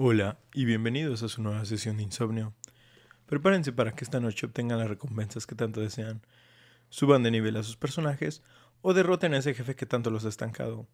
Hola 0.00 0.38
y 0.54 0.64
bienvenidos 0.64 1.24
a 1.24 1.28
su 1.28 1.42
nueva 1.42 1.64
sesión 1.64 1.96
de 1.96 2.04
insomnio. 2.04 2.54
Prepárense 3.26 3.72
para 3.72 3.96
que 3.96 4.04
esta 4.04 4.20
noche 4.20 4.46
obtengan 4.46 4.78
las 4.78 4.88
recompensas 4.88 5.44
que 5.44 5.56
tanto 5.56 5.80
desean, 5.80 6.22
suban 6.88 7.24
de 7.24 7.32
nivel 7.32 7.56
a 7.56 7.64
sus 7.64 7.76
personajes 7.76 8.40
o 8.80 8.94
derroten 8.94 9.34
a 9.34 9.38
ese 9.38 9.54
jefe 9.54 9.74
que 9.74 9.86
tanto 9.86 10.10
los 10.10 10.24
ha 10.24 10.28
estancado. 10.28 10.86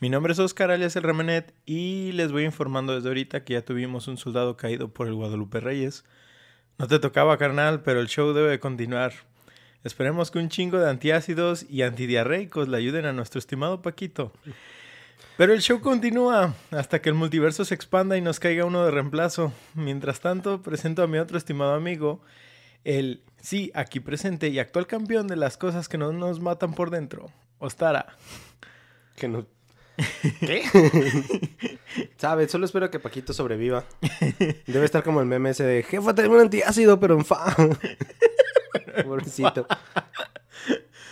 Mi 0.00 0.08
nombre 0.08 0.32
es 0.32 0.38
Oscar 0.38 0.70
alias 0.70 0.96
el 0.96 1.02
Remenet 1.02 1.52
y 1.66 2.12
les 2.12 2.32
voy 2.32 2.46
informando 2.46 2.94
desde 2.94 3.08
ahorita 3.08 3.44
que 3.44 3.52
ya 3.52 3.66
tuvimos 3.66 4.08
un 4.08 4.16
soldado 4.16 4.56
caído 4.56 4.94
por 4.94 5.08
el 5.08 5.14
Guadalupe 5.14 5.60
Reyes. 5.60 6.06
No 6.78 6.88
te 6.88 6.98
tocaba 6.98 7.36
carnal, 7.36 7.82
pero 7.82 8.00
el 8.00 8.08
show 8.08 8.32
debe 8.32 8.58
continuar. 8.60 9.12
Esperemos 9.84 10.30
que 10.30 10.38
un 10.38 10.48
chingo 10.48 10.78
de 10.78 10.88
antiácidos 10.88 11.66
y 11.68 11.82
antidiarreicos 11.82 12.66
le 12.68 12.78
ayuden 12.78 13.04
a 13.04 13.12
nuestro 13.12 13.38
estimado 13.38 13.82
Paquito. 13.82 14.32
Pero 15.36 15.54
el 15.54 15.60
show 15.60 15.80
continúa 15.80 16.54
hasta 16.70 17.00
que 17.00 17.08
el 17.08 17.14
multiverso 17.14 17.64
se 17.64 17.74
expanda 17.74 18.16
y 18.16 18.20
nos 18.20 18.38
caiga 18.38 18.64
uno 18.64 18.84
de 18.84 18.90
reemplazo. 18.90 19.52
Mientras 19.74 20.20
tanto, 20.20 20.62
presento 20.62 21.02
a 21.02 21.06
mi 21.06 21.18
otro 21.18 21.38
estimado 21.38 21.74
amigo, 21.74 22.20
el 22.84 23.22
sí, 23.40 23.70
aquí 23.74 24.00
presente 24.00 24.48
y 24.48 24.58
actual 24.58 24.86
campeón 24.86 25.26
de 25.28 25.36
las 25.36 25.56
cosas 25.56 25.88
que 25.88 25.98
no 25.98 26.12
nos 26.12 26.40
matan 26.40 26.74
por 26.74 26.90
dentro, 26.90 27.30
Ostara. 27.58 28.16
Que 29.16 29.28
no. 29.28 29.46
¿Qué? 30.40 30.64
¿Sabes? 32.16 32.50
Solo 32.50 32.66
espero 32.66 32.90
que 32.90 32.98
Paquito 32.98 33.32
sobreviva. 33.32 33.84
Debe 34.66 34.84
estar 34.84 35.02
como 35.02 35.20
el 35.20 35.26
meme 35.26 35.50
ese 35.50 35.64
de 35.64 35.82
jefa, 35.82 36.14
tengo 36.14 36.34
un 36.34 36.40
antiácido, 36.40 36.98
pero 36.98 37.14
en 37.14 37.24
fa. 37.24 37.54
Pobrecito. 39.04 39.66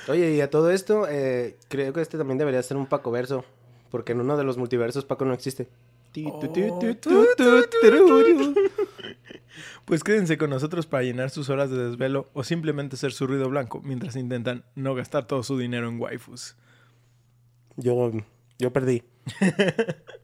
Oye, 0.09 0.35
y 0.35 0.41
a 0.41 0.51
todo 0.51 0.71
esto, 0.71 1.07
eh, 1.09 1.57
creo 1.69 1.93
que 1.93 2.01
este 2.01 2.19
también 2.19 2.39
debería 2.39 2.63
ser 2.63 2.77
un 2.77 2.87
Paco 2.87 3.11
verso. 3.11 3.45
Porque 3.91 4.13
en 4.13 4.21
uno 4.21 4.37
de 4.37 4.45
los 4.45 4.57
multiversos 4.57 5.05
Paco 5.05 5.25
no 5.25 5.35
existe. 5.35 5.69
Pues 9.85 10.05
quédense 10.05 10.39
con 10.39 10.51
nosotros 10.51 10.87
para 10.87 11.03
llenar 11.03 11.31
sus 11.31 11.51
horas 11.51 11.71
de 11.71 11.89
desvelo 11.89 12.29
o 12.33 12.45
simplemente 12.45 12.97
ser 12.97 13.13
su 13.13 13.27
ruido 13.27 13.49
blanco 13.49 13.81
mientras 13.83 14.17
intentan 14.17 14.65
no 14.75 14.95
gastar 14.95 15.27
todo 15.27 15.43
su 15.43 15.59
dinero 15.59 15.89
en 15.89 16.01
waifus. 16.01 16.57
Yo, 17.77 18.13
yo 18.59 18.73
perdí. 18.73 19.03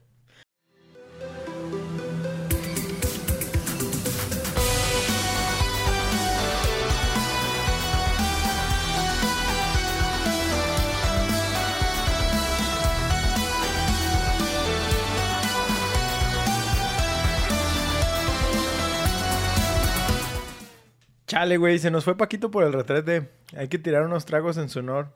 Chale, 21.27 21.57
güey, 21.57 21.77
se 21.77 21.91
nos 21.91 22.05
fue 22.05 22.15
Paquito 22.15 22.51
por 22.51 22.63
el 22.63 22.71
retrete. 22.71 23.29
Hay 23.57 23.67
que 23.67 23.77
tirar 23.77 24.05
unos 24.05 24.25
tragos 24.25 24.55
en 24.55 24.69
su 24.69 24.79
honor. 24.79 25.09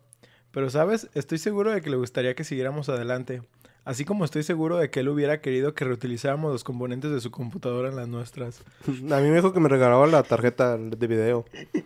Pero, 0.51 0.69
¿sabes? 0.69 1.09
Estoy 1.13 1.37
seguro 1.37 1.71
de 1.71 1.81
que 1.81 1.89
le 1.89 1.95
gustaría 1.95 2.35
que 2.35 2.43
siguiéramos 2.43 2.89
adelante. 2.89 3.41
Así 3.85 4.03
como 4.03 4.25
estoy 4.25 4.43
seguro 4.43 4.77
de 4.77 4.89
que 4.89 4.99
él 4.99 5.07
hubiera 5.07 5.39
querido 5.39 5.73
que 5.73 5.85
reutilizáramos 5.85 6.51
los 6.51 6.65
componentes 6.65 7.11
de 7.11 7.21
su 7.21 7.31
computadora 7.31 7.87
en 7.87 7.95
las 7.95 8.09
nuestras. 8.09 8.61
A 8.87 9.19
mí 9.19 9.29
me 9.29 9.35
dijo 9.35 9.53
que 9.53 9.61
me 9.61 9.69
regalaba 9.69 10.05
la 10.05 10.21
tarjeta 10.23 10.77
de 10.77 11.07
video. 11.07 11.45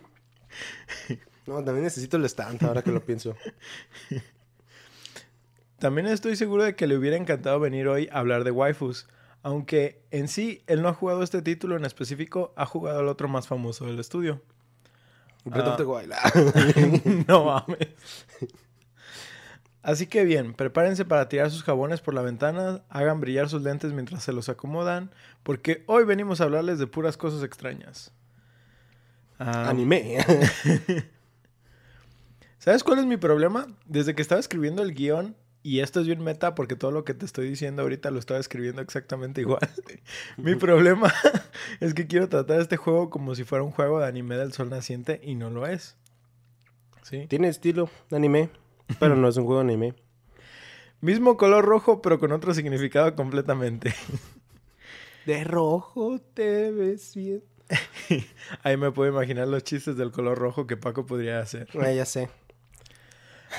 No, 1.46 1.62
también 1.62 1.84
necesito 1.84 2.16
el 2.16 2.24
stand 2.24 2.64
ahora 2.64 2.82
que 2.82 2.90
lo 2.90 3.04
pienso. 3.04 3.36
También 5.78 6.08
estoy 6.08 6.34
seguro 6.34 6.64
de 6.64 6.74
que 6.74 6.88
le 6.88 6.96
hubiera 6.96 7.16
encantado 7.16 7.60
venir 7.60 7.86
hoy 7.86 8.08
a 8.10 8.18
hablar 8.18 8.42
de 8.42 8.50
waifus. 8.50 9.06
Aunque 9.42 10.02
en 10.10 10.28
sí 10.28 10.62
él 10.66 10.82
no 10.82 10.88
ha 10.88 10.94
jugado 10.94 11.22
este 11.22 11.42
título 11.42 11.76
en 11.76 11.84
específico, 11.84 12.52
ha 12.56 12.66
jugado 12.66 13.00
el 13.00 13.08
otro 13.08 13.28
más 13.28 13.46
famoso 13.46 13.86
del 13.86 14.00
estudio. 14.00 14.42
Breath 15.44 15.68
of 15.68 15.76
the 15.76 15.84
Wild. 15.84 16.12
no 17.28 17.44
mames. 17.44 17.88
Así 19.82 20.08
que 20.08 20.24
bien, 20.24 20.52
prepárense 20.52 21.04
para 21.04 21.28
tirar 21.28 21.48
sus 21.52 21.62
jabones 21.62 22.00
por 22.00 22.12
la 22.12 22.20
ventana, 22.20 22.82
hagan 22.88 23.20
brillar 23.20 23.48
sus 23.48 23.62
lentes 23.62 23.92
mientras 23.92 24.24
se 24.24 24.32
los 24.32 24.48
acomodan, 24.48 25.12
porque 25.44 25.84
hoy 25.86 26.04
venimos 26.04 26.40
a 26.40 26.44
hablarles 26.44 26.80
de 26.80 26.88
puras 26.88 27.16
cosas 27.16 27.44
extrañas. 27.44 28.10
Ah, 29.38 29.68
Anime. 29.68 30.18
¿Sabes 32.58 32.82
cuál 32.82 32.98
es 32.98 33.06
mi 33.06 33.16
problema? 33.16 33.68
Desde 33.84 34.16
que 34.16 34.22
estaba 34.22 34.40
escribiendo 34.40 34.82
el 34.82 34.92
guion, 34.92 35.36
y 35.66 35.80
esto 35.80 35.98
es 35.98 36.06
bien 36.06 36.22
meta 36.22 36.54
porque 36.54 36.76
todo 36.76 36.92
lo 36.92 37.04
que 37.04 37.12
te 37.12 37.26
estoy 37.26 37.48
diciendo 37.48 37.82
ahorita 37.82 38.12
lo 38.12 38.20
estaba 38.20 38.38
escribiendo 38.38 38.80
exactamente 38.80 39.40
igual. 39.40 39.68
Mi 40.36 40.54
problema 40.54 41.12
es 41.80 41.92
que 41.92 42.06
quiero 42.06 42.28
tratar 42.28 42.60
este 42.60 42.76
juego 42.76 43.10
como 43.10 43.34
si 43.34 43.42
fuera 43.42 43.64
un 43.64 43.72
juego 43.72 43.98
de 43.98 44.06
anime 44.06 44.36
del 44.36 44.52
sol 44.52 44.70
naciente 44.70 45.20
y 45.24 45.34
no 45.34 45.50
lo 45.50 45.66
es. 45.66 45.96
¿Sí? 47.02 47.26
Tiene 47.26 47.48
estilo 47.48 47.90
de 48.10 48.16
anime, 48.16 48.48
pero 49.00 49.16
no 49.16 49.26
es 49.26 49.36
un 49.38 49.44
juego 49.44 49.60
de 49.60 49.66
anime. 49.66 49.94
Mismo 51.00 51.36
color 51.36 51.64
rojo, 51.64 52.00
pero 52.00 52.20
con 52.20 52.30
otro 52.30 52.54
significado 52.54 53.16
completamente. 53.16 53.92
De 55.26 55.42
rojo 55.42 56.20
te 56.34 56.70
ves 56.70 57.16
bien. 57.16 57.42
Ahí 58.62 58.76
me 58.76 58.92
puedo 58.92 59.10
imaginar 59.10 59.48
los 59.48 59.64
chistes 59.64 59.96
del 59.96 60.12
color 60.12 60.38
rojo 60.38 60.68
que 60.68 60.76
Paco 60.76 61.06
podría 61.06 61.40
hacer. 61.40 61.68
Ah, 61.80 61.90
ya 61.90 62.04
sé. 62.04 62.28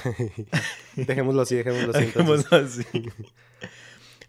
dejémoslo 0.96 1.42
así, 1.42 1.56
dejémoslo 1.56 1.92
así. 1.92 2.06
Dejémoslo 2.06 2.58
así. 2.58 2.84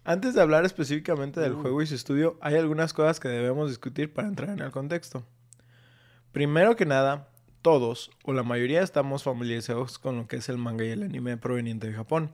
Antes 0.05 0.35
de 0.35 0.41
hablar 0.41 0.65
específicamente 0.65 1.41
del 1.41 1.55
juego 1.55 1.83
y 1.83 1.87
su 1.87 1.95
estudio, 1.95 2.39
hay 2.41 2.55
algunas 2.57 2.95
cosas 2.95 3.21
que 3.21 3.29
debemos 3.29 3.69
discutir 3.69 4.13
para 4.13 4.29
entrar 4.29 4.51
en 4.51 4.61
el 4.61 4.71
contexto. 4.71 5.27
Primero 6.33 6.77
que 6.77 6.87
nada, 6.87 7.29
todos 7.63 8.11
o 8.25 8.33
la 8.33 8.43
mayoría 8.43 8.83
estamos 8.83 9.23
familiarizados 9.23 9.99
con 9.99 10.17
lo 10.17 10.27
que 10.27 10.37
es 10.37 10.49
el 10.49 10.57
manga 10.57 10.85
y 10.85 10.91
el 10.91 11.03
anime 11.03 11.37
proveniente 11.37 11.89
de 11.89 11.93
Japón. 11.93 12.33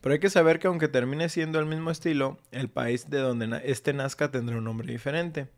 Pero 0.00 0.14
hay 0.14 0.18
que 0.18 0.30
saber 0.30 0.58
que 0.58 0.66
aunque 0.66 0.88
termine 0.88 1.28
siendo 1.28 1.58
el 1.58 1.66
mismo 1.66 1.90
estilo, 1.90 2.38
el 2.50 2.68
país 2.68 3.08
de 3.08 3.18
donde 3.18 3.62
este 3.64 3.92
nazca 3.92 4.30
tendrá 4.30 4.56
un 4.56 4.64
nombre 4.64 4.90
diferente. 4.90 5.48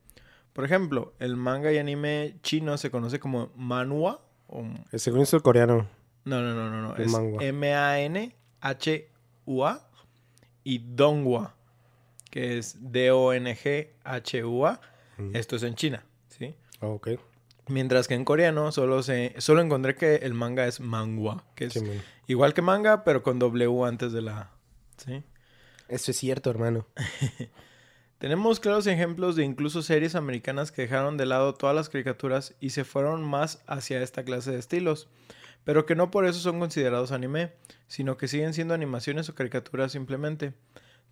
Por 0.52 0.64
ejemplo, 0.64 1.14
el 1.18 1.36
manga 1.36 1.72
y 1.72 1.78
anime 1.78 2.36
chino 2.42 2.76
se 2.78 2.90
conoce 2.90 3.20
como 3.20 3.50
manhwa. 3.56 4.20
O... 4.48 4.64
Según 4.94 5.20
es 5.20 5.32
el 5.32 5.42
coreano. 5.42 5.86
No, 6.28 6.42
no, 6.42 6.52
no, 6.52 6.68
no, 6.68 6.82
no. 6.82 6.94
Es 6.96 7.14
M-A-N-H-U-A 7.40 8.30
y 10.62 10.78
Donghua, 10.78 11.54
que 12.30 12.58
es 12.58 12.76
D-O-N-G-H-U-A. 12.92 14.80
Esto 15.32 15.56
es 15.56 15.62
en 15.62 15.74
China, 15.74 16.04
¿sí? 16.28 16.54
ok. 16.80 17.08
Mientras 17.68 18.08
que 18.08 18.14
en 18.14 18.24
coreano 18.24 18.72
solo 18.72 19.02
se 19.02 19.34
solo 19.38 19.62
encontré 19.62 19.94
que 19.94 20.16
el 20.16 20.34
manga 20.34 20.66
es 20.66 20.80
manhwa, 20.80 21.44
que 21.54 21.64
es 21.66 21.82
igual 22.26 22.52
que 22.54 22.60
manga, 22.62 23.04
pero 23.04 23.22
con 23.22 23.38
W 23.38 23.84
antes 23.84 24.12
de 24.12 24.22
la 24.22 24.50
¿sí? 24.98 25.22
Eso 25.88 26.10
es 26.10 26.16
cierto, 26.18 26.50
hermano. 26.50 26.86
Tenemos 28.18 28.60
claros 28.60 28.86
ejemplos 28.86 29.36
de 29.36 29.44
incluso 29.44 29.80
series 29.82 30.14
americanas 30.14 30.72
que 30.72 30.82
dejaron 30.82 31.16
de 31.16 31.24
lado 31.24 31.54
todas 31.54 31.74
las 31.74 31.88
caricaturas 31.88 32.54
y 32.60 32.70
se 32.70 32.84
fueron 32.84 33.22
más 33.22 33.62
hacia 33.66 34.02
esta 34.02 34.24
clase 34.24 34.50
de 34.50 34.58
estilos 34.58 35.08
pero 35.64 35.86
que 35.86 35.94
no 35.94 36.10
por 36.10 36.24
eso 36.24 36.40
son 36.40 36.58
considerados 36.58 37.12
anime, 37.12 37.52
sino 37.86 38.16
que 38.16 38.28
siguen 38.28 38.54
siendo 38.54 38.74
animaciones 38.74 39.28
o 39.28 39.34
caricaturas 39.34 39.92
simplemente. 39.92 40.54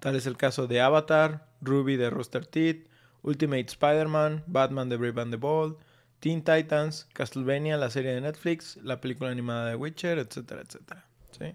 Tal 0.01 0.17
es 0.17 0.27
el 0.27 0.37
caso 0.37 0.67
de 0.67 0.81
Avatar, 0.81 1.49
Ruby 1.61 1.97
de 1.97 2.11
Rooster 2.11 2.47
Teeth, 2.47 2.89
Ultimate 3.23 3.67
Spider-Man, 3.67 4.45
Batman 4.47 4.89
de 4.89 4.97
Brave 4.97 5.23
and 5.23 5.31
the 5.33 5.37
Bold, 5.37 5.77
Teen 6.21 6.43
Titans, 6.43 7.09
Castlevania, 7.13 7.77
la 7.77 7.91
serie 7.91 8.13
de 8.13 8.21
Netflix, 8.21 8.79
la 8.83 9.01
película 9.01 9.31
animada 9.31 9.69
de 9.69 9.77
Witcher, 9.77 10.19
etcétera, 10.19 10.63
etcétera. 10.63 11.05
¿Sí? 11.31 11.55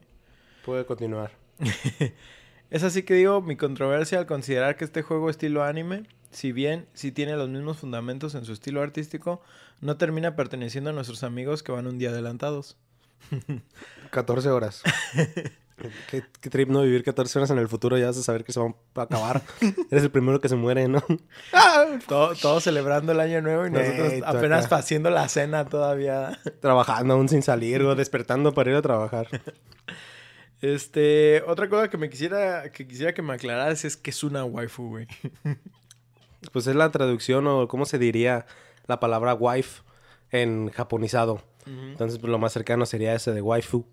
Puede 0.66 0.86
continuar. 0.86 1.32
es 2.70 2.84
así 2.84 3.04
que 3.04 3.16
digo 3.16 3.42
mi 3.42 3.56
controversia 3.56 4.20
al 4.20 4.26
considerar 4.26 4.78
que 4.78 4.86
este 4.86 5.02
juego 5.02 5.30
estilo 5.30 5.64
anime, 5.64 6.04
si 6.30 6.52
bien 6.52 6.88
sí 6.94 7.12
tiene 7.12 7.36
los 7.36 7.50
mismos 7.50 7.78
fundamentos 7.78 8.36
en 8.36 8.46
su 8.46 8.54
estilo 8.54 8.82
artístico, 8.82 9.42
no 9.80 9.98
termina 9.98 10.36
perteneciendo 10.36 10.92
a 10.92 10.94
nuestros 10.94 11.24
amigos 11.24 11.64
que 11.64 11.72
van 11.72 11.88
un 11.88 11.98
día 11.98 12.10
adelantados. 12.10 12.78
14 14.12 14.50
horas. 14.50 14.84
¿Qué, 16.10 16.22
trip 16.50 16.70
no 16.70 16.82
vivir 16.82 17.04
14 17.04 17.40
horas 17.40 17.50
en 17.50 17.58
el 17.58 17.68
futuro 17.68 17.98
ya 17.98 18.08
vas 18.08 18.18
a 18.18 18.24
saber 18.24 18.44
que 18.44 18.54
se 18.54 18.60
van 18.60 18.76
a 18.96 19.02
acabar. 19.02 19.42
Eres 19.90 20.04
el 20.04 20.12
primero 20.12 20.40
que 20.40 20.50
se 20.50 20.56
muere, 20.56 20.88
¿no? 20.88 21.04
Todos 22.08 22.64
celebrando 22.64 23.12
el 23.14 23.20
año 23.20 23.42
nuevo 23.42 23.66
y 23.66 23.72
nosotros 23.72 24.14
apenas 24.26 24.72
haciendo 24.72 25.10
la 25.10 25.28
cena 25.28 25.66
todavía. 25.66 26.40
Trabajando 26.60 27.16
aún 27.16 27.30
sin 27.30 27.42
salir 27.42 27.82
o 27.82 27.96
despertando 27.96 28.54
para 28.54 28.72
ir 28.72 28.76
a 28.76 28.82
trabajar. 28.82 29.28
Este, 30.62 31.42
otra 31.48 31.68
cosa 31.70 31.90
que 31.90 31.98
me 31.98 32.10
quisiera 32.10 32.72
que 32.72 32.88
quisiera 32.88 33.14
que 33.16 33.24
me 33.24 33.34
aclararas 33.34 33.84
es 33.84 33.98
que 33.98 34.12
es 34.12 34.24
una 34.24 34.46
waifu, 34.46 34.90
güey. 34.90 35.08
Pues 36.52 36.68
es 36.68 36.76
la 36.76 36.92
traducción 36.92 37.48
o 37.48 37.68
cómo 37.68 37.86
se 37.86 37.98
diría 37.98 38.46
la 38.88 39.00
palabra 39.00 39.34
wife 39.34 39.82
en 40.32 40.70
japonizado. 40.70 41.42
Entonces, 41.66 42.20
pues, 42.20 42.32
lo 42.32 42.40
más 42.40 42.54
cercano 42.54 42.86
sería 42.86 43.14
ese 43.14 43.32
de 43.32 43.42
waifu. 43.42 43.86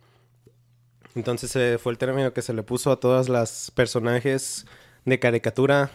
Entonces, 1.15 1.81
fue 1.81 1.93
el 1.93 1.99
término 1.99 2.33
que 2.33 2.43
se 2.43 2.53
le 2.53 2.63
puso 2.63 2.93
a 2.93 3.01
todas 3.01 3.29
las 3.29 3.71
personajes 3.71 4.67
de 5.05 5.19
caricatura 5.19 5.91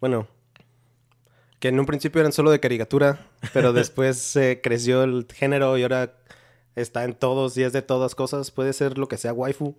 Bueno, 0.00 0.28
que 1.62 1.68
en 1.68 1.78
un 1.78 1.86
principio 1.86 2.20
eran 2.20 2.32
solo 2.32 2.50
de 2.50 2.58
caricatura, 2.58 3.26
pero 3.52 3.72
después 3.72 4.18
se 4.18 4.60
creció 4.60 5.04
el 5.04 5.26
género 5.32 5.78
y 5.78 5.82
ahora 5.82 6.14
está 6.74 7.04
en 7.04 7.14
todos 7.14 7.56
y 7.56 7.62
es 7.62 7.72
de 7.72 7.82
todas 7.82 8.14
cosas. 8.14 8.50
Puede 8.50 8.72
ser 8.72 8.98
lo 8.98 9.06
que 9.06 9.16
sea 9.16 9.32
waifu. 9.32 9.76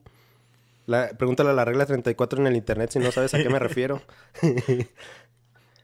La, 0.86 1.10
pregúntale 1.10 1.50
a 1.50 1.54
la 1.54 1.66
regla 1.66 1.86
34 1.86 2.40
en 2.40 2.48
el 2.48 2.56
internet 2.56 2.92
si 2.92 3.00
no 3.00 3.12
sabes 3.12 3.34
a 3.34 3.38
qué 3.38 3.50
me 3.50 3.60
refiero. 3.60 4.02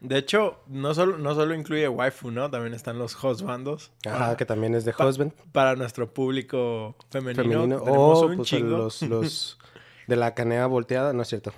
De 0.00 0.16
hecho, 0.16 0.62
no 0.66 0.94
solo, 0.94 1.18
no 1.18 1.34
solo 1.34 1.54
incluye 1.54 1.86
waifu, 1.88 2.30
¿no? 2.30 2.50
También 2.50 2.72
están 2.74 2.98
los 2.98 3.22
husbandos. 3.22 3.92
Ajá, 4.06 4.18
Para- 4.18 4.36
que 4.36 4.46
también 4.46 4.74
es 4.74 4.84
de 4.86 4.92
pa- 4.94 5.06
husband. 5.06 5.32
Para 5.52 5.76
nuestro 5.76 6.12
público 6.14 6.96
femenino. 7.10 7.42
femenino. 7.42 7.80
tenemos 7.82 8.18
O 8.22 8.26
un 8.26 8.36
pues, 8.36 8.48
chingo. 8.48 8.78
los, 8.78 9.02
los 9.02 9.58
de 10.06 10.16
la 10.16 10.34
canea 10.34 10.66
volteada, 10.66 11.12
no 11.12 11.22
es 11.22 11.28
cierto. 11.28 11.52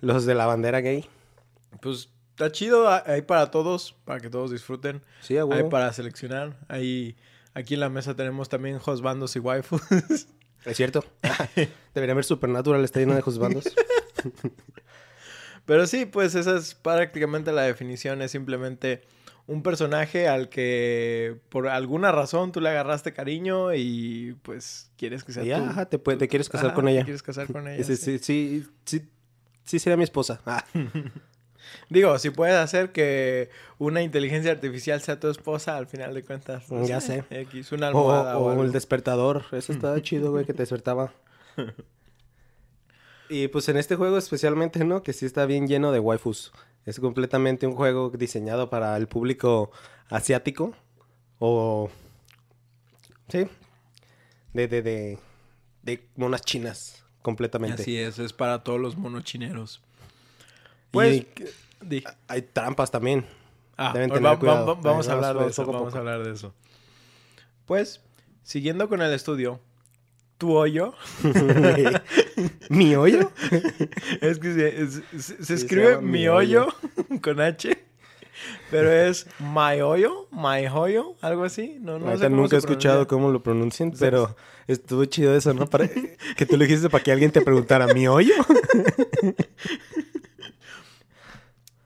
Los 0.00 0.24
de 0.24 0.34
la 0.34 0.46
bandera 0.46 0.80
gay. 0.80 1.06
Pues 1.82 2.08
está 2.30 2.50
chido, 2.52 2.88
ha- 2.88 3.02
hay 3.06 3.20
para 3.22 3.50
todos, 3.50 3.94
para 4.06 4.20
que 4.20 4.30
todos 4.30 4.50
disfruten. 4.50 5.02
Sí, 5.20 5.36
a 5.36 5.42
Hay 5.44 5.64
para 5.68 5.92
seleccionar. 5.92 6.56
Ahí, 6.68 7.16
aquí 7.52 7.74
en 7.74 7.80
la 7.80 7.90
mesa 7.90 8.16
tenemos 8.16 8.48
también 8.48 8.80
husbandos 8.84 9.36
y 9.36 9.40
waifus. 9.40 9.82
Es 10.64 10.76
cierto. 10.76 11.04
Debería 11.94 12.12
haber 12.12 12.24
Supernatural, 12.24 12.82
está 12.82 13.00
lleno 13.00 13.14
de 13.14 13.20
juzbandos. 13.20 13.64
Pero 15.66 15.86
sí, 15.86 16.06
pues 16.06 16.34
esa 16.34 16.56
es 16.56 16.74
prácticamente 16.74 17.52
la 17.52 17.62
definición. 17.62 18.20
Es 18.22 18.30
simplemente 18.32 19.02
un 19.46 19.62
personaje 19.62 20.28
al 20.28 20.48
que 20.48 21.36
por 21.48 21.68
alguna 21.68 22.12
razón 22.12 22.52
tú 22.52 22.60
le 22.60 22.68
agarraste 22.68 23.12
cariño 23.12 23.74
y 23.74 24.36
pues 24.42 24.90
quieres 24.96 25.24
que 25.24 25.32
sea 25.32 25.44
Y 25.44 25.48
ya, 25.48 25.58
tú. 25.58 25.64
ajá, 25.64 25.86
te, 25.86 25.98
puede- 25.98 26.18
te 26.18 26.28
quieres 26.28 26.48
casar 26.48 26.66
Ajá, 26.68 26.74
con 26.74 26.84
te 26.86 26.92
ella. 26.92 27.04
quieres 27.04 27.22
casar 27.22 27.46
con 27.50 27.66
ella. 27.68 27.82
Sí, 27.84 27.96
sí. 27.96 28.18
sí, 28.18 28.66
sí, 28.84 29.02
sí, 29.64 29.78
sería 29.78 29.96
mi 29.96 30.04
esposa. 30.04 30.40
Ah, 30.46 30.64
Digo, 31.88 32.18
si 32.18 32.30
puedes 32.30 32.56
hacer 32.56 32.90
que 32.92 33.48
una 33.78 34.02
inteligencia 34.02 34.50
artificial 34.52 35.00
sea 35.00 35.20
tu 35.20 35.28
esposa, 35.28 35.76
al 35.76 35.86
final 35.86 36.12
de 36.12 36.22
cuentas. 36.22 36.70
no 36.70 36.84
Ya 36.86 37.00
sé. 37.00 37.24
X, 37.30 37.72
una 37.72 37.86
o 37.86 37.88
almohada 37.88 38.38
o, 38.38 38.62
el 38.64 38.72
despertador. 38.72 39.44
Eso 39.52 39.72
estaba 39.72 40.00
chido, 40.02 40.32
güey, 40.32 40.44
que 40.44 40.52
te 40.54 40.62
despertaba. 40.64 41.12
Y 43.32 43.48
pues 43.48 43.68
en 43.68 43.76
este 43.78 43.96
juego 43.96 44.18
especialmente, 44.18 44.84
¿no? 44.84 45.02
Que 45.02 45.12
sí 45.12 45.24
está 45.26 45.46
bien 45.46 45.66
lleno 45.66 45.90
de 45.92 45.98
waifus. 46.00 46.52
Es 46.84 47.00
completamente 47.00 47.66
un 47.66 47.74
juego 47.74 48.10
diseñado 48.10 48.68
para 48.68 48.96
el 48.96 49.06
público 49.08 49.70
asiático. 50.10 50.74
O... 51.38 51.90
Sí. 53.28 53.46
De, 54.52 54.68
de, 54.68 54.82
de, 54.82 55.18
de 55.82 56.08
monas 56.16 56.42
chinas. 56.42 57.02
Completamente. 57.22 57.82
Así 57.82 57.96
es, 57.96 58.18
es 58.18 58.32
para 58.32 58.62
todos 58.64 58.80
los 58.80 58.96
monochineros. 58.96 59.80
Y 59.80 60.90
Pues, 60.90 61.26
di. 61.80 62.04
hay 62.28 62.42
trampas 62.42 62.90
también. 62.90 63.24
Ah, 63.76 63.92
Deben 63.94 64.10
tener 64.10 64.24
va- 64.26 64.38
cuidado. 64.38 64.66
va- 64.66 64.74
va- 64.74 64.80
vamos 64.82 65.08
a 65.08 65.12
hablar 65.12 65.38
de 65.38 65.46
eso. 65.46 65.64
poco 65.64 65.78
Vamos 65.78 65.94
a 65.94 65.98
hablar 65.98 66.22
de 66.24 66.32
eso. 66.32 66.52
Pues, 67.64 68.02
siguiendo 68.42 68.88
con 68.88 69.00
el 69.00 69.12
estudio, 69.14 69.60
tu 70.36 70.52
hoyo 70.54 70.94
¿Mi 72.68 72.94
hoyo? 72.96 73.30
es 74.20 74.38
que 74.38 74.54
se, 74.54 74.82
es- 74.82 75.02
se- 75.18 75.22
se 75.22 75.44
se 75.44 75.54
escribe 75.54 75.90
llama 75.96 76.02
mi 76.02 76.28
hoyo 76.28 76.66
con 77.22 77.40
H, 77.40 77.76
pero 78.70 78.90
es 78.90 79.26
my 79.38 79.80
hoyo, 79.80 80.28
my 80.30 80.66
hoyo, 80.66 81.14
algo 81.20 81.44
así. 81.44 81.76
No, 81.80 81.98
sé 82.18 82.28
nunca 82.30 82.48
se 82.50 82.54
he 82.56 82.58
escuchado 82.58 83.06
cómo 83.06 83.30
lo 83.30 83.42
pronuncian, 83.42 83.92
pero 83.98 84.34
estuvo 84.66 85.04
chido 85.04 85.36
eso, 85.36 85.52
¿no? 85.54 85.66
Para 85.66 85.88
que 85.88 86.46
tú 86.46 86.56
lo 86.56 86.64
dijiste 86.64 86.88
para 86.90 87.02
que 87.04 87.12
alguien 87.12 87.30
te 87.30 87.40
preguntara, 87.42 87.86
¿mi 87.94 88.08
hoyo? 88.08 88.34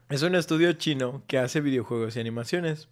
Es 0.09 0.23
un 0.23 0.35
estudio 0.37 0.73
chino 0.75 1.23
que 1.27 1.39
hace 1.39 1.61
videojuegos 1.61 2.15
y 2.17 2.21
animaciones. 2.21 2.89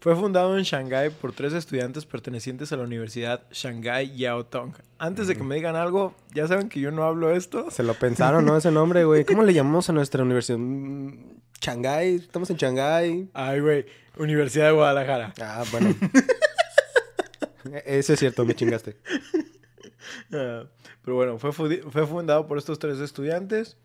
Fue 0.00 0.16
fundado 0.16 0.56
en 0.56 0.64
Shanghái 0.64 1.10
por 1.10 1.34
tres 1.34 1.52
estudiantes 1.52 2.06
pertenecientes 2.06 2.72
a 2.72 2.76
la 2.78 2.84
Universidad 2.84 3.42
Shanghai 3.52 4.16
Yao 4.16 4.46
Tong. 4.46 4.72
Antes 4.98 5.28
de 5.28 5.36
que 5.36 5.42
me 5.42 5.56
digan 5.56 5.76
algo, 5.76 6.14
ya 6.34 6.48
saben 6.48 6.70
que 6.70 6.80
yo 6.80 6.90
no 6.90 7.04
hablo 7.04 7.30
esto. 7.30 7.70
Se 7.70 7.82
lo 7.82 7.92
pensaron, 7.92 8.46
¿no? 8.46 8.56
Ese 8.56 8.70
nombre, 8.70 9.04
güey. 9.04 9.26
¿Cómo 9.26 9.42
le 9.42 9.52
llamamos 9.52 9.90
a 9.90 9.92
nuestra 9.92 10.22
universidad? 10.22 10.56
Mm, 10.56 11.40
Shanghái, 11.60 12.14
estamos 12.14 12.48
en 12.48 12.56
Shanghái. 12.56 13.28
Ay, 13.34 13.60
güey, 13.60 13.84
Universidad 14.16 14.68
de 14.68 14.72
Guadalajara. 14.72 15.34
Ah, 15.38 15.64
bueno. 15.70 15.94
Eso 17.84 18.14
es 18.14 18.18
cierto, 18.18 18.46
me 18.46 18.54
chingaste. 18.54 18.96
Ah, 20.32 20.64
Pero 21.04 21.14
bueno, 21.14 21.38
fue, 21.38 21.52
fue 21.52 22.06
fundado 22.06 22.46
por 22.46 22.56
estos 22.56 22.78
tres 22.78 23.00
estudiantes. 23.00 23.76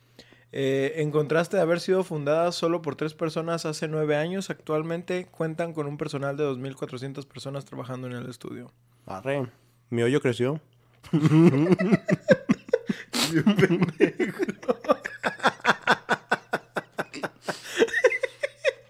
Eh, 0.51 0.93
en 1.01 1.11
contraste 1.11 1.57
de 1.57 1.63
haber 1.63 1.79
sido 1.79 2.03
fundada 2.03 2.51
solo 2.51 2.81
por 2.81 2.95
tres 2.95 3.13
personas 3.13 3.65
hace 3.65 3.87
nueve 3.87 4.15
años, 4.15 4.49
actualmente 4.49 5.25
cuentan 5.25 5.73
con 5.73 5.87
un 5.87 5.97
personal 5.97 6.37
de 6.37 6.45
2.400 6.45 7.25
personas 7.27 7.65
trabajando 7.65 8.07
en 8.07 8.13
el 8.13 8.29
estudio. 8.29 8.71
Arre. 9.05 9.47
Mi 9.89 10.01
hoyo 10.01 10.21
creció. 10.21 10.61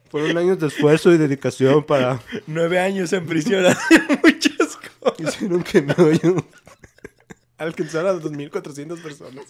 Fueron 0.09 0.37
años 0.37 0.59
de 0.59 0.67
esfuerzo 0.67 1.11
y 1.11 1.17
dedicación 1.17 1.83
para... 1.83 2.21
Nueve 2.47 2.79
años 2.79 3.11
en 3.11 3.25
prisión 3.25 3.65
muchas 4.23 4.77
cosas. 4.77 5.19
Hicieron 5.19 5.63
que 5.63 5.81
mi 5.81 5.93
hoyo 5.97 6.35
alcanzara 7.57 8.11
a 8.11 8.15
2.400 8.15 9.01
personas. 9.01 9.45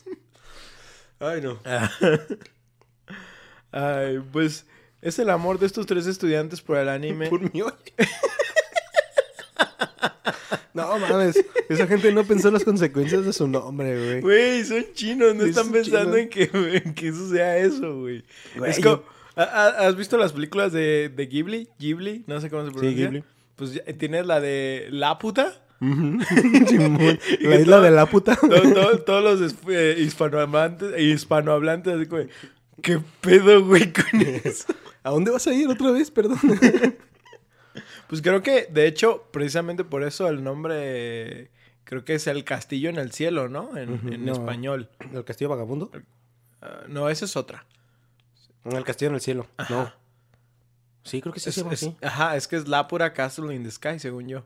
Ay, 1.19 1.41
no. 1.41 1.59
Ay, 3.71 4.19
pues 4.31 4.65
es 5.01 5.19
el 5.19 5.29
amor 5.29 5.59
de 5.59 5.65
estos 5.65 5.85
tres 5.85 6.07
estudiantes 6.07 6.61
por 6.61 6.77
el 6.77 6.89
anime. 6.89 7.27
Por 7.29 7.41
mi 7.53 7.61
hoyo. 7.61 7.75
No 10.73 10.99
mames, 10.99 11.41
esa 11.69 11.87
gente 11.87 12.11
no 12.11 12.25
pensó 12.25 12.51
las 12.51 12.65
consecuencias 12.65 13.23
de 13.23 13.31
su 13.31 13.47
nombre, 13.47 13.97
güey. 13.97 14.19
Güey, 14.21 14.65
son 14.65 14.83
chinos, 14.93 15.33
no 15.33 15.43
Sí, 15.43 15.51
están 15.51 15.71
pensando 15.71 16.17
en 16.17 16.27
que, 16.27 16.49
en 16.53 16.93
que 16.93 17.07
eso 17.07 17.29
sea 17.29 17.57
eso, 17.59 17.97
güey. 18.01 18.25
Es 18.65 18.81
como, 18.81 19.01
¿ha- 19.37 19.43
ha- 19.43 19.87
¿Has 19.87 19.95
visto 19.95 20.17
las 20.17 20.33
películas 20.33 20.73
de, 20.73 21.09
de 21.15 21.25
Ghibli? 21.27 21.69
Ghibli, 21.79 22.25
no 22.27 22.41
sé 22.41 22.49
cómo 22.49 22.65
se 22.65 22.71
pronuncia. 22.71 23.05
Ghibli. 23.05 23.23
Pues 23.55 23.81
tienes 23.97 24.25
la 24.25 24.41
de 24.41 24.89
La 24.91 25.17
Puta. 25.17 25.64
La 25.81 27.55
isla 27.55 27.77
todo- 27.77 27.81
de 27.81 27.91
la 27.91 28.05
puta. 28.05 28.35
To- 28.35 28.47
to- 28.47 28.99
todos 29.03 29.41
los 29.41 29.55
eh, 29.69 29.95
hispanohablantes, 29.99 30.99
hispanohablantes, 30.99 31.93
así 31.95 32.05
como, 32.05 32.23
¿qué 32.81 32.99
pedo, 33.21 33.65
güey, 33.65 33.91
con 33.91 34.21
eso? 34.21 34.73
¿A 35.03 35.09
dónde 35.11 35.31
vas 35.31 35.45
a 35.47 35.53
ir 35.53 35.67
otra 35.67 35.91
vez? 35.91 36.11
Perdón. 36.11 36.39
Pues 38.07 38.21
creo 38.21 38.43
que, 38.43 38.67
de 38.71 38.85
hecho, 38.85 39.23
precisamente 39.31 39.83
por 39.83 40.03
eso 40.03 40.27
el 40.27 40.43
nombre, 40.43 41.49
creo 41.85 42.05
que 42.05 42.13
es 42.13 42.27
El 42.27 42.43
Castillo 42.43 42.87
en 42.91 42.97
el 42.97 43.11
Cielo, 43.11 43.49
¿no? 43.49 43.75
En, 43.75 43.93
Ujú, 43.93 44.09
en 44.09 44.25
no. 44.25 44.33
español. 44.33 44.89
¿El 45.11 45.25
castillo 45.25 45.49
vagabundo? 45.49 45.89
Ah, 46.61 46.81
no, 46.87 47.09
esa 47.09 47.25
es 47.25 47.35
otra. 47.35 47.65
El 48.63 48.83
castillo 48.83 49.09
en 49.09 49.15
el 49.15 49.21
cielo. 49.21 49.47
Ajá. 49.57 49.73
No. 49.73 49.91
Sí, 51.03 51.19
creo 51.19 51.33
que 51.33 51.39
sí 51.39 51.49
Es- 51.49 51.55
se 51.55 51.61
llama 51.61 51.73
es- 51.73 51.81
así. 51.81 51.95
Ajá, 52.03 52.35
es 52.37 52.47
que 52.47 52.57
es 52.57 52.67
La 52.67 52.87
Pura 52.87 53.11
Castle 53.11 53.53
in 53.55 53.63
the 53.63 53.71
Sky, 53.71 53.97
según 53.99 54.27
yo. 54.27 54.45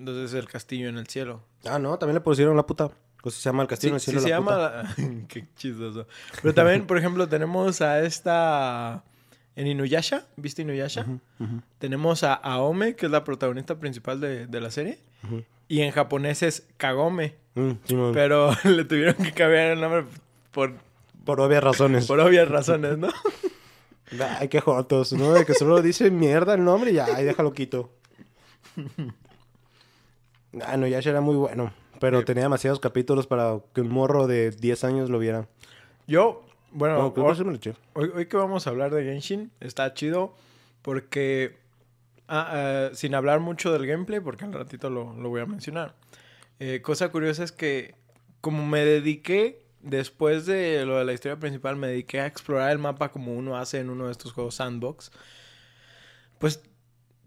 Entonces 0.00 0.32
el 0.32 0.48
castillo 0.48 0.88
en 0.88 0.96
el 0.96 1.06
cielo. 1.08 1.42
Ah, 1.66 1.78
no, 1.78 1.98
también 1.98 2.14
le 2.14 2.20
pusieron 2.22 2.56
la 2.56 2.64
puta. 2.66 2.90
Pues 3.22 3.34
se 3.34 3.42
llama 3.42 3.62
el 3.62 3.68
castillo 3.68 3.98
Sí, 3.98 4.10
en 4.10 4.16
el 4.16 4.20
sí 4.22 4.22
cielo. 4.22 4.22
se 4.22 4.28
la 4.30 4.36
llama... 4.36 4.94
puta. 4.96 5.10
la- 5.20 5.26
Qué 5.28 5.46
chistoso. 5.56 6.06
Pero 6.40 6.54
también, 6.54 6.86
por 6.86 6.96
ejemplo, 6.96 7.28
tenemos 7.28 7.82
a 7.82 8.00
esta... 8.02 9.04
En 9.56 9.66
Inuyasha, 9.66 10.24
¿viste 10.36 10.62
Inuyasha? 10.62 11.04
Tenemos 11.78 12.22
a 12.24 12.32
Aome, 12.32 12.96
que 12.96 13.06
es 13.06 13.12
la 13.12 13.24
protagonista 13.24 13.78
principal 13.78 14.18
de, 14.20 14.46
de 14.46 14.60
la 14.60 14.70
serie. 14.70 15.00
Y 15.68 15.82
en 15.82 15.90
japonés 15.90 16.42
es 16.42 16.66
Kagome. 16.78 17.34
Mm. 17.56 17.72
Pero 18.14 18.52
le 18.64 18.84
tuvieron 18.86 19.16
que 19.16 19.32
cambiar 19.32 19.72
el 19.72 19.80
nombre 19.82 20.04
por, 20.50 20.72
Por 21.26 21.40
obvias 21.42 21.62
razones. 21.62 22.06
por 22.06 22.20
obvias 22.20 22.48
razones, 22.48 22.96
¿no? 22.96 23.08
Ay, 24.38 24.48
qué 24.48 24.60
jotos, 24.62 25.12
¿no? 25.12 25.32
De 25.34 25.44
que 25.44 25.52
solo 25.52 25.82
dice 25.82 26.10
mierda 26.10 26.54
el 26.54 26.64
nombre 26.64 26.92
y 26.92 26.94
ya, 26.94 27.04
ahí 27.14 27.24
déjalo 27.26 27.52
quito. 27.52 27.92
Ah, 30.64 30.76
no, 30.76 30.86
ya 30.86 30.98
era 30.98 31.20
muy 31.20 31.36
bueno. 31.36 31.72
Pero 32.00 32.20
Sí. 32.20 32.24
tenía 32.24 32.44
demasiados 32.44 32.80
capítulos 32.80 33.26
para 33.26 33.60
que 33.74 33.82
un 33.82 33.90
morro 33.90 34.26
de 34.26 34.50
10 34.50 34.84
años 34.84 35.10
lo 35.10 35.18
viera. 35.18 35.48
Yo, 36.06 36.44
bueno, 36.72 36.96
No. 36.98 37.14
Hoy, 37.92 38.10
hoy 38.14 38.26
que 38.26 38.36
vamos 38.36 38.66
a 38.66 38.70
hablar 38.70 38.92
de 38.92 39.04
Genshin, 39.04 39.52
está 39.60 39.92
chido 39.94 40.34
porque, 40.82 41.58
ah, 42.26 42.88
ah, 42.88 42.94
sin 42.94 43.14
hablar 43.14 43.40
mucho 43.40 43.72
del 43.72 43.86
gameplay, 43.86 44.18
porque 44.20 44.44
al 44.44 44.52
ratito 44.52 44.88
lo, 44.88 45.12
lo 45.14 45.28
voy 45.28 45.42
a 45.42 45.46
mencionar, 45.46 45.94
eh, 46.58 46.80
cosa 46.82 47.10
curiosa 47.10 47.44
es 47.44 47.52
que 47.52 47.94
como 48.40 48.66
me 48.66 48.84
dediqué, 48.84 49.62
después 49.82 50.46
de 50.46 50.84
lo 50.86 50.98
de 50.98 51.04
la 51.04 51.12
historia 51.12 51.38
principal, 51.38 51.76
me 51.76 51.88
dediqué 51.88 52.20
a 52.20 52.26
explorar 52.26 52.70
el 52.70 52.78
mapa 52.78 53.10
como 53.10 53.34
uno 53.34 53.56
hace 53.58 53.78
en 53.80 53.90
uno 53.90 54.06
de 54.06 54.12
estos 54.12 54.32
juegos 54.32 54.54
sandbox, 54.54 55.12
pues 56.38 56.62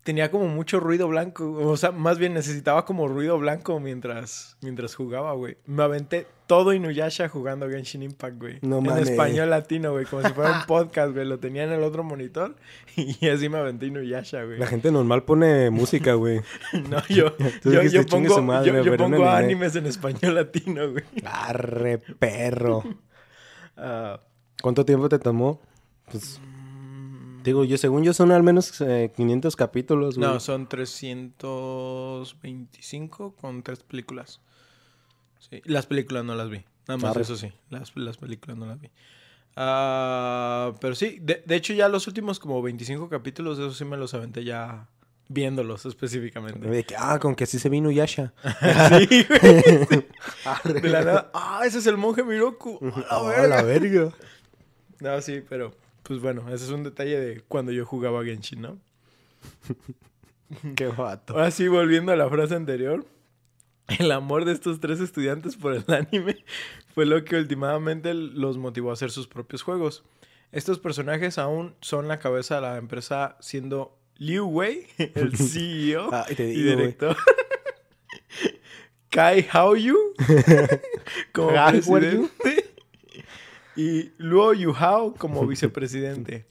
tenía 0.03 0.29
como 0.29 0.48
mucho 0.48 0.79
ruido 0.79 1.07
blanco. 1.07 1.51
O 1.51 1.77
sea, 1.77 1.91
más 1.91 2.19
bien 2.19 2.33
necesitaba 2.33 2.86
como 2.86 3.07
ruido 3.07 3.38
blanco 3.38 3.79
mientras, 3.79 4.57
mientras 4.62 4.95
jugaba, 4.95 5.33
güey. 5.33 5.57
Me 5.65 5.83
aventé 5.83 6.27
todo 6.45 6.74
Inuyasha 6.74 7.29
jugando 7.29 7.69
Genshin 7.69 8.03
Impact, 8.03 8.38
güey. 8.38 8.60
No 8.62 8.79
en 8.79 8.98
español 9.00 9.50
latino, 9.50 9.91
güey. 9.93 10.05
Como 10.05 10.22
si 10.27 10.33
fuera 10.33 10.60
un 10.60 10.65
podcast, 10.67 11.13
güey. 11.13 11.25
Lo 11.25 11.39
tenía 11.39 11.63
en 11.63 11.72
el 11.72 11.83
otro 11.83 12.03
monitor 12.03 12.55
y 12.95 13.27
así 13.29 13.50
me 13.50 13.57
aventé 13.57 13.88
Inuyasha, 13.88 14.43
güey. 14.43 14.60
La 14.60 14.67
gente 14.67 14.91
normal 14.91 15.24
pone 15.24 15.69
música, 15.69 16.13
güey. 16.13 16.41
No, 16.89 17.05
yo, 17.07 17.36
yo, 17.63 17.81
yo 17.83 18.03
"Chingue 18.03 18.29
pongo, 18.29 18.41
madre, 18.41 18.83
yo, 18.83 18.98
pongo 18.98 19.25
anime". 19.25 19.53
animes 19.53 19.75
en 19.75 19.86
español 19.86 20.36
latino, 20.36 20.91
güey. 20.91 21.03
Arre, 21.25 21.98
perro. 21.98 22.83
Ah, 23.77 24.19
¿Cuánto 24.62 24.86
tiempo 24.86 25.10
te 25.10 25.17
tomó? 25.19 25.60
Pues, 26.12 26.39
digo, 27.43 27.63
yo 27.63 27.77
según 27.77 28.03
yo 28.03 28.13
son 28.13 28.31
al 28.31 28.43
menos 28.43 28.79
eh, 28.81 29.12
500 29.15 29.55
capítulos, 29.55 30.17
güey. 30.17 30.27
no, 30.27 30.39
son 30.39 30.67
325 30.67 33.35
con 33.35 33.63
tres 33.63 33.83
películas. 33.83 34.39
Sí, 35.39 35.62
las 35.65 35.85
películas 35.85 36.23
no 36.23 36.35
las 36.35 36.50
vi. 36.50 36.63
Nada 36.88 36.97
más 36.97 37.12
Arre. 37.12 37.21
eso 37.21 37.35
sí, 37.35 37.51
las, 37.69 37.95
las 37.95 38.17
películas 38.17 38.57
no 38.57 38.65
las 38.65 38.79
vi. 38.79 38.89
Ah, 39.55 40.73
pero 40.81 40.95
sí, 40.95 41.19
de, 41.21 41.43
de 41.45 41.55
hecho 41.55 41.73
ya 41.73 41.88
los 41.89 42.07
últimos 42.07 42.39
como 42.39 42.62
25 42.62 43.09
capítulos, 43.09 43.59
eso 43.59 43.71
sí 43.71 43.85
me 43.85 43.97
los 43.97 44.13
aventé 44.13 44.43
ya 44.43 44.88
viéndolos 45.27 45.85
específicamente. 45.85 46.67
De 46.67 46.83
que, 46.83 46.95
ah, 46.97 47.19
con 47.19 47.35
que 47.35 47.43
así 47.45 47.59
se 47.59 47.69
vino 47.69 47.91
Yasha. 47.91 48.33
sí, 49.09 49.25
güey. 49.27 50.05
De 50.81 50.89
la 50.89 51.03
nada, 51.03 51.31
ah, 51.33 51.62
ese 51.65 51.79
es 51.79 51.88
el 51.88 51.97
monje 51.97 52.23
Miroku. 52.23 52.79
A 53.09 53.47
la 53.47 53.62
verga. 53.63 54.12
No, 55.00 55.21
sí, 55.21 55.41
pero 55.47 55.73
pues 56.03 56.19
bueno, 56.19 56.45
ese 56.48 56.65
es 56.65 56.72
un 56.72 56.83
detalle 56.83 57.19
de 57.19 57.41
cuando 57.41 57.72
yo 57.72 57.86
jugaba 57.86 58.24
Genshin, 58.24 58.62
¿no? 58.62 58.79
Qué 60.75 60.88
vato. 60.88 61.33
Ahora 61.33 61.51
sí, 61.51 61.67
volviendo 61.67 62.12
a 62.12 62.15
la 62.15 62.29
frase 62.29 62.55
anterior, 62.55 63.05
el 63.88 64.12
amor 64.12 64.45
de 64.45 64.51
estos 64.53 64.79
tres 64.79 65.00
estudiantes 65.00 65.55
por 65.55 65.74
el 65.74 65.86
anime 65.88 66.43
fue 66.93 67.05
lo 67.05 67.24
que 67.24 67.36
últimamente 67.36 68.13
los 68.13 68.57
motivó 68.57 68.91
a 68.91 68.93
hacer 68.93 69.12
sus 69.12 69.27
propios 69.27 69.63
juegos. 69.63 70.03
Estos 70.51 70.79
personajes 70.79 71.38
aún 71.38 71.75
son 71.81 72.07
la 72.07 72.19
cabeza 72.19 72.55
de 72.55 72.62
la 72.62 72.77
empresa 72.77 73.38
siendo 73.39 73.98
Liu 74.17 74.45
Wei, 74.45 74.88
el 74.98 75.36
CEO 75.36 76.10
te 76.36 76.43
y 76.43 76.63
digo, 76.63 76.77
director. 76.77 77.17
Kai 79.10 79.48
Haoyu 79.51 79.95
como 81.33 81.53
presidente. 81.67 82.62
Y 83.75 84.12
Luo 84.18 84.53
Yuhao 84.53 85.13
como 85.15 85.46
vicepresidente. 85.48 86.46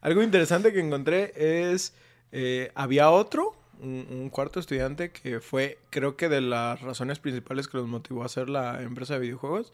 Algo 0.00 0.22
interesante 0.22 0.72
que 0.72 0.80
encontré 0.80 1.32
es, 1.72 1.94
eh, 2.32 2.70
había 2.74 3.10
otro, 3.10 3.54
un, 3.80 4.06
un 4.10 4.30
cuarto 4.30 4.60
estudiante 4.60 5.10
que 5.10 5.40
fue, 5.40 5.78
creo 5.90 6.16
que 6.16 6.28
de 6.28 6.40
las 6.40 6.80
razones 6.80 7.18
principales 7.18 7.68
que 7.68 7.76
los 7.78 7.86
motivó 7.86 8.22
a 8.22 8.26
hacer 8.26 8.48
la 8.48 8.82
empresa 8.82 9.14
de 9.14 9.20
videojuegos. 9.20 9.72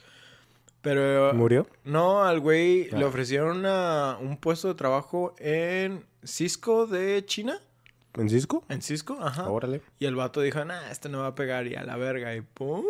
Pero 0.82 1.34
¿Murió? 1.34 1.66
no, 1.84 2.22
al 2.24 2.40
güey 2.40 2.88
le 2.90 3.04
Ah. 3.04 3.08
ofrecieron 3.08 3.58
una- 3.58 4.16
un 4.18 4.38
puesto 4.38 4.68
de 4.68 4.74
trabajo 4.74 5.34
en 5.38 6.04
Cisco 6.24 6.86
de 6.86 7.22
China. 7.26 7.60
¿En 8.14 8.30
Cisco? 8.30 8.64
En 8.70 8.80
Cisco, 8.82 9.18
ajá. 9.20 9.48
Órale. 9.50 9.82
Y 9.98 10.06
el 10.06 10.16
vato 10.16 10.40
dijo, 10.40 10.64
nah, 10.64 10.90
este 10.90 11.08
no 11.10 11.18
va 11.20 11.28
a 11.28 11.34
pegar 11.34 11.66
y 11.66 11.74
a 11.76 11.82
la 11.84 11.96
verga. 11.96 12.34
Y 12.34 12.40
pum, 12.40 12.84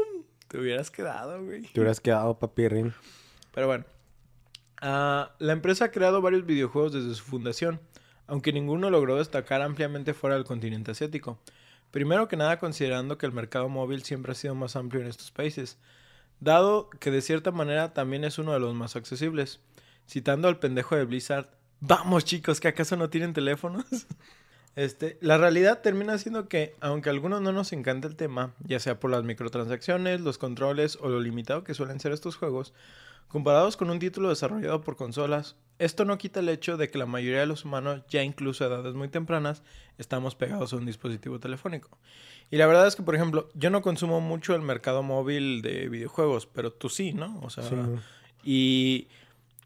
te 0.49 0.59
hubieras 0.59 0.91
quedado, 0.91 1.45
güey. 1.45 1.63
Te 1.63 1.81
hubieras 1.81 2.01
quedado 2.01 2.39
papirrín. 2.39 2.95
Pero 3.53 3.67
bueno. 3.67 3.85
Ah, 4.83 5.35
la 5.39 5.53
empresa 5.53 5.87
ha 5.87 5.91
creado 5.91 6.23
varios 6.23 6.47
videojuegos 6.47 6.93
desde 6.93 7.15
su 7.15 7.25
fundación, 7.25 7.81
aunque 8.27 8.53
ninguno 8.53 8.89
logró 8.89 9.17
destacar 9.17 9.61
ampliamente 9.61 10.15
fuera 10.15 10.37
del 10.37 10.45
continente 10.45 10.93
asiático. 10.93 11.39
Primero 11.91 12.29
que 12.29 12.37
nada 12.37 12.59
considerando 12.59 13.19
que 13.19 13.27
el 13.27 13.33
mercado 13.33 13.69
móvil 13.69 14.05
siempre 14.05 14.33
ha 14.33 14.37
sido 14.37 14.55
más 14.55 14.77
amplio 14.77 15.03
en 15.03 15.09
estos 15.09 15.33
países, 15.33 15.79
dado 16.39 16.89
que 16.89 17.11
de 17.11 17.21
cierta 17.21 17.51
manera 17.51 17.93
también 17.93 18.25
es 18.25 18.39
uno 18.39 18.53
de 18.53 18.61
los 18.61 18.75
más 18.75 18.97
accesibles. 18.97 19.61
Citando 20.09 20.49
al 20.49 20.59
pendejo 20.59 20.97
de 20.97 21.05
Blizzard, 21.05 21.49
vamos 21.81 22.25
chicos, 22.25 22.61
que 22.61 22.69
acaso 22.69 22.97
no 22.97 23.11
tienen 23.11 23.33
teléfonos. 23.33 23.85
Este, 24.77 25.19
la 25.21 25.37
realidad 25.37 25.81
termina 25.81 26.17
siendo 26.17 26.49
que, 26.49 26.77
aunque 26.81 27.09
a 27.09 27.13
algunos 27.13 27.43
no 27.43 27.51
nos 27.51 27.73
encanta 27.73 28.07
el 28.07 28.15
tema, 28.15 28.55
ya 28.61 28.79
sea 28.79 29.01
por 29.01 29.11
las 29.11 29.25
microtransacciones, 29.25 30.21
los 30.21 30.39
controles 30.39 30.97
o 31.01 31.09
lo 31.09 31.21
limitado 31.21 31.65
que 31.65 31.75
suelen 31.75 31.99
ser 31.99 32.13
estos 32.13 32.37
juegos, 32.37 32.73
comparados 33.31 33.77
con 33.77 33.91
un 33.91 33.99
título 33.99 34.29
desarrollado 34.29 34.81
por 34.83 34.97
consolas, 34.97 35.57
esto 35.79 36.05
no 36.05 36.19
quita 36.19 36.41
el 36.41 36.49
hecho 36.51 36.77
de 36.77 36.91
que 36.91 36.99
la 36.99 37.07
mayoría 37.07 37.41
de 37.41 37.47
los 37.47 37.65
humanos, 37.65 38.03
ya 38.11 38.23
incluso 38.23 38.65
a 38.65 38.67
edades 38.67 38.95
muy 38.95 39.09
tempranas, 39.09 39.63
estamos 39.97 40.35
pegados 40.35 40.73
a 40.73 40.77
un 40.77 40.85
dispositivo 40.85 41.39
telefónico. 41.41 41.97
Y 42.51 42.57
la 42.57 42.67
verdad 42.67 42.87
es 42.87 42.97
que, 42.97 43.03
por 43.03 43.15
ejemplo, 43.15 43.49
yo 43.55 43.71
no 43.71 43.81
consumo 43.81 44.21
mucho 44.21 44.55
el 44.55 44.63
mercado 44.63 45.03
móvil 45.03 45.63
de 45.63 45.89
videojuegos, 45.89 46.47
pero 46.47 46.73
tú 46.73 46.89
sí, 46.91 47.13
¿no? 47.13 47.41
O 47.43 47.49
sea, 47.51 47.65
Sí. 47.65 47.77
y 48.45 49.09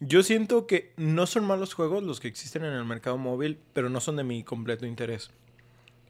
yo 0.01 0.23
siento 0.23 0.67
que 0.67 0.93
no 0.97 1.27
son 1.27 1.47
malos 1.47 1.73
juegos 1.75 2.03
los 2.05 2.21
que 2.21 2.29
existen 2.29 2.65
en 2.65 2.75
el 2.75 2.85
mercado 2.85 3.17
móvil, 3.17 3.59
pero 3.73 3.89
no 3.89 4.01
son 4.01 4.17
de 4.17 4.25
mi 4.25 4.45
completo 4.45 4.87
interés. 4.87 5.31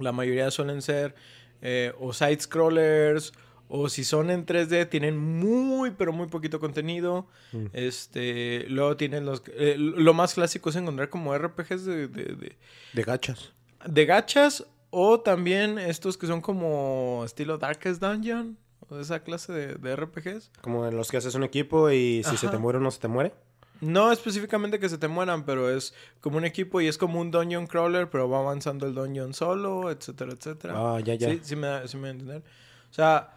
La 0.00 0.10
mayoría 0.12 0.50
suelen 0.50 0.82
ser 0.82 1.14
eh, 1.62 1.92
o 1.98 2.12
side 2.12 2.40
scrollers 2.40 3.32
o 3.76 3.88
si 3.88 4.04
son 4.04 4.30
en 4.30 4.46
3D 4.46 4.88
tienen 4.88 5.18
muy 5.18 5.90
pero 5.90 6.12
muy 6.12 6.28
poquito 6.28 6.60
contenido. 6.60 7.26
Mm. 7.52 7.66
Este, 7.72 8.66
luego 8.68 8.96
tienen 8.96 9.26
los 9.26 9.42
eh, 9.48 9.74
lo 9.78 10.14
más 10.14 10.34
clásico 10.34 10.70
es 10.70 10.76
encontrar 10.76 11.10
como 11.10 11.36
RPGs 11.36 11.84
de, 11.84 12.06
de, 12.06 12.24
de, 12.36 12.56
De 12.92 13.02
gachas. 13.02 13.52
de 13.84 14.06
gachas 14.06 14.64
o 14.90 15.18
también 15.20 15.78
estos 15.80 16.16
que 16.16 16.28
son 16.28 16.40
como 16.40 17.22
estilo 17.24 17.58
Darkest 17.58 18.00
Dungeon 18.00 18.56
o 18.88 19.00
esa 19.00 19.24
clase 19.24 19.52
de, 19.52 19.74
de 19.74 19.96
RPGs. 19.96 20.52
Como 20.60 20.86
en 20.86 20.96
los 20.96 21.10
que 21.10 21.16
haces 21.16 21.34
un 21.34 21.42
equipo 21.42 21.90
y 21.90 22.22
si 22.22 22.36
se 22.36 22.46
te 22.48 22.58
muere 22.58 22.78
uno 22.78 22.92
se 22.92 23.00
te 23.00 23.08
muere. 23.08 23.32
No 23.80 24.12
específicamente 24.12 24.78
que 24.78 24.88
se 24.88 24.98
te 24.98 25.08
mueran, 25.08 25.44
pero 25.44 25.68
es 25.68 25.94
como 26.20 26.36
un 26.36 26.44
equipo 26.44 26.80
y 26.80 26.86
es 26.86 26.96
como 26.96 27.20
un 27.20 27.32
dungeon 27.32 27.66
crawler, 27.66 28.08
pero 28.08 28.28
va 28.30 28.38
avanzando 28.38 28.86
el 28.86 28.94
dungeon 28.94 29.34
solo, 29.34 29.90
etcétera, 29.90 30.32
etcétera. 30.32 30.74
Ah, 30.76 31.00
ya, 31.00 31.14
ya. 31.14 31.28
Sí, 31.30 31.40
sí 31.42 31.56
me, 31.56 31.88
sí 31.88 31.96
me 31.96 32.06
a 32.08 32.10
entender. 32.12 32.42
O 32.88 32.94
sea, 32.94 33.36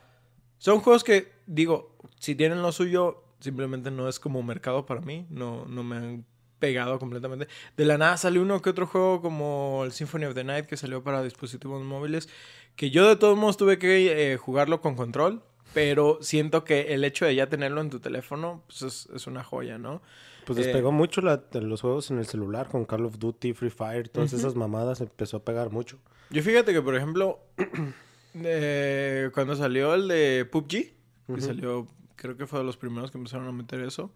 son 0.57 0.79
juegos 0.79 1.03
que, 1.03 1.31
digo, 1.45 1.95
si 2.19 2.35
tienen 2.35 2.61
lo 2.61 2.71
suyo, 2.71 3.23
simplemente 3.39 3.91
no 3.91 4.07
es 4.09 4.19
como 4.19 4.41
mercado 4.43 4.85
para 4.85 5.01
mí. 5.01 5.25
No, 5.29 5.65
no 5.65 5.83
me 5.83 5.95
han 5.97 6.25
pegado 6.59 6.97
completamente. 6.99 7.47
De 7.75 7.85
la 7.85 7.97
nada 7.97 8.17
salió 8.17 8.41
uno 8.41 8.61
que 8.61 8.69
otro 8.71 8.87
juego 8.87 9.21
como 9.21 9.83
el 9.85 9.91
Symphony 9.91 10.25
of 10.25 10.33
the 10.33 10.43
Night 10.43 10.65
que 10.65 10.75
salió 10.77 11.03
para 11.03 11.21
dispositivos 11.23 11.83
móviles, 11.83 12.27
que 12.75 12.89
yo 12.89 13.07
de 13.07 13.15
todos 13.15 13.37
modos 13.37 13.57
tuve 13.57 13.77
que 13.77 14.33
eh, 14.33 14.37
jugarlo 14.37 14.81
con 14.81 14.95
control. 14.95 15.43
Pero 15.73 16.17
siento 16.21 16.63
que 16.63 16.93
el 16.93 17.03
hecho 17.03 17.25
de 17.25 17.35
ya 17.35 17.47
tenerlo 17.49 17.81
en 17.81 17.89
tu 17.89 17.99
teléfono 17.99 18.63
pues 18.67 18.81
es, 18.81 19.09
es 19.13 19.27
una 19.27 19.43
joya, 19.43 19.77
¿no? 19.77 20.01
Pues 20.45 20.57
Eh, 20.57 20.63
despegó 20.63 20.91
mucho 20.93 21.21
la- 21.21 21.43
los 21.51 21.81
juegos 21.81 22.09
en 22.09 22.17
el 22.19 22.25
celular 22.25 22.67
con 22.69 22.85
Call 22.85 23.05
of 23.05 23.19
Duty, 23.19 23.53
Free 23.53 23.69
Fire, 23.69 24.07
todas 24.09 24.31
esas 24.33 24.55
mamadas 24.55 25.01
empezó 25.01 25.37
a 25.37 25.43
pegar 25.43 25.69
mucho. 25.69 25.99
Yo 26.31 26.41
fíjate 26.41 26.73
que, 26.73 26.81
por 26.81 26.95
ejemplo, 26.95 27.39
eh, 28.43 29.29
cuando 29.33 29.55
salió 29.55 29.93
el 29.93 30.07
de 30.07 30.45
PUBG, 30.51 30.93
que 31.35 31.41
salió, 31.41 31.87
creo 32.15 32.37
que 32.37 32.47
fue 32.47 32.59
de 32.59 32.65
los 32.65 32.77
primeros 32.77 33.11
que 33.11 33.17
empezaron 33.17 33.47
a 33.47 33.51
meter 33.51 33.81
eso, 33.81 34.11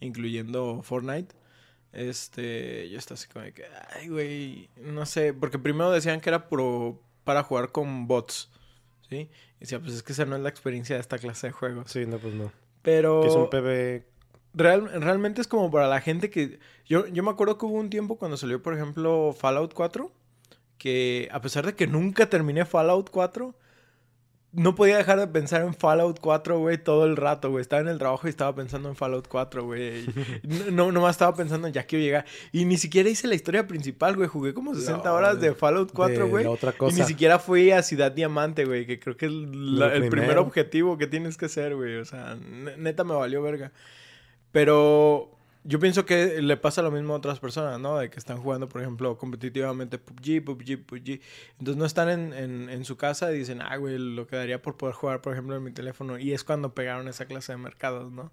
incluyendo 0.00 0.82
Fortnite. 0.82 1.34
Este, 1.92 2.88
yo 2.90 2.98
estaba 2.98 3.14
así 3.14 3.28
como 3.28 3.44
de 3.44 3.52
que, 3.52 3.64
ay, 3.94 4.08
güey, 4.08 4.68
no 4.82 5.06
sé, 5.06 5.32
porque 5.32 5.58
primero 5.58 5.90
decían 5.90 6.20
que 6.20 6.28
era 6.28 6.48
puro 6.48 7.00
para 7.24 7.42
jugar 7.42 7.72
con 7.72 8.06
bots, 8.06 8.50
¿sí? 9.08 9.30
Y 9.56 9.60
decía, 9.60 9.80
pues 9.80 9.94
es 9.94 10.02
que 10.02 10.12
esa 10.12 10.26
no 10.26 10.36
es 10.36 10.42
la 10.42 10.48
experiencia 10.50 10.96
de 10.96 11.00
esta 11.00 11.18
clase 11.18 11.46
de 11.48 11.52
juegos. 11.52 11.90
Sí, 11.90 12.04
no, 12.06 12.18
pues 12.18 12.34
no. 12.34 12.52
Pero 12.82 13.22
Que 13.22 13.28
es 13.28 13.34
un 13.34 13.48
PB. 13.48 14.04
real- 14.54 15.00
realmente 15.02 15.40
es 15.40 15.48
como 15.48 15.70
para 15.70 15.88
la 15.88 16.00
gente 16.00 16.28
que... 16.30 16.58
Yo, 16.84 17.06
yo 17.06 17.22
me 17.22 17.30
acuerdo 17.30 17.56
que 17.58 17.64
hubo 17.66 17.76
un 17.78 17.88
tiempo 17.90 18.18
cuando 18.18 18.36
salió, 18.36 18.62
por 18.62 18.74
ejemplo, 18.74 19.34
Fallout 19.36 19.72
4, 19.72 20.12
que 20.78 21.28
a 21.32 21.40
pesar 21.40 21.64
de 21.64 21.74
que 21.74 21.86
nunca 21.86 22.28
terminé 22.28 22.64
Fallout 22.66 23.08
4, 23.10 23.54
no 24.56 24.74
podía 24.74 24.96
dejar 24.96 25.18
de 25.20 25.26
pensar 25.28 25.62
en 25.62 25.74
Fallout 25.74 26.18
4, 26.20 26.58
güey, 26.58 26.78
todo 26.78 27.04
el 27.04 27.16
rato, 27.16 27.50
güey. 27.50 27.62
Estaba 27.62 27.82
en 27.82 27.88
el 27.88 27.98
trabajo 27.98 28.26
y 28.26 28.30
estaba 28.30 28.54
pensando 28.54 28.88
en 28.88 28.96
Fallout 28.96 29.28
4, 29.28 29.64
güey. 29.64 30.06
No, 30.42 30.70
no, 30.72 30.92
nomás 30.92 31.12
estaba 31.16 31.36
pensando 31.36 31.68
en 31.68 31.74
ya 31.74 31.84
quiero 31.84 32.02
llegar. 32.04 32.24
Y 32.52 32.64
ni 32.64 32.76
siquiera 32.78 33.08
hice 33.08 33.28
la 33.28 33.34
historia 33.34 33.66
principal, 33.68 34.16
güey. 34.16 34.28
Jugué 34.28 34.54
como 34.54 34.74
60 34.74 35.08
No, 35.08 35.14
horas 35.14 35.40
de 35.40 35.54
Fallout 35.54 35.92
4, 35.92 36.24
de 36.24 36.30
güey. 36.30 36.46
Y 36.90 36.94
ni 36.94 37.02
siquiera 37.02 37.38
fui 37.38 37.70
a 37.70 37.82
Ciudad 37.82 38.10
Diamante, 38.10 38.64
güey, 38.64 38.86
que 38.86 38.98
creo 38.98 39.16
que 39.16 39.26
es 39.26 39.32
la- 39.32 39.94
el 39.94 40.08
primer 40.08 40.38
objetivo 40.38 40.96
que 40.98 41.06
tienes 41.06 41.36
que 41.36 41.46
hacer, 41.46 41.76
güey. 41.76 41.96
O 41.98 42.04
sea, 42.04 42.34
ne- 42.36 42.76
neta 42.76 43.04
me 43.04 43.14
valió 43.14 43.42
verga. 43.42 43.72
Pero 44.52 45.35
yo 45.66 45.78
pienso 45.80 46.06
que 46.06 46.40
le 46.40 46.56
pasa 46.56 46.80
lo 46.82 46.90
mismo 46.90 47.14
a 47.14 47.16
otras 47.16 47.40
personas, 47.40 47.80
¿no? 47.80 47.98
De 47.98 48.08
que 48.10 48.18
están 48.18 48.38
jugando, 48.38 48.68
por 48.68 48.80
ejemplo, 48.80 49.16
competitivamente 49.18 49.98
PUBG, 49.98 50.44
PUBG, 50.44 50.84
PUBG. 50.86 51.20
Entonces 51.58 51.76
no 51.76 51.84
están 51.84 52.08
en, 52.08 52.32
en, 52.32 52.70
en 52.70 52.84
su 52.84 52.96
casa 52.96 53.32
y 53.32 53.38
dicen, 53.38 53.60
ah, 53.62 53.76
güey, 53.76 53.98
lo 53.98 54.26
que 54.26 54.36
daría 54.36 54.62
por 54.62 54.76
poder 54.76 54.94
jugar, 54.94 55.20
por 55.20 55.32
ejemplo, 55.32 55.56
en 55.56 55.64
mi 55.64 55.72
teléfono. 55.72 56.18
Y 56.18 56.32
es 56.32 56.44
cuando 56.44 56.74
pegaron 56.74 57.08
esa 57.08 57.26
clase 57.26 57.52
de 57.52 57.58
mercados, 57.58 58.12
¿no? 58.12 58.30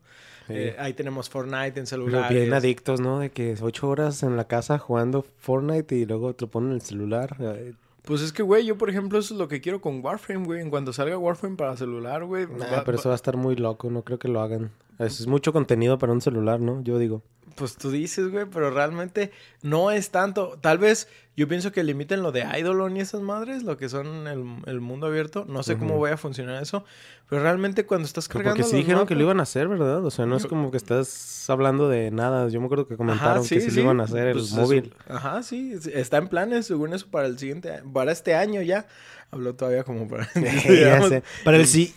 Sí. 0.47 0.53
Eh, 0.55 0.75
ahí 0.77 0.93
tenemos 0.93 1.29
Fortnite 1.29 1.79
en 1.79 1.87
celular. 1.87 2.31
bien 2.31 2.53
adictos, 2.53 2.99
¿no? 2.99 3.19
De 3.19 3.31
que 3.31 3.55
ocho 3.61 3.89
horas 3.89 4.23
en 4.23 4.37
la 4.37 4.45
casa 4.47 4.77
jugando 4.77 5.25
Fortnite 5.39 5.95
y 5.95 6.05
luego 6.05 6.35
te 6.35 6.47
ponen 6.47 6.69
en 6.69 6.75
el 6.75 6.81
celular. 6.81 7.35
eh, 7.39 7.73
Pues 8.05 8.21
es 8.21 8.33
que, 8.33 8.43
güey, 8.43 8.65
yo 8.65 8.77
por 8.77 8.89
ejemplo 8.89 9.17
eso 9.17 9.33
es 9.33 9.39
lo 9.39 9.47
que 9.47 9.61
quiero 9.61 9.79
con 9.81 10.03
Warframe, 10.03 10.45
güey. 10.45 10.61
En 10.61 10.69
cuanto 10.69 10.91
salga 10.93 11.17
Warframe 11.17 11.55
para 11.55 11.77
celular, 11.77 12.25
güey. 12.25 12.47
Nah, 12.47 12.69
va- 12.77 12.83
pero 12.83 12.97
eso 12.97 13.09
va 13.09 13.15
a 13.15 13.15
estar 13.15 13.37
muy 13.37 13.55
loco, 13.55 13.89
no 13.89 14.03
creo 14.03 14.19
que 14.19 14.27
lo 14.27 14.41
hagan. 14.41 14.71
Es 14.99 15.21
es 15.21 15.27
mucho 15.27 15.53
contenido 15.53 15.97
para 15.97 16.11
un 16.13 16.21
celular, 16.21 16.59
¿no? 16.59 16.81
Yo 16.83 16.97
digo. 16.99 17.21
Pues 17.55 17.75
tú 17.77 17.91
dices, 17.91 18.29
güey, 18.31 18.45
pero 18.45 18.71
realmente 18.71 19.31
no 19.61 19.91
es 19.91 20.09
tanto. 20.11 20.57
Tal 20.61 20.77
vez 20.77 21.07
yo 21.35 21.47
pienso 21.47 21.71
que 21.71 21.83
limiten 21.83 22.21
lo 22.23 22.31
de 22.31 22.41
Eidolon 22.41 22.97
y 22.97 23.01
esas 23.01 23.21
madres, 23.21 23.63
lo 23.63 23.77
que 23.77 23.89
son 23.89 24.27
el, 24.27 24.43
el 24.65 24.81
mundo 24.81 25.07
abierto. 25.07 25.45
No 25.47 25.63
sé 25.63 25.77
cómo 25.77 25.99
vaya 25.99 26.15
a 26.15 26.17
funcionar 26.17 26.61
eso. 26.61 26.83
Pero 27.29 27.41
realmente 27.41 27.85
cuando 27.85 28.05
estás 28.05 28.27
Pero 28.27 28.39
cargando. 28.39 28.57
Porque 28.63 28.69
sí 28.69 28.77
dijeron 28.77 29.07
que 29.07 29.15
lo 29.15 29.21
iban 29.21 29.39
a 29.39 29.43
hacer, 29.43 29.67
¿verdad? 29.67 30.05
O 30.05 30.11
sea, 30.11 30.25
no 30.25 30.35
es 30.35 30.45
como 30.45 30.69
que 30.71 30.77
estás 30.77 31.49
hablando 31.49 31.89
de 31.89 32.11
nada. 32.11 32.47
Yo 32.49 32.59
me 32.59 32.65
acuerdo 32.65 32.87
que 32.87 32.97
comentaron 32.97 33.39
Ajá, 33.39 33.49
que 33.49 33.61
sí, 33.61 33.71
lo 33.71 33.81
iban 33.81 33.99
a 34.01 34.03
hacer 34.03 34.27
el 34.27 34.33
Pues 34.33 34.45
eso- 34.47 34.55
móvil. 34.61 34.93
Ajá, 35.07 35.41
sí. 35.43 35.73
es- 35.73 35.87
Está 35.87 36.17
en 36.17 36.27
planes, 36.27 36.65
según 36.67 36.93
eso, 36.93 37.07
para 37.09 37.27
el 37.27 37.37
siguiente 37.39 37.81
Para 37.93 38.11
este 38.11 38.35
año 38.35 38.61
ya. 38.61 38.85
Habló 39.33 39.55
todavía 39.55 39.83
como 39.83 40.07
para. 40.07 40.29
Para 41.43 41.57
el 41.57 41.67
sí. 41.67 41.93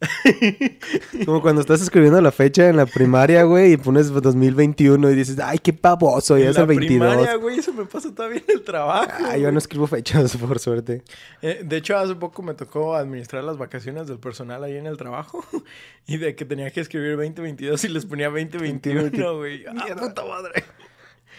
Como 1.24 1.40
cuando 1.40 1.60
estás 1.60 1.80
escribiendo 1.80 2.20
la 2.20 2.32
fecha 2.32 2.68
en 2.68 2.76
la 2.76 2.86
primaria, 2.86 3.42
güey, 3.44 3.72
y 3.72 3.76
pones 3.76 4.10
2021 4.10 5.10
y 5.10 5.14
dices, 5.14 5.38
ay, 5.38 5.58
qué 5.58 5.72
pavoso, 5.72 6.36
ya 6.36 6.44
en 6.44 6.50
es 6.50 6.56
la 6.56 6.62
el 6.62 6.68
22. 6.68 6.88
primaria, 6.88 7.34
güey, 7.36 7.58
eso 7.58 7.72
me 7.72 7.84
pasa 7.84 8.14
todavía 8.14 8.42
en 8.46 8.56
el 8.56 8.62
trabajo. 8.62 9.10
Ah, 9.24 9.36
yo 9.36 9.50
no 9.52 9.58
escribo 9.58 9.86
fechas, 9.86 10.36
por 10.36 10.58
suerte. 10.58 11.02
Eh, 11.42 11.62
de 11.64 11.76
hecho, 11.76 11.96
hace 11.96 12.14
poco 12.14 12.42
me 12.42 12.54
tocó 12.54 12.96
administrar 12.96 13.44
las 13.44 13.56
vacaciones 13.56 14.08
del 14.08 14.18
personal 14.18 14.64
ahí 14.64 14.76
en 14.76 14.86
el 14.86 14.96
trabajo 14.96 15.44
y 16.06 16.16
de 16.16 16.34
que 16.34 16.44
tenía 16.44 16.70
que 16.70 16.80
escribir 16.80 17.16
2022 17.16 17.84
y 17.84 17.88
les 17.88 18.06
ponía 18.06 18.28
2021, 18.28 19.36
güey. 19.36 19.64
¡Ah, 19.66 19.94
puta 19.96 20.24
madre! 20.24 20.64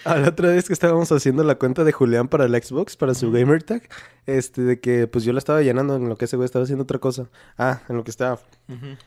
A 0.06 0.18
la 0.18 0.30
otra 0.30 0.50
vez 0.50 0.68
que 0.68 0.74
estábamos 0.74 1.12
haciendo 1.12 1.44
la 1.44 1.56
cuenta 1.56 1.84
de 1.84 1.92
Julián 1.92 2.28
para 2.28 2.46
el 2.46 2.64
Xbox, 2.64 2.96
para 2.96 3.14
su 3.14 3.32
gamer 3.32 3.64
tag, 3.64 3.88
este, 4.26 4.62
de 4.62 4.80
que 4.80 5.08
pues 5.08 5.24
yo 5.24 5.34
la 5.34 5.40
estaba 5.40 5.62
llenando 5.62 5.96
en 5.96 6.08
lo 6.08 6.16
que 6.18 6.26
ese 6.26 6.36
güey 6.38 6.46
estaba 6.46 6.64
haciendo 6.64 6.84
otra 6.84 7.00
cosa. 7.00 7.30
Ah, 7.58 7.82
en 7.90 7.98
lo 7.98 8.04
que 8.04 8.12
estaba. 8.12 8.40
Ujú. 8.68 8.98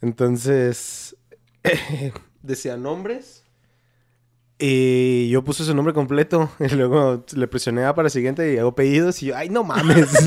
Entonces, 0.00 1.16
decía 2.42 2.76
nombres. 2.76 3.44
Y 4.58 5.28
yo 5.28 5.42
puse 5.42 5.64
su 5.64 5.74
nombre 5.74 5.92
completo. 5.92 6.50
Y 6.60 6.68
luego 6.74 7.24
le 7.34 7.48
presioné 7.48 7.84
A 7.84 7.94
para 7.94 8.10
siguiente 8.10 8.52
y 8.52 8.58
hago 8.58 8.74
pedidos. 8.74 9.22
Y 9.22 9.26
yo, 9.26 9.36
ay, 9.36 9.48
no 9.48 9.64
mames. 9.64 10.08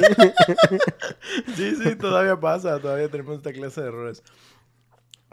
Sí, 1.56 1.76
sí, 1.82 1.96
todavía 1.96 2.40
pasa, 2.40 2.80
todavía 2.80 3.10
tenemos 3.10 3.38
esta 3.38 3.52
clase 3.52 3.82
de 3.82 3.88
errores. 3.88 4.24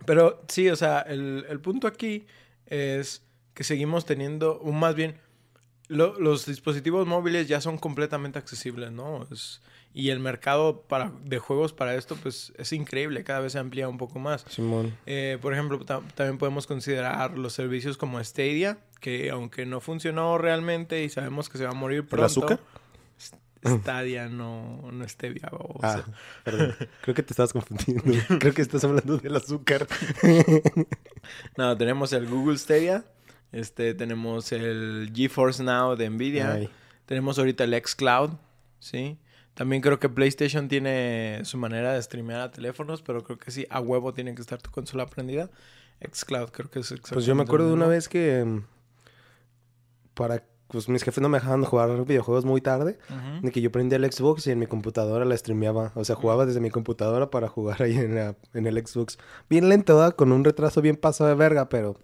Pero 0.06 0.42
sí, 0.48 0.68
o 0.68 0.76
sea, 0.76 1.00
el, 1.00 1.44
el 1.48 1.60
punto 1.60 1.86
aquí 1.86 2.26
es 2.66 3.22
que 3.54 3.64
seguimos 3.64 4.04
teniendo, 4.06 4.58
o 4.62 4.72
más 4.72 4.94
bien, 4.94 5.16
lo- 5.88 6.18
los 6.18 6.46
dispositivos 6.46 7.06
móviles 7.06 7.48
ya 7.48 7.60
son 7.60 7.76
completamente 7.78 8.38
accesibles, 8.38 8.92
¿no? 8.92 9.26
Es- 9.30 9.60
y 9.94 10.08
el 10.08 10.20
mercado 10.20 10.82
para, 10.88 11.12
de 11.22 11.38
juegos 11.38 11.74
para 11.74 11.94
esto, 11.96 12.16
pues, 12.16 12.54
es 12.56 12.72
increíble, 12.72 13.24
cada 13.24 13.40
vez 13.40 13.52
se 13.52 13.58
amplía 13.58 13.88
un 13.88 13.98
poco 13.98 14.18
más. 14.18 14.42
Simón. 14.48 14.96
Eh, 15.04 15.36
por 15.42 15.52
ejemplo, 15.52 15.78
ta- 15.84 16.00
también 16.14 16.38
podemos 16.38 16.66
considerar 16.66 17.36
los 17.36 17.52
servicios 17.52 17.98
como 17.98 18.22
Stadia, 18.24 18.78
que 19.00 19.28
aunque 19.30 19.66
no 19.66 19.80
funcionó 19.80 20.38
realmente 20.38 21.04
y 21.04 21.10
sabemos 21.10 21.50
que 21.50 21.58
se 21.58 21.64
va 21.64 21.70
a 21.72 21.74
morir 21.74 22.06
pronto. 22.06 22.24
azúcar? 22.24 22.60
Stadia, 23.64 24.28
no, 24.28 24.90
no 24.90 25.06
Stevia. 25.08 25.48
baboso. 25.52 25.78
Ah, 25.82 26.02
perdón. 26.42 26.74
Creo 27.02 27.14
que 27.14 27.22
te 27.22 27.32
estabas 27.32 27.52
confundiendo. 27.52 28.02
Creo 28.40 28.54
que 28.54 28.62
estás 28.62 28.82
hablando 28.84 29.18
del 29.18 29.36
azúcar. 29.36 29.86
No, 31.56 31.76
tenemos 31.76 32.12
el 32.12 32.26
Google 32.28 32.58
Stadia, 32.58 33.04
este, 33.52 33.94
tenemos 33.94 34.50
el 34.52 35.10
GeForce 35.14 35.62
Now 35.62 35.94
de 35.96 36.08
Nvidia, 36.10 36.52
Ay. 36.54 36.68
tenemos 37.06 37.38
ahorita 37.38 37.64
el 37.64 37.74
xCloud, 37.84 38.30
¿sí? 38.80 39.18
También 39.54 39.82
creo 39.82 39.98
que 40.00 40.08
PlayStation 40.08 40.66
tiene 40.68 41.40
su 41.44 41.58
manera 41.58 41.92
de 41.92 42.02
streamear 42.02 42.40
a 42.40 42.50
teléfonos, 42.50 43.02
pero 43.02 43.22
creo 43.22 43.38
que 43.38 43.50
sí, 43.50 43.66
a 43.68 43.80
huevo 43.80 44.14
tiene 44.14 44.34
que 44.34 44.40
estar 44.40 44.60
tu 44.62 44.70
consola 44.70 45.06
prendida. 45.06 45.50
xCloud 46.00 46.48
creo 46.50 46.70
que 46.70 46.80
es 46.80 46.86
exactamente 46.86 47.14
Pues 47.14 47.26
yo 47.26 47.34
me 47.34 47.42
acuerdo 47.42 47.68
de 47.68 47.74
una 47.74 47.86
vez 47.86 48.08
que 48.08 48.42
mm, 48.44 48.64
para 50.14 50.42
pues 50.68 50.88
mis 50.88 51.02
jefes 51.02 51.20
no 51.20 51.28
me 51.28 51.36
dejaban 51.38 51.62
jugar 51.64 52.06
videojuegos 52.06 52.46
muy 52.46 52.62
tarde, 52.62 52.98
Ujú. 53.10 53.46
de 53.46 53.52
que 53.52 53.60
yo 53.60 53.70
prendía 53.70 53.96
el 53.98 54.10
Xbox 54.10 54.46
y 54.46 54.52
en 54.52 54.58
mi 54.58 54.66
computadora 54.66 55.26
la 55.26 55.36
streameaba, 55.36 55.92
o 55.94 56.02
sea, 56.04 56.16
jugaba 56.16 56.46
desde 56.46 56.60
mi 56.60 56.70
computadora 56.70 57.30
para 57.30 57.46
jugar 57.48 57.82
ahí 57.82 57.94
en, 57.98 58.14
la- 58.14 58.36
en 58.54 58.66
el 58.66 58.78
Xbox. 58.86 59.18
Bien 59.50 59.68
lento, 59.68 59.96
¿verdad? 59.98 60.16
con 60.16 60.32
un 60.32 60.44
retraso 60.44 60.80
bien 60.80 60.96
pasado 60.96 61.28
de 61.28 61.36
verga, 61.36 61.68
pero 61.68 61.98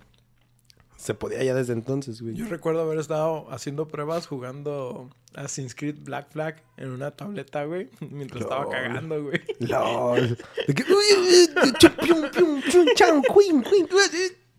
se 0.98 1.14
podía 1.14 1.42
ya 1.44 1.54
desde 1.54 1.72
entonces, 1.74 2.20
güey. 2.20 2.34
Yo 2.34 2.46
recuerdo 2.48 2.82
haber 2.82 2.98
estado 2.98 3.46
haciendo 3.52 3.86
pruebas 3.86 4.26
jugando 4.26 5.08
Assassin's 5.34 5.74
Creed 5.76 5.96
Black 6.00 6.30
Flag 6.32 6.62
en 6.76 6.90
una 6.90 7.12
tableta, 7.12 7.64
güey, 7.64 7.88
mientras 8.00 8.42
estaba 8.42 8.68
cagando, 8.68 9.22
güey. 9.22 9.40
LOL. 9.60 10.36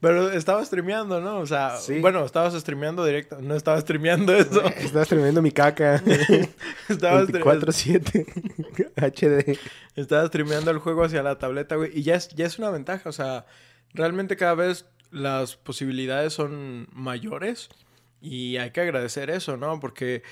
Pero 0.02 0.30
estaba 0.32 0.64
streameando, 0.64 1.20
¿no? 1.20 1.40
O 1.40 1.46
sea, 1.46 1.76
Sí. 1.76 2.00
bueno, 2.00 2.24
estabas 2.24 2.54
streameando 2.54 3.04
directo. 3.04 3.42
No 3.42 3.54
estaba 3.54 3.82
streameando 3.82 4.34
eso. 4.34 4.64
Estaba 4.66 5.04
streameando 5.04 5.42
mi 5.42 5.52
caca. 5.52 5.96
estaba, 6.88 7.24
stre- 7.24 7.44
24-7 7.44 8.26
HD. 8.96 9.60
estaba 9.98 10.26
streameando 10.28 10.72
el 10.72 10.78
juego 10.80 11.04
hacia 11.04 11.22
la 11.22 11.38
tableta, 11.38 11.76
güey. 11.76 11.92
Y 11.94 12.04
ya 12.04 12.16
es, 12.16 12.30
ya 12.30 12.46
es 12.46 12.58
una 12.60 12.70
ventaja. 12.70 13.10
O 13.10 13.12
sea, 13.12 13.46
realmente 13.94 14.38
cada 14.38 14.54
vez 14.56 14.86
las 15.12 15.56
posibilidades 15.58 16.34
son 16.34 16.88
mayores. 16.92 17.70
Y 18.22 18.58
hay 18.58 18.72
que 18.72 18.82
agradecer 18.82 19.30
eso, 19.30 19.56
¿no? 19.58 19.80
Porque, 19.80 20.24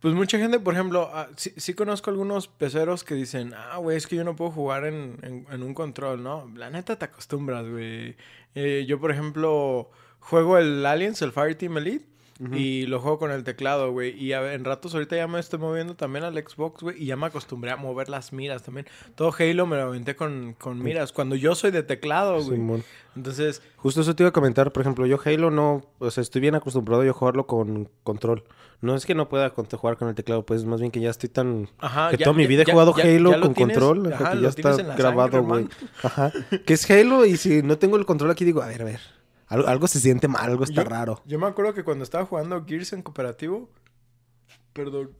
pues 0.00 0.14
mucha 0.14 0.38
gente, 0.38 0.58
por 0.60 0.74
ejemplo, 0.74 1.10
ah, 1.12 1.28
sí, 1.36 1.74
conozco 1.74 2.10
algunos 2.10 2.48
peceros 2.48 3.04
que 3.04 3.14
dicen, 3.14 3.54
ah, 3.56 3.76
güey, 3.78 3.96
es 3.96 4.06
que 4.06 4.16
yo 4.16 4.24
no 4.24 4.36
puedo 4.36 4.50
jugar 4.50 4.84
en, 4.84 5.18
en- 5.22 5.46
en 5.50 5.62
un 5.62 5.74
control, 5.74 6.22
¿no? 6.22 6.50
La 6.56 6.70
neta 6.70 6.96
te 6.98 7.04
acostumbras, 7.04 7.68
güey. 7.68 8.16
Eh, 8.54 8.84
yo, 8.88 9.00
por 9.00 9.10
ejemplo, 9.12 9.90
juego 10.20 10.58
el 10.58 10.84
Aliens, 10.86 11.22
el 11.22 11.32
Fireteam 11.32 11.78
Elite. 11.78 12.06
Y 12.54 12.86
lo 12.86 13.00
juego 13.00 13.18
con 13.20 13.30
el 13.30 13.44
teclado, 13.44 13.92
güey. 13.92 14.18
Y 14.20 14.32
a 14.32 14.52
en 14.54 14.64
ratos 14.64 14.94
ahorita 14.94 15.14
ya 15.16 15.28
me 15.28 15.38
estoy 15.38 15.60
moviendo 15.60 15.94
también 15.94 16.24
al 16.24 16.34
Xbox, 16.34 16.82
güey. 16.82 17.00
Y 17.00 17.06
ya 17.06 17.16
me 17.16 17.26
acostumbré 17.26 17.70
a 17.70 17.76
mover 17.76 18.08
las 18.08 18.32
miras 18.32 18.62
también. 18.64 18.86
Todo 19.14 19.32
Halo 19.38 19.66
me 19.66 19.76
lo 19.76 19.82
aventé 19.82 20.16
con, 20.16 20.54
con 20.58 20.82
miras. 20.82 21.12
Cuando 21.12 21.36
yo 21.36 21.54
soy 21.54 21.70
de 21.70 21.82
teclado, 21.84 22.34
güey. 22.42 22.56
Simón. 22.58 22.84
Entonces, 23.14 23.62
Justo 23.76 24.00
eso 24.00 24.16
te 24.16 24.22
iba 24.24 24.30
a 24.30 24.32
comentar, 24.32 24.72
por 24.72 24.80
ejemplo, 24.80 25.06
yo 25.06 25.18
Halo 25.24 25.50
no, 25.50 25.84
o 25.98 26.10
sea, 26.10 26.22
estoy 26.22 26.40
bien 26.40 26.54
acostumbrado 26.56 27.04
yo 27.04 27.10
a 27.10 27.14
jugarlo 27.14 27.46
con 27.46 27.88
control. 28.02 28.42
No 28.80 28.96
es 28.96 29.06
que 29.06 29.14
no 29.14 29.28
pueda 29.28 29.50
con- 29.50 29.66
jugar 29.66 29.96
con 29.96 30.08
el 30.08 30.14
teclado, 30.16 30.44
pues 30.44 30.64
más 30.64 30.80
bien 30.80 30.90
que 30.90 30.98
ya 31.00 31.10
estoy 31.10 31.28
tan... 31.28 31.68
ajá. 31.78 32.10
que 32.10 32.16
ya- 32.16 32.24
toda 32.24 32.36
mi 32.36 32.42
ya- 32.44 32.48
vida 32.48 32.62
he 32.66 32.72
jugado 32.72 32.96
ya- 32.96 33.04
Halo 33.04 33.40
con 33.40 33.54
tienes- 33.54 33.78
control, 33.78 34.12
ajá, 34.12 34.32
que 34.32 34.40
ya 34.40 34.48
está 34.48 34.72
grabado, 34.96 35.42
güey. 35.44 35.68
Ajá. 36.02 36.32
Que 36.66 36.74
es 36.74 36.90
Halo 36.90 37.24
y 37.24 37.36
si 37.36 37.62
no 37.62 37.78
tengo 37.78 37.96
el 37.96 38.04
control 38.06 38.32
aquí 38.32 38.44
digo, 38.44 38.60
a 38.62 38.66
ver, 38.66 38.82
a 38.82 38.84
ver, 38.86 39.00
algo, 39.52 39.68
algo 39.68 39.86
se 39.86 40.00
siente 40.00 40.28
mal, 40.28 40.50
algo 40.50 40.64
está 40.64 40.82
Yo- 40.82 40.88
raro. 40.88 41.22
Yo 41.26 41.38
me 41.38 41.46
acuerdo 41.46 41.74
que 41.74 41.84
cuando 41.84 42.04
estaba 42.04 42.24
jugando 42.26 42.64
Gears 42.66 42.92
en 42.92 43.02
cooperativo. 43.02 43.68
Perdón. 44.72 45.10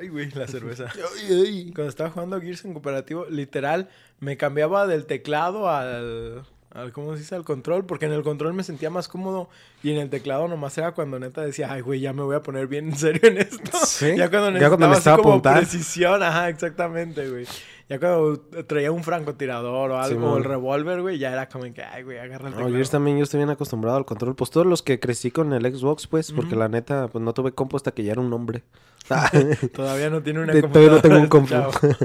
Ay, 0.00 0.08
güey, 0.08 0.30
la 0.30 0.46
cerveza. 0.48 0.86
Cuando 1.74 1.88
estaba 1.88 2.10
jugando 2.10 2.40
Gears 2.40 2.64
en 2.64 2.72
cooperativo, 2.72 3.26
literal, 3.26 3.88
me 4.18 4.36
cambiaba 4.36 4.86
del 4.86 5.06
teclado 5.06 5.68
al, 5.68 6.44
al. 6.78 6.92
¿Cómo 6.92 7.12
se 7.14 7.18
dice? 7.20 7.34
Al 7.34 7.44
control, 7.44 7.84
porque 7.86 8.06
en 8.06 8.12
el 8.12 8.22
control 8.22 8.54
me 8.54 8.62
sentía 8.64 8.90
más 8.90 9.08
cómodo 9.08 9.48
y 9.82 9.90
en 9.90 9.98
el 9.98 10.10
teclado 10.10 10.48
nomás 10.48 10.76
era 10.78 10.92
cuando 10.92 11.18
neta 11.18 11.42
decía, 11.42 11.72
ay, 11.72 11.80
güey, 11.82 12.00
ya 12.00 12.12
me 12.12 12.22
voy 12.22 12.36
a 12.36 12.42
poner 12.42 12.66
bien 12.66 12.88
en 12.88 12.96
serio 12.96 13.20
en 13.24 13.38
esto. 13.38 13.76
Sí, 13.84 14.16
Ya 14.16 14.30
cuando 14.30 14.58
ya 14.58 14.68
cuando 14.68 14.88
necesitaba 14.88 14.88
así 14.88 14.96
necesitaba 14.98 15.22
como 15.22 15.42
precisión, 15.42 16.22
ajá, 16.22 16.48
exactamente, 16.48 17.28
güey. 17.30 17.46
Ya 17.88 17.98
cuando 17.98 18.38
traía 18.66 18.92
un 18.92 19.02
francotirador 19.02 19.90
o 19.92 19.98
algo, 19.98 20.32
o 20.32 20.36
el 20.36 20.44
revólver, 20.44 21.00
güey, 21.00 21.18
ya 21.18 21.32
era 21.32 21.48
como 21.48 21.64
que, 21.72 21.82
ay, 21.82 22.02
güey, 22.02 22.18
agarra 22.18 22.48
el 22.48 22.50
No, 22.52 22.56
teclado. 22.58 22.72
Gears 22.74 22.90
también 22.90 23.16
yo 23.16 23.24
estoy 23.24 23.38
bien 23.38 23.48
acostumbrado 23.48 23.96
al 23.96 24.04
control. 24.04 24.36
Pues 24.36 24.50
todos 24.50 24.66
los 24.66 24.82
que 24.82 25.00
crecí 25.00 25.30
con 25.30 25.54
el 25.54 25.62
Xbox, 25.74 26.06
pues, 26.06 26.30
porque 26.32 26.54
la 26.54 26.68
neta, 26.68 27.08
pues 27.08 27.24
no 27.24 27.32
tuve 27.32 27.52
compu 27.52 27.76
hasta 27.78 27.92
que 27.92 28.04
ya 28.04 28.12
era 28.12 28.20
un 28.20 28.32
hombre. 28.32 28.62
Ah, 29.10 29.30
Todavía 29.74 30.10
no 30.10 30.22
tiene 30.22 30.40
una 30.40 30.52
de- 30.52 30.60
todavía 30.60 30.90
no 30.90 31.00
tengo 31.00 31.16
un 31.18 31.28
computadora 31.28 31.70
compu. 31.78 31.96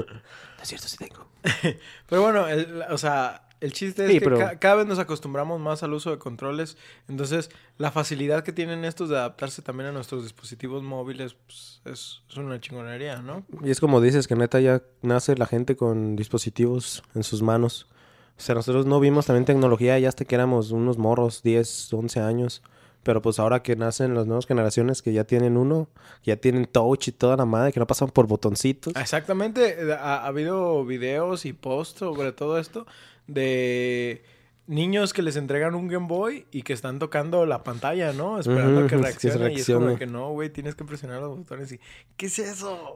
No 0.56 0.62
es 0.62 0.68
cierto, 0.68 0.88
sí 0.88 0.96
tengo. 0.96 1.26
Pero 2.08 2.22
bueno, 2.22 2.48
el- 2.48 2.82
o 2.88 2.96
sea, 2.96 3.43
el 3.64 3.72
chiste 3.72 4.04
es 4.04 4.10
Sí, 4.12 4.18
que 4.18 4.24
pero- 4.24 4.38
ca- 4.38 4.58
cada 4.58 4.76
vez 4.76 4.86
nos 4.86 4.98
acostumbramos 4.98 5.60
más 5.60 5.82
al 5.82 5.92
uso 5.92 6.10
de 6.10 6.18
controles. 6.18 6.76
Entonces, 7.08 7.50
la 7.78 7.90
facilidad 7.90 8.44
que 8.44 8.52
tienen 8.52 8.84
estos 8.84 9.08
de 9.08 9.16
adaptarse 9.16 9.62
también 9.62 9.88
a 9.88 9.92
nuestros 9.92 10.22
dispositivos 10.22 10.82
móviles 10.82 11.34
pues, 11.46 11.80
es, 11.84 12.22
es 12.30 12.36
una 12.36 12.60
chingonería, 12.60 13.22
¿no? 13.22 13.44
Y 13.62 13.70
es 13.70 13.80
como 13.80 14.00
dices, 14.00 14.28
que 14.28 14.36
neta 14.36 14.60
ya 14.60 14.82
nace 15.02 15.36
la 15.36 15.46
gente 15.46 15.76
con 15.76 16.16
dispositivos 16.16 17.02
en 17.14 17.22
sus 17.22 17.42
manos. 17.42 17.88
O 18.36 18.40
sea, 18.40 18.54
nosotros 18.54 18.84
no 18.86 18.98
vimos 19.00 19.26
también 19.26 19.44
tecnología 19.44 19.98
ya 19.98 20.08
hasta 20.08 20.24
que 20.24 20.34
éramos 20.34 20.70
unos 20.72 20.98
morros, 20.98 21.42
10, 21.42 21.92
11 21.92 22.20
años. 22.20 22.62
Pero 23.04 23.20
pues 23.20 23.38
ahora 23.38 23.62
que 23.62 23.76
nacen 23.76 24.14
las 24.14 24.26
nuevas 24.26 24.46
generaciones 24.46 25.02
que 25.02 25.12
ya 25.12 25.24
tienen 25.24 25.58
uno, 25.58 25.88
ya 26.22 26.36
tienen 26.36 26.64
touch 26.64 27.08
y 27.08 27.12
toda 27.12 27.36
la 27.36 27.44
madre, 27.44 27.70
que 27.70 27.78
no 27.78 27.86
pasan 27.86 28.08
por 28.08 28.26
botoncitos. 28.26 28.94
Exactamente. 28.96 29.76
eh, 29.78 29.92
Ha, 29.92 30.20
ha 30.24 30.26
habido 30.26 30.84
videos 30.86 31.44
y 31.44 31.52
posts 31.52 31.98
sobre 31.98 32.32
todo 32.32 32.58
esto 32.58 32.86
de 33.26 34.24
niños 34.66 35.12
que 35.12 35.22
les 35.22 35.36
entregan 35.36 35.74
un 35.74 35.88
Game 35.88 36.06
Boy 36.06 36.46
y 36.50 36.62
que 36.62 36.72
están 36.72 36.98
tocando 36.98 37.44
la 37.46 37.62
pantalla, 37.62 38.12
¿no? 38.12 38.38
Esperando 38.38 38.80
Ujú, 38.80 38.88
que 38.88 38.96
que 38.96 39.02
reaccione. 39.02 39.52
Y 39.52 39.56
es 39.56 39.66
como 39.66 39.96
que 39.96 40.06
no, 40.06 40.30
güey, 40.30 40.50
tienes 40.50 40.74
que 40.74 40.84
presionar 40.84 41.20
los 41.20 41.36
botones 41.36 41.72
y... 41.72 41.80
¿Qué 42.16 42.26
es 42.26 42.38
eso? 42.38 42.94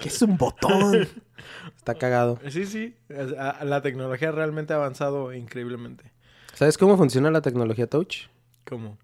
¿Qué 0.00 0.08
es 0.08 0.22
un 0.22 0.36
botón? 0.36 1.08
Está 1.76 1.94
cagado. 1.94 2.38
sí, 2.48 2.66
sí. 2.66 2.94
La 3.08 3.80
tecnología 3.82 4.30
realmente 4.30 4.72
ha 4.72 4.76
avanzado 4.76 5.32
increíblemente. 5.32 6.12
¿Sabes 6.54 6.78
cómo 6.78 6.96
funciona 6.96 7.30
la 7.30 7.42
tecnología 7.42 7.86
touch? 7.88 8.26
¿Cómo? 8.64 8.98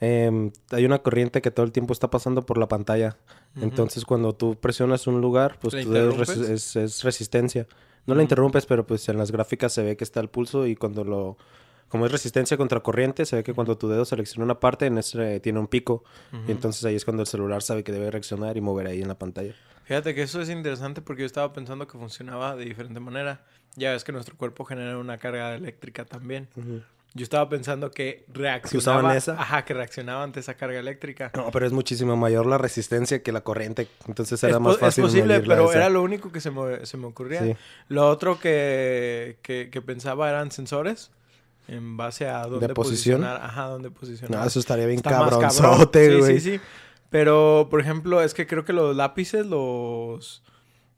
Em, 0.00 0.50
hay 0.70 0.84
una 0.86 1.00
corriente 1.00 1.42
que 1.42 1.50
todo 1.50 1.64
el 1.66 1.72
tiempo 1.72 1.92
está 1.92 2.08
pasando 2.08 2.46
por 2.46 2.56
la 2.56 2.68
pantalla. 2.68 3.18
Entonces, 3.56 4.04
cuando 4.04 4.34
tú 4.34 4.56
presionas 4.56 5.06
un 5.06 5.20
lugar, 5.20 5.58
pues 5.60 5.74
¿La 5.74 5.82
tu 5.82 5.90
dedo 5.90 6.22
es 6.22 7.02
resistencia. 7.02 7.66
No 8.06 8.14
la 8.14 8.22
interrumpes, 8.22 8.66
pero 8.66 8.86
pues 8.86 9.08
en 9.08 9.18
las 9.18 9.30
gráficas 9.30 9.72
se 9.72 9.82
ve 9.82 9.96
que 9.96 10.04
está 10.04 10.20
el 10.20 10.28
pulso 10.28 10.66
y 10.66 10.76
cuando 10.76 11.04
lo... 11.04 11.36
Como 11.88 12.06
es 12.06 12.12
resistencia 12.12 12.56
contra 12.56 12.80
corriente, 12.80 13.26
se 13.26 13.36
ve 13.36 13.42
que 13.42 13.52
cuando 13.52 13.76
tu 13.76 13.88
dedo 13.88 14.04
selecciona 14.04 14.44
una 14.44 14.60
parte, 14.60 14.86
en 14.86 14.98
ese 14.98 15.40
tiene 15.40 15.58
un 15.58 15.66
pico. 15.66 16.04
Y 16.46 16.52
entonces 16.52 16.84
ahí 16.84 16.94
es 16.94 17.04
cuando 17.04 17.22
el 17.22 17.26
celular 17.26 17.62
sabe 17.62 17.82
que 17.82 17.90
debe 17.90 18.10
reaccionar 18.12 18.56
y 18.56 18.60
mover 18.60 18.86
ahí 18.86 19.02
en 19.02 19.08
la 19.08 19.18
pantalla. 19.18 19.54
Fíjate 19.84 20.14
que 20.14 20.22
eso 20.22 20.40
es 20.40 20.48
interesante 20.50 21.02
porque 21.02 21.22
yo 21.22 21.26
estaba 21.26 21.52
pensando 21.52 21.88
que 21.88 21.98
funcionaba 21.98 22.54
de 22.54 22.64
diferente 22.64 23.00
manera. 23.00 23.44
Ya 23.74 23.90
ves 23.90 24.04
que 24.04 24.12
nuestro 24.12 24.36
cuerpo 24.36 24.64
genera 24.64 24.96
una 24.98 25.18
carga 25.18 25.56
eléctrica 25.56 26.04
también. 26.04 26.48
Yo 27.12 27.24
estaba 27.24 27.48
pensando 27.48 27.90
que 27.90 28.24
reaccionaba... 28.28 28.98
usaban 29.00 29.16
esa? 29.16 29.32
Ajá, 29.32 29.64
que 29.64 29.74
reaccionaba 29.74 30.22
ante 30.22 30.38
esa 30.38 30.54
carga 30.54 30.78
eléctrica. 30.78 31.32
No, 31.34 31.50
pero 31.50 31.66
es 31.66 31.72
muchísimo 31.72 32.16
mayor 32.16 32.46
la 32.46 32.56
resistencia 32.56 33.20
que 33.22 33.32
la 33.32 33.40
corriente. 33.40 33.88
Entonces 34.06 34.42
era 34.44 34.54
es, 34.54 34.60
más 34.60 34.72
po- 34.74 34.76
es 34.76 34.80
fácil. 34.80 35.04
posible, 35.04 35.40
pero 35.40 35.64
esa. 35.70 35.78
era 35.78 35.88
lo 35.88 36.02
único 36.02 36.30
que 36.30 36.40
se 36.40 36.52
me, 36.52 36.86
se 36.86 36.96
me 36.96 37.06
ocurría. 37.06 37.42
Sí. 37.42 37.56
Lo 37.88 38.08
otro 38.08 38.38
que, 38.38 39.38
que, 39.42 39.70
que 39.72 39.82
pensaba 39.82 40.28
eran 40.30 40.52
sensores 40.52 41.10
en 41.66 41.96
base 41.96 42.28
a 42.28 42.42
dónde 42.46 42.68
posición? 42.70 43.20
posicionar. 43.22 43.42
Ajá, 43.42 43.64
dónde 43.64 43.90
posicionar. 43.90 44.40
No, 44.40 44.46
eso 44.46 44.60
estaría 44.60 44.86
bien 44.86 44.98
Está 44.98 45.10
más 45.18 45.30
cabrón. 45.30 45.40
cabronzote, 45.50 46.10
Sí, 46.12 46.18
güey. 46.18 46.40
sí, 46.40 46.50
sí. 46.52 46.60
Pero, 47.10 47.66
por 47.72 47.80
ejemplo, 47.80 48.22
es 48.22 48.34
que 48.34 48.46
creo 48.46 48.64
que 48.64 48.72
los 48.72 48.94
lápices, 48.94 49.44
los... 49.46 50.44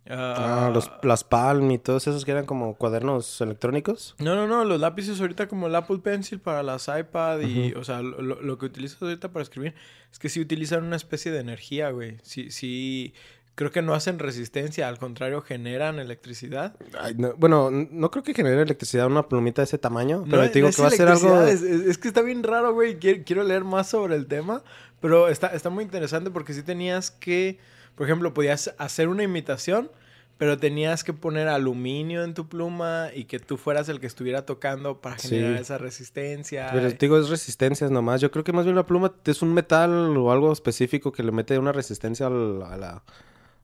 Ah, 0.08 0.66
ah, 0.66 0.70
los, 0.74 0.90
las 1.02 1.22
Palm 1.22 1.70
y 1.70 1.78
todos 1.78 2.06
esos 2.08 2.24
que 2.24 2.32
eran 2.32 2.44
como 2.44 2.74
cuadernos 2.74 3.40
electrónicos. 3.40 4.16
No, 4.18 4.34
no, 4.34 4.48
no, 4.48 4.64
los 4.64 4.80
lápices 4.80 5.20
ahorita 5.20 5.46
como 5.46 5.68
el 5.68 5.74
Apple 5.76 5.98
Pencil 5.98 6.40
para 6.40 6.62
las 6.64 6.88
iPad 6.88 7.40
y, 7.42 7.72
o 7.74 7.84
sea, 7.84 8.02
lo, 8.02 8.20
lo- 8.20 8.58
que 8.58 8.66
utilizas 8.66 9.00
ahorita 9.00 9.30
para 9.30 9.44
escribir 9.44 9.74
es 10.10 10.18
que 10.18 10.28
sí 10.28 10.40
utilizan 10.40 10.82
una 10.84 10.96
especie 10.96 11.30
de 11.30 11.38
energía, 11.38 11.90
güey. 11.90 12.16
Sí, 12.22 12.50
sí, 12.50 13.14
creo 13.54 13.70
que 13.70 13.80
no 13.80 13.94
hacen 13.94 14.18
resistencia, 14.18 14.88
al 14.88 14.98
contrario, 14.98 15.40
generan 15.40 16.00
electricidad. 16.00 16.74
Ay, 16.98 17.14
no- 17.16 17.34
bueno, 17.36 17.70
no 17.70 18.10
creo 18.10 18.24
que 18.24 18.34
genere 18.34 18.60
electricidad 18.62 19.06
una 19.06 19.28
plumita 19.28 19.62
de 19.62 19.66
ese 19.66 19.78
tamaño, 19.78 20.24
pero 20.28 20.42
No, 20.42 20.48
te 20.48 20.54
digo 20.58 20.68
no 20.68 20.74
que 20.74 20.82
va 20.82 20.88
a 20.88 20.90
ser 20.90 21.08
algo... 21.08 21.42
Es, 21.42 21.62
es- 21.62 21.86
es 21.86 21.98
que 21.98 22.08
está 22.08 22.22
bien 22.22 22.42
raro, 22.42 22.74
güey. 22.74 22.98
Quiero, 22.98 23.22
quiero 23.24 23.44
leer 23.44 23.62
más 23.62 23.88
sobre 23.90 24.16
el 24.16 24.26
tema, 24.26 24.64
pero 25.00 25.28
está, 25.28 25.48
está 25.48 25.70
muy 25.70 25.84
interesante 25.84 26.30
porque 26.32 26.54
sí 26.54 26.62
tenías 26.64 27.10
que, 27.12 27.58
por 27.94 28.06
ejemplo, 28.06 28.32
podías 28.34 28.74
hacer 28.78 29.08
una 29.08 29.22
imitación, 29.22 29.90
pero 30.38 30.58
tenías 30.58 31.04
que 31.04 31.12
poner 31.12 31.46
aluminio 31.46 32.24
en 32.24 32.34
tu 32.34 32.48
pluma 32.48 33.10
y 33.14 33.24
que 33.26 33.38
tú 33.38 33.56
fueras 33.56 33.88
el 33.88 34.00
que 34.00 34.06
estuviera 34.08 34.44
tocando 34.44 35.00
para 35.00 35.16
Sí. 35.18 35.28
generar 35.28 35.60
esa 35.60 35.78
resistencia. 35.78 36.68
Pero 36.72 36.88
te 36.88 36.96
digo, 37.06 37.16
es 37.18 37.28
resistencias 37.28 37.90
nomás. 37.92 38.20
Yo 38.20 38.30
creo 38.32 38.42
que 38.42 38.52
más 38.52 38.64
bien 38.64 38.74
la 38.74 38.84
pluma 38.86 39.12
es 39.24 39.40
un 39.42 39.54
metal 39.54 40.16
o 40.16 40.32
algo 40.32 40.52
específico 40.52 41.12
que 41.12 41.22
le 41.22 41.30
mete 41.30 41.58
una 41.58 41.70
resistencia 41.72 42.26
a, 42.26 42.30
la, 42.30 43.02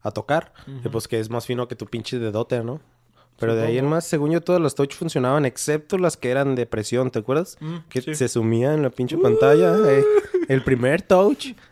a 0.02 0.10
tocar. 0.12 0.52
Y 0.84 0.88
pues 0.88 1.08
que 1.08 1.18
es 1.18 1.30
más 1.30 1.46
fino 1.46 1.66
que 1.66 1.74
tu 1.74 1.86
pinche 1.86 2.18
dedote, 2.20 2.62
¿no? 2.62 2.80
Pero 3.40 3.54
de 3.54 3.64
ahí 3.66 3.78
en 3.78 3.86
más, 3.86 4.04
según 4.04 4.32
yo, 4.32 4.40
todas 4.40 4.60
las 4.60 4.74
touch 4.74 4.94
funcionaban, 4.94 5.44
excepto 5.46 5.96
las 5.96 6.16
que 6.16 6.30
eran 6.30 6.56
de 6.56 6.66
presión, 6.66 7.10
¿te 7.12 7.20
acuerdas? 7.20 7.56
Mm, 7.60 7.76
Que 7.88 8.02
sí. 8.02 8.14
se 8.16 8.28
sumía 8.28 8.74
en 8.74 8.82
la 8.82 8.90
pinche 8.90 9.16
pantalla. 9.16 9.76
eh, 9.90 10.04
el 10.48 10.62
primer 10.64 11.02
touch. 11.02 11.48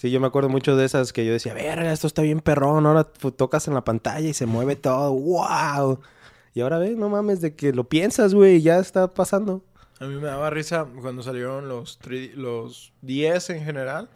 Sí, 0.00 0.10
yo 0.10 0.18
me 0.18 0.26
acuerdo 0.28 0.48
mucho 0.48 0.76
de 0.76 0.86
esas 0.86 1.12
que 1.12 1.26
yo 1.26 1.32
decía, 1.32 1.52
verga, 1.52 1.92
esto 1.92 2.06
está 2.06 2.22
bien 2.22 2.40
perrón. 2.40 2.86
Ahora 2.86 3.04
tocas 3.04 3.68
en 3.68 3.74
la 3.74 3.84
pantalla 3.84 4.26
y 4.26 4.32
se 4.32 4.46
mueve 4.46 4.74
todo. 4.76 5.12
¡Wow! 5.12 6.00
Y 6.54 6.62
ahora 6.62 6.78
ves, 6.78 6.96
no 6.96 7.10
mames, 7.10 7.42
de 7.42 7.54
que 7.54 7.72
lo 7.74 7.84
piensas, 7.84 8.32
güey, 8.32 8.62
ya 8.62 8.78
está 8.78 9.12
pasando. 9.12 9.62
A 9.98 10.06
mí 10.06 10.14
me 10.14 10.22
daba 10.28 10.48
risa 10.48 10.86
cuando 11.02 11.22
salieron 11.22 11.68
los, 11.68 12.00
3D 12.00 12.32
los 12.34 12.94
10 13.02 13.50
en 13.50 13.64
general, 13.64 14.08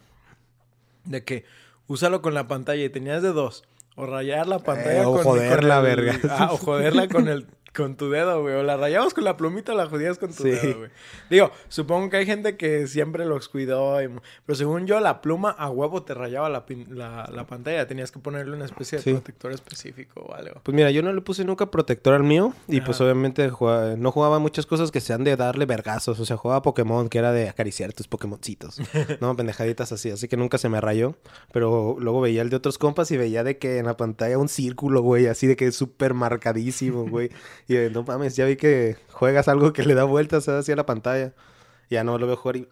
de 1.05 1.23
que 1.23 1.45
úsalo 1.87 2.23
con 2.23 2.33
la 2.33 2.49
pantalla 2.49 2.83
y 2.83 2.89
tenías 2.89 3.23
de 3.23 3.33
dos. 3.33 3.65
O 3.95 4.07
rayar 4.07 4.49
la 4.49 4.61
pantalla 4.61 5.03
Eh, 5.03 5.05
o 5.05 5.13
con, 5.13 5.23
joderla, 5.23 5.77
con 5.83 5.87
el- 5.91 5.97
verga. 5.97 6.21
Ah, 6.31 6.49
o 6.53 6.57
joderla 6.57 7.09
con 7.09 7.29
el 7.29 7.47
con 7.77 7.97
tu 7.97 8.11
dedo, 8.11 8.41
güey. 8.43 8.55
O 8.55 8.63
la 8.63 8.77
rayabas 8.77 9.15
con 9.15 9.25
la 9.25 9.37
plumita 9.37 9.73
o 9.73 9.77
la 9.77 9.87
jodías 9.87 10.19
con 10.19 10.33
tu 10.33 10.43
Sí. 10.45 10.51
dedo, 10.51 10.79
güey. 10.79 10.91
Digo, 11.31 11.51
supongo 11.69 12.11
que 12.11 12.19
hay 12.19 12.27
gente 12.27 12.57
que 12.57 12.87
siempre 12.87 13.25
los 13.27 13.49
cuidó. 13.49 14.03
y- 14.03 14.09
pero 14.47 14.57
según 14.57 14.87
yo, 14.87 15.01
la 15.01 15.21
pluma 15.21 15.51
a 15.51 15.71
huevo 15.71 16.03
te 16.03 16.15
rayaba 16.15 16.49
la, 16.49 16.67
pin- 16.67 16.89
la, 16.89 17.29
la 17.33 17.47
pantalla. 17.47 17.87
Tenías 17.87 18.11
que 18.13 18.19
ponerle 18.19 18.57
una 18.57 18.65
especie 18.65 18.99
de 18.99 19.05
Sí. 19.05 19.13
protector 19.13 19.53
específico 19.53 20.21
o 20.21 20.35
algo. 20.35 20.61
Pues 20.63 20.75
mira, 20.75 20.91
yo 20.91 21.03
no 21.03 21.13
le 21.13 21.21
puse 21.21 21.45
nunca 21.45 21.71
protector 21.71 22.15
al 22.15 22.23
mío 22.23 22.53
y 22.69 22.81
pues 22.81 23.01
obviamente 23.01 23.49
jugaba- 23.51 23.97
no 23.97 24.11
jugaba 24.13 24.39
muchas 24.39 24.67
cosas 24.67 24.91
que 24.91 25.01
sean 25.01 25.25
de 25.25 25.37
darle 25.37 25.67
vergazos. 25.67 26.21
O 26.21 26.25
sea, 26.25 26.37
jugaba 26.37 26.63
Pokémon, 26.63 27.09
que 27.09 27.19
era 27.19 27.33
de 27.33 27.49
acariciar 27.49 27.93
tus 27.93 28.07
Pokémoncitos. 28.09 28.79
no, 29.21 29.35
pendejaditas 29.37 29.91
así. 29.93 30.11
Así 30.11 30.29
que 30.29 30.37
nunca 30.37 30.59
se 30.59 30.69
me 30.69 30.81
rayó. 30.81 31.17
Pero 31.53 31.97
luego 31.99 32.21
veía 32.21 32.43
el 32.43 32.51
de 32.51 32.57
otros 32.57 32.79
compas 32.79 33.11
y 33.11 33.17
veía 33.17 33.43
de 33.45 33.59
que 33.59 33.79
en 33.79 33.87
la 33.87 33.97
pantalla 33.97 34.39
un 34.39 34.49
círculo, 34.49 35.01
güey. 35.03 35.27
Así 35.27 35.47
de 35.47 35.57
que 35.57 35.67
es 35.67 35.77
súper 35.77 36.15
marcadísimo, 36.15 37.07
güey. 37.09 37.31
y 37.69 37.77
eh, 37.77 37.91
no 37.93 38.03
mames, 38.03 38.37
ya 38.37 38.47
vi 38.47 38.57
que 38.57 38.97
juegas 39.11 39.49
algo 39.49 39.73
que 39.73 39.85
le 39.85 39.95
da 39.95 40.05
vueltas 40.05 40.49
hacia 40.49 40.77
la 40.77 40.87
pantalla. 40.87 41.35
Ya 41.91 42.05
no 42.05 42.19
lo 42.19 42.27
veo 42.27 42.37
jugar 42.37 42.57
y... 42.57 42.69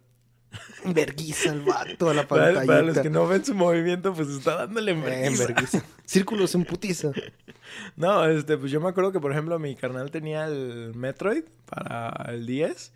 Verguiza 0.85 1.51
el 1.51 1.63
vato 1.63 2.11
a 2.11 2.15
la 2.15 2.29
pantalla. 2.29 2.67
para 2.67 2.83
los 2.83 2.99
que 2.99 3.09
no 3.09 3.27
ven 3.27 3.45
su 3.45 3.55
movimiento, 3.55 4.13
pues 4.13 4.29
está 4.29 4.57
dándole 4.57 4.93
En 4.93 5.03
vergüenza. 5.03 5.47
vergüenza. 5.47 5.85
Círculos 6.05 6.55
en 6.55 6.65
putiza. 6.65 7.13
No, 7.97 8.25
este, 8.27 8.59
pues 8.59 8.71
yo 8.71 8.81
me 8.81 8.89
acuerdo 8.89 9.13
que, 9.13 9.21
por 9.21 9.33
ejemplo, 9.33 9.59
mi 9.59 9.75
carnal 9.77 10.11
tenía 10.11 10.47
el 10.47 10.93
Metroid 10.95 11.45
para 11.65 12.31
el 12.33 12.45
10 12.45 12.93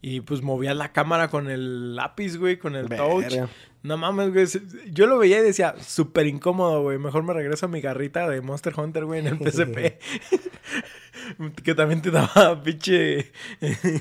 y 0.00 0.20
pues 0.20 0.42
movía 0.42 0.74
la 0.74 0.92
cámara 0.92 1.28
con 1.28 1.50
el 1.50 1.96
lápiz, 1.96 2.36
güey, 2.36 2.58
con 2.58 2.76
el 2.76 2.88
touch. 2.88 3.34
No 3.82 3.98
mames, 3.98 4.32
güey. 4.32 4.46
Yo 4.92 5.06
lo 5.06 5.18
veía 5.18 5.40
y 5.40 5.42
decía, 5.42 5.74
súper 5.80 6.26
incómodo, 6.26 6.82
güey. 6.82 6.98
Mejor 6.98 7.22
me 7.22 7.34
regreso 7.34 7.66
a 7.66 7.68
mi 7.68 7.82
garrita 7.82 8.28
de 8.28 8.40
Monster 8.40 8.72
Hunter, 8.78 9.04
güey, 9.04 9.20
en 9.20 9.26
el 9.26 9.38
PSP. 9.38 9.98
Que 11.62 11.74
también 11.74 12.02
te 12.02 12.10
daba 12.10 12.60
pinche 12.64 13.32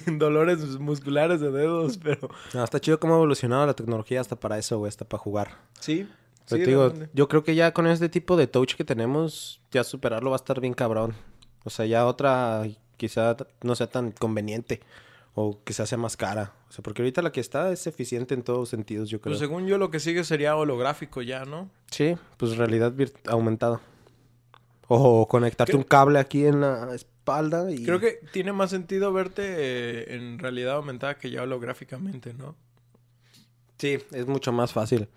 dolores 0.05 0.79
musculares 0.79 1.41
de 1.41 1.51
dedos, 1.51 1.97
pero... 1.97 2.29
No, 2.53 2.63
está 2.63 2.79
chido 2.79 2.99
cómo 2.99 3.13
ha 3.13 3.17
evolucionado 3.17 3.65
la 3.65 3.73
tecnología 3.73 4.21
hasta 4.21 4.35
para 4.35 4.57
eso, 4.57 4.77
güey, 4.77 4.89
hasta 4.89 5.05
para 5.05 5.21
jugar. 5.21 5.57
Sí. 5.79 6.07
Pero 6.49 6.59
sí, 6.59 6.63
te 6.63 6.69
digo, 6.69 6.93
yo 7.13 7.27
creo 7.27 7.43
que 7.43 7.55
ya 7.55 7.73
con 7.73 7.87
este 7.87 8.09
tipo 8.09 8.35
de 8.35 8.47
touch 8.47 8.75
que 8.75 8.83
tenemos, 8.83 9.61
ya 9.71 9.83
superarlo 9.83 10.29
va 10.31 10.35
a 10.35 10.37
estar 10.37 10.59
bien 10.59 10.73
cabrón. 10.73 11.15
O 11.63 11.69
sea, 11.69 11.85
ya 11.85 12.05
otra 12.05 12.67
quizá 12.97 13.37
no 13.61 13.75
sea 13.75 13.87
tan 13.87 14.11
conveniente 14.11 14.81
o 15.35 15.59
quizá 15.63 15.85
sea 15.85 15.97
más 15.97 16.17
cara. 16.17 16.53
O 16.69 16.71
sea, 16.71 16.83
porque 16.83 17.01
ahorita 17.01 17.21
la 17.21 17.31
que 17.31 17.39
está 17.39 17.71
es 17.71 17.87
eficiente 17.87 18.33
en 18.33 18.43
todos 18.43 18.69
sentidos, 18.69 19.09
yo 19.09 19.21
creo. 19.21 19.31
Pues 19.31 19.39
según 19.39 19.67
yo 19.67 19.77
lo 19.77 19.89
que 19.89 19.99
sigue 19.99 20.23
sería 20.23 20.55
holográfico 20.55 21.21
ya, 21.21 21.45
¿no? 21.45 21.69
Sí, 21.89 22.15
pues 22.37 22.57
realidad 22.57 22.93
aumentada. 23.27 23.81
O 24.95 25.27
conectarte 25.27 25.71
Creo- 25.71 25.79
un 25.81 25.83
cable 25.87 26.19
aquí 26.19 26.45
en 26.45 26.61
la 26.61 26.93
espalda 26.93 27.71
y... 27.71 27.83
Creo 27.83 27.99
que 27.99 28.19
tiene 28.31 28.53
más 28.53 28.69
sentido 28.69 29.11
verte 29.13 29.41
eh, 29.45 30.15
en 30.15 30.37
realidad 30.39 30.75
aumentada 30.75 31.17
que 31.17 31.31
ya 31.31 31.41
holográficamente, 31.43 32.33
¿no? 32.33 32.55
Sí, 33.77 33.97
es 34.11 34.27
mucho 34.27 34.51
más 34.51 34.71
fácil. 34.73 35.07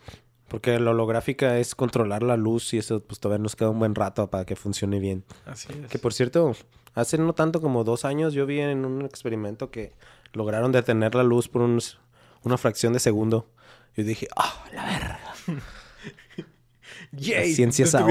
Porque 0.48 0.78
la 0.78 0.92
holográfica 0.92 1.58
es 1.58 1.74
controlar 1.74 2.22
la 2.22 2.36
luz 2.36 2.72
y 2.72 2.78
eso 2.78 3.00
pues 3.00 3.18
todavía 3.20 3.42
nos 3.42 3.56
queda 3.56 3.70
un 3.70 3.78
buen 3.80 3.94
rato 3.94 4.30
para 4.30 4.44
que 4.44 4.54
funcione 4.56 4.98
bien. 5.00 5.24
Así 5.44 5.68
es. 5.72 5.90
Que 5.90 5.98
por 5.98 6.14
cierto, 6.14 6.52
hace 6.94 7.18
no 7.18 7.34
tanto 7.34 7.60
como 7.60 7.82
dos 7.84 8.04
años 8.04 8.32
yo 8.32 8.46
vi 8.46 8.60
en 8.60 8.84
un 8.84 9.04
experimento 9.04 9.70
que 9.70 9.92
lograron 10.32 10.70
detener 10.72 11.14
la 11.16 11.24
luz 11.24 11.48
por 11.48 11.62
unos- 11.62 11.98
una 12.44 12.56
fracción 12.58 12.92
de 12.92 13.00
segundo. 13.00 13.50
Yo 13.96 14.04
dije, 14.04 14.28
ah, 14.36 14.64
la 14.72 14.84
verga. 14.86 15.20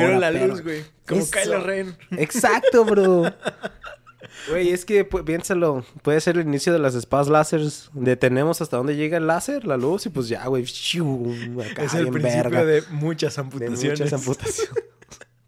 Ahora, 0.04 0.20
la 0.20 0.32
perro. 0.32 0.48
luz, 0.48 0.62
güey. 0.64 0.84
Como 1.08 1.22
Eso. 1.22 1.32
Kylo 1.32 1.60
Ren. 1.64 1.96
Exacto, 2.18 2.86
bro. 2.86 3.24
Güey, 4.50 4.70
es 4.70 4.86
que 4.86 5.08
pu- 5.10 5.24
piénsalo, 5.24 5.84
puede 6.04 6.20
ser 6.22 6.36
el 6.38 6.46
inicio 6.46 6.72
de 6.74 6.78
las 6.78 6.94
espadas 6.94 7.30
láseres. 7.30 7.90
Detenemos 7.94 8.62
hasta 8.62 8.78
dónde 8.78 8.96
llega 8.96 9.18
el 9.18 9.26
láser, 9.28 9.66
la 9.66 9.78
luz, 9.78 10.06
y 10.06 10.10
pues 10.10 10.28
ya, 10.28 10.46
güey. 10.48 10.66
acá, 11.72 11.84
es 11.84 11.94
el 11.96 12.10
principio 12.10 12.44
verga. 12.52 12.66
de 12.66 12.84
muchas 12.92 13.36
De 13.36 13.42
amputaciones. 13.42 14.00
muchas 14.00 14.14
amputaciones. 14.14 14.84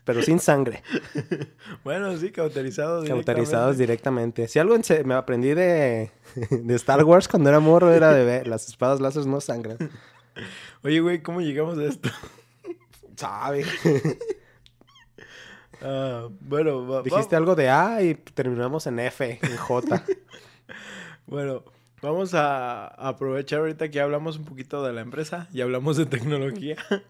Pero 0.03 0.21
sin 0.23 0.39
sangre. 0.39 0.83
Bueno, 1.83 2.15
sí, 2.17 2.31
cauterizados. 2.31 3.07
Cauterizados 3.07 3.77
directamente. 3.77 4.47
Si 4.47 4.57
algo 4.57 4.75
me 5.05 5.13
aprendí 5.13 5.53
de, 5.53 6.11
de 6.49 6.75
Star 6.75 7.03
Wars 7.03 7.27
cuando 7.27 7.49
era 7.49 7.59
morro 7.59 7.93
era 7.93 8.13
de 8.13 8.23
ver, 8.25 8.47
las 8.47 8.67
espadas 8.67 8.99
láser 8.99 9.25
no 9.27 9.41
sangran. 9.41 9.77
Oye, 10.83 11.01
güey, 11.01 11.21
¿cómo 11.21 11.41
llegamos 11.41 11.77
a 11.77 11.83
esto? 11.85 12.09
Sabe. 13.17 13.65
Ah, 15.81 16.27
bueno, 16.39 16.87
va- 16.87 17.03
Dijiste 17.03 17.35
va- 17.35 17.37
algo 17.37 17.55
de 17.55 17.69
A 17.69 18.01
y 18.01 18.15
terminamos 18.15 18.87
en 18.87 18.97
F, 18.99 19.39
en 19.41 19.57
J. 19.57 20.03
bueno, 21.27 21.63
vamos 22.01 22.33
a 22.33 22.87
aprovechar 22.87 23.59
ahorita 23.59 23.87
que 23.89 23.93
ya 23.95 24.03
hablamos 24.03 24.37
un 24.37 24.45
poquito 24.45 24.83
de 24.83 24.93
la 24.93 25.01
empresa 25.01 25.47
y 25.53 25.61
hablamos 25.61 25.97
de 25.97 26.05
tecnología. 26.05 26.77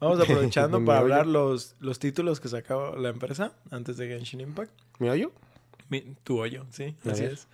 Vamos 0.00 0.20
aprovechando 0.20 0.80
Mi 0.80 0.86
para 0.86 0.98
hoyo. 1.00 1.14
hablar 1.14 1.26
los, 1.28 1.76
los 1.78 1.98
títulos 2.00 2.40
que 2.40 2.48
sacaba 2.48 2.94
la 2.96 3.08
empresa 3.08 3.52
antes 3.70 3.96
de 3.96 4.08
Genshin 4.08 4.40
Impact. 4.40 4.72
¿Me 4.98 5.08
oyo? 5.08 5.30
Mi- 5.88 6.02
tu 6.24 6.40
hoyo, 6.40 6.66
sí, 6.70 6.94
así 7.08 7.24
es. 7.24 7.46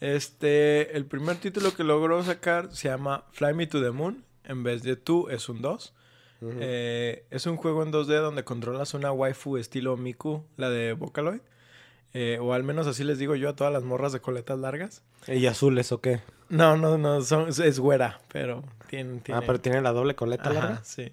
Este, 0.00 0.94
el 0.96 1.06
primer 1.06 1.36
título 1.36 1.72
que 1.74 1.84
logró 1.84 2.22
sacar 2.24 2.74
se 2.74 2.88
llama 2.88 3.24
Fly 3.32 3.54
Me 3.54 3.66
to 3.68 3.80
the 3.80 3.92
Moon. 3.92 4.24
En 4.42 4.64
vez 4.64 4.82
de 4.82 4.96
tú, 4.96 5.28
es 5.30 5.48
un 5.48 5.62
2. 5.62 5.94
Eh, 6.42 7.24
es 7.30 7.46
un 7.46 7.56
juego 7.56 7.82
en 7.82 7.92
2D 7.92 8.20
donde 8.20 8.44
controlas 8.44 8.94
una 8.94 9.12
waifu 9.12 9.56
estilo 9.56 9.96
Miku, 9.96 10.44
la 10.56 10.68
de 10.70 10.92
Vocaloid. 10.92 11.40
Eh, 12.12 12.38
o 12.40 12.52
al 12.52 12.62
menos 12.62 12.86
así 12.86 13.02
les 13.02 13.18
digo 13.18 13.34
yo 13.34 13.48
a 13.48 13.56
todas 13.56 13.72
las 13.72 13.82
morras 13.82 14.12
de 14.12 14.20
coletas 14.20 14.58
largas. 14.58 15.02
¿Y 15.26 15.46
azules 15.46 15.90
o 15.90 16.00
qué? 16.00 16.20
No, 16.48 16.76
no, 16.76 16.96
no, 16.98 17.22
son, 17.22 17.48
es 17.48 17.78
güera, 17.80 18.20
pero 18.28 18.62
tiene... 18.88 19.18
tiene... 19.20 19.38
Ah, 19.40 19.42
pero 19.46 19.60
tiene 19.60 19.80
la 19.80 19.92
doble 19.92 20.14
coleta 20.14 20.50
Ajá, 20.50 20.52
larga. 20.60 20.84
sí. 20.84 21.12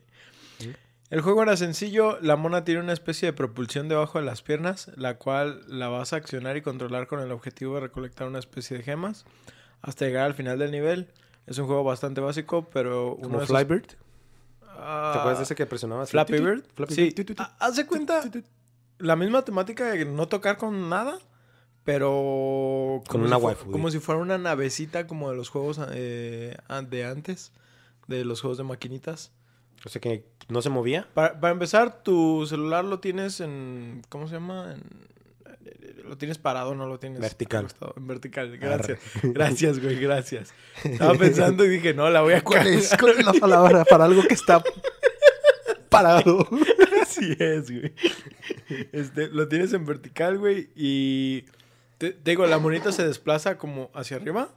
El 1.10 1.20
juego 1.22 1.44
era 1.44 1.58
sencillo, 1.58 2.18
la 2.22 2.38
mona 2.38 2.64
tiene 2.64 2.80
una 2.80 2.94
especie 2.94 3.26
de 3.28 3.34
propulsión 3.34 3.90
debajo 3.90 4.18
de 4.20 4.24
las 4.26 4.42
piernas, 4.44 4.92
la 4.96 5.18
cual 5.18 5.62
la 5.68 5.90
vas 5.90 6.14
a 6.14 6.18
accionar 6.18 6.56
y 6.56 6.62
controlar 6.62 7.08
con 7.08 7.20
el 7.20 7.32
objetivo 7.34 7.76
de 7.76 7.82
recolectar 7.82 8.28
una 8.30 8.40
especie 8.40 8.78
de 8.78 8.84
gemas 8.84 9.26
hasta 9.82 10.06
llegar 10.06 10.24
al 10.26 10.36
final 10.36 10.58
del 10.60 10.72
nivel. 10.72 11.08
Es 11.48 11.58
un 11.58 11.66
juego 11.66 11.84
bastante 11.84 12.22
básico, 12.22 12.70
pero 12.70 13.16
uno 13.16 13.24
Como 13.24 13.38
de 13.40 13.44
esos- 13.46 13.58
Flybird. 13.58 13.88
¿Te 14.82 14.88
Ah, 14.88 15.14
acuerdas 15.20 15.38
de 15.40 15.44
ese 15.44 15.56
que 15.56 15.66
presionabas? 15.66 16.10
Flappy 16.10 16.34
Bird? 16.34 16.64
Flappy 16.74 16.94
sí. 16.96 17.14
Bird. 17.16 17.36
Ah, 17.38 17.56
Haz 17.60 17.76
de 17.76 17.86
cuenta 17.86 18.24
la 18.98 19.16
misma 19.16 19.44
temática 19.44 19.86
de 19.92 20.06
no 20.06 20.28
tocar 20.28 20.58
con 20.58 20.90
nada, 20.90 21.18
pero... 21.84 23.04
Con 23.08 23.22
una 23.22 23.38
si 23.38 23.44
waifu, 23.44 23.72
Como 23.72 23.92
si 23.92 24.00
fuera 24.00 24.22
una 24.22 24.38
navecita 24.38 25.08
como 25.08 25.30
de 25.30 25.36
los 25.38 25.50
juegos 25.50 25.80
eh, 25.92 26.58
de 26.90 27.06
antes, 27.06 27.52
de 28.08 28.26
los 28.26 28.42
juegos 28.42 28.58
de 28.58 28.64
maquinitas. 28.64 29.32
O 29.86 29.90
sea 29.90 30.00
que 30.02 30.26
no 30.50 30.62
se 30.62 30.70
movía. 30.70 31.08
Para, 31.14 31.40
para 31.40 31.54
empezar, 31.54 32.04
tu 32.04 32.46
celular 32.48 32.86
lo 32.86 33.00
tienes 33.00 33.40
en... 33.40 34.02
¿Cómo 34.10 34.28
se 34.28 34.36
llama? 34.36 34.74
En- 34.74 35.11
lo 36.12 36.18
tienes 36.18 36.38
parado, 36.38 36.76
no 36.76 36.88
lo 36.88 37.00
tienes... 37.00 37.22
Vertical. 37.22 37.68
En 37.96 38.06
vertical, 38.06 38.58
gracias. 38.58 39.00
Gracias, 39.24 39.80
güey, 39.82 39.98
gracias. 39.98 40.54
Estaba 40.84 41.14
pensando 41.14 41.64
y 41.64 41.70
dije, 41.70 41.94
no, 41.94 42.10
la 42.10 42.20
voy 42.22 42.34
a 42.34 42.42
¿Cuál 42.44 42.68
es, 42.68 42.94
cuál 43.00 43.18
es 43.18 43.26
la 43.26 43.32
palabra 43.32 43.86
para 43.86 44.04
algo 44.04 44.22
que 44.28 44.34
está 44.34 44.62
parado? 45.90 46.46
Así 47.02 47.34
es, 47.40 47.72
güey. 47.72 47.94
Este, 48.92 49.30
lo 49.30 49.48
tienes 49.48 49.72
en 49.72 49.86
vertical, 49.86 50.38
güey, 50.38 50.70
y... 50.76 51.46
Te, 51.98 52.12
te 52.12 52.32
digo, 52.32 52.46
la 52.46 52.58
monita 52.58 52.92
se 52.92 53.08
desplaza 53.08 53.58
como 53.58 53.90
hacia 53.94 54.18
arriba. 54.18 54.50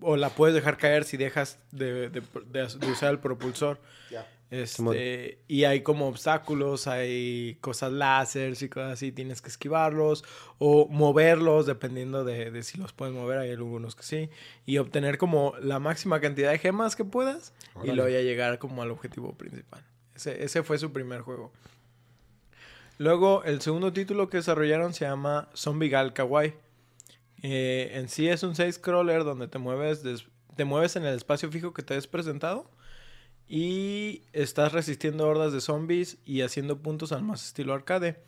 O 0.00 0.16
la 0.16 0.30
puedes 0.30 0.54
dejar 0.54 0.78
caer 0.78 1.04
si 1.04 1.18
dejas 1.18 1.58
de, 1.72 2.08
de- 2.08 2.22
de- 2.46 2.66
de 2.78 2.86
usar 2.90 3.10
el 3.10 3.18
propulsor. 3.18 3.80
Ya. 4.10 4.26
Este, 4.50 5.38
y 5.46 5.62
hay 5.62 5.82
como 5.82 6.08
obstáculos, 6.08 6.88
hay 6.88 7.56
cosas 7.60 7.92
láseres 7.92 8.60
y 8.62 8.68
cosas 8.68 8.94
así, 8.94 9.12
tienes 9.12 9.40
que 9.40 9.48
esquivarlos 9.48 10.24
o 10.58 10.88
moverlos 10.88 11.66
dependiendo 11.66 12.24
de, 12.24 12.50
de 12.50 12.62
si 12.64 12.76
los 12.76 12.92
puedes 12.92 13.14
mover, 13.14 13.38
hay 13.38 13.52
algunos 13.52 13.94
que 13.94 14.02
sí, 14.02 14.28
y 14.66 14.78
obtener 14.78 15.18
como 15.18 15.54
la 15.62 15.78
máxima 15.78 16.20
cantidad 16.20 16.50
de 16.50 16.58
gemas 16.58 16.96
que 16.96 17.04
puedas 17.04 17.54
y 17.76 17.78
Órale. 17.78 17.94
luego 17.94 18.10
ya 18.10 18.20
llegar 18.22 18.58
como 18.58 18.82
al 18.82 18.90
objetivo 18.90 19.34
principal. 19.34 19.84
Ese, 20.16 20.42
ese 20.42 20.64
fue 20.64 20.78
su 20.78 20.92
primer 20.92 21.20
juego. 21.20 21.52
Luego, 22.98 23.44
el 23.44 23.60
segundo 23.62 23.92
título 23.92 24.28
que 24.28 24.38
desarrollaron 24.38 24.92
se 24.94 25.04
llama 25.04 25.48
Zombie 25.54 25.88
Gal 25.88 26.12
Kawaii. 26.12 26.54
Eh, 27.42 27.92
en 27.94 28.08
sí 28.08 28.28
es 28.28 28.42
un 28.42 28.54
6-scroller 28.54 29.24
donde 29.24 29.48
te 29.48 29.58
mueves, 29.58 30.02
te 30.56 30.64
mueves 30.64 30.96
en 30.96 31.06
el 31.06 31.14
espacio 31.14 31.50
fijo 31.50 31.72
que 31.72 31.82
te 31.82 31.94
has 31.94 32.06
presentado 32.06 32.68
y 33.52 34.22
estás 34.32 34.70
resistiendo 34.72 35.26
hordas 35.26 35.52
de 35.52 35.60
zombies 35.60 36.18
y 36.24 36.42
haciendo 36.42 36.78
puntos 36.78 37.10
al 37.10 37.22
más 37.24 37.44
estilo 37.44 37.74
arcade. 37.74 38.22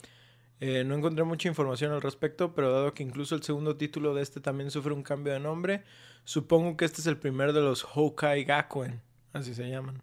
Eh, 0.59 0.83
no 0.85 0.97
encontré 0.97 1.23
mucha 1.23 1.49
información 1.49 1.93
al 1.93 2.03
respecto, 2.03 2.55
pero 2.57 2.73
dado 2.73 2.93
que 2.93 3.05
incluso 3.05 3.37
el 3.37 3.45
segundo 3.45 3.77
título 3.77 4.15
de 4.15 4.23
este 4.23 4.41
también 4.41 4.73
sufre 4.73 4.93
un 4.93 5.05
cambio 5.05 5.33
de 5.33 5.39
nombre, 5.39 5.85
supongo 6.25 6.77
que 6.77 6.85
este 6.85 7.01
es 7.01 7.07
el 7.07 7.19
primer 7.19 7.53
de 7.53 7.61
los 7.61 7.87
Hokai 7.95 8.43
Gakuen, 8.43 9.01
así 9.33 9.55
se 9.55 9.71
llaman. 9.71 10.03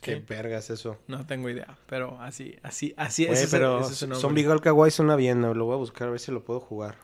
Qué 0.00 0.16
Sí. 0.16 0.24
verga 0.28 0.58
es 0.58 0.70
eso. 0.70 0.96
No 1.08 1.26
tengo 1.26 1.50
idea, 1.50 1.76
pero 1.86 2.20
así, 2.20 2.56
así, 2.62 2.94
así 2.96 3.24
Oye, 3.24 3.32
ese 3.32 3.48
pero 3.56 3.80
ese 3.80 3.92
es 3.92 4.02
nombre. 4.02 4.20
Zombie 4.20 4.42
Girl 4.44 4.60
Kawaii 4.60 4.92
suena 4.92 5.16
bien. 5.16 5.40
¿no? 5.40 5.54
Lo 5.54 5.64
voy 5.64 5.74
a 5.74 5.78
buscar 5.78 6.06
a 6.06 6.10
ver 6.12 6.20
si 6.20 6.30
lo 6.30 6.44
puedo 6.44 6.60
jugar. 6.60 6.96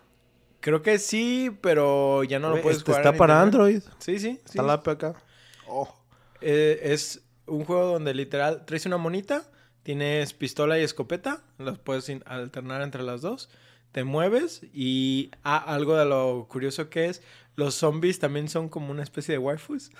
Creo 0.61 0.83
que 0.83 0.99
sí, 0.99 1.51
pero 1.61 2.23
ya 2.25 2.38
no 2.38 2.51
lo 2.51 2.62
puedes 2.62 2.79
este 2.79 2.92
jugar. 2.92 3.05
está 3.07 3.16
para. 3.16 3.40
Android. 3.42 3.83
Sí, 3.99 4.18
sí. 4.18 4.35
sí. 4.35 4.40
Está 4.44 4.62
la 4.62 4.75
app 4.75 4.88
acá. 4.88 5.14
Oh. 5.68 5.92
Eh, 6.40 6.81
es 6.83 7.23
un 7.48 7.64
juego 7.64 7.87
donde 7.87 8.14
literal 8.14 8.64
traes 8.66 8.87
una 8.87 8.96
monita, 8.98 9.50
tienes 9.82 10.32
pistola 10.34 10.78
y 10.78 10.82
escopeta, 10.82 11.42
las 11.58 11.78
puedes 11.78 12.11
alternar 12.26 12.82
entre 12.82 13.02
las 13.02 13.20
dos, 13.22 13.48
te 13.92 14.04
mueves 14.04 14.62
y 14.72 15.30
ah, 15.44 15.56
algo 15.56 15.96
de 15.96 16.04
lo 16.04 16.46
curioso 16.48 16.90
que 16.90 17.06
es, 17.06 17.22
los 17.56 17.74
zombies 17.74 18.18
también 18.18 18.48
son 18.48 18.68
como 18.68 18.90
una 18.90 19.02
especie 19.02 19.32
de 19.32 19.38
waifus. 19.38 19.90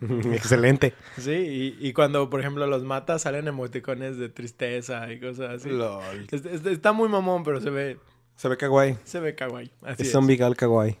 Excelente. 0.32 0.94
Sí, 1.18 1.76
y, 1.80 1.88
y 1.88 1.92
cuando 1.92 2.28
por 2.28 2.40
ejemplo 2.40 2.66
los 2.66 2.82
matas 2.82 3.22
salen 3.22 3.46
emoticones 3.46 4.16
de 4.16 4.28
tristeza 4.28 5.12
y 5.12 5.20
cosas 5.20 5.50
así. 5.60 5.68
Lol. 5.70 6.26
Es- 6.30 6.44
es- 6.44 6.66
está 6.66 6.92
muy 6.92 7.08
mamón, 7.08 7.44
pero 7.44 7.60
se 7.60 7.70
ve, 7.70 7.98
Se 8.34 8.48
ve 8.48 8.56
kawaii. 8.56 8.96
se 9.04 9.20
ve 9.20 9.34
kawaii. 9.34 9.70
Así 9.82 10.02
Es 10.02 10.08
es. 10.08 10.12
Zombie 10.12 10.36
Girl 10.36 10.56
Kawaii. 10.56 10.98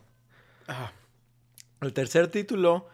Ah. 0.68 0.92
El 1.80 1.92
tercer 1.92 2.28
título, 2.28 2.86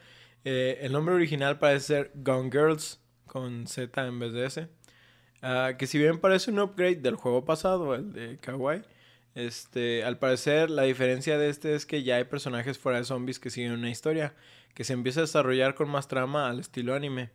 eh, 0.45 0.79
el 0.83 0.93
nombre 0.93 1.15
original 1.15 1.59
parece 1.59 1.87
ser 1.87 2.13
Gone 2.15 2.51
Girls, 2.51 3.01
con 3.27 3.67
Z 3.67 4.07
en 4.07 4.19
vez 4.19 4.33
de 4.33 4.47
S. 4.47 4.69
Ah, 5.43 5.73
que 5.79 5.87
si 5.87 5.99
bien 5.99 6.19
parece 6.19 6.51
un 6.51 6.59
upgrade 6.59 6.97
del 6.97 7.15
juego 7.15 7.45
pasado, 7.45 7.95
el 7.95 8.13
de 8.13 8.39
Kawaii, 8.39 8.83
este, 9.35 10.03
al 10.03 10.19
parecer 10.19 10.69
la 10.69 10.83
diferencia 10.83 11.39
de 11.39 11.49
este 11.49 11.75
es 11.75 11.87
que 11.87 12.03
ya 12.03 12.17
hay 12.17 12.25
personajes 12.25 12.79
fuera 12.79 12.99
de 12.99 13.05
zombies 13.05 13.39
que 13.39 13.51
siguen 13.51 13.73
una 13.73 13.91
historia, 13.91 14.35
que 14.75 14.85
se 14.85 14.95
empieza 14.95 15.21
a 15.21 15.23
desarrollar 15.23 15.75
con 15.75 15.89
más 15.89 16.09
trama 16.09 16.49
al 16.49 16.59
estilo 16.59 16.95
anime. 16.95 17.31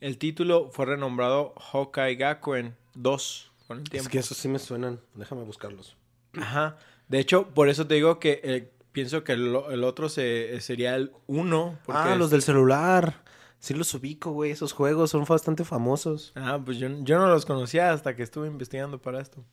El 0.00 0.18
título 0.18 0.70
fue 0.70 0.86
renombrado 0.86 1.54
Hokai 1.72 2.16
Gakuen 2.16 2.76
2 2.94 3.52
con 3.66 3.78
el 3.78 3.84
tiempo. 3.84 4.06
Es 4.06 4.12
que 4.12 4.18
esos 4.18 4.36
sí 4.36 4.48
me 4.48 4.58
suenan. 4.58 5.00
Déjame 5.14 5.44
buscarlos. 5.44 5.96
Ajá. 6.34 6.76
De 7.08 7.18
hecho, 7.18 7.48
por 7.54 7.68
eso 7.68 7.86
te 7.86 7.94
digo 7.94 8.18
que 8.18 8.40
eh, 8.44 8.70
pienso 8.96 9.24
que 9.24 9.32
el, 9.32 9.54
el 9.70 9.84
otro 9.84 10.08
se, 10.08 10.58
sería 10.62 10.96
el 10.96 11.12
1. 11.26 11.78
Ah, 11.88 12.14
los 12.16 12.30
del 12.30 12.40
celular. 12.40 13.22
Sí 13.58 13.74
los 13.74 13.92
ubico, 13.92 14.30
güey. 14.32 14.52
Esos 14.52 14.72
juegos 14.72 15.10
son 15.10 15.24
bastante 15.26 15.66
famosos. 15.66 16.32
Ah, 16.34 16.58
pues 16.64 16.78
yo, 16.78 16.88
yo 17.02 17.18
no 17.18 17.28
los 17.28 17.44
conocía 17.44 17.92
hasta 17.92 18.16
que 18.16 18.22
estuve 18.22 18.46
investigando 18.46 18.98
para 18.98 19.20
esto. 19.20 19.44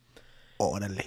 Órale. 0.56 1.06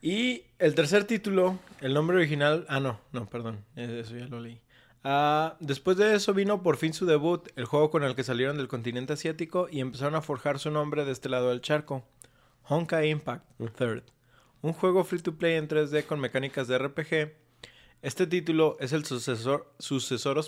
Y 0.00 0.44
el 0.60 0.76
tercer 0.76 1.02
título, 1.02 1.58
el 1.80 1.94
nombre 1.94 2.16
original... 2.16 2.64
Ah, 2.68 2.78
no, 2.78 3.00
no, 3.10 3.28
perdón. 3.28 3.64
eh, 3.74 4.02
Eso 4.04 4.16
ya 4.16 4.26
lo 4.26 4.38
leí. 4.38 4.60
Ah, 5.02 5.56
después 5.58 5.96
de 5.96 6.14
eso 6.14 6.32
vino 6.32 6.62
por 6.62 6.76
fin 6.76 6.92
su 6.94 7.06
debut, 7.06 7.48
el 7.56 7.64
juego 7.64 7.90
con 7.90 8.04
el 8.04 8.14
que 8.14 8.22
salieron 8.22 8.56
del 8.56 8.68
continente 8.68 9.14
asiático 9.14 9.66
y 9.68 9.80
empezaron 9.80 10.14
a 10.14 10.22
forjar 10.22 10.60
su 10.60 10.70
nombre 10.70 11.04
de 11.04 11.10
este 11.10 11.28
lado 11.28 11.48
del 11.50 11.60
charco. 11.60 12.04
Honkai 12.68 13.10
Impact 13.10 13.44
Third. 13.76 14.04
Un 14.62 14.72
juego 14.74 15.02
free 15.02 15.20
to 15.20 15.34
play 15.34 15.56
en 15.56 15.66
3D 15.68 16.06
con 16.06 16.20
mecánicas 16.20 16.68
de 16.68 16.78
RPG. 16.78 17.43
Este 18.04 18.26
título 18.26 18.76
es 18.80 18.92
el 18.92 19.06
sucesor, 19.06 19.66
sucesor, 19.78 20.38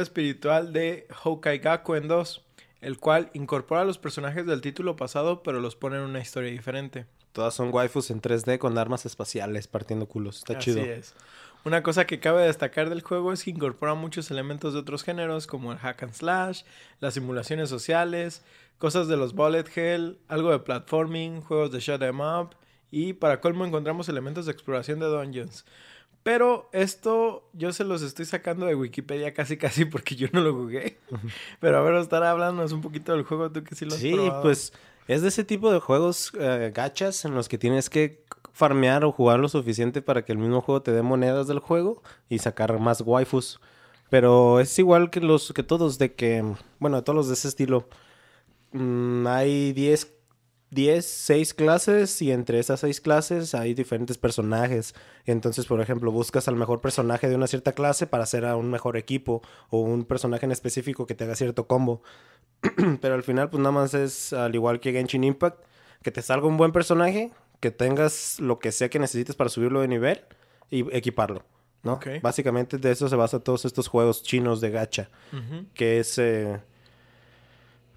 espiritual 0.00 0.72
de 0.72 1.06
Hokai 1.22 1.60
Gakuen 1.60 2.08
2, 2.08 2.42
el 2.80 2.98
cual 2.98 3.30
incorpora 3.32 3.84
los 3.84 3.98
personajes 3.98 4.46
del 4.46 4.60
título 4.60 4.96
pasado 4.96 5.44
pero 5.44 5.60
los 5.60 5.76
pone 5.76 5.98
en 5.98 6.02
una 6.02 6.18
historia 6.18 6.50
diferente. 6.50 7.06
Todas 7.30 7.54
son 7.54 7.72
waifus 7.72 8.10
en 8.10 8.20
3D 8.20 8.58
con 8.58 8.76
armas 8.76 9.06
espaciales 9.06 9.68
partiendo 9.68 10.06
culos. 10.06 10.38
Está 10.38 10.58
Así 10.58 10.72
chido. 10.72 10.82
es. 10.82 11.14
Una 11.64 11.84
cosa 11.84 12.04
que 12.04 12.18
cabe 12.18 12.42
destacar 12.42 12.88
del 12.88 13.02
juego 13.02 13.32
es 13.32 13.44
que 13.44 13.50
incorpora 13.50 13.94
muchos 13.94 14.28
elementos 14.32 14.74
de 14.74 14.80
otros 14.80 15.04
géneros 15.04 15.46
como 15.46 15.70
el 15.70 15.78
hack 15.78 16.02
and 16.02 16.14
slash, 16.14 16.62
las 16.98 17.14
simulaciones 17.14 17.68
sociales, 17.68 18.42
cosas 18.78 19.06
de 19.06 19.16
los 19.16 19.34
bullet 19.36 19.66
hell, 19.72 20.18
algo 20.26 20.50
de 20.50 20.58
platforming, 20.58 21.42
juegos 21.42 21.70
de 21.70 21.78
shut 21.78 22.02
'em 22.02 22.20
up 22.20 22.56
y 22.92 23.14
para 23.14 23.40
colmo 23.40 23.64
encontramos 23.66 24.08
elementos 24.08 24.46
de 24.46 24.52
exploración 24.52 25.00
de 25.00 25.06
dungeons. 25.06 25.64
Pero 26.22 26.68
esto 26.72 27.48
yo 27.52 27.72
se 27.72 27.82
los 27.82 28.00
estoy 28.02 28.26
sacando 28.26 28.66
de 28.66 28.76
Wikipedia 28.76 29.34
casi 29.34 29.56
casi 29.56 29.84
porque 29.86 30.14
yo 30.14 30.28
no 30.32 30.40
lo 30.40 30.54
jugué. 30.54 30.98
Pero 31.60 31.78
a 31.78 31.82
ver, 31.82 31.96
estar 31.96 32.22
hablándonos 32.22 32.70
un 32.70 32.80
poquito 32.80 33.10
del 33.12 33.24
juego 33.24 33.50
tú 33.50 33.64
que 33.64 33.74
sí 33.74 33.84
lo 33.84 33.94
has 33.94 34.00
Sí, 34.00 34.12
probado. 34.12 34.42
pues 34.42 34.72
es 35.08 35.22
de 35.22 35.28
ese 35.28 35.42
tipo 35.42 35.72
de 35.72 35.80
juegos 35.80 36.30
eh, 36.38 36.70
gachas 36.72 37.24
en 37.24 37.34
los 37.34 37.48
que 37.48 37.58
tienes 37.58 37.90
que 37.90 38.22
farmear 38.52 39.04
o 39.04 39.10
jugar 39.10 39.40
lo 39.40 39.48
suficiente 39.48 40.00
para 40.00 40.24
que 40.24 40.30
el 40.30 40.38
mismo 40.38 40.60
juego 40.60 40.80
te 40.82 40.92
dé 40.92 41.02
monedas 41.02 41.48
del 41.48 41.58
juego 41.58 42.02
y 42.28 42.38
sacar 42.38 42.78
más 42.78 43.00
waifus. 43.00 43.58
Pero 44.08 44.60
es 44.60 44.78
igual 44.78 45.10
que 45.10 45.20
los 45.20 45.52
que 45.52 45.62
todos 45.64 45.98
de 45.98 46.12
que, 46.14 46.44
bueno, 46.78 47.02
todos 47.02 47.16
los 47.16 47.28
de 47.28 47.34
ese 47.34 47.48
estilo. 47.48 47.88
Mm, 48.72 49.26
hay 49.26 49.72
10 49.72 50.12
10, 50.72 51.04
6 51.04 51.52
clases 51.52 52.22
y 52.22 52.32
entre 52.32 52.58
esas 52.58 52.80
6 52.80 53.02
clases 53.02 53.54
hay 53.54 53.74
diferentes 53.74 54.16
personajes. 54.16 54.94
Entonces, 55.26 55.66
por 55.66 55.82
ejemplo, 55.82 56.10
buscas 56.10 56.48
al 56.48 56.56
mejor 56.56 56.80
personaje 56.80 57.28
de 57.28 57.36
una 57.36 57.46
cierta 57.46 57.72
clase 57.72 58.06
para 58.06 58.24
hacer 58.24 58.46
a 58.46 58.56
un 58.56 58.70
mejor 58.70 58.96
equipo 58.96 59.42
o 59.68 59.80
un 59.80 60.04
personaje 60.04 60.46
en 60.46 60.52
específico 60.52 61.06
que 61.06 61.14
te 61.14 61.24
haga 61.24 61.36
cierto 61.36 61.66
combo. 61.66 62.02
Pero 63.02 63.14
al 63.14 63.22
final, 63.22 63.50
pues 63.50 63.60
nada 63.60 63.72
más 63.72 63.92
es 63.92 64.32
al 64.32 64.54
igual 64.54 64.80
que 64.80 64.92
Genshin 64.92 65.24
Impact, 65.24 65.62
que 66.02 66.10
te 66.10 66.22
salga 66.22 66.46
un 66.46 66.56
buen 66.56 66.72
personaje, 66.72 67.30
que 67.60 67.70
tengas 67.70 68.40
lo 68.40 68.58
que 68.58 68.72
sea 68.72 68.88
que 68.88 68.98
necesites 68.98 69.36
para 69.36 69.50
subirlo 69.50 69.82
de 69.82 69.88
nivel 69.88 70.22
y 70.70 70.80
equiparlo. 70.96 71.44
¿no? 71.82 72.00
Básicamente 72.22 72.78
de 72.78 72.92
eso 72.92 73.10
se 73.10 73.16
basa 73.16 73.40
todos 73.40 73.66
estos 73.66 73.88
juegos 73.88 74.22
chinos 74.22 74.62
de 74.62 74.70
gacha, 74.70 75.10
que 75.74 75.98
es... 75.98 76.16
eh, 76.18 76.60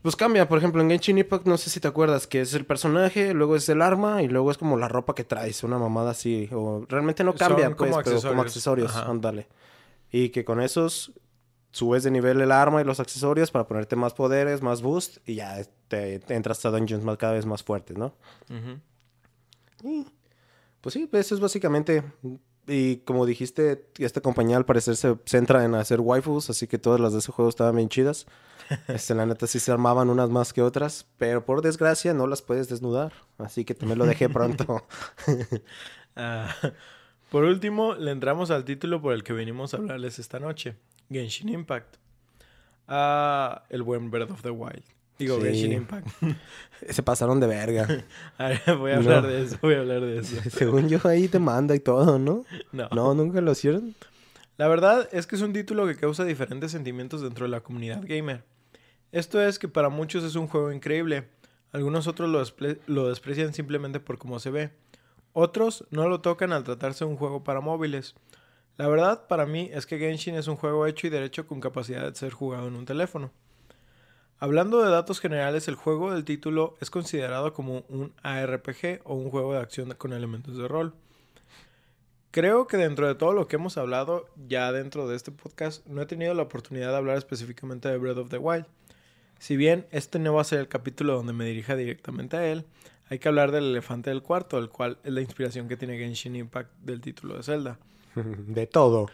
Pues 0.06 0.15
cambia, 0.15 0.48
por 0.48 0.60
ejemplo, 0.60 0.84
en 0.84 0.89
Genshin 0.91 1.18
Impact, 1.18 1.48
no 1.48 1.58
sé 1.58 1.72
si 1.72 1.80
te 1.80 1.88
acuerdas, 1.88 2.28
que 2.28 2.39
es 2.39 2.54
el 2.54 2.63
personaje, 2.63 3.34
luego 3.34 3.56
es 3.56 3.68
el 3.70 3.82
arma 3.82 4.22
y 4.22 4.28
luego 4.28 4.52
es 4.52 4.58
como 4.60 4.78
la 4.78 4.88
ropa 4.88 5.15
que 5.15 5.24
traes, 5.24 5.63
una 5.63 5.80
mamada 5.80 6.12
así. 6.12 6.48
O 6.52 6.86
realmente 6.88 7.24
no 7.24 7.32
Son 7.32 7.39
cambia, 7.39 7.76
como 7.76 7.89
pues, 7.89 8.04
pero 8.04 8.22
como 8.22 8.44
accesorios. 8.44 8.46
accesorios, 8.46 8.96
Ajá. 8.96 9.10
ándale. 9.10 9.48
Y 10.12 10.30
que 10.30 10.46
con 10.46 10.62
esos 10.62 11.12
subes 11.72 12.04
de 12.04 12.12
nivel 12.12 12.39
el 12.39 12.52
arma 12.52 12.82
y 12.82 12.84
los 12.84 13.00
accesorios 13.00 13.50
para 13.50 13.65
ponerte 13.65 13.96
más 13.96 14.13
poderes, 14.13 14.62
más 14.62 14.84
boost 14.84 15.28
y 15.28 15.34
ya 15.34 15.60
te, 15.88 16.20
te 16.20 16.36
entras 16.36 16.63
a 16.68 16.70
dungeons 16.70 17.04
más, 17.04 17.18
cada 17.18 17.34
vez 17.34 17.48
más 17.48 17.63
fuertes, 17.63 17.98
¿no? 17.98 18.13
Y, 19.84 20.06
pues 20.82 20.94
sí, 20.94 21.10
eso 21.13 21.34
es 21.34 21.41
básicamente. 21.41 22.04
Y 22.67 22.97
como 22.97 23.25
dijiste, 23.25 23.86
esta 23.99 24.21
compañía 24.21 24.58
al 24.58 24.65
parecer 24.65 24.95
se 24.95 25.15
centra 25.25 25.65
en 25.65 25.75
hacer 25.75 26.01
waifus, 26.01 26.49
así 26.49 26.67
que 26.67 26.80
todas 26.80 26.99
las 26.99 27.13
de 27.13 27.19
ese 27.19 27.32
juego 27.32 27.49
estaban 27.49 27.75
bien 27.75 27.89
chidas. 27.89 28.25
Este, 28.88 29.13
la 29.13 29.28
neta 29.28 29.45
sí 29.45 29.60
se 29.60 29.71
armaban 29.71 30.10
unas 30.10 30.32
más 30.32 30.51
que 30.51 30.63
otras, 30.63 31.06
pero 31.19 31.45
por 31.45 31.62
desgracia 31.62 32.15
no 32.15 32.25
las 32.25 32.41
puedes 32.41 32.67
desnudar, 32.67 33.13
así 33.38 33.63
que 33.63 33.75
también 33.75 33.99
lo 33.99 34.08
dejé 34.08 34.28
pronto. 34.30 34.84
Ah, 36.17 36.56
por 37.30 37.43
último, 37.43 37.95
le 37.95 38.12
entramos 38.12 38.49
al 38.49 38.63
título 38.63 39.01
por 39.01 39.13
el 39.13 39.23
que 39.23 39.34
venimos 39.34 39.73
a 39.73 39.78
hablarles 39.78 40.17
esta 40.17 40.39
noche. 40.39 40.78
Genshin 41.12 41.49
Impact. 41.49 41.97
Ah, 42.88 43.65
el 43.69 43.84
buen 43.84 44.10
Breath 44.10 44.32
of 44.32 44.41
the 44.41 44.49
Wild. 44.49 44.94
Digo. 45.17 45.39
Genshin 45.41 45.71
Impact. 45.71 46.08
se 46.89 47.04
pasaron 47.04 47.39
de 47.39 47.47
verga. 47.47 47.88
A 48.38 48.49
ver, 48.49 48.62
voy 48.78 48.91
a 48.91 48.97
hablar 48.97 49.23
No. 49.23 49.30
de 49.30 49.43
eso, 49.43 49.58
voy 49.62 49.75
a 49.75 49.80
hablar 49.80 50.01
de 50.01 50.19
eso. 50.19 50.36
Según 50.49 50.89
yo 50.89 50.99
ahí 51.06 51.28
te 51.28 51.39
manda 51.39 51.73
y 51.75 51.80
todo, 51.80 52.19
¿no? 52.19 52.43
No. 52.71 52.89
No, 52.93 53.13
nunca 53.13 53.39
lo 53.41 53.51
hicieron. 53.54 53.95
La 54.58 54.67
verdad 54.67 55.08
es 55.12 55.28
que 55.28 55.36
es 55.36 55.41
un 55.41 55.54
título 55.54 55.86
que 55.88 55.95
causa 55.95 56.23
diferentes 56.25 56.71
sentimientos 56.71 57.21
dentro 57.21 57.45
de 57.45 57.51
la 57.51 57.62
comunidad 57.62 58.01
gamer. 58.06 58.43
Esto 59.12 59.41
es 59.41 59.60
que 59.60 59.67
para 59.67 59.89
muchos 59.89 60.23
es 60.23 60.36
un 60.36 60.47
juego 60.47 60.71
increíble. 60.71 61.28
Algunos 61.71 62.08
otros 62.08 62.30
lo, 62.30 62.41
despre- 62.41 62.80
lo 62.88 63.08
desprecian 63.10 63.54
simplemente 63.54 63.99
por 63.99 64.17
cómo 64.17 64.39
se 64.39 64.49
ve. 64.51 64.71
Otros 65.34 65.86
no 65.91 66.08
lo 66.08 66.21
tocan 66.21 66.54
al 66.54 66.63
tratarse 66.63 67.04
de 67.06 67.12
un 67.12 67.17
juego 67.17 67.43
para 67.43 67.60
móviles. 67.62 68.15
La 68.78 68.88
verdad 68.88 69.28
para 69.28 69.45
mí 69.45 69.69
es 69.73 69.86
que 69.86 69.97
Genshin 69.97 70.36
es 70.36 70.47
un 70.47 70.56
juego 70.56 70.86
hecho 70.88 71.08
y 71.08 71.10
derecho 71.10 71.47
con 71.47 71.60
capacidad 71.62 72.10
de 72.10 72.15
ser 72.15 72.32
jugado 72.32 72.67
en 72.67 72.75
un 72.75 72.86
teléfono. 72.86 73.32
Hablando 74.38 74.84
de 74.84 74.91
datos 74.91 75.21
generales, 75.21 75.67
el 75.69 75.76
juego 75.76 76.13
del 76.13 76.26
título 76.26 76.76
es 76.82 76.89
considerado 76.89 77.54
como 77.54 77.86
un 77.88 78.13
ARPG 78.21 79.00
o 79.06 79.15
un 79.15 79.30
juego 79.30 79.54
de 79.54 79.60
acción 79.60 79.93
con 79.98 80.12
elementos 80.12 80.58
de 80.58 80.67
rol. 80.67 80.93
Creo 82.32 82.67
que 82.67 82.76
dentro 82.76 83.08
de 83.08 83.15
todo 83.15 83.32
lo 83.32 83.48
que 83.48 83.56
hemos 83.56 83.78
hablado 83.78 84.28
ya 84.45 84.74
dentro 84.74 85.08
de 85.08 85.15
este 85.15 85.32
podcast, 85.32 85.88
no 85.88 86.02
he 86.02 86.06
tenido 86.06 86.34
la 86.34 86.43
oportunidad 86.43 86.89
de 86.89 86.98
hablar 86.98 87.17
específicamente 87.17 87.88
de 87.88 87.98
Breath 87.98 88.17
of 88.17 88.30
the 88.30 88.38
Wild. 88.38 88.65
Si 89.39 89.56
bien 89.56 89.88
este 89.91 90.19
no 90.19 90.34
va 90.34 90.41
a 90.41 90.45
ser 90.45 90.60
el 90.60 90.67
capítulo 90.67 91.13
donde 91.13 91.32
me 91.32 91.45
dirija 91.45 91.78
directamente 91.78 92.36
a 92.36 92.45
él, 92.45 92.65
hay 93.10 93.19
que 93.19 93.30
hablar 93.30 93.52
del 93.54 93.65
elefante 93.65 94.10
del 94.10 94.21
cuarto, 94.21 94.58
el 94.58 94.67
cual 94.67 94.98
es 95.06 95.13
la 95.13 95.21
inspiración 95.21 95.69
que 95.69 95.78
tiene 95.78 95.98
Genshin 95.98 96.36
Impact 96.36 96.71
del 96.82 97.00
título 97.00 97.38
de 97.38 97.43
Zelda. 97.43 97.80
De 98.15 98.67
todo. 98.67 99.08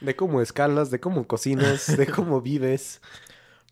De 0.00 0.14
cómo 0.14 0.40
escalas, 0.40 0.92
de 0.92 1.00
cómo 1.00 1.26
cocinas, 1.26 1.96
de 1.96 2.06
cómo 2.06 2.40
vives. 2.40 3.00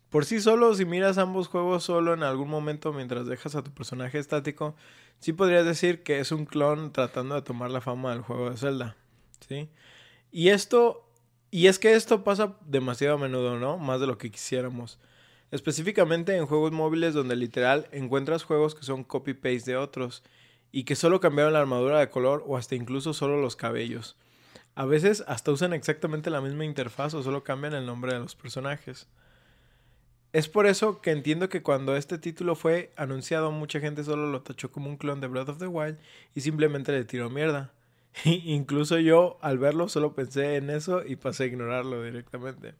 Por 0.09 0.23
sí 0.23 0.39
solo, 0.39 0.73
si 0.73 0.85
miras 0.85 1.17
ambos 1.17 1.47
juegos 1.47 1.83
solo 1.83 2.13
en 2.13 2.23
algún 2.23 2.49
momento 2.49 2.93
mientras 2.93 3.27
dejas 3.27 3.55
a 3.55 3.63
tu 3.63 3.71
personaje 3.71 4.19
estático, 4.19 4.75
sí 5.19 5.33
podrías 5.33 5.65
decir 5.65 6.03
que 6.03 6.19
es 6.19 6.31
un 6.31 6.45
clon 6.45 6.93
tratando 6.93 7.35
de 7.35 7.41
tomar 7.41 7.71
la 7.71 7.81
fama 7.81 8.11
del 8.11 8.21
juego 8.21 8.49
de 8.49 8.57
Zelda, 8.57 8.95
¿sí? 9.47 9.69
Y 10.31 10.49
esto, 10.49 11.09
y 11.51 11.67
es 11.67 11.77
que 11.77 11.93
esto 11.93 12.23
pasa 12.23 12.57
demasiado 12.65 13.15
a 13.15 13.19
menudo, 13.19 13.59
¿no? 13.59 13.77
Más 13.77 13.99
de 13.99 14.07
lo 14.07 14.17
que 14.17 14.31
quisiéramos. 14.31 14.99
Específicamente 15.51 16.35
en 16.35 16.45
juegos 16.45 16.71
móviles 16.71 17.13
donde 17.13 17.35
literal 17.35 17.87
encuentras 17.91 18.43
juegos 18.43 18.75
que 18.75 18.83
son 18.83 19.03
copy-paste 19.03 19.71
de 19.71 19.77
otros 19.77 20.23
y 20.71 20.83
que 20.83 20.95
solo 20.95 21.19
cambiaron 21.19 21.53
la 21.53 21.59
armadura 21.59 21.99
de 21.99 22.09
color 22.09 22.43
o 22.47 22.57
hasta 22.57 22.75
incluso 22.75 23.13
solo 23.13 23.41
los 23.41 23.55
cabellos. 23.55 24.17
A 24.75 24.85
veces 24.85 25.23
hasta 25.27 25.51
usan 25.51 25.73
exactamente 25.73 26.29
la 26.29 26.41
misma 26.41 26.65
interfaz 26.65 27.13
o 27.13 27.23
solo 27.23 27.43
cambian 27.43 27.73
el 27.73 27.85
nombre 27.85 28.13
de 28.13 28.19
los 28.19 28.35
personajes. 28.35 29.07
Es 30.33 30.47
por 30.47 30.67
eso 30.67 31.01
que 31.01 31.11
entiendo 31.11 31.49
que 31.49 31.63
cuando 31.63 31.95
este 31.95 32.17
título 32.17 32.55
fue 32.55 32.91
anunciado, 32.95 33.51
mucha 33.51 33.79
gente 33.79 34.03
solo 34.03 34.29
lo 34.29 34.41
tachó 34.41 34.71
como 34.71 34.89
un 34.89 34.97
clon 34.97 35.21
de 35.21 35.27
Breath 35.27 35.49
of 35.49 35.57
the 35.57 35.67
Wild 35.67 35.97
y 36.35 36.41
simplemente 36.41 36.91
le 36.91 37.05
tiró 37.05 37.29
mierda. 37.29 37.71
Incluso 38.25 38.97
yo, 38.99 39.37
al 39.41 39.57
verlo, 39.57 39.89
solo 39.89 40.13
pensé 40.13 40.55
en 40.55 40.69
eso 40.69 41.03
y 41.05 41.15
pasé 41.15 41.43
a 41.43 41.47
ignorarlo 41.47 42.03
directamente. 42.03 42.73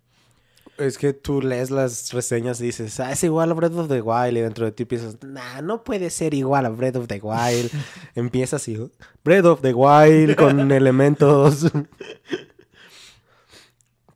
Es 0.78 0.98
que 0.98 1.14
tú 1.14 1.42
lees 1.42 1.72
las 1.72 2.14
reseñas 2.14 2.62
y 2.62 2.66
dices, 2.66 3.00
ah, 3.00 3.12
es 3.12 3.24
igual 3.24 3.50
a 3.50 3.54
Breath 3.56 3.74
of 3.74 3.88
the 3.88 4.02
Wild. 4.02 4.38
Y 4.38 4.42
dentro 4.42 4.66
de 4.66 4.72
ti 4.72 4.86
piensas, 4.86 5.18
nah, 5.24 5.62
no 5.62 5.84
puede 5.84 6.10
ser 6.10 6.34
igual 6.34 6.66
a 6.66 6.70
Breath 6.70 6.98
of 6.98 7.08
the 7.08 7.20
Wild. 7.22 7.72
Empieza 8.16 8.58
así, 8.58 8.78
Breath 9.24 9.46
of 9.46 9.62
the 9.62 9.74
Wild 9.74 10.36
con 10.36 10.72
elementos. 10.72 11.72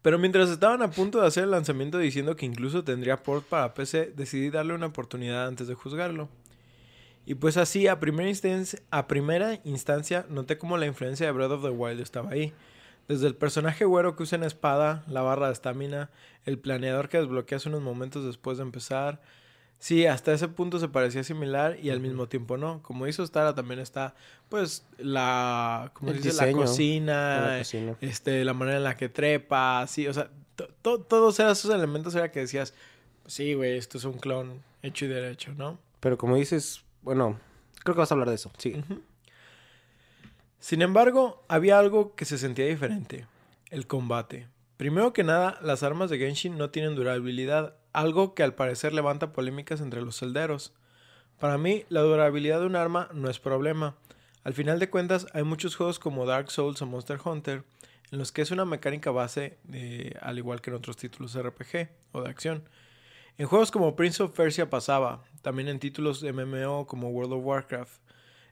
Pero 0.01 0.17
mientras 0.17 0.49
estaban 0.49 0.81
a 0.81 0.89
punto 0.89 1.21
de 1.21 1.27
hacer 1.27 1.43
el 1.43 1.51
lanzamiento 1.51 1.99
diciendo 1.99 2.35
que 2.35 2.45
incluso 2.45 2.83
tendría 2.83 3.21
port 3.21 3.45
para 3.45 3.73
PC, 3.73 4.13
decidí 4.15 4.49
darle 4.49 4.73
una 4.73 4.87
oportunidad 4.87 5.47
antes 5.47 5.67
de 5.67 5.75
juzgarlo. 5.75 6.27
Y 7.25 7.35
pues 7.35 7.57
así, 7.57 7.87
a 7.87 7.99
primera, 7.99 9.59
instancia, 9.63 10.25
noté 10.29 10.57
como 10.57 10.77
la 10.77 10.87
influencia 10.87 11.27
de 11.27 11.31
Breath 11.31 11.51
of 11.51 11.63
the 11.63 11.69
Wild 11.69 11.99
estaba 11.99 12.31
ahí. 12.31 12.51
Desde 13.07 13.27
el 13.27 13.35
personaje 13.35 13.85
güero 13.85 14.15
que 14.15 14.23
usa 14.23 14.37
en 14.37 14.43
espada, 14.43 15.03
la 15.07 15.21
barra 15.21 15.47
de 15.47 15.53
estamina, 15.53 16.09
el 16.45 16.57
planeador 16.57 17.09
que 17.09 17.19
desbloqueas 17.19 17.65
unos 17.67 17.81
momentos 17.81 18.25
después 18.25 18.57
de 18.57 18.63
empezar. 18.63 19.21
Sí, 19.83 20.05
hasta 20.05 20.31
ese 20.31 20.47
punto 20.47 20.77
se 20.79 20.89
parecía 20.89 21.23
similar 21.23 21.75
y 21.81 21.89
al 21.89 21.99
mismo 21.99 22.27
tiempo 22.29 22.55
no. 22.55 22.83
Como 22.83 23.07
hizo 23.07 23.25
Stara 23.25 23.55
también 23.55 23.79
está, 23.79 24.13
pues, 24.47 24.85
la, 24.99 25.89
¿cómo 25.95 26.11
El 26.11 26.17
se 26.21 26.29
dice? 26.29 26.37
La 26.37 26.45
diseño 26.45 26.61
cocina, 26.65 27.41
la 27.51 27.57
cocina. 27.57 27.95
este, 27.99 28.45
la 28.45 28.53
manera 28.53 28.77
en 28.77 28.83
la 28.83 28.95
que 28.95 29.09
trepa, 29.09 29.87
sí, 29.87 30.07
o 30.07 30.13
sea, 30.13 30.29
to- 30.55 30.69
to- 30.83 30.99
todos 31.01 31.39
esos 31.39 31.73
elementos 31.73 32.13
era 32.13 32.31
que 32.31 32.41
decías, 32.41 32.75
sí, 33.25 33.55
güey, 33.55 33.75
esto 33.75 33.97
es 33.97 34.03
un 34.03 34.19
clon 34.19 34.61
hecho 34.83 35.05
y 35.05 35.07
derecho, 35.07 35.51
¿no? 35.57 35.79
Pero 35.99 36.15
como 36.15 36.35
dices, 36.35 36.83
bueno, 37.01 37.39
creo 37.83 37.95
que 37.95 38.01
vas 38.01 38.11
a 38.11 38.13
hablar 38.13 38.29
de 38.29 38.35
eso. 38.35 38.51
Sí. 38.59 38.75
Sin 40.59 40.83
embargo, 40.83 41.43
había 41.47 41.79
algo 41.79 42.15
que 42.15 42.25
se 42.25 42.37
sentía 42.37 42.67
diferente, 42.67 43.25
el 43.71 43.87
combate. 43.87 44.47
Primero 44.77 45.11
que 45.11 45.23
nada, 45.23 45.57
las 45.63 45.81
armas 45.81 46.09
de 46.11 46.19
Genshin 46.19 46.55
no 46.57 46.69
tienen 46.69 46.93
durabilidad, 46.95 47.75
algo 47.93 48.33
que 48.33 48.43
al 48.43 48.53
parecer 48.53 48.93
levanta 48.93 49.33
polémicas 49.33 49.81
entre 49.81 50.01
los 50.01 50.19
celderos. 50.19 50.73
Para 51.39 51.57
mí, 51.57 51.85
la 51.89 52.01
durabilidad 52.01 52.59
de 52.59 52.67
un 52.67 52.75
arma 52.75 53.09
no 53.13 53.29
es 53.29 53.39
problema. 53.39 53.95
Al 54.43 54.53
final 54.53 54.79
de 54.79 54.89
cuentas, 54.89 55.27
hay 55.33 55.43
muchos 55.43 55.75
juegos 55.75 55.99
como 55.99 56.25
Dark 56.25 56.51
Souls 56.51 56.81
o 56.81 56.85
Monster 56.85 57.19
Hunter, 57.23 57.63
en 58.11 58.19
los 58.19 58.31
que 58.31 58.41
es 58.41 58.51
una 58.51 58.65
mecánica 58.65 59.11
base, 59.11 59.57
eh, 59.71 60.13
al 60.21 60.37
igual 60.37 60.61
que 60.61 60.69
en 60.69 60.75
otros 60.75 60.97
títulos 60.97 61.35
RPG 61.35 61.89
o 62.11 62.21
de 62.21 62.29
acción. 62.29 62.63
En 63.37 63.47
juegos 63.47 63.71
como 63.71 63.95
Prince 63.95 64.21
of 64.21 64.35
Persia 64.35 64.69
pasaba, 64.69 65.23
también 65.41 65.67
en 65.67 65.79
títulos 65.79 66.21
de 66.21 66.33
MMO 66.33 66.85
como 66.85 67.09
World 67.09 67.33
of 67.33 67.45
Warcraft. 67.45 68.01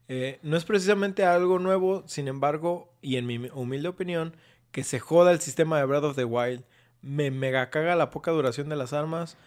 Eh, 0.08 0.40
no 0.42 0.58
es 0.58 0.66
precisamente 0.66 1.26
algo 1.26 1.60
nuevo, 1.60 2.04
sin 2.08 2.28
embargo, 2.28 2.92
y 3.02 3.18
en 3.18 3.28
mi 3.28 3.38
humilde 3.54 3.90
opinión, 3.90 4.36
que 4.72 4.84
se 4.84 5.00
joda 5.00 5.32
el 5.32 5.42
sistema 5.42 5.78
de 5.78 5.86
Breath 5.86 6.04
of 6.04 6.16
the 6.16 6.26
Wild. 6.26 6.64
Me 7.02 7.32
mega 7.32 7.70
caga 7.70 7.96
la 7.96 8.10
poca 8.10 8.32
duración 8.32 8.70
de 8.70 8.76
las 8.76 8.94
armas. 8.94 9.38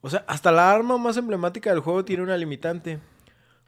O 0.00 0.10
sea, 0.10 0.24
hasta 0.26 0.50
la 0.52 0.72
arma 0.72 0.98
más 0.98 1.16
emblemática 1.16 1.70
del 1.70 1.80
juego 1.80 2.04
tiene 2.04 2.22
una 2.22 2.36
limitante. 2.36 2.98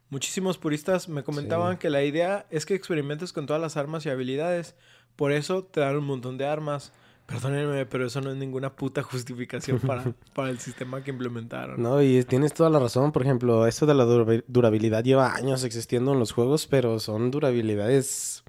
Muchísimos 0.09 0.57
puristas 0.57 1.09
me 1.09 1.23
comentaban 1.23 1.73
Sí. 1.73 1.79
que 1.79 1.89
la 1.89 2.03
idea 2.03 2.45
es 2.49 2.65
que 2.65 2.75
experimentes 2.75 3.33
con 3.33 3.45
todas 3.45 3.61
las 3.61 3.77
armas 3.77 4.05
y 4.05 4.09
habilidades. 4.09 4.75
Por 5.15 5.31
eso 5.31 5.63
te 5.63 5.79
dan 5.79 5.95
un 5.95 6.05
montón 6.05 6.37
de 6.37 6.45
armas. 6.45 6.91
Perdónenme, 7.25 7.87
pero 7.87 8.05
eso 8.05 8.21
no 8.21 8.29
es 8.29 8.37
ninguna 8.37 8.75
puta 8.75 9.01
justificación 9.01 9.79
para, 9.79 10.03
para 10.35 10.49
el 10.51 10.59
sistema 10.59 11.03
que 11.03 11.09
implementaron. 11.09 11.81
No, 11.81 11.99
y 12.01 12.23
tienes 12.23 12.53
toda 12.53 12.69
la 12.69 12.77
razón. 12.77 13.11
Por 13.11 13.23
ejemplo, 13.23 13.65
esto 13.65 13.87
de 13.87 13.95
la 13.95 14.03
dura- 14.05 14.43
durabilidad 14.47 15.03
lleva 15.03 15.33
años 15.33 15.63
existiendo 15.63 16.13
en 16.13 16.19
los 16.19 16.33
juegos, 16.33 16.67
pero 16.67 16.99
son 16.99 17.31
durabilidades 17.31 18.43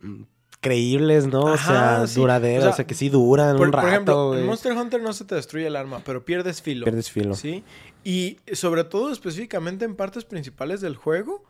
mm, 0.00 0.22
creíbles, 0.60 1.26
¿no? 1.26 1.42
o 1.44 1.56
sea, 1.56 2.06
sí. 2.06 2.20
duraderas, 2.20 2.66
O 2.66 2.70
o 2.70 2.72
sea, 2.74 2.86
que 2.86 2.94
sí 2.94 3.08
duran 3.08 3.56
Por, 3.56 3.66
un 3.66 3.70
por 3.72 3.80
rato, 3.80 3.88
ejemplo, 3.88 4.28
güey. 4.28 4.40
en 4.40 4.46
Monster 4.46 4.72
Hunter 4.72 5.00
no 5.02 5.12
se 5.12 5.24
te 5.24 5.34
destruye 5.34 5.66
el 5.66 5.76
arma, 5.76 6.00
pero 6.04 6.24
pierdes 6.24 6.62
filo. 6.62 6.84
Pierdes 6.84 7.10
filo. 7.10 7.34
¿Sí? 7.34 7.64
Y 8.04 8.38
sobre 8.52 8.84
todo, 8.84 9.12
específicamente 9.12 9.84
en 9.84 9.94
partes 9.94 10.24
principales 10.24 10.80
del 10.80 10.96
juego, 10.96 11.44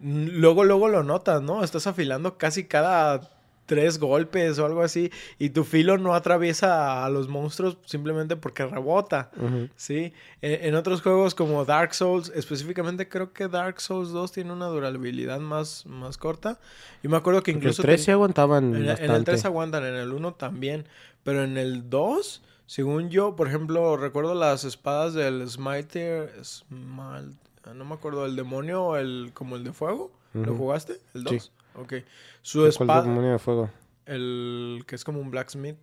luego, 0.00 0.64
luego 0.64 0.88
lo 0.88 1.02
notas, 1.02 1.42
¿no? 1.42 1.64
Estás 1.64 1.86
afilando 1.86 2.36
casi 2.38 2.64
cada 2.64 3.20
tres 3.66 3.98
golpes 3.98 4.58
o 4.58 4.66
algo 4.66 4.82
así, 4.82 5.10
y 5.38 5.50
tu 5.50 5.64
filo 5.64 5.96
no 5.98 6.14
atraviesa 6.14 7.04
a 7.04 7.08
los 7.10 7.28
monstruos 7.28 7.78
simplemente 7.86 8.36
porque 8.36 8.66
rebota. 8.66 9.30
Sí, 9.76 10.12
en, 10.42 10.64
en 10.66 10.74
otros 10.74 11.00
juegos 11.00 11.34
como 11.34 11.64
Dark 11.64 11.94
Souls, 11.94 12.30
específicamente 12.34 13.08
creo 13.08 13.32
que 13.32 13.48
Dark 13.48 13.80
Souls 13.80 14.10
2 14.10 14.32
tiene 14.32 14.52
una 14.52 14.66
durabilidad 14.66 15.40
más, 15.40 15.86
más 15.86 16.18
corta. 16.18 16.58
Y 17.02 17.08
me 17.08 17.16
acuerdo 17.16 17.42
que 17.42 17.52
Porque 17.52 17.66
incluso... 17.66 17.82
Los 17.82 17.86
tres 17.86 18.00
ten- 18.00 18.04
sí 18.06 18.10
aguantaban 18.10 18.74
en, 18.74 18.82
en 18.82 18.86
bastante. 18.88 19.14
el 19.16 19.24
3 19.24 19.44
aguantan, 19.44 19.84
en 19.86 19.94
el 19.94 20.12
1 20.12 20.34
también. 20.34 20.86
Pero 21.22 21.44
en 21.44 21.56
el 21.56 21.88
2, 21.88 22.42
según 22.66 23.08
yo, 23.10 23.36
por 23.36 23.46
ejemplo, 23.46 23.96
recuerdo 23.96 24.34
las 24.34 24.64
espadas 24.64 25.14
del 25.14 25.48
Smiter. 25.48 26.32
Smal- 26.42 27.34
ah, 27.64 27.74
no 27.74 27.84
me 27.84 27.94
acuerdo, 27.94 28.26
el 28.26 28.34
demonio 28.36 28.82
o 28.84 28.96
el, 28.96 29.30
como 29.34 29.54
el 29.56 29.64
de 29.64 29.72
fuego. 29.72 30.10
¿Lo 30.34 30.54
jugaste? 30.56 30.98
¿El 31.14 31.28
Sí. 31.28 31.38
2? 31.74 31.82
Ok. 31.84 31.94
Su 32.42 32.58
¿Cuál 32.60 32.68
espada. 32.70 33.02
demonio 33.02 33.32
de 33.32 33.38
fuego? 33.38 33.70
El 34.06 34.84
que 34.86 34.94
es 34.96 35.04
como 35.04 35.20
un 35.20 35.30
blacksmith. 35.30 35.76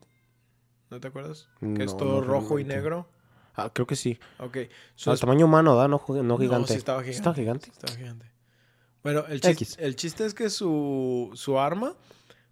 ¿No 0.89 0.99
te 0.99 1.07
acuerdas? 1.07 1.47
Que 1.75 1.83
es 1.83 1.95
todo 1.95 2.21
no 2.21 2.27
rojo 2.27 2.57
y 2.59 2.63
negro. 2.63 3.07
Ah, 3.55 3.71
creo 3.73 3.85
que 3.85 3.95
sí. 3.95 4.19
Ok. 4.39 4.57
Su 4.95 5.11
Al 5.11 5.19
tamaño 5.19 5.45
humano, 5.45 5.75
¿da? 5.75 5.87
No, 5.87 5.99
gigante. 5.99 6.73
sí 6.73 6.77
estaba 6.77 7.01
gigante. 7.03 7.17
¿Estaba 7.17 7.35
gigante? 7.35 7.65
Sí 7.65 7.71
estaba 7.71 7.95
gigante. 7.95 8.25
Bueno, 9.03 9.23
el 9.29 9.39
chiste, 9.41 9.51
X. 9.51 9.77
el 9.79 9.95
chiste 9.95 10.25
es 10.25 10.33
que 10.33 10.49
su, 10.49 11.29
su 11.33 11.59
arma 11.59 11.95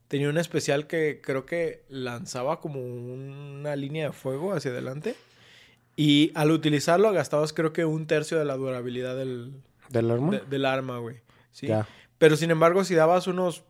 tenía 0.07 0.29
un 0.29 0.37
especial 0.37 0.87
que 0.87 1.19
creo 1.21 1.45
que 1.45 1.83
lanzaba 1.89 2.59
como 2.61 2.79
una 2.81 3.75
línea 3.75 4.05
de 4.07 4.11
fuego 4.13 4.53
hacia 4.53 4.71
adelante. 4.71 5.15
Y 5.95 6.31
al 6.35 6.51
utilizarlo 6.51 7.11
gastabas 7.11 7.53
creo 7.53 7.73
que 7.73 7.83
un 7.85 8.05
tercio 8.05 8.37
de 8.37 8.45
la 8.45 8.55
durabilidad 8.55 9.15
del, 9.17 9.61
¿Del 9.89 10.11
arma? 10.11 10.31
de- 10.31 10.41
del 10.45 10.65
arma, 10.65 10.99
güey. 10.99 11.21
¿sí? 11.51 11.67
Ya. 11.67 11.87
Pero 12.17 12.35
sin 12.35 12.51
embargo, 12.51 12.83
si 12.83 12.95
dabas 12.95 13.27
unos 13.27 13.63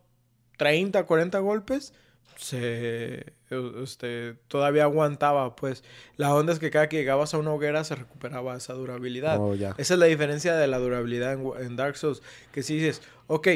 30, 0.58 1.06
40 1.06 1.40
golpes, 1.40 1.94
se 2.38 3.34
este, 3.50 4.36
todavía 4.48 4.84
aguantaba, 4.84 5.56
pues. 5.56 5.84
La 6.18 6.34
onda 6.34 6.54
es 6.54 6.60
que 6.60 6.70
cada 6.70 6.90
que 6.90 6.98
llegabas 6.98 7.34
a 7.34 7.38
una 7.38 7.52
hoguera 7.52 7.84
se 7.84 7.96
recuperaba 7.96 8.56
esa 8.56 8.74
durabilidad. 8.74 9.40
Oh. 9.40 9.54
Esa 9.54 9.74
es 9.78 10.00
la 10.00 10.06
diferencia 10.06 10.56
de 10.56 10.68
la 10.68 10.78
durabilidad 10.80 11.34
en, 11.34 11.52
en 11.60 11.76
Dark 11.76 11.98
Souls. 11.98 12.22
Que 12.52 12.64
si 12.64 12.76
dices, 12.76 13.02
ok, 13.28 13.48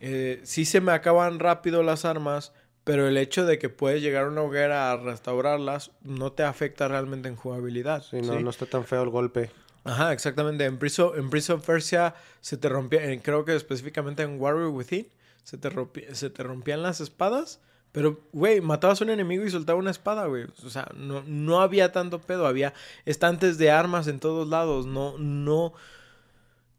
eh, 0.00 0.40
sí 0.42 0.64
se 0.64 0.80
me 0.80 0.92
acaban 0.92 1.38
rápido 1.38 1.82
las 1.82 2.04
armas, 2.04 2.52
pero 2.84 3.08
el 3.08 3.16
hecho 3.16 3.46
de 3.46 3.58
que 3.58 3.68
puedes 3.68 4.02
llegar 4.02 4.24
a 4.24 4.28
una 4.28 4.42
hoguera 4.42 4.92
a 4.92 4.96
restaurarlas 4.96 5.92
no 6.02 6.32
te 6.32 6.42
afecta 6.42 6.88
realmente 6.88 7.28
en 7.28 7.36
jugabilidad. 7.36 8.02
Sí, 8.02 8.20
no, 8.20 8.36
¿sí? 8.36 8.42
no 8.42 8.50
está 8.50 8.66
tan 8.66 8.84
feo 8.84 9.02
el 9.02 9.10
golpe. 9.10 9.50
Ajá, 9.84 10.12
exactamente. 10.12 10.64
En 10.64 10.78
Prince 10.78 11.00
of, 11.02 11.16
en 11.18 11.30
Prince 11.30 11.52
of 11.52 11.64
Persia 11.64 12.14
se 12.40 12.56
te 12.56 12.68
rompía, 12.68 13.00
creo 13.22 13.44
que 13.44 13.54
específicamente 13.54 14.22
en 14.22 14.40
Warrior 14.40 14.68
Within, 14.68 15.06
se 15.42 15.58
te, 15.58 15.70
rompi- 15.70 16.10
se 16.14 16.30
te 16.30 16.42
rompían 16.42 16.82
las 16.82 17.00
espadas. 17.00 17.60
Pero, 17.92 18.20
güey, 18.32 18.60
matabas 18.60 19.00
a 19.00 19.04
un 19.04 19.10
enemigo 19.10 19.44
y 19.44 19.50
soltaba 19.50 19.78
una 19.78 19.92
espada, 19.92 20.26
güey. 20.26 20.46
O 20.64 20.70
sea, 20.70 20.88
no, 20.96 21.22
no 21.28 21.60
había 21.60 21.92
tanto 21.92 22.18
pedo. 22.20 22.46
Había 22.48 22.74
estantes 23.04 23.56
de 23.56 23.70
armas 23.70 24.08
en 24.08 24.18
todos 24.18 24.48
lados. 24.48 24.84
No, 24.86 25.16
no. 25.18 25.74